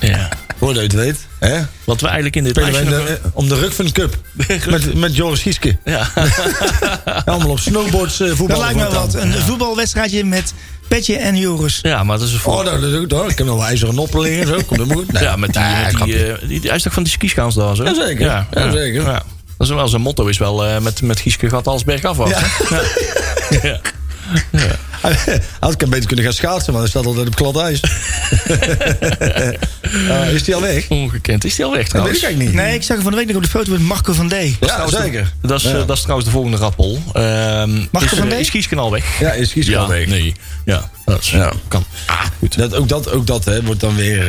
Ja. 0.00 0.28
Voordat 0.58 0.76
je 0.76 0.82
het 0.82 0.92
weet. 0.92 1.26
Hè? 1.38 1.62
Wat 1.84 2.00
we 2.00 2.06
eigenlijk 2.06 2.36
in 2.36 2.44
dit 2.44 2.56
Spelen 2.56 2.84
in 2.84 2.90
nog... 2.90 3.06
de, 3.06 3.20
eh, 3.22 3.30
om 3.32 3.48
de 3.48 3.90
Cup. 3.92 4.18
met, 4.66 4.94
met 4.94 5.16
Joris 5.16 5.40
Gieske. 5.40 5.76
Ja. 5.84 6.08
Allemaal 7.24 7.50
op 7.50 7.58
snowboards 7.58 8.20
uh, 8.20 8.28
voetbal. 8.28 8.46
Dat 8.46 8.58
lijkt 8.58 8.90
me 8.90 8.98
wat. 8.98 9.14
Een 9.14 9.32
voetbalwedstrijdje 9.32 10.24
met 10.24 10.52
Petje 10.88 11.16
en 11.16 11.36
Joris. 11.36 11.78
ja, 11.82 12.04
maar 12.04 12.18
dat 12.18 12.26
is 12.26 12.32
een 12.32 12.38
voor... 12.40 12.52
Oh, 12.52 12.64
dat, 12.64 12.80
dat, 12.80 13.10
dat, 13.10 13.30
ik 13.30 13.38
heb 13.38 13.46
nog 13.46 13.56
wel 13.56 13.66
ijzeren 13.66 13.94
noppelingen 13.94 14.40
en 14.40 14.46
zo. 14.46 14.62
Komt 14.66 14.78
dat 14.78 14.92
goed? 14.92 15.12
Nee. 15.12 15.22
ja, 15.22 15.36
met 15.36 15.52
die, 15.52 15.62
Nee, 15.62 15.84
met 15.84 16.04
die, 16.04 16.26
eh, 16.26 16.38
die, 16.38 16.48
die, 16.48 16.68
hij 16.68 16.76
is 16.76 16.82
toch 16.82 16.92
van 16.92 17.02
die 17.02 17.12
skischaans 17.12 17.54
daar 17.54 17.76
zo? 17.76 17.84
Jazeker, 17.84 18.24
Ja, 18.24 18.46
jazeker. 18.50 19.02
Ja. 19.02 19.22
Dat 19.58 19.68
is 19.68 19.74
wel 19.74 19.88
zijn 19.88 20.02
motto 20.02 20.26
is 20.26 20.38
wel 20.38 20.64
eh, 20.64 20.78
met, 20.78 21.02
met 21.02 21.20
Gieske 21.20 21.48
gaat 21.48 21.66
alles 21.66 21.84
bergaf 21.84 22.20
af. 22.20 22.30
Ja. 23.62 23.80
Ja. 24.52 24.76
Had 25.60 25.72
ik 25.72 25.80
hem 25.80 25.90
beter 25.90 26.06
kunnen 26.06 26.24
gaan 26.24 26.34
schaatsen, 26.34 26.72
maar 26.72 26.80
hij 26.82 26.90
staat 26.90 27.06
altijd 27.06 27.26
op 27.26 27.36
glad 27.36 27.56
ijs. 27.56 27.80
Eh, 30.08 30.32
is 30.32 30.42
die 30.44 30.54
al 30.54 30.60
weg? 30.60 30.88
Ongekend. 30.88 31.44
Is 31.44 31.54
die 31.54 31.64
al 31.64 31.70
weg 31.70 31.88
Dat 31.88 31.92
weet 31.92 32.00
trouwens? 32.02 32.18
ik 32.18 32.24
eigenlijk 32.24 32.54
niet. 32.56 32.64
Nee, 32.66 32.74
ik 32.74 32.82
zag 32.82 32.94
hem 32.94 33.02
van 33.02 33.10
de 33.12 33.18
week 33.18 33.26
nog 33.26 33.36
op 33.36 33.42
de 33.42 33.48
foto 33.48 33.70
met 33.70 33.80
Marco 33.80 34.12
van 34.12 34.28
D. 34.28 34.32
Ja, 34.60 34.88
zeker. 34.88 35.32
Dat 35.42 35.58
is, 35.58 35.70
Ja. 35.70 35.78
eh, 35.78 35.86
dat 35.86 35.96
is 35.96 36.00
trouwens 36.00 36.26
de 36.28 36.34
volgende 36.34 36.56
rappel. 36.56 37.02
Ehm 37.12 37.70
is, 37.76 38.10
er 38.10 38.16
van 38.16 38.30
eh, 38.30 38.36
D? 38.36 38.40
is 38.40 38.50
Gieske 38.50 38.76
al 38.76 38.90
weg? 38.90 39.20
Ja, 39.20 39.32
is 39.32 39.52
Gieske 39.52 39.70
ja, 39.70 39.78
al 39.80 39.88
weg. 39.88 40.06
Nee. 40.06 40.34
Ja, 40.64 40.90
dat 41.04 41.20
is, 41.20 41.30
Ja. 41.30 41.52
kan. 41.68 41.84
Ah, 42.06 42.20
goed. 42.38 42.56
Dat, 42.56 42.74
ook 42.74 42.88
dat, 42.88 43.10
ook 43.10 43.26
dat 43.26 43.44
hè, 43.44 43.62
wordt 43.62 43.80
dan 43.80 43.94
weer. 43.96 44.28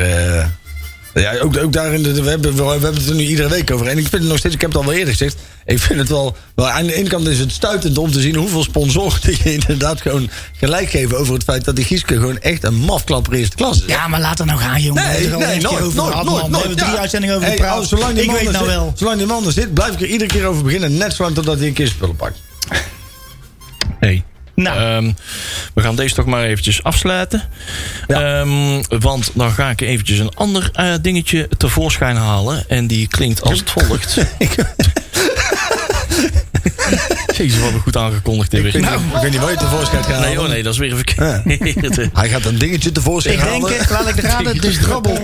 Ja, 1.22 1.40
ook, 1.40 1.58
ook 1.58 1.74
daarin, 1.74 2.04
we, 2.24 2.30
hebben, 2.30 2.56
we, 2.56 2.64
hebben 2.64 2.94
het 2.94 3.08
er 3.10 3.16
nu 3.16 3.24
iedere 3.24 3.50
week 3.50 3.72
over. 3.72 3.88
En 3.88 3.98
ik 3.98 4.08
vind 4.08 4.22
het 4.22 4.30
nog 4.32 4.38
steeds, 4.38 4.56
ik 4.56 4.62
heb 4.62 4.70
het 4.70 4.80
al 4.80 4.86
wel 4.86 4.94
eerder 4.98 5.14
gezegd. 5.14 5.36
Ik 5.66 5.80
vind 5.80 6.00
het 6.00 6.10
wel. 6.10 6.36
wel 6.56 6.70
aan 6.70 6.86
de 6.86 6.94
ene 6.94 7.10
kant 7.10 7.28
is 7.28 7.40
het 7.40 7.52
stuitend 7.52 7.98
om 7.98 8.12
te 8.12 8.22
zien 8.22 8.36
hoeveel 8.36 8.64
sponsoren 8.64 9.22
die 9.22 9.38
je 9.44 9.54
inderdaad 9.54 10.02
gewoon 10.02 10.30
gelijk 10.60 10.90
geven 10.90 11.18
over 11.18 11.34
het 11.34 11.44
feit 11.44 11.66
dat 11.66 11.76
die 11.76 11.86
Gieske 11.86 12.14
gewoon 12.14 12.40
echt 12.40 12.64
een 12.64 12.76
mafklapper 12.76 13.34
eerste 13.34 13.56
klas 13.56 13.78
is. 13.78 13.84
Ja, 13.88 14.08
maar 14.08 14.20
laat 14.20 14.40
er 14.40 14.46
nou 14.46 14.60
gaan, 14.60 14.82
jongen. 14.82 15.04
We 15.04 15.10
Nee, 15.10 15.28
nee, 15.28 15.54
een 15.54 15.60
keer 15.60 15.62
nooit, 15.70 15.84
over 15.84 15.96
nooit, 15.96 16.14
nooit, 16.14 16.26
nooit. 16.26 16.52
We 16.52 16.58
hebben 16.58 16.78
drie 16.78 16.92
ja. 16.92 16.98
uitzendingen 17.00 17.36
over 17.36 17.48
Hey, 17.48 17.58
gepraat. 17.58 17.88
zolang 17.88 18.14
die 18.14 18.22
ik 18.22 18.28
man 18.28 18.36
weet 18.38 18.46
er 18.46 18.52
nou 18.52 18.66
zit- 18.66 18.74
wel. 18.74 18.94
Zolang 18.96 19.18
die 19.18 19.28
man 19.28 19.46
er 19.46 19.52
zit, 19.52 19.74
blijf 19.74 19.94
ik 19.94 20.02
er 20.02 20.08
iedere 20.08 20.30
keer 20.30 20.46
over 20.46 20.64
beginnen. 20.64 20.98
Net 20.98 21.14
zolang 21.14 21.36
totdat 21.36 21.58
hij 21.58 21.68
een 21.68 21.74
keer 21.74 21.88
spullen 21.88 22.16
pakt. 22.16 22.40
Hey. 24.00 24.24
Nou. 24.56 24.80
Ehm, 24.80 25.12
we 25.74 25.82
gaan 25.82 25.96
deze 25.96 26.16
toch 26.16 26.26
maar 26.26 26.44
eventjes 26.44 26.84
afsluiten. 26.84 27.44
Ja. 28.08 28.40
Ehm, 28.40 29.00
want 29.00 29.32
dan 29.34 29.52
ga 29.52 29.70
ik 29.70 29.82
eventjes 29.82 30.20
een 30.20 30.36
ander 30.36 30.70
eh, 30.74 30.94
dingetje 31.02 31.50
tevoorschijn 31.58 32.16
halen. 32.16 32.70
En 32.70 32.88
die 32.88 33.08
klinkt 33.08 33.42
als 33.42 33.60
het 33.60 33.70
volgt. 33.70 34.18
Jezus, 37.38 37.60
wat 37.60 37.72
we 37.72 37.80
goed 37.80 37.98
aangekondigd 37.98 38.54
Ik 38.54 38.62
hebben. 38.64 38.82
weet, 38.82 38.92
niet, 38.92 39.14
ik 39.16 39.22
weet 39.22 39.32
niet 39.32 39.40
waar 39.42 39.52
je 39.52 39.58
tevoorschijn 39.58 40.04
gaat 40.04 40.20
Nee, 40.20 40.28
halen. 40.28 40.42
oh 40.44 40.48
nee, 40.50 40.64
dat 40.64 40.74
is 40.74 40.80
weer 40.80 40.96
verkeerd. 40.96 42.10
Hij 42.14 42.30
gaat 42.30 42.46
een 42.46 42.58
dingetje 42.58 42.92
tevoorschijn 42.92 43.36
Ik 43.38 43.44
denk, 43.44 43.62
halen. 43.64 43.80
eh, 43.80 43.90
laat 43.90 44.08
ik 44.08 44.20
raden, 44.20 44.62
de 44.62 44.78
ratbol 44.88 45.18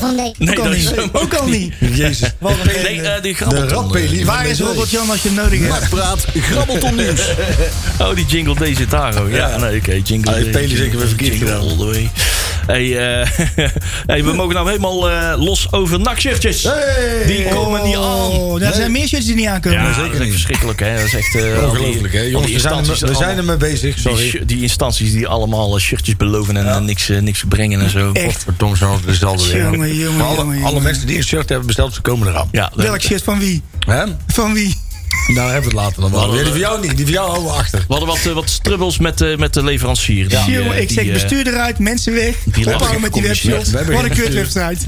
van 0.00 0.16
deze 0.16 0.34
Nee, 0.38 0.50
Ook 0.50 0.58
al 0.58 0.64
dat 0.64 0.74
is 0.74 0.84
niet. 0.84 0.96
hem 0.96 1.08
Ook 1.12 1.34
al 1.34 1.46
niet. 1.46 1.74
Jezus. 1.94 2.30
Wat 2.38 2.52
een- 2.52 2.82
Nee, 2.82 3.00
eh, 3.02 3.22
die 3.22 3.32
De 3.32 3.38
grabbelton. 3.38 4.24
Waar 4.24 4.46
is 4.46 4.60
Robert 4.60 4.90
Jan 4.90 5.10
als 5.10 5.22
je 5.22 5.28
hem 5.28 5.36
nodig 5.36 5.58
hebt? 5.60 5.70
Nakpraat, 5.72 6.24
grabbelton 6.40 6.94
nieuws. 6.94 7.20
Oh, 7.98 8.14
die 8.14 8.26
jingle 8.26 8.54
deze 8.54 8.74
zit 8.74 8.90
daar 8.90 9.22
ook. 9.22 9.30
Ja, 9.30 9.48
Ja. 9.48 9.56
nee, 9.58 9.76
oké. 9.78 10.00
jingle. 10.04 10.30
Ah, 10.30 10.36
heeft 10.36 10.50
Peli 10.50 10.60
jingle, 10.66 10.76
zeker 10.84 10.98
weer 10.98 11.08
verkeerd 11.08 11.32
jingle 11.38 11.52
gedaan. 11.52 11.76
Hey, 12.66 13.20
eh, 13.20 13.28
hey, 14.06 14.24
we 14.24 14.32
mogen 14.32 14.54
nou 14.54 14.66
helemaal 14.66 15.10
eh, 15.10 15.42
los 15.44 15.72
over 15.72 16.00
nakshirtjes. 16.00 16.62
Hey! 16.62 17.26
Die 17.26 17.48
komen 17.48 17.84
niet 17.84 17.96
aan. 17.96 18.02
Oh, 18.02 18.62
er 18.62 18.74
zijn 18.74 18.92
meer 18.92 19.06
shirts 19.06 19.26
die 19.26 19.34
niet 19.34 19.46
aankomen. 19.46 19.78
Ja, 19.78 19.92
zeker 19.94 20.18
dat 20.18 20.26
is 20.26 20.32
verschrikkelijk, 20.32 20.80
hè? 20.80 20.96
Dat 20.96 21.04
is 21.04 21.14
echt 21.14 21.34
eh, 21.34 21.68
Ongelooflijk, 21.68 22.12
hè? 22.12 22.20
Jongens, 22.20 22.52
we 22.52 22.58
zijn, 22.58 22.74
er, 22.78 23.06
we 23.06 23.14
zijn 23.14 23.36
ermee 23.36 23.56
bezig. 23.56 23.94
die, 23.94 24.02
Sorry. 24.02 24.42
die 24.46 24.62
instanties 24.62 25.12
die 25.12 25.26
allemaal 25.26 25.78
shirtjes 25.78 26.16
beloven 26.16 26.56
en 26.56 26.84
niks, 26.84 27.08
niks 27.08 27.44
brengen 27.48 27.80
en 27.80 27.90
zo. 27.90 28.12
Echt. 28.12 28.42
Verdomme, 28.42 28.76
zo 28.76 28.86
altijd 29.26 29.52
weer. 29.52 29.62
Jongen, 29.62 29.94
jongen, 29.96 30.16
Maar 30.16 30.26
alle, 30.26 30.36
jongen, 30.36 30.56
alle 30.56 30.66
jongen. 30.66 30.82
mensen 30.82 31.06
die 31.06 31.16
een 31.16 31.24
shirt 31.24 31.48
hebben 31.48 31.66
besteld, 31.66 31.94
ze 31.94 32.00
komen 32.00 32.28
eraan. 32.28 32.48
Ja, 32.52 32.70
Welk 32.74 33.00
shirt 33.00 33.22
van 33.22 33.38
wie? 33.38 33.62
Hè? 33.86 34.04
Van 34.26 34.52
wie? 34.54 34.76
Nou, 35.26 35.50
hebben 35.50 35.70
we 35.70 35.76
het 35.76 35.86
later 35.86 36.00
dan 36.00 36.10
wel. 36.10 36.34
Ja, 36.34 36.42
die 36.42 36.50
van 36.50 36.60
jou 36.60 36.80
niet, 36.80 36.96
die 36.96 37.04
van 37.04 37.14
jou 37.14 37.28
houden 37.30 37.50
we 37.52 37.56
achter. 37.58 37.78
We 37.78 37.84
hadden 37.88 38.08
wat, 38.08 38.18
eh, 38.26 38.32
wat 38.32 38.50
strubbels 38.50 38.98
met, 38.98 39.20
eh, 39.20 39.36
met 39.36 39.54
de 39.54 39.64
leverancier. 39.64 40.28
Die, 40.28 40.38
Jongen, 40.54 40.74
eh, 40.74 40.80
ik 40.80 40.90
zeg 40.90 41.12
bestuur 41.12 41.46
eruit, 41.46 41.78
mensen 41.78 42.14
weg. 42.14 42.36
die 42.44 42.74
Ophouden 42.74 43.00
met 43.00 43.12
die 43.12 43.22
webshops. 43.22 43.70
We 43.70 43.76
hebben 43.76 43.94
Wat 43.94 44.04
een 44.04 44.16
geen 44.16 44.24
kut 44.24 44.42
bestuur. 44.42 44.62
website. 44.64 44.86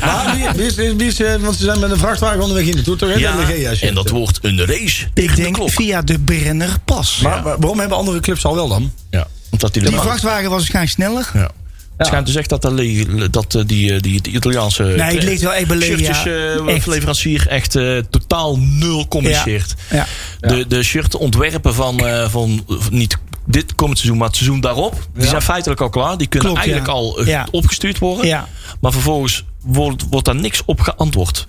Maar 0.00 0.36
wie, 0.36 0.48
wie 0.56 0.66
is, 0.66 0.74
wie 0.96 1.06
is, 1.06 1.40
want 1.40 1.56
ze 1.56 1.64
zijn 1.64 1.80
met 1.80 1.90
een 1.90 1.98
vrachtwagen 1.98 2.40
onderweg 2.40 2.64
hier 2.64 2.74
naartoe, 2.74 2.96
toch? 2.96 3.08
hè? 3.08 3.14
Ja, 3.14 3.36
De 3.36 3.76
shit. 3.76 3.88
en 3.88 3.94
dat 3.94 4.10
wordt 4.10 4.38
een 4.42 4.66
race. 4.66 5.06
Ik 5.14 5.36
de 5.36 5.42
denk 5.42 5.56
via 5.70 6.02
de 6.02 6.18
Brennerpas. 6.18 7.20
Maar, 7.22 7.42
maar 7.42 7.58
waarom 7.58 7.78
hebben 7.78 7.96
andere 7.98 8.20
clubs 8.20 8.44
al 8.44 8.54
wel 8.54 8.68
dan? 8.68 8.92
Ja, 9.10 9.26
omdat 9.50 9.72
die, 9.72 9.82
Die 9.82 9.90
de 9.90 10.00
vrachtwagen 10.00 10.50
was 10.50 10.58
waarschijnlijk 10.58 10.94
sneller. 10.94 11.30
Ja. 11.34 11.50
Het 11.96 12.06
schijnt 12.06 12.26
dus 12.26 12.34
echt 12.34 12.48
dat, 12.48 12.62
de 12.62 12.72
le- 12.72 13.30
dat 13.30 13.54
eh, 13.54 13.62
die, 13.66 13.92
eh, 13.94 14.00
die, 14.00 14.20
die 14.20 14.32
Italiaanse 14.34 14.82
Nee, 14.82 15.18
het 15.20 15.40
wel 15.40 15.54
echt 15.54 15.66
bij 15.68 15.76
Legea. 15.76 15.96
shirtjes, 15.96 16.24
eh, 16.26 16.74
Echt. 16.74 16.86
leverancier 16.86 17.46
echt 17.48 17.74
eh, 17.76 17.98
totaal 18.10 18.58
nul 18.58 19.08
communiceert. 19.08 19.74
Ja. 19.90 20.06
De, 20.40 20.66
de 20.68 20.82
shirtontwerpen 20.82 21.74
van, 21.74 22.06
eh, 22.06 22.28
van 22.30 22.64
niet 22.90 23.16
dit 23.46 23.74
komend 23.74 23.98
seizoen, 23.98 24.18
maar 24.18 24.26
het 24.28 24.36
seizoen 24.36 24.60
daarop, 24.60 25.08
die 25.14 25.26
zijn 25.28 25.42
feitelijk 25.42 25.80
al 25.80 25.88
klaar. 25.88 26.18
Die 26.18 26.26
kunnen 26.26 26.48
Klopt, 26.50 26.64
ja. 26.66 26.72
eigenlijk 26.72 26.98
al 26.98 27.20
eh, 27.20 27.26
Ja. 27.26 27.46
opgestuurd 27.50 27.98
worden. 27.98 28.26
Ja. 28.26 28.48
Maar 28.80 28.92
vervolgens 28.92 29.44
wordt, 29.66 30.04
wordt 30.10 30.26
daar 30.26 30.34
niks 30.36 30.62
op 30.64 30.80
geantwoord. 30.80 31.44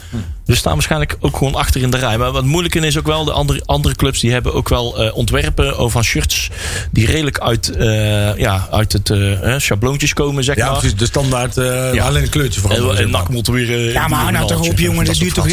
We 0.45 0.55
staan 0.55 0.73
waarschijnlijk 0.73 1.17
ook 1.19 1.37
gewoon 1.37 1.55
achter 1.55 1.81
in 1.81 1.89
de 1.89 1.97
rij. 1.97 2.17
Maar 2.17 2.31
wat 2.31 2.43
moeilijk 2.45 2.75
in 2.75 2.83
is 2.83 2.97
ook 2.97 3.05
wel, 3.05 3.25
de 3.25 3.31
andere, 3.31 3.61
andere 3.65 3.95
clubs 3.95 4.19
die 4.19 4.31
hebben 4.31 4.53
ook 4.53 4.69
wel 4.69 4.97
eh, 5.03 5.15
ontwerpen 5.17 5.77
over 5.77 5.91
van 5.91 6.03
shirts 6.03 6.49
die 6.91 7.05
redelijk 7.05 7.39
uit, 7.39 7.69
eh, 7.75 8.37
ja, 8.37 8.67
uit 8.71 8.93
het 8.93 9.09
eh, 9.09 9.53
eh, 9.53 9.59
schabloontjes 9.61 10.13
komen, 10.13 10.43
zeg 10.43 10.55
Ja, 10.55 10.69
maar. 10.69 10.79
precies. 10.79 10.97
De 10.97 11.05
standaard, 11.05 11.57
eh, 11.57 11.93
Ja. 11.93 12.05
alleen 12.07 12.23
een 12.23 12.29
kleurtje 12.29 12.59
veranderen. 12.61 12.97
En, 12.97 13.13
en 13.35 13.51
weer... 13.53 13.69
eh, 13.87 13.93
Ja, 13.93 14.07
maar 14.07 14.31
nou 14.31 14.47
toch 14.47 14.67
op, 14.69 14.79
jongen. 14.79 15.05
Dat, 15.05 15.15
duurt 15.15 15.33
toch, 15.33 15.47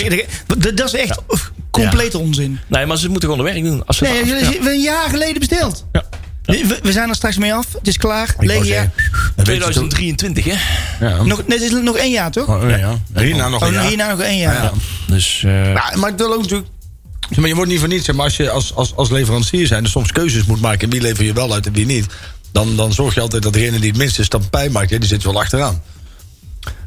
dat, 0.47 0.77
dat 0.77 0.95
is 0.95 1.01
echt 1.01 1.19
complete 1.71 2.19
onzin. 2.19 2.59
Nee, 2.67 2.87
maar 2.87 2.97
ze 2.97 3.09
moeten 3.11 3.29
gewoon 3.29 3.45
de 3.45 3.53
werk 3.53 3.65
doen. 3.65 3.87
Als 3.87 3.97
ze 3.97 4.05
Nee, 4.05 4.25
dat- 4.41 4.41
ja. 4.55 4.71
een 4.71 4.81
jaar 4.81 5.09
geleden 5.11 5.39
besteld. 5.39 5.87
Ja. 5.93 6.05
We, 6.45 6.79
we 6.83 6.93
zijn 6.93 7.09
er 7.09 7.15
straks 7.15 7.37
mee 7.37 7.55
af. 7.55 7.67
Het 7.79 7.89
is 7.89 7.97
klaar. 7.97 8.27
Toch- 8.27 8.65
2023, 9.43 10.45
hè? 10.45 10.57
Ja. 11.07 11.23
Nog, 11.23 11.47
nee, 11.47 11.59
het 11.59 11.73
is 11.73 11.81
nog 11.83 11.97
één 11.97 12.11
jaar, 12.11 12.31
toch? 12.31 12.49
Oh, 12.49 12.69
ja, 12.69 12.77
ja. 12.77 12.99
Hierna 13.23 13.49
nog 13.49 13.63
Oh, 13.63 13.69
een 13.69 13.75
jaar. 13.75 13.85
hierna 13.87 14.09
nog 14.11 14.21
één 14.21 14.39
jaar. 14.39 14.63
Ja. 14.63 14.73
Dus, 15.07 15.43
eh, 15.45 15.73
Ja, 15.73 15.93
maar 15.97 16.11
ik 16.11 16.17
wil 16.19 16.33
ook 16.33 16.41
natuurlijk. 16.43 16.69
Maar 17.37 17.49
je 17.49 17.55
wordt 17.55 17.71
niet 17.71 17.79
voor 17.81 17.89
niets, 17.89 18.13
maar 18.13 18.25
als 18.25 18.37
je 18.37 18.51
als, 18.51 18.75
als, 18.75 18.95
als 18.97 19.11
leverancier 19.11 19.67
zijn, 19.67 19.85
er 19.85 19.91
soms 19.91 20.13
keuzes 20.13 20.45
moet 20.45 20.61
maken. 20.61 20.91
Wie 20.91 21.01
lever 21.01 21.25
je 21.25 21.33
wel 21.33 21.53
uit 21.53 21.67
en 21.67 21.73
wie 21.73 21.87
niet. 21.87 22.07
Dan, 22.53 22.77
dan 22.77 22.93
zorg 22.93 23.15
je 23.15 23.21
altijd 23.21 23.43
dat 23.43 23.53
degene 23.53 23.79
die 23.79 23.89
het 23.89 23.99
minste 23.99 24.25
stap 24.25 24.43
pijn 24.51 24.73
maakt, 24.73 24.91
ja, 24.91 24.99
die 24.99 25.09
zit 25.09 25.23
wel 25.25 25.41
achteraan. 25.41 25.83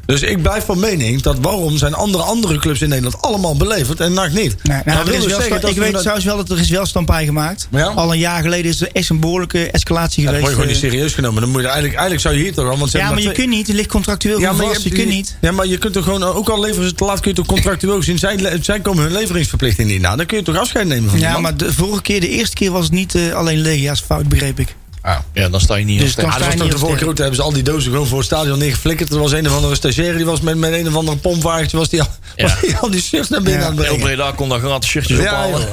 Dus 0.08 0.22
ik 0.22 0.42
blijf 0.42 0.64
van 0.64 0.78
mening 0.78 1.22
dat 1.22 1.38
waarom 1.40 1.76
zijn 1.76 1.94
andere, 1.94 2.22
andere 2.22 2.58
clubs 2.58 2.80
in 2.80 2.88
Nederland 2.88 3.22
allemaal 3.22 3.56
beleverd 3.56 4.00
en 4.00 4.12
NAC 4.12 4.32
niet. 4.32 4.62
Nee, 4.62 4.80
nou, 4.84 4.98
Dat 4.98 5.08
er 5.08 5.14
is 5.14 5.22
dus 5.22 5.36
wel 5.36 5.48
dat 5.60 5.68
ik 5.68 5.74
we 5.74 5.80
weet 5.80 5.90
dat- 5.92 6.00
trouwens 6.00 6.26
wel 6.26 6.36
dat 6.36 6.50
er 6.50 6.58
is 6.60 6.70
wel 6.70 6.86
stampij 6.86 7.24
gemaakt. 7.24 7.68
Ja? 7.70 7.84
Al 7.86 8.12
een 8.12 8.18
jaar 8.18 8.42
geleden 8.42 8.70
is 8.70 8.80
er 8.80 8.88
echt 8.92 9.08
een 9.08 9.20
behoorlijke 9.20 9.70
escalatie 9.70 10.24
Dat 10.24 10.34
geweest. 10.34 10.40
word 10.40 10.48
je 10.50 10.60
gewoon 10.62 10.74
niet 10.74 10.84
eh. 10.84 10.90
serieus 10.90 11.14
genomen. 11.14 11.40
Dan 11.42 11.50
moet 11.50 11.60
je 11.60 11.66
eigenlijk, 11.66 11.94
eigenlijk 11.94 12.22
zou 12.26 12.34
je 12.36 12.42
hier 12.42 12.54
toch 12.54 12.68
al. 12.70 12.78
Want 12.78 12.92
ja, 12.92 13.10
maar 13.10 13.20
je 13.20 13.32
kunt 13.32 13.48
niet. 13.48 13.66
Het 13.66 13.76
ligt 13.76 13.88
contractueel 13.88 14.40
Ja, 14.40 14.52
maar 14.52 14.66
vast. 14.66 14.82
Je, 14.82 14.90
kunt 14.90 15.08
niet. 15.08 15.36
Ja, 15.40 15.52
maar 15.52 15.66
je 15.66 15.78
kunt 15.78 15.92
toch 15.92 16.04
gewoon, 16.04 16.22
ook 16.22 16.48
al 16.48 16.60
leveren 16.60 16.88
ze 16.88 16.94
te 16.94 17.04
laat, 17.04 17.20
kun 17.20 17.30
je 17.30 17.36
toch 17.36 17.46
contractueel 17.46 18.02
zien. 18.02 18.18
Zij, 18.18 18.80
komen 18.82 19.02
hun 19.02 19.12
leveringsverplichting 19.12 19.88
niet 19.90 20.00
na. 20.00 20.16
Dan 20.16 20.26
kun 20.26 20.36
je 20.38 20.42
toch 20.44 20.56
afscheid 20.56 20.86
nemen 20.86 21.10
van 21.10 21.18
Ja, 21.18 21.38
maar 21.38 21.56
de 21.56 21.72
vorige 21.72 22.02
keer, 22.02 22.20
de 22.20 22.28
eerste 22.28 22.54
keer 22.54 22.70
was 22.70 22.84
het 22.84 22.92
niet 22.92 23.14
eh, 23.14 23.32
alleen 23.32 23.58
Legia's 23.58 24.00
fout, 24.00 24.28
begreep 24.28 24.60
ik. 24.60 24.74
Ah. 25.02 25.18
ja, 25.32 25.48
dan 25.48 25.60
sta 25.60 25.74
je 25.74 25.84
niet 25.84 26.00
Dus 26.00 26.14
dan 26.14 26.24
Ah, 26.24 26.30
sta 26.30 26.38
dat 26.40 26.48
je 26.48 26.54
niet 26.54 26.62
toch 26.70 26.72
de 26.80 26.86
vorige 26.86 27.04
keer 27.04 27.14
hebben 27.14 27.34
ze 27.36 27.42
al 27.42 27.52
die 27.52 27.62
dozen 27.62 27.90
gewoon 27.92 28.06
voor 28.06 28.18
het 28.18 28.26
stadion 28.26 28.58
neergeflikkerd. 28.58 29.10
Er 29.10 29.18
was 29.18 29.32
een 29.32 29.46
of 29.46 29.54
andere 29.54 29.74
stagiaire 29.74 30.16
die 30.16 30.26
was 30.26 30.40
met, 30.40 30.56
met 30.56 30.72
een 30.72 30.86
of 30.88 30.94
andere 30.96 31.16
pompwagentje. 31.16 31.76
Was 31.76 31.88
die 31.88 32.00
al, 32.00 32.06
Ja. 32.36 32.44
was 32.44 32.60
die 32.60 32.76
al 32.76 32.90
die 32.90 33.00
shirts 33.02 33.28
naar 33.28 33.42
binnen 33.42 33.62
Ja. 33.62 33.68
aan 33.68 33.76
het 33.76 33.86
Heel. 33.86 33.96
Breda 33.98 34.32
kon 34.36 34.48
daar 34.48 34.58
gratis 34.58 34.90
shirtjes 34.90 35.18
Ja, 35.18 35.44
ophalen. 35.46 35.68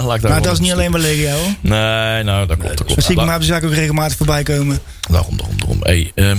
lag 0.06 0.20
daar 0.20 0.30
Maar 0.30 0.42
dat 0.42 0.52
is 0.52 0.58
niet 0.58 0.68
een 0.70 0.74
alleen 0.76 0.92
hoor. 0.92 1.00
stuk. 1.00 1.56
Nee, 1.70 2.22
nou, 2.22 2.46
dat 2.46 2.56
klopt. 2.56 2.68
Dat 2.68 2.76
Dat 2.78 2.86
klopt. 2.86 3.02
zie 3.02 3.10
ik 3.10 3.16
Da- 3.18 3.24
maar 3.24 3.34
op 3.34 3.40
de 3.40 3.46
zaak 3.46 3.64
ook 3.64 3.72
regelmatig 3.74 4.16
voorbij 4.16 4.42
komen. 4.42 4.78
Daarom, 5.10 5.36
daarom, 5.36 5.56
daarom. 5.58 5.78
Hey, 5.82 6.12
eh, 6.14 6.30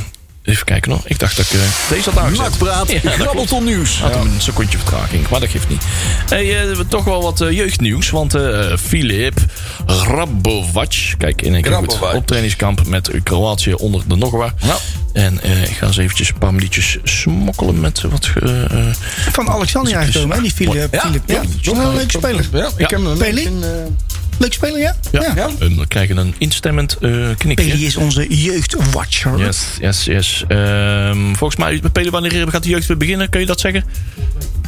even 0.44 0.66
kijken 0.66 0.92
nog. 0.92 1.08
Ik 1.08 1.20
dacht 1.20 1.36
dat 1.38 1.46
ik 1.46 1.52
eh, 1.52 1.60
deze 1.90 2.10
had 2.10 2.20
aangezet. 2.20 2.46
Nakpraat, 2.50 2.92
Ja, 2.92 3.12
grabbelton 3.12 3.64
nieuws. 3.64 4.00
Had 4.00 4.14
hem 4.16 4.22
een 4.22 4.42
secondje 4.42 4.78
vertraging, 4.78 5.30
maar 5.30 5.40
dat 5.40 5.50
geeft 5.50 5.70
niet. 5.70 5.84
Hey, 6.30 6.42
eh, 6.42 6.62
we 6.62 6.68
hebben 6.68 6.88
toch 6.88 7.04
wel 7.04 7.22
wat 7.22 7.42
eh, 7.42 7.52
jeugdnieuws. 7.52 8.10
Want 8.10 8.36
eh 8.36 8.78
Filip 8.78 9.40
Rabovac, 9.86 10.94
kijk 11.18 11.42
in 11.42 11.54
één 11.54 11.62
keer 11.62 11.74
goed, 11.74 11.94
Grabovac. 11.94 12.16
op 12.16 12.28
trainingskamp 12.28 12.88
met 12.88 13.12
Kroatië 13.24 13.74
onder 13.74 14.02
de 14.08 14.16
Nogwa. 14.16 14.54
Ja. 14.62 14.78
En 15.14 15.42
eh, 15.42 15.64
ik 15.64 15.76
ga 15.78 15.88
eens 15.88 15.98
eventjes 15.98 16.30
een 16.30 16.38
paar 16.38 16.54
minuutjes 16.54 16.98
smokkelen 17.04 17.80
met 17.80 18.02
wat... 18.02 18.30
Van 19.32 19.50
Alexandria 19.50 20.04
gekomen, 20.04 20.36
hè, 20.36 20.42
die 20.42 20.52
Filip. 20.52 20.94
Ja, 20.94 21.00
Filip. 21.00 21.24
Ja, 21.26 21.42
een 21.72 21.94
leuke 21.96 22.12
speler. 22.18 22.46
Ja, 22.54 22.70
ik 22.78 22.90
heb 22.90 23.04
hem 23.04 23.22
in, 23.22 23.64
Leuk 24.42 24.54
speler, 24.54 24.80
ja? 24.80 24.96
ja, 25.12 25.34
Ja. 25.36 25.50
En 25.60 25.78
we 25.78 25.88
krijgen 25.88 26.18
een 26.18 26.36
instemmend 26.38 26.98
eh 26.98 27.10
knikje. 27.38 27.66
Peli 27.66 27.86
is 27.86 27.98
onze 27.98 28.42
jeugdwatcher. 28.42 29.40
Yes, 29.40 29.66
yes, 29.80 30.04
yes. 30.06 30.44
Ehm, 30.48 31.34
volgens 31.34 31.56
mij, 31.56 31.82
Peli, 31.92 32.10
wanneer 32.10 32.48
gaat 32.48 32.64
de 32.64 32.70
jeugd 32.70 32.88
weer 32.88 32.98
beginnen? 32.98 33.30
Kun 33.30 33.40
je 33.40 33.46
dat 33.46 33.60
zeggen? 33.60 33.84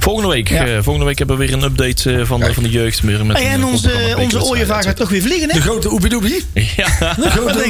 Volgende 0.04 0.30
week. 0.30 0.50
Ja. 0.50 0.66
Eh, 0.68 0.74
volgende 0.74 1.06
week 1.06 1.18
hebben 1.18 1.38
we 1.38 1.46
weer 1.46 1.54
een 1.54 1.64
update 1.64 2.16
eh, 2.16 2.26
van, 2.26 2.40
de, 2.40 2.54
van 2.54 2.64
de 2.64 2.70
jeugd. 2.70 3.04
Met 3.04 3.16
Hey, 3.18 3.26
een, 3.26 3.52
en 3.52 3.62
eh, 3.62 3.68
onze, 3.68 4.16
onze 4.18 4.44
ooievaar 4.44 4.84
gaat 4.84 4.96
toch 4.96 5.10
weer 5.10 5.22
vliegen, 5.22 5.50
hè? 5.50 5.56
De 5.56 5.62
grote 5.62 5.92
oepidoepie. 5.92 6.44
Ja, 6.76 7.18
u 7.20 7.24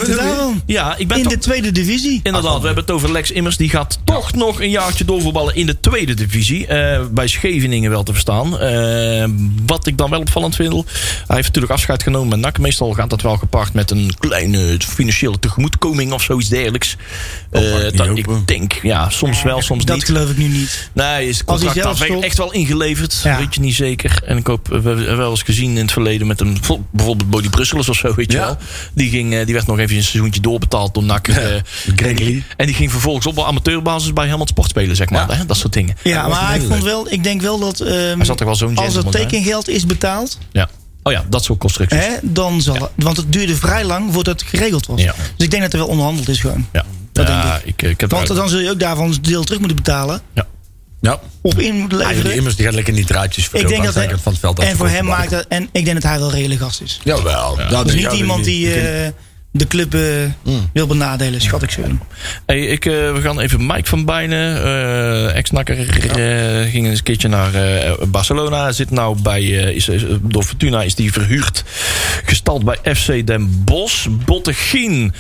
daarvan? 0.16 0.62
ja 0.66 0.98
ik 0.98 1.08
ben 1.08 1.18
In 1.18 1.28
de 1.28 1.38
tweede 1.38 1.72
divisie. 1.72 2.20
Inderdaad, 2.24 2.60
we 2.60 2.66
hebben 2.66 2.84
het 2.84 2.94
over 2.94 3.12
Lex 3.12 3.32
Immers. 3.32 3.58
Die 3.58 3.70
gaat 3.70 4.00
toch 4.04 4.34
nog 4.34 4.62
een 4.62 4.70
jaartje 4.70 5.06
doorvoetballen 5.06 5.56
in 5.56 5.66
de 5.66 5.80
tweede 5.80 6.14
divisie. 6.14 6.68
Eh, 6.68 7.02
bij 7.12 7.28
Scheveningen 7.28 7.90
wel 7.90 8.04
te 8.04 8.12
verstaan. 8.12 8.60
Eh, 8.60 9.26
wat 9.66 9.88
ik 9.88 9.98
dan 9.98 10.10
wel 10.10 10.20
opvallend 10.20 10.56
vind. 10.56 10.74
Hij 10.74 11.36
heeft 11.36 11.48
natuurlijk 11.48 11.74
afscheid 11.74 12.04
genomen 12.04 12.30
met 12.30 12.40
NAC. 12.40 12.60
Meestal 12.60 12.94
gaat 12.94 13.10
dat 13.10 13.22
wel 13.22 13.38
gepaard 13.38 13.74
met 13.74 13.92
een 13.92 14.12
kleine 14.20 14.78
financiële 14.80 15.40
tegemoetkoming 15.40 16.12
of 16.12 16.24
zoiets 16.24 16.50
dergelijks. 16.50 16.96
Eh, 17.52 17.62
dat, 17.96 18.18
ik 18.18 18.28
denk, 18.46 18.74
ja, 18.82 19.10
soms 19.10 19.44
wel, 19.44 19.62
soms 19.62 19.86
Dat 19.86 19.96
niet. 19.96 20.06
geloof 20.06 20.30
ik 20.30 20.38
nu 20.38 20.48
niet. 20.48 20.90
Nee, 20.94 21.28
is 21.28 21.42
Als 21.46 21.64
hij 21.64 21.74
zelf 21.74 21.98
stopt. 21.98 22.23
Echt 22.24 22.38
wel 22.38 22.52
ingeleverd. 22.54 23.22
Ja. 23.24 23.38
Weet 23.38 23.54
je 23.56 23.60
niet 23.62 23.74
zeker. 23.76 24.22
En 24.26 24.38
ik 24.38 24.48
hoop, 24.48 24.68
we 24.68 24.74
hebben 24.74 25.18
wel 25.18 25.30
eens 25.30 25.42
gezien 25.44 25.70
in 25.72 25.78
het 25.78 25.92
verleden 25.92 26.28
met 26.28 26.42
een 26.42 26.58
bijvoorbeeld 26.92 27.30
Bodie 27.30 27.50
Brusselers 27.50 27.90
of 27.90 27.96
zo, 27.98 28.14
weet 28.16 28.32
je 28.32 28.38
Ja. 28.38 28.46
wel. 28.46 28.58
Die, 28.94 29.10
ging, 29.10 29.34
eh, 29.34 29.46
die 29.46 29.54
werd 29.54 29.68
nog 29.68 29.80
even 29.80 29.96
een 29.96 30.04
seizoentje 30.04 30.42
doorbetaald 30.42 30.94
door 30.94 31.04
NAC. 31.04 31.28
eh, 31.28 31.56
en, 31.56 32.16
die, 32.16 32.44
en 32.58 32.66
die 32.66 32.76
ging 32.76 32.92
vervolgens 32.92 33.26
op 33.28 33.40
amateurbasis 33.40 34.14
bij 34.14 34.28
Helmond 34.28 34.50
Sport 34.50 34.70
spelen, 34.70 34.96
zeg 34.96 35.10
maar. 35.10 35.30
Ja. 35.32 35.36
Hè? 35.38 35.46
Dat 35.46 35.58
soort 35.58 35.74
dingen. 35.74 35.96
Ja, 36.04 36.28
maar 36.28 36.56
ik 36.56 36.62
vond 36.68 36.84
wel, 36.84 37.12
ik 37.12 37.24
denk 37.24 37.42
wel 37.42 37.60
dat 37.60 37.78
Hij 37.80 38.16
zat 38.22 38.40
er 38.40 38.46
wel 38.46 38.56
zo'n 38.56 38.76
als 38.78 38.94
bij. 39.02 39.12
tekengeld 39.12 39.68
is 39.70 39.86
betaald, 39.86 40.38
Ja. 40.52 40.70
Oh 41.06 41.14
ja, 41.14 41.26
dat 41.30 41.44
soort 41.44 41.60
constructies. 41.60 42.00
hè, 42.00 42.12
dan 42.22 42.62
zal 42.62 42.76
het. 42.76 42.90
Want 42.96 43.18
het 43.18 43.34
duurde 43.34 43.56
vrij 43.56 43.86
lang 43.86 44.14
voordat 44.14 44.40
het 44.40 44.50
geregeld 44.50 44.86
was. 44.86 45.02
Ja. 45.02 45.14
Dus 45.36 45.46
ik 45.46 45.52
denk 45.52 45.64
dat 45.64 45.74
er 45.74 45.80
wel 45.80 45.88
onderhandeld 45.88 46.30
is 46.30 46.40
gewoon. 46.40 46.68
Ja. 46.74 46.86
Dat 47.12 47.28
ja, 47.28 47.52
denk 47.52 47.64
ik. 47.66 47.82
ik 47.82 48.00
heb 48.02 48.12
Want 48.12 48.28
dan 48.28 48.50
zul 48.50 48.60
je 48.60 48.70
ook 48.70 48.80
daarvan 48.80 49.06
een 49.12 49.18
deel 49.22 49.44
terug 49.44 49.60
moeten 49.60 49.78
betalen. 49.78 50.22
ja. 50.34 50.46
Ja. 51.04 51.20
Of 51.42 51.58
in 51.58 51.76
moeten 51.76 52.00
Ah, 52.02 52.06
die 52.08 52.16
leveren. 52.16 52.36
immers 52.38 52.56
die 52.56 52.66
gaat 52.66 52.74
lekker 52.76 52.94
niet 52.94 53.08
draadjes 53.08 53.50
ik 53.52 53.68
denk 53.68 53.84
dat 53.84 53.94
hij, 53.96 54.10
van 54.22 54.32
het 54.32 54.40
veld. 54.42 54.60
en 54.60 54.78
voor 54.78 54.88
hem 54.90 55.06
maakt 55.06 55.30
dat. 55.30 55.46
En 55.50 55.64
ik 55.72 55.86
denk 55.86 56.02
dat 56.02 56.12
hij 56.12 56.20
wel 56.20 56.28
een 56.28 56.34
redelijk 56.36 56.62
gast 56.62 56.82
is. 56.82 57.00
Jawel. 57.04 57.60
Ja. 57.60 57.84
Dus 57.84 57.94
ja, 57.94 58.00
niet 58.00 58.02
ja, 58.12 58.12
iemand 58.12 58.44
die 58.44 58.66
die- 58.66 58.74
eh, 58.82 59.08
de 59.52 59.68
club 59.68 59.94
eh, 59.94 60.02
Hmm. 60.44 60.70
wil 60.74 60.88
benadelen, 60.88 61.42
schat 61.42 61.64
ik 61.64 61.72
zo. 61.72 61.82
Hey, 62.46 62.60
ik, 62.66 62.86
eh, 62.86 62.92
we 62.94 63.20
gaan 63.22 63.40
even 63.40 63.66
Mike 63.66 63.90
van 63.90 64.06
Bijnen, 64.06 64.64
eh 64.64 65.36
ex-nakker, 65.36 65.78
eh, 65.80 66.72
ging 66.72 66.88
eens 66.88 66.98
een 66.98 67.04
keertje 67.04 67.28
naar 67.28 67.54
eh, 67.56 67.92
Barcelona. 68.08 68.72
Zit 68.72 68.90
nou 68.92 69.22
bij, 69.22 69.42
eh, 69.42 69.76
is, 69.76 69.88
is- 69.88 70.04
door 70.22 70.44
Fortuna 70.44 70.82
is 70.84 70.96
die 70.96 71.12
verhuurd. 71.14 71.64
Gestald 72.26 72.64
bij 72.64 72.96
FC 72.96 73.28
Den 73.28 73.64
Bosch. 73.64 74.08
Bottegien. 74.26 75.14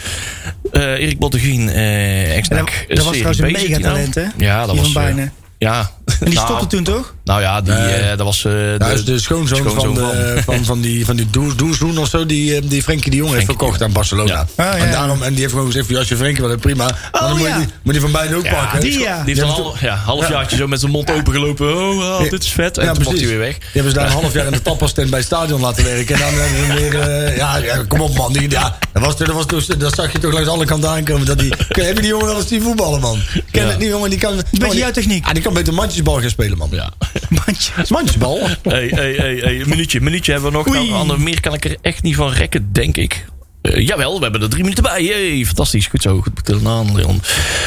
Eh 0.71 0.81
Erik 0.83 1.19
Bottegien, 1.19 1.69
eh 1.69 2.35
ex-nak. 2.37 2.69
En 2.69 2.73
dat- 2.87 2.95
dat 2.97 3.05
was 3.05 3.13
trouwens 3.13 3.39
een 3.39 3.51
megatalent, 3.51 4.15
nou. 4.15 4.27
hè? 4.37 4.45
Ja, 4.45 4.65
dat 4.65 4.75
was... 4.75 4.91
van 4.91 5.03
Bijnen. 5.03 5.31
Ja. 5.63 5.89
En 6.19 6.25
die 6.25 6.33
Nou, 6.33 6.47
stopte 6.47 6.67
toen 6.67 6.83
toch? 6.83 7.13
Nou 7.23 7.41
ja, 7.41 7.61
die, 7.61 7.73
eh, 7.73 8.17
dat 8.17 8.25
was... 8.25 8.45
eh, 8.45 8.51
Dat 8.77 8.89
is 8.89 9.05
de 9.05 9.19
schoonzoon, 9.19 9.57
schoonzoon 9.57 9.95
van, 9.95 9.95
de, 9.95 10.41
van, 10.45 10.65
van 10.65 10.81
die, 10.81 11.05
van 11.05 11.15
die 11.15 11.27
Doezoen 11.55 11.97
of 11.97 12.07
zo, 12.09 12.25
die, 12.25 12.55
eh, 12.55 12.61
die 12.69 12.83
Frenkie 12.83 13.11
de 13.11 13.17
Jong 13.17 13.31
heeft 13.31 13.43
Frenkie 13.43 13.57
de 13.57 13.63
verkocht 13.63 13.81
aan 13.87 13.91
Barcelona. 13.93 14.31
Ja. 14.57 14.63
Ah, 14.65 14.77
ja. 14.77 14.85
En, 14.85 14.91
daarom, 14.91 15.21
en 15.23 15.29
die 15.31 15.39
heeft 15.39 15.51
gewoon 15.51 15.65
gezegd: 15.67 15.85
van, 15.85 15.93
ja, 15.93 15.99
als 15.99 16.09
je 16.09 16.15
Frenkie 16.15 16.39
wil, 16.39 16.49
dan 16.49 16.59
prima. 16.59 16.85
Maar 17.11 17.21
dan 17.21 17.37
moet, 17.37 17.47
ja. 17.47 17.57
je 17.57 17.65
die, 17.65 17.73
moet 17.83 17.93
je 17.95 18.01
van 18.01 18.11
beiden 18.11 18.37
ook 18.37 18.43
Ja, 18.45 18.53
pakken. 18.53 18.79
die 18.79 18.99
ja. 18.99 19.23
Die 19.23 19.35
heeft 19.35 19.37
Ja, 19.37 19.43
een 19.43 19.63
half, 19.63 19.81
ja, 19.81 19.95
halfjaartje 19.95 20.57
zo 20.57 20.67
met 20.67 20.79
zijn 20.79 20.91
mond 20.91 21.11
opengelopen. 21.11 21.77
Oh, 21.77 21.97
oh, 21.97 22.29
dit 22.29 22.43
is 22.43 22.49
vet. 22.49 22.77
En 22.77 22.85
Ja, 22.85 22.93
toen 22.93 23.03
mocht 23.03 23.17
hij 23.19 23.27
weer 23.27 23.37
weg. 23.39 23.53
Die 23.57 23.67
hebben 23.71 23.91
ze 23.91 23.97
daar 23.97 24.05
een 24.07 24.13
half 24.13 24.33
jaar 24.33 24.45
in 24.45 24.51
de 24.51 24.61
tapastent 24.61 25.09
bij 25.09 25.19
het 25.19 25.27
stadion 25.27 25.61
laten 25.61 25.83
werken. 25.83 26.15
En 26.15 26.21
dan 26.21 26.33
hebben 26.33 26.65
ze 26.67 26.73
weer... 26.89 26.99
eh, 26.99 27.37
ja, 27.37 27.57
ja, 27.57 27.83
kom 27.87 28.01
op 28.01 28.15
man. 28.15 28.33
Die, 28.33 28.49
ja, 28.49 28.77
dat, 28.93 29.03
was, 29.03 29.17
dat, 29.17 29.27
was, 29.27 29.45
toch- 29.45 29.65
dat 29.65 29.95
zag 29.95 30.11
je 30.11 30.19
toch 30.19 30.33
langs 30.33 30.47
alle 30.49 30.65
kanten 30.65 30.89
aankomen. 30.89 31.25
Dat 31.25 31.39
die, 31.39 31.53
heb 31.67 31.95
je 31.95 32.01
die 32.01 32.07
jongen 32.07 32.25
wel 32.25 32.35
eens 32.37 32.47
die 32.47 32.61
voetballen, 32.61 32.99
man? 32.99 33.19
Ken 33.51 33.63
Ja. 33.63 33.69
het 33.69 33.79
niet, 33.79 33.89
jongen? 33.89 34.09
Die 34.09 34.19
kan, 34.19 34.31
Een 34.33 34.43
beetje 34.51 34.77
jouw 34.77 34.91
techniek. 34.91 35.25
Ah, 35.25 35.33
die 35.33 35.43
kan 35.43 35.53
beter 35.53 35.73
mandjesbal 36.03 36.21
gaan 36.21 36.29
spelen, 36.29 36.57
man. 36.57 36.69
Ja. 36.71 36.91
Mandje. 37.45 37.71
Mandjesbal? 37.89 38.39
Hey, 38.61 38.87
hey, 38.87 39.13
hey, 39.13 39.35
hey, 39.35 39.61
een 39.61 39.69
minuutje, 39.69 39.97
een 39.97 40.03
minuutje 40.03 40.31
hebben 40.31 40.51
we 40.51 40.57
nog. 40.57 40.65
Nou, 40.67 41.19
meer 41.19 41.41
kan 41.41 41.53
ik 41.53 41.65
er 41.65 41.77
echt 41.81 42.03
niet 42.03 42.15
van 42.15 42.31
rekken, 42.31 42.69
denk 42.71 42.97
ik. 42.97 43.25
Eh, 43.61 43.87
jawel, 43.87 44.15
we 44.17 44.23
hebben 44.23 44.41
er 44.41 44.49
drie 44.49 44.63
minuten 44.63 44.83
bij. 44.83 45.03
Jee, 45.03 45.45
fantastisch. 45.45 45.87
Goed 45.87 46.01
zo. 46.01 46.21
Goed 46.21 46.41
gedaan, 46.43 46.95
Leon. 46.95 47.21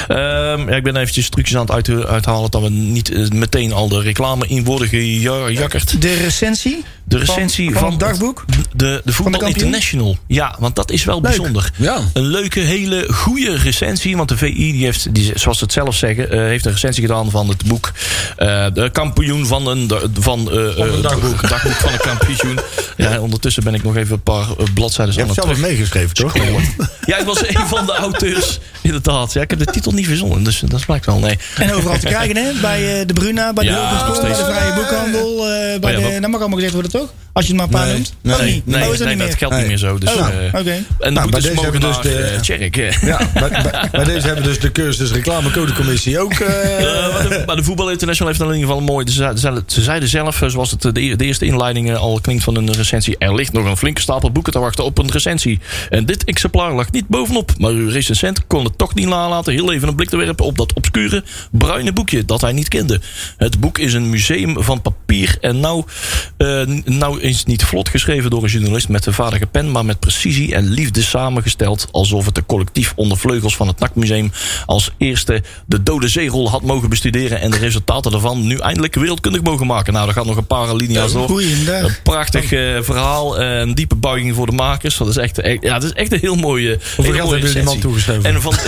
Ehm, 0.08 0.68
ja, 0.68 0.76
ik 0.76 0.82
ben 0.82 0.96
eventjes 0.96 1.28
trucjes 1.28 1.56
aan 1.56 1.60
het 1.60 1.70
uit, 1.70 2.06
uithalen... 2.06 2.50
dat 2.50 2.62
we 2.62 2.68
niet 2.68 3.10
eh, 3.10 3.28
meteen 3.28 3.72
al 3.72 3.88
de 3.88 4.00
reclame 4.00 4.46
in 4.46 4.64
worden 4.64 4.88
gejakkerd. 4.88 6.00
De 6.00 6.14
recensie? 6.14 6.84
De 7.08 7.18
recensie 7.18 7.70
van, 7.72 7.80
van, 7.80 7.90
het 7.90 8.00
dagboek? 8.00 8.44
De, 8.76 9.02
de 9.04 9.12
Voetbal? 9.12 9.40
International. 9.48 10.16
Ja, 10.26 10.56
want 10.58 10.76
dat 10.76 10.90
is 10.90 11.04
wel 11.04 11.20
bijzonder. 11.20 11.70
Ja. 11.76 11.98
Een 12.12 12.26
leuke, 12.26 12.60
hele 12.60 13.06
goede 13.12 13.56
recensie. 13.56 14.16
Want 14.16 14.28
de 14.28 14.36
VI, 14.36 14.54
die 14.72 14.84
heeft, 14.84 15.14
die, 15.14 15.32
zoals 15.38 15.58
ze 15.58 15.64
het 15.64 15.72
zelf 15.72 15.96
zeggen, 15.96 16.30
eh, 16.30 16.38
heeft 16.38 16.64
een 16.66 16.72
recensie 16.72 17.02
gedaan 17.02 17.30
van 17.30 17.48
het 17.48 17.64
boek. 17.64 17.92
eh, 18.36 18.66
de 18.74 18.90
kampioen 18.92 19.46
van 19.46 19.66
een, 19.66 19.90
van, 20.20 20.50
eh, 20.50 20.56
eh, 20.80 20.94
een 20.94 21.02
dagboek. 21.02 21.40
het 21.40 21.50
dagboek 21.54 21.72
van 21.72 21.92
een 21.92 21.98
kampioen. 21.98 22.58
Ja, 22.96 23.20
ondertussen 23.20 23.62
ben 23.64 23.74
ik 23.74 23.82
nog 23.82 23.96
even 23.96 24.12
een 24.14 24.22
paar 24.22 24.46
bladzijden 24.74 25.14
Je 25.14 25.20
aan 25.20 25.26
hebt 25.26 25.36
het 25.36 25.44
zelf 25.46 25.56
terug. 25.56 25.70
meegeschreven, 25.70 26.14
toch? 26.14 26.34
Ja, 27.06 27.16
ik 27.18 27.26
was 27.26 27.48
een 27.48 27.66
van 27.66 27.86
de 27.86 27.92
auteurs. 28.06 28.58
Inderdaad. 28.80 29.32
Ja, 29.32 29.40
ik 29.42 29.50
heb 29.50 29.58
de 29.58 29.64
titel 29.64 29.92
niet 29.92 30.06
verzonnen, 30.06 30.42
dus 30.42 30.62
dat 30.66 30.84
blijkt 30.86 31.06
wel. 31.06 31.18
Nee. 31.18 31.38
En 31.58 31.74
overal 31.74 31.98
te 31.98 32.06
krijgen, 32.06 32.36
hè? 32.36 32.52
Bij 32.60 33.00
eh, 33.00 33.06
de 33.06 33.12
Bruna, 33.12 33.52
bij 33.52 33.64
de 33.64 33.70
Ja, 33.70 34.06
bij 34.20 34.28
de 34.28 34.34
Vrije 34.34 34.74
Boekhandel. 34.74 35.38
eh, 35.48 35.80
bij 35.80 35.96
Oh 35.96 36.00
ja, 36.02 36.08
de, 36.08 36.20
dat 36.20 36.30
mag 36.30 36.40
allemaal 36.40 36.56
gezegd 36.58 36.72
worden, 36.72 36.90
toch? 36.98 37.12
Als 37.32 37.46
je 37.46 37.52
het 37.52 37.60
maar 37.60 37.80
een 37.82 37.86
paar 37.86 37.86
Nee, 37.86 37.94
noemt. 37.94 38.40
nee? 38.40 38.62
Nee, 38.64 38.82
oh, 38.92 38.98
dat 38.98 39.16
nee, 39.16 39.32
geldt 39.36 39.56
niet 39.56 39.66
meer 39.66 39.76
zo. 39.76 39.98
Dus, 39.98 40.14
Oh, 40.14 40.28
oké. 40.52 40.70
En 40.70 40.84
de 40.98 41.10
Nou, 41.10 41.30
bij 41.30 41.40
deze 41.40 41.54
mogen 41.54 41.72
hebben 41.72 41.90
dus 41.90 42.00
de- 42.00 42.54
eh. 42.54 43.00
Ja, 43.08 43.30
bij, 43.34 43.48
bij- 43.48 43.88
bij 43.92 44.04
deze 44.04 44.26
hebben 44.26 44.44
dus 44.44 44.60
de 44.60 44.72
cursus 44.72 45.10
reclamecodecommissie 45.12 46.18
ook. 46.20 46.32
Eh, 46.32 46.46
maar, 47.46 47.56
de, 47.56 47.62
Voetbal 47.64 47.90
International 47.90 48.32
heeft 48.32 48.44
in 48.44 48.46
ieder 48.54 48.60
geval 48.66 48.78
een 48.78 48.84
mooi. 48.92 49.08
Ze, 49.10 49.32
ze, 49.36 49.62
ze 49.66 49.82
zeiden 49.82 50.08
zelf, 50.08 50.42
eh, 50.42 50.48
zoals 50.48 50.70
het 50.70 50.82
de, 50.82 51.00
e- 51.02 51.16
de 51.16 51.24
eerste 51.24 51.44
inleiding 51.46 51.94
al 51.96 52.20
klinkt 52.20 52.44
van 52.44 52.56
een 52.56 52.72
recensie. 52.72 53.16
Er 53.18 53.34
ligt 53.34 53.52
nog 53.52 53.64
een 53.66 53.76
flinke 53.76 54.00
stapel 54.00 54.30
boeken 54.32 54.52
te 54.52 54.58
wachten 54.58 54.84
op 54.84 54.98
een 54.98 55.10
recensie. 55.10 55.60
En 55.90 56.04
dit 56.06 56.24
exemplaar 56.24 56.72
lag 56.74 56.90
niet 56.90 57.08
bovenop. 57.08 57.52
Maar 57.58 57.70
uw 57.70 57.88
recensent 57.88 58.46
kon 58.46 58.64
het 58.64 58.78
toch 58.78 58.94
niet 58.94 59.06
nalaten 59.08 59.52
heel 59.52 59.72
even 59.72 59.88
een 59.88 59.94
blik 59.94 60.08
te 60.08 60.16
werpen 60.16 60.44
op 60.44 60.58
dat 60.58 60.72
obscure 60.74 61.24
bruine 61.50 61.92
boekje 61.92 62.24
dat 62.24 62.40
hij 62.40 62.52
niet 62.52 62.68
kende. 62.68 63.00
Het 63.36 63.60
boek 63.60 63.78
is 63.78 63.92
een 63.92 64.10
museum 64.10 64.62
van 64.62 64.82
papier. 64.82 65.36
En 65.40 65.60
nou, 65.60 65.84
nou 66.88 67.20
is 67.20 67.38
het 67.38 67.46
niet 67.46 67.64
vlot 67.64 67.88
geschreven 67.88 68.30
door 68.30 68.42
een 68.42 68.48
journalist 68.50 68.88
met 68.88 69.06
een 69.06 69.12
vaardige 69.12 69.46
pen. 69.46 69.70
Maar 69.70 69.84
met 69.84 70.00
precisie 70.00 70.54
en 70.54 70.68
liefde 70.68 71.02
samengesteld. 71.02 71.88
Alsof 71.90 72.24
het 72.24 72.34
de 72.34 72.46
collectief 72.46 72.92
onder 72.96 73.18
vleugels 73.18 73.56
van 73.56 73.66
het 73.66 73.78
NAC-museum 73.78 74.32
als 74.66 74.90
eerste 74.98 75.42
de 75.66 75.82
dode 75.82 76.08
zeerol 76.08 76.50
had 76.50 76.62
mogen 76.62 76.88
bestuderen. 76.88 77.40
En 77.40 77.50
de 77.50 77.56
resultaten 77.58 78.10
daarvan 78.10 78.46
nu 78.46 78.58
eindelijk 78.58 78.94
wereldkundig 78.94 79.42
mogen 79.42 79.66
maken. 79.66 79.92
Nou, 79.92 80.04
daar 80.06 80.14
gaat 80.14 80.24
nog 80.26 80.36
een 80.36 80.46
paar 80.46 80.68
alinea's 80.68 81.12
door. 81.12 81.28
Een 81.84 81.96
prachtig 82.02 82.52
eh, 82.52 82.76
verhaal. 82.80 83.38
eh, 83.38 83.58
een 83.58 83.74
diepe 83.74 83.94
buiging 83.94 84.34
voor 84.34 84.46
de 84.46 84.52
makers. 84.52 84.96
Dat 84.96 85.08
is 85.08 85.16
echt, 85.16 85.38
echt- 85.40 85.62
ja, 85.62 85.72
dat 85.78 85.82
is 85.84 85.92
echt 85.92 86.12
een 86.12 86.20
heel 86.20 86.36
mooie. 86.36 86.78
Hoeveel 86.96 87.14
geld 87.14 87.30
hebben 87.30 87.48
jullie 87.48 87.54
die 87.54 87.64
man 87.64 87.78
toegeschreven? 87.78 88.24
En 88.24 88.42
van, 88.42 88.54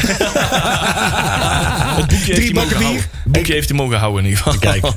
het 1.96 2.06
boekje 2.08 2.34
heeft, 2.34 2.42
hij 2.42 2.52
mogen 2.52 2.54
bakken 2.54 2.76
bier. 2.78 2.86
houden. 2.86 3.02
Het 3.22 3.32
boekje 3.32 3.52
heeft 3.52 3.68
hij 3.68 3.78
mogen 3.78 3.98
houden 3.98 4.24
in 4.24 4.28
ieder 4.30 4.42
geval. 4.44 4.58
Kijk. 4.58 4.84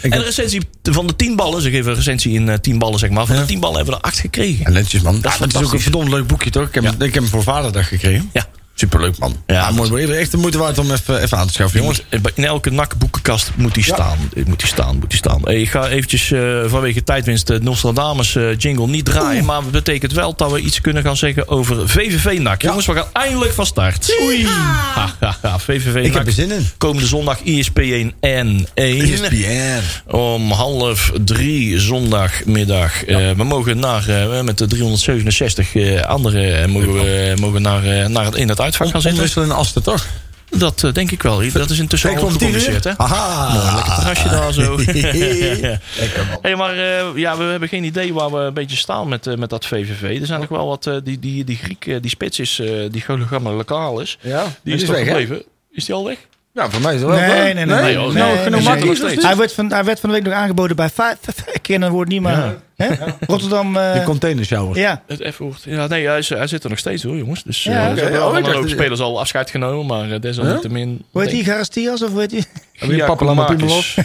En 0.00 0.10
de 0.18 0.22
recensie 0.24 0.60
van 0.82 1.06
de 1.06 1.16
tien 1.16 1.36
ballen. 1.36 1.62
Ze 1.62 1.70
geven 1.70 1.90
een 1.90 1.96
recensie 1.96 2.32
in 2.34 2.48
eh, 2.52 2.58
tien 2.58 2.78
ballen, 2.78 2.98
zeg 2.98 3.10
maar. 3.10 3.26
Van 3.26 3.36
de 3.36 3.44
tien 3.44 3.60
ballen 3.60 3.76
hebben 3.76 3.94
we 3.94 4.00
er 4.00 4.06
acht 4.06 4.18
gekregen. 4.18 4.64
Ja, 4.64 4.70
netjes 4.70 5.02
man. 5.02 5.20
Dat 5.20 5.32
is 5.32 5.38
Ja, 5.38 5.46
dat 5.46 5.60
is 5.60 5.66
ook 5.66 5.72
een 5.72 5.80
verdomd 5.80 6.08
leuk 6.08 6.26
boekje 6.26 6.50
toch? 6.50 6.66
Ik 6.68 6.74
heb, 6.74 6.82
Ja. 6.84 6.90
ik 6.90 6.98
heb 7.14 7.22
hem 7.22 7.26
voor 7.26 7.42
vaderdag 7.42 7.88
gekregen. 7.88 8.30
Ja. 8.32 8.46
Superleuk 8.80 9.18
man. 9.18 9.36
Ja, 9.46 9.72
dat 9.72 9.88
mooi. 9.88 10.12
Echt 10.12 10.30
de 10.30 10.36
moeite 10.36 10.58
waard 10.58 10.78
om 10.78 10.90
even, 10.90 11.22
even 11.22 11.38
aan 11.38 11.46
te 11.46 11.52
schaffen 11.52 11.80
jongens. 11.80 12.02
In 12.34 12.44
elke 12.44 12.70
NAC-boekenkast 12.70 13.50
moet 13.56 13.74
die 13.74 13.84
staan. 13.84 14.18
Eh, 14.34 14.44
Moet 14.44 14.58
die 14.58 14.68
staan, 14.68 14.96
moet 14.98 15.08
die 15.10 15.18
staan. 15.18 15.40
Hey, 15.44 15.60
ik 15.60 15.70
ga 15.70 15.88
eventjes 15.88 16.30
eh, 16.32 16.40
vanwege 16.66 17.04
tijdwinst 17.04 17.46
de 17.46 17.58
Nostradamus 17.62 18.36
eh, 18.36 18.56
jingle 18.58 18.86
niet 18.86 19.04
draaien. 19.04 19.44
Maar 19.44 19.62
het 19.62 19.70
betekent 19.70 20.12
wel 20.12 20.34
dat 20.36 20.52
we 20.52 20.60
iets 20.60 20.80
kunnen 20.80 21.02
gaan 21.02 21.16
zeggen 21.16 21.48
over 21.48 21.88
VVV-NAC. 21.88 22.62
Jongens, 22.62 22.86
we 22.86 22.94
gaan 22.94 23.06
eindelijk 23.12 23.52
van 23.52 23.66
start. 23.66 24.16
Oei. 24.22 24.46
Ha, 24.46 25.14
ha, 25.20 25.36
ha, 25.42 25.58
VVV-NAC. 25.58 26.04
Ik 26.04 26.14
heb 26.14 26.26
er 26.26 26.32
zin 26.32 26.50
in. 26.50 26.68
Komende 26.78 27.06
zondag 27.06 27.38
E 27.44 27.58
ESPN 27.58 28.12
N1. 28.26 28.72
ESPN. 28.74 29.80
Om 30.16 30.50
half 30.50 31.12
drie 31.24 31.80
zondagmiddag. 31.80 33.04
Eh, 33.04 33.30
we 33.30 33.44
mogen 33.44 33.78
naar, 33.78 34.08
eh, 34.08 34.40
met 34.40 34.58
de 34.58 34.66
367 34.66 35.74
eh, 35.74 36.00
anderen 36.02 36.62
eh, 36.62 36.66
mogen 36.66 36.92
we 36.92 37.34
mogen 37.40 37.62
naar, 37.62 37.84
eh, 37.84 38.06
naar 38.06 38.24
het, 38.24 38.34
in 38.34 38.48
het 38.48 38.60
uitvak 38.70 38.90
gaan 38.90 39.00
zitten. 39.00 39.18
Omwisselen 39.20 39.48
in 39.48 39.54
Asten 39.54 39.82
toch? 39.82 40.06
Dat 40.50 40.82
eh, 40.84 40.92
denk 40.92 41.10
ik 41.10 41.22
wel. 41.22 41.42
Dat 41.52 41.70
is 41.70 41.78
intussen 41.78 42.10
al 42.10 42.16
gecommuniceerd, 42.28 42.84
hè? 42.84 42.98
Aha. 42.98 43.52
Mooi, 43.54 43.74
lekker 43.74 43.94
terrasje 43.94 44.28
daar 44.28 44.52
zo. 44.52 44.78
Hey, 46.42 46.56
maar 46.56 46.76
eh, 46.76 47.06
ja, 47.16 47.36
we 47.36 47.42
hebben 47.44 47.68
geen 47.68 47.84
idee 47.84 48.14
waar 48.14 48.30
we 48.30 48.38
een 48.38 48.54
beetje 48.54 48.76
staan 48.76 49.08
met, 49.08 49.26
eh, 49.26 49.36
met 49.36 49.50
dat 49.50 49.66
VVV. 49.66 50.20
Er 50.20 50.26
zijn 50.26 50.40
nog 50.40 50.48
wel 50.48 50.66
wat... 50.66 50.86
eh, 50.86 50.96
die, 51.04 51.18
die, 51.18 51.44
die 51.44 51.56
Griek, 51.56 51.84
die 52.02 52.10
spits 52.10 52.38
is, 52.38 52.58
eh, 52.58 52.66
die 52.90 53.04
hologramme 53.06 53.50
lokaal 53.50 54.00
is. 54.00 54.18
Ja, 54.20 54.42
Die 54.42 54.52
die 54.62 54.74
is, 54.74 54.80
is 54.80 54.86
toch 54.86 54.96
weg, 54.96 55.06
gebleven? 55.06 55.42
Is 55.72 55.84
die 55.84 55.94
al 55.94 56.04
weg? 56.04 56.18
Ja, 56.54 56.70
voor 56.70 56.80
mij 56.80 56.94
is 56.94 57.00
het 57.00 57.10
wel. 57.10 57.18
Nee, 57.18 57.54
nee, 57.54 57.54
nee. 57.54 57.64
Nee, 57.66 57.94
Nou, 57.96 59.10
niet? 59.10 59.22
Hij 59.22 59.36
werd, 59.36 59.52
van, 59.52 59.72
hij 59.72 59.84
werd 59.84 60.00
van 60.00 60.08
de 60.08 60.14
week 60.14 60.24
nog 60.24 60.34
aangeboden 60.34 60.76
bij 60.76 60.88
vijf. 60.90 61.18
Ken 61.62 61.82
het 61.82 61.90
woord 61.92 62.08
niet, 62.08 62.20
maar. 62.20 62.54
Hè? 62.76 62.88
Rotterdam. 63.26 63.76
eh, 63.76 63.92
Die 63.92 64.02
container 64.02 64.44
shower. 64.44 64.78
ja. 64.78 65.02
Het 65.06 65.34
F-woord. 65.34 65.62
Ja, 65.64 65.86
nee, 65.86 66.06
hij, 66.06 66.24
hij 66.28 66.46
zit 66.46 66.64
er 66.64 66.70
nog 66.70 66.78
steeds 66.78 67.02
hoor, 67.02 67.16
jongens. 67.16 67.42
Dus 67.42 67.64
Ja, 67.64 67.96
eh, 67.96 68.04
Oh, 68.26 68.32
dacht 68.32 68.46
hoop 68.46 68.62
dat- 68.62 68.70
spelers 68.70 69.00
al 69.00 69.20
afscheid 69.20 69.50
genomen. 69.50 69.86
Maar 69.86 70.08
uh, 70.08 70.20
desalniettemin... 70.20 71.04
Hoe 71.10 71.22
heet 71.22 71.30
die? 71.30 71.44
Garastias 71.44 72.02
of 72.02 72.10
hoe 72.10 72.20
heet 72.20 72.30
die? 72.30 72.44
Wie 72.78 73.04
Papalama 73.04 73.44
Pimelos? 73.44 73.96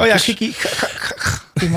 Oh 0.00 0.06
ja, 0.06 0.16
Kiki. 0.16 0.52
Die. 1.54 1.68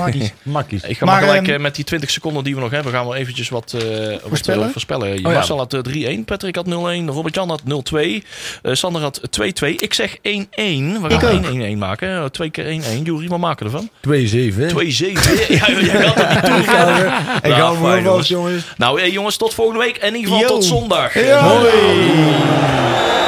Makkies. 0.42 0.82
Ik 0.92 0.98
ga 0.98 1.04
Maar, 1.04 1.14
maar, 1.14 1.24
gelijk 1.28 1.46
ehm, 1.46 1.54
eh, 1.56 1.60
met 1.62 1.74
die 1.74 1.84
20 1.84 2.10
seconden 2.10 2.44
die 2.44 2.54
we 2.54 2.60
nog 2.60 2.70
hebben, 2.70 2.92
gaan 2.92 3.08
we 3.08 3.16
eventjes 3.16 3.48
wat, 3.48 3.72
eh, 3.72 3.80
wat 4.10 4.20
Voorspellen? 4.26 4.66
eh, 4.66 4.72
voorspellen. 4.72 5.14
ja. 5.20 5.30
Marcel 5.30 5.56
had 5.58 5.74
eh, 5.74 5.80
3-1, 5.80 6.24
Patrick 6.24 6.54
had 6.56 6.66
0-1, 6.66 6.70
Robert-Jan 7.10 7.48
had 7.48 7.62
0-2, 7.64 8.22
eh, 8.62 8.74
Sander 8.74 9.02
had 9.02 9.20
2-2. 9.30 9.74
Ik 9.76 9.94
zeg 9.94 10.16
1-1. 10.16 10.20
We 11.02 11.08
Ik 11.08 11.20
gaan 11.20 11.44
ook. 11.46 11.52
1-1 11.74 11.78
maken. 11.78 12.08
Eh, 12.16 12.24
Twee 12.24 12.50
keer 12.50 12.64
1-1. 12.66 13.02
Jury, 13.04 13.28
wat 13.28 13.38
maken 13.38 13.66
we 13.66 13.72
ervan? 13.72 13.90
2-7. 14.00 14.60
hè? 14.62 14.68
2-7. 14.68 15.48
ja, 15.48 15.70
jij 15.80 16.02
gaat 16.02 16.14
het 16.14 16.42
niet 16.56 16.64
toe. 16.64 17.50
Ik 17.50 17.54
ga 17.54 17.72
hem 17.72 17.80
fijn, 17.80 17.80
wel 17.82 18.02
jongens. 18.02 18.28
jongens. 18.28 18.64
Nou, 18.76 19.00
eh, 19.00 19.12
jongens, 19.12 19.36
tot 19.36 19.54
volgende 19.54 19.80
week. 19.84 19.96
En 19.96 20.08
in 20.08 20.14
ieder 20.14 20.30
geval 20.32 20.48
Yo. 20.48 20.54
tot 20.54 20.64
zondag. 20.64 21.14
Ja. 21.14 21.42
Nakpraat 21.42 23.27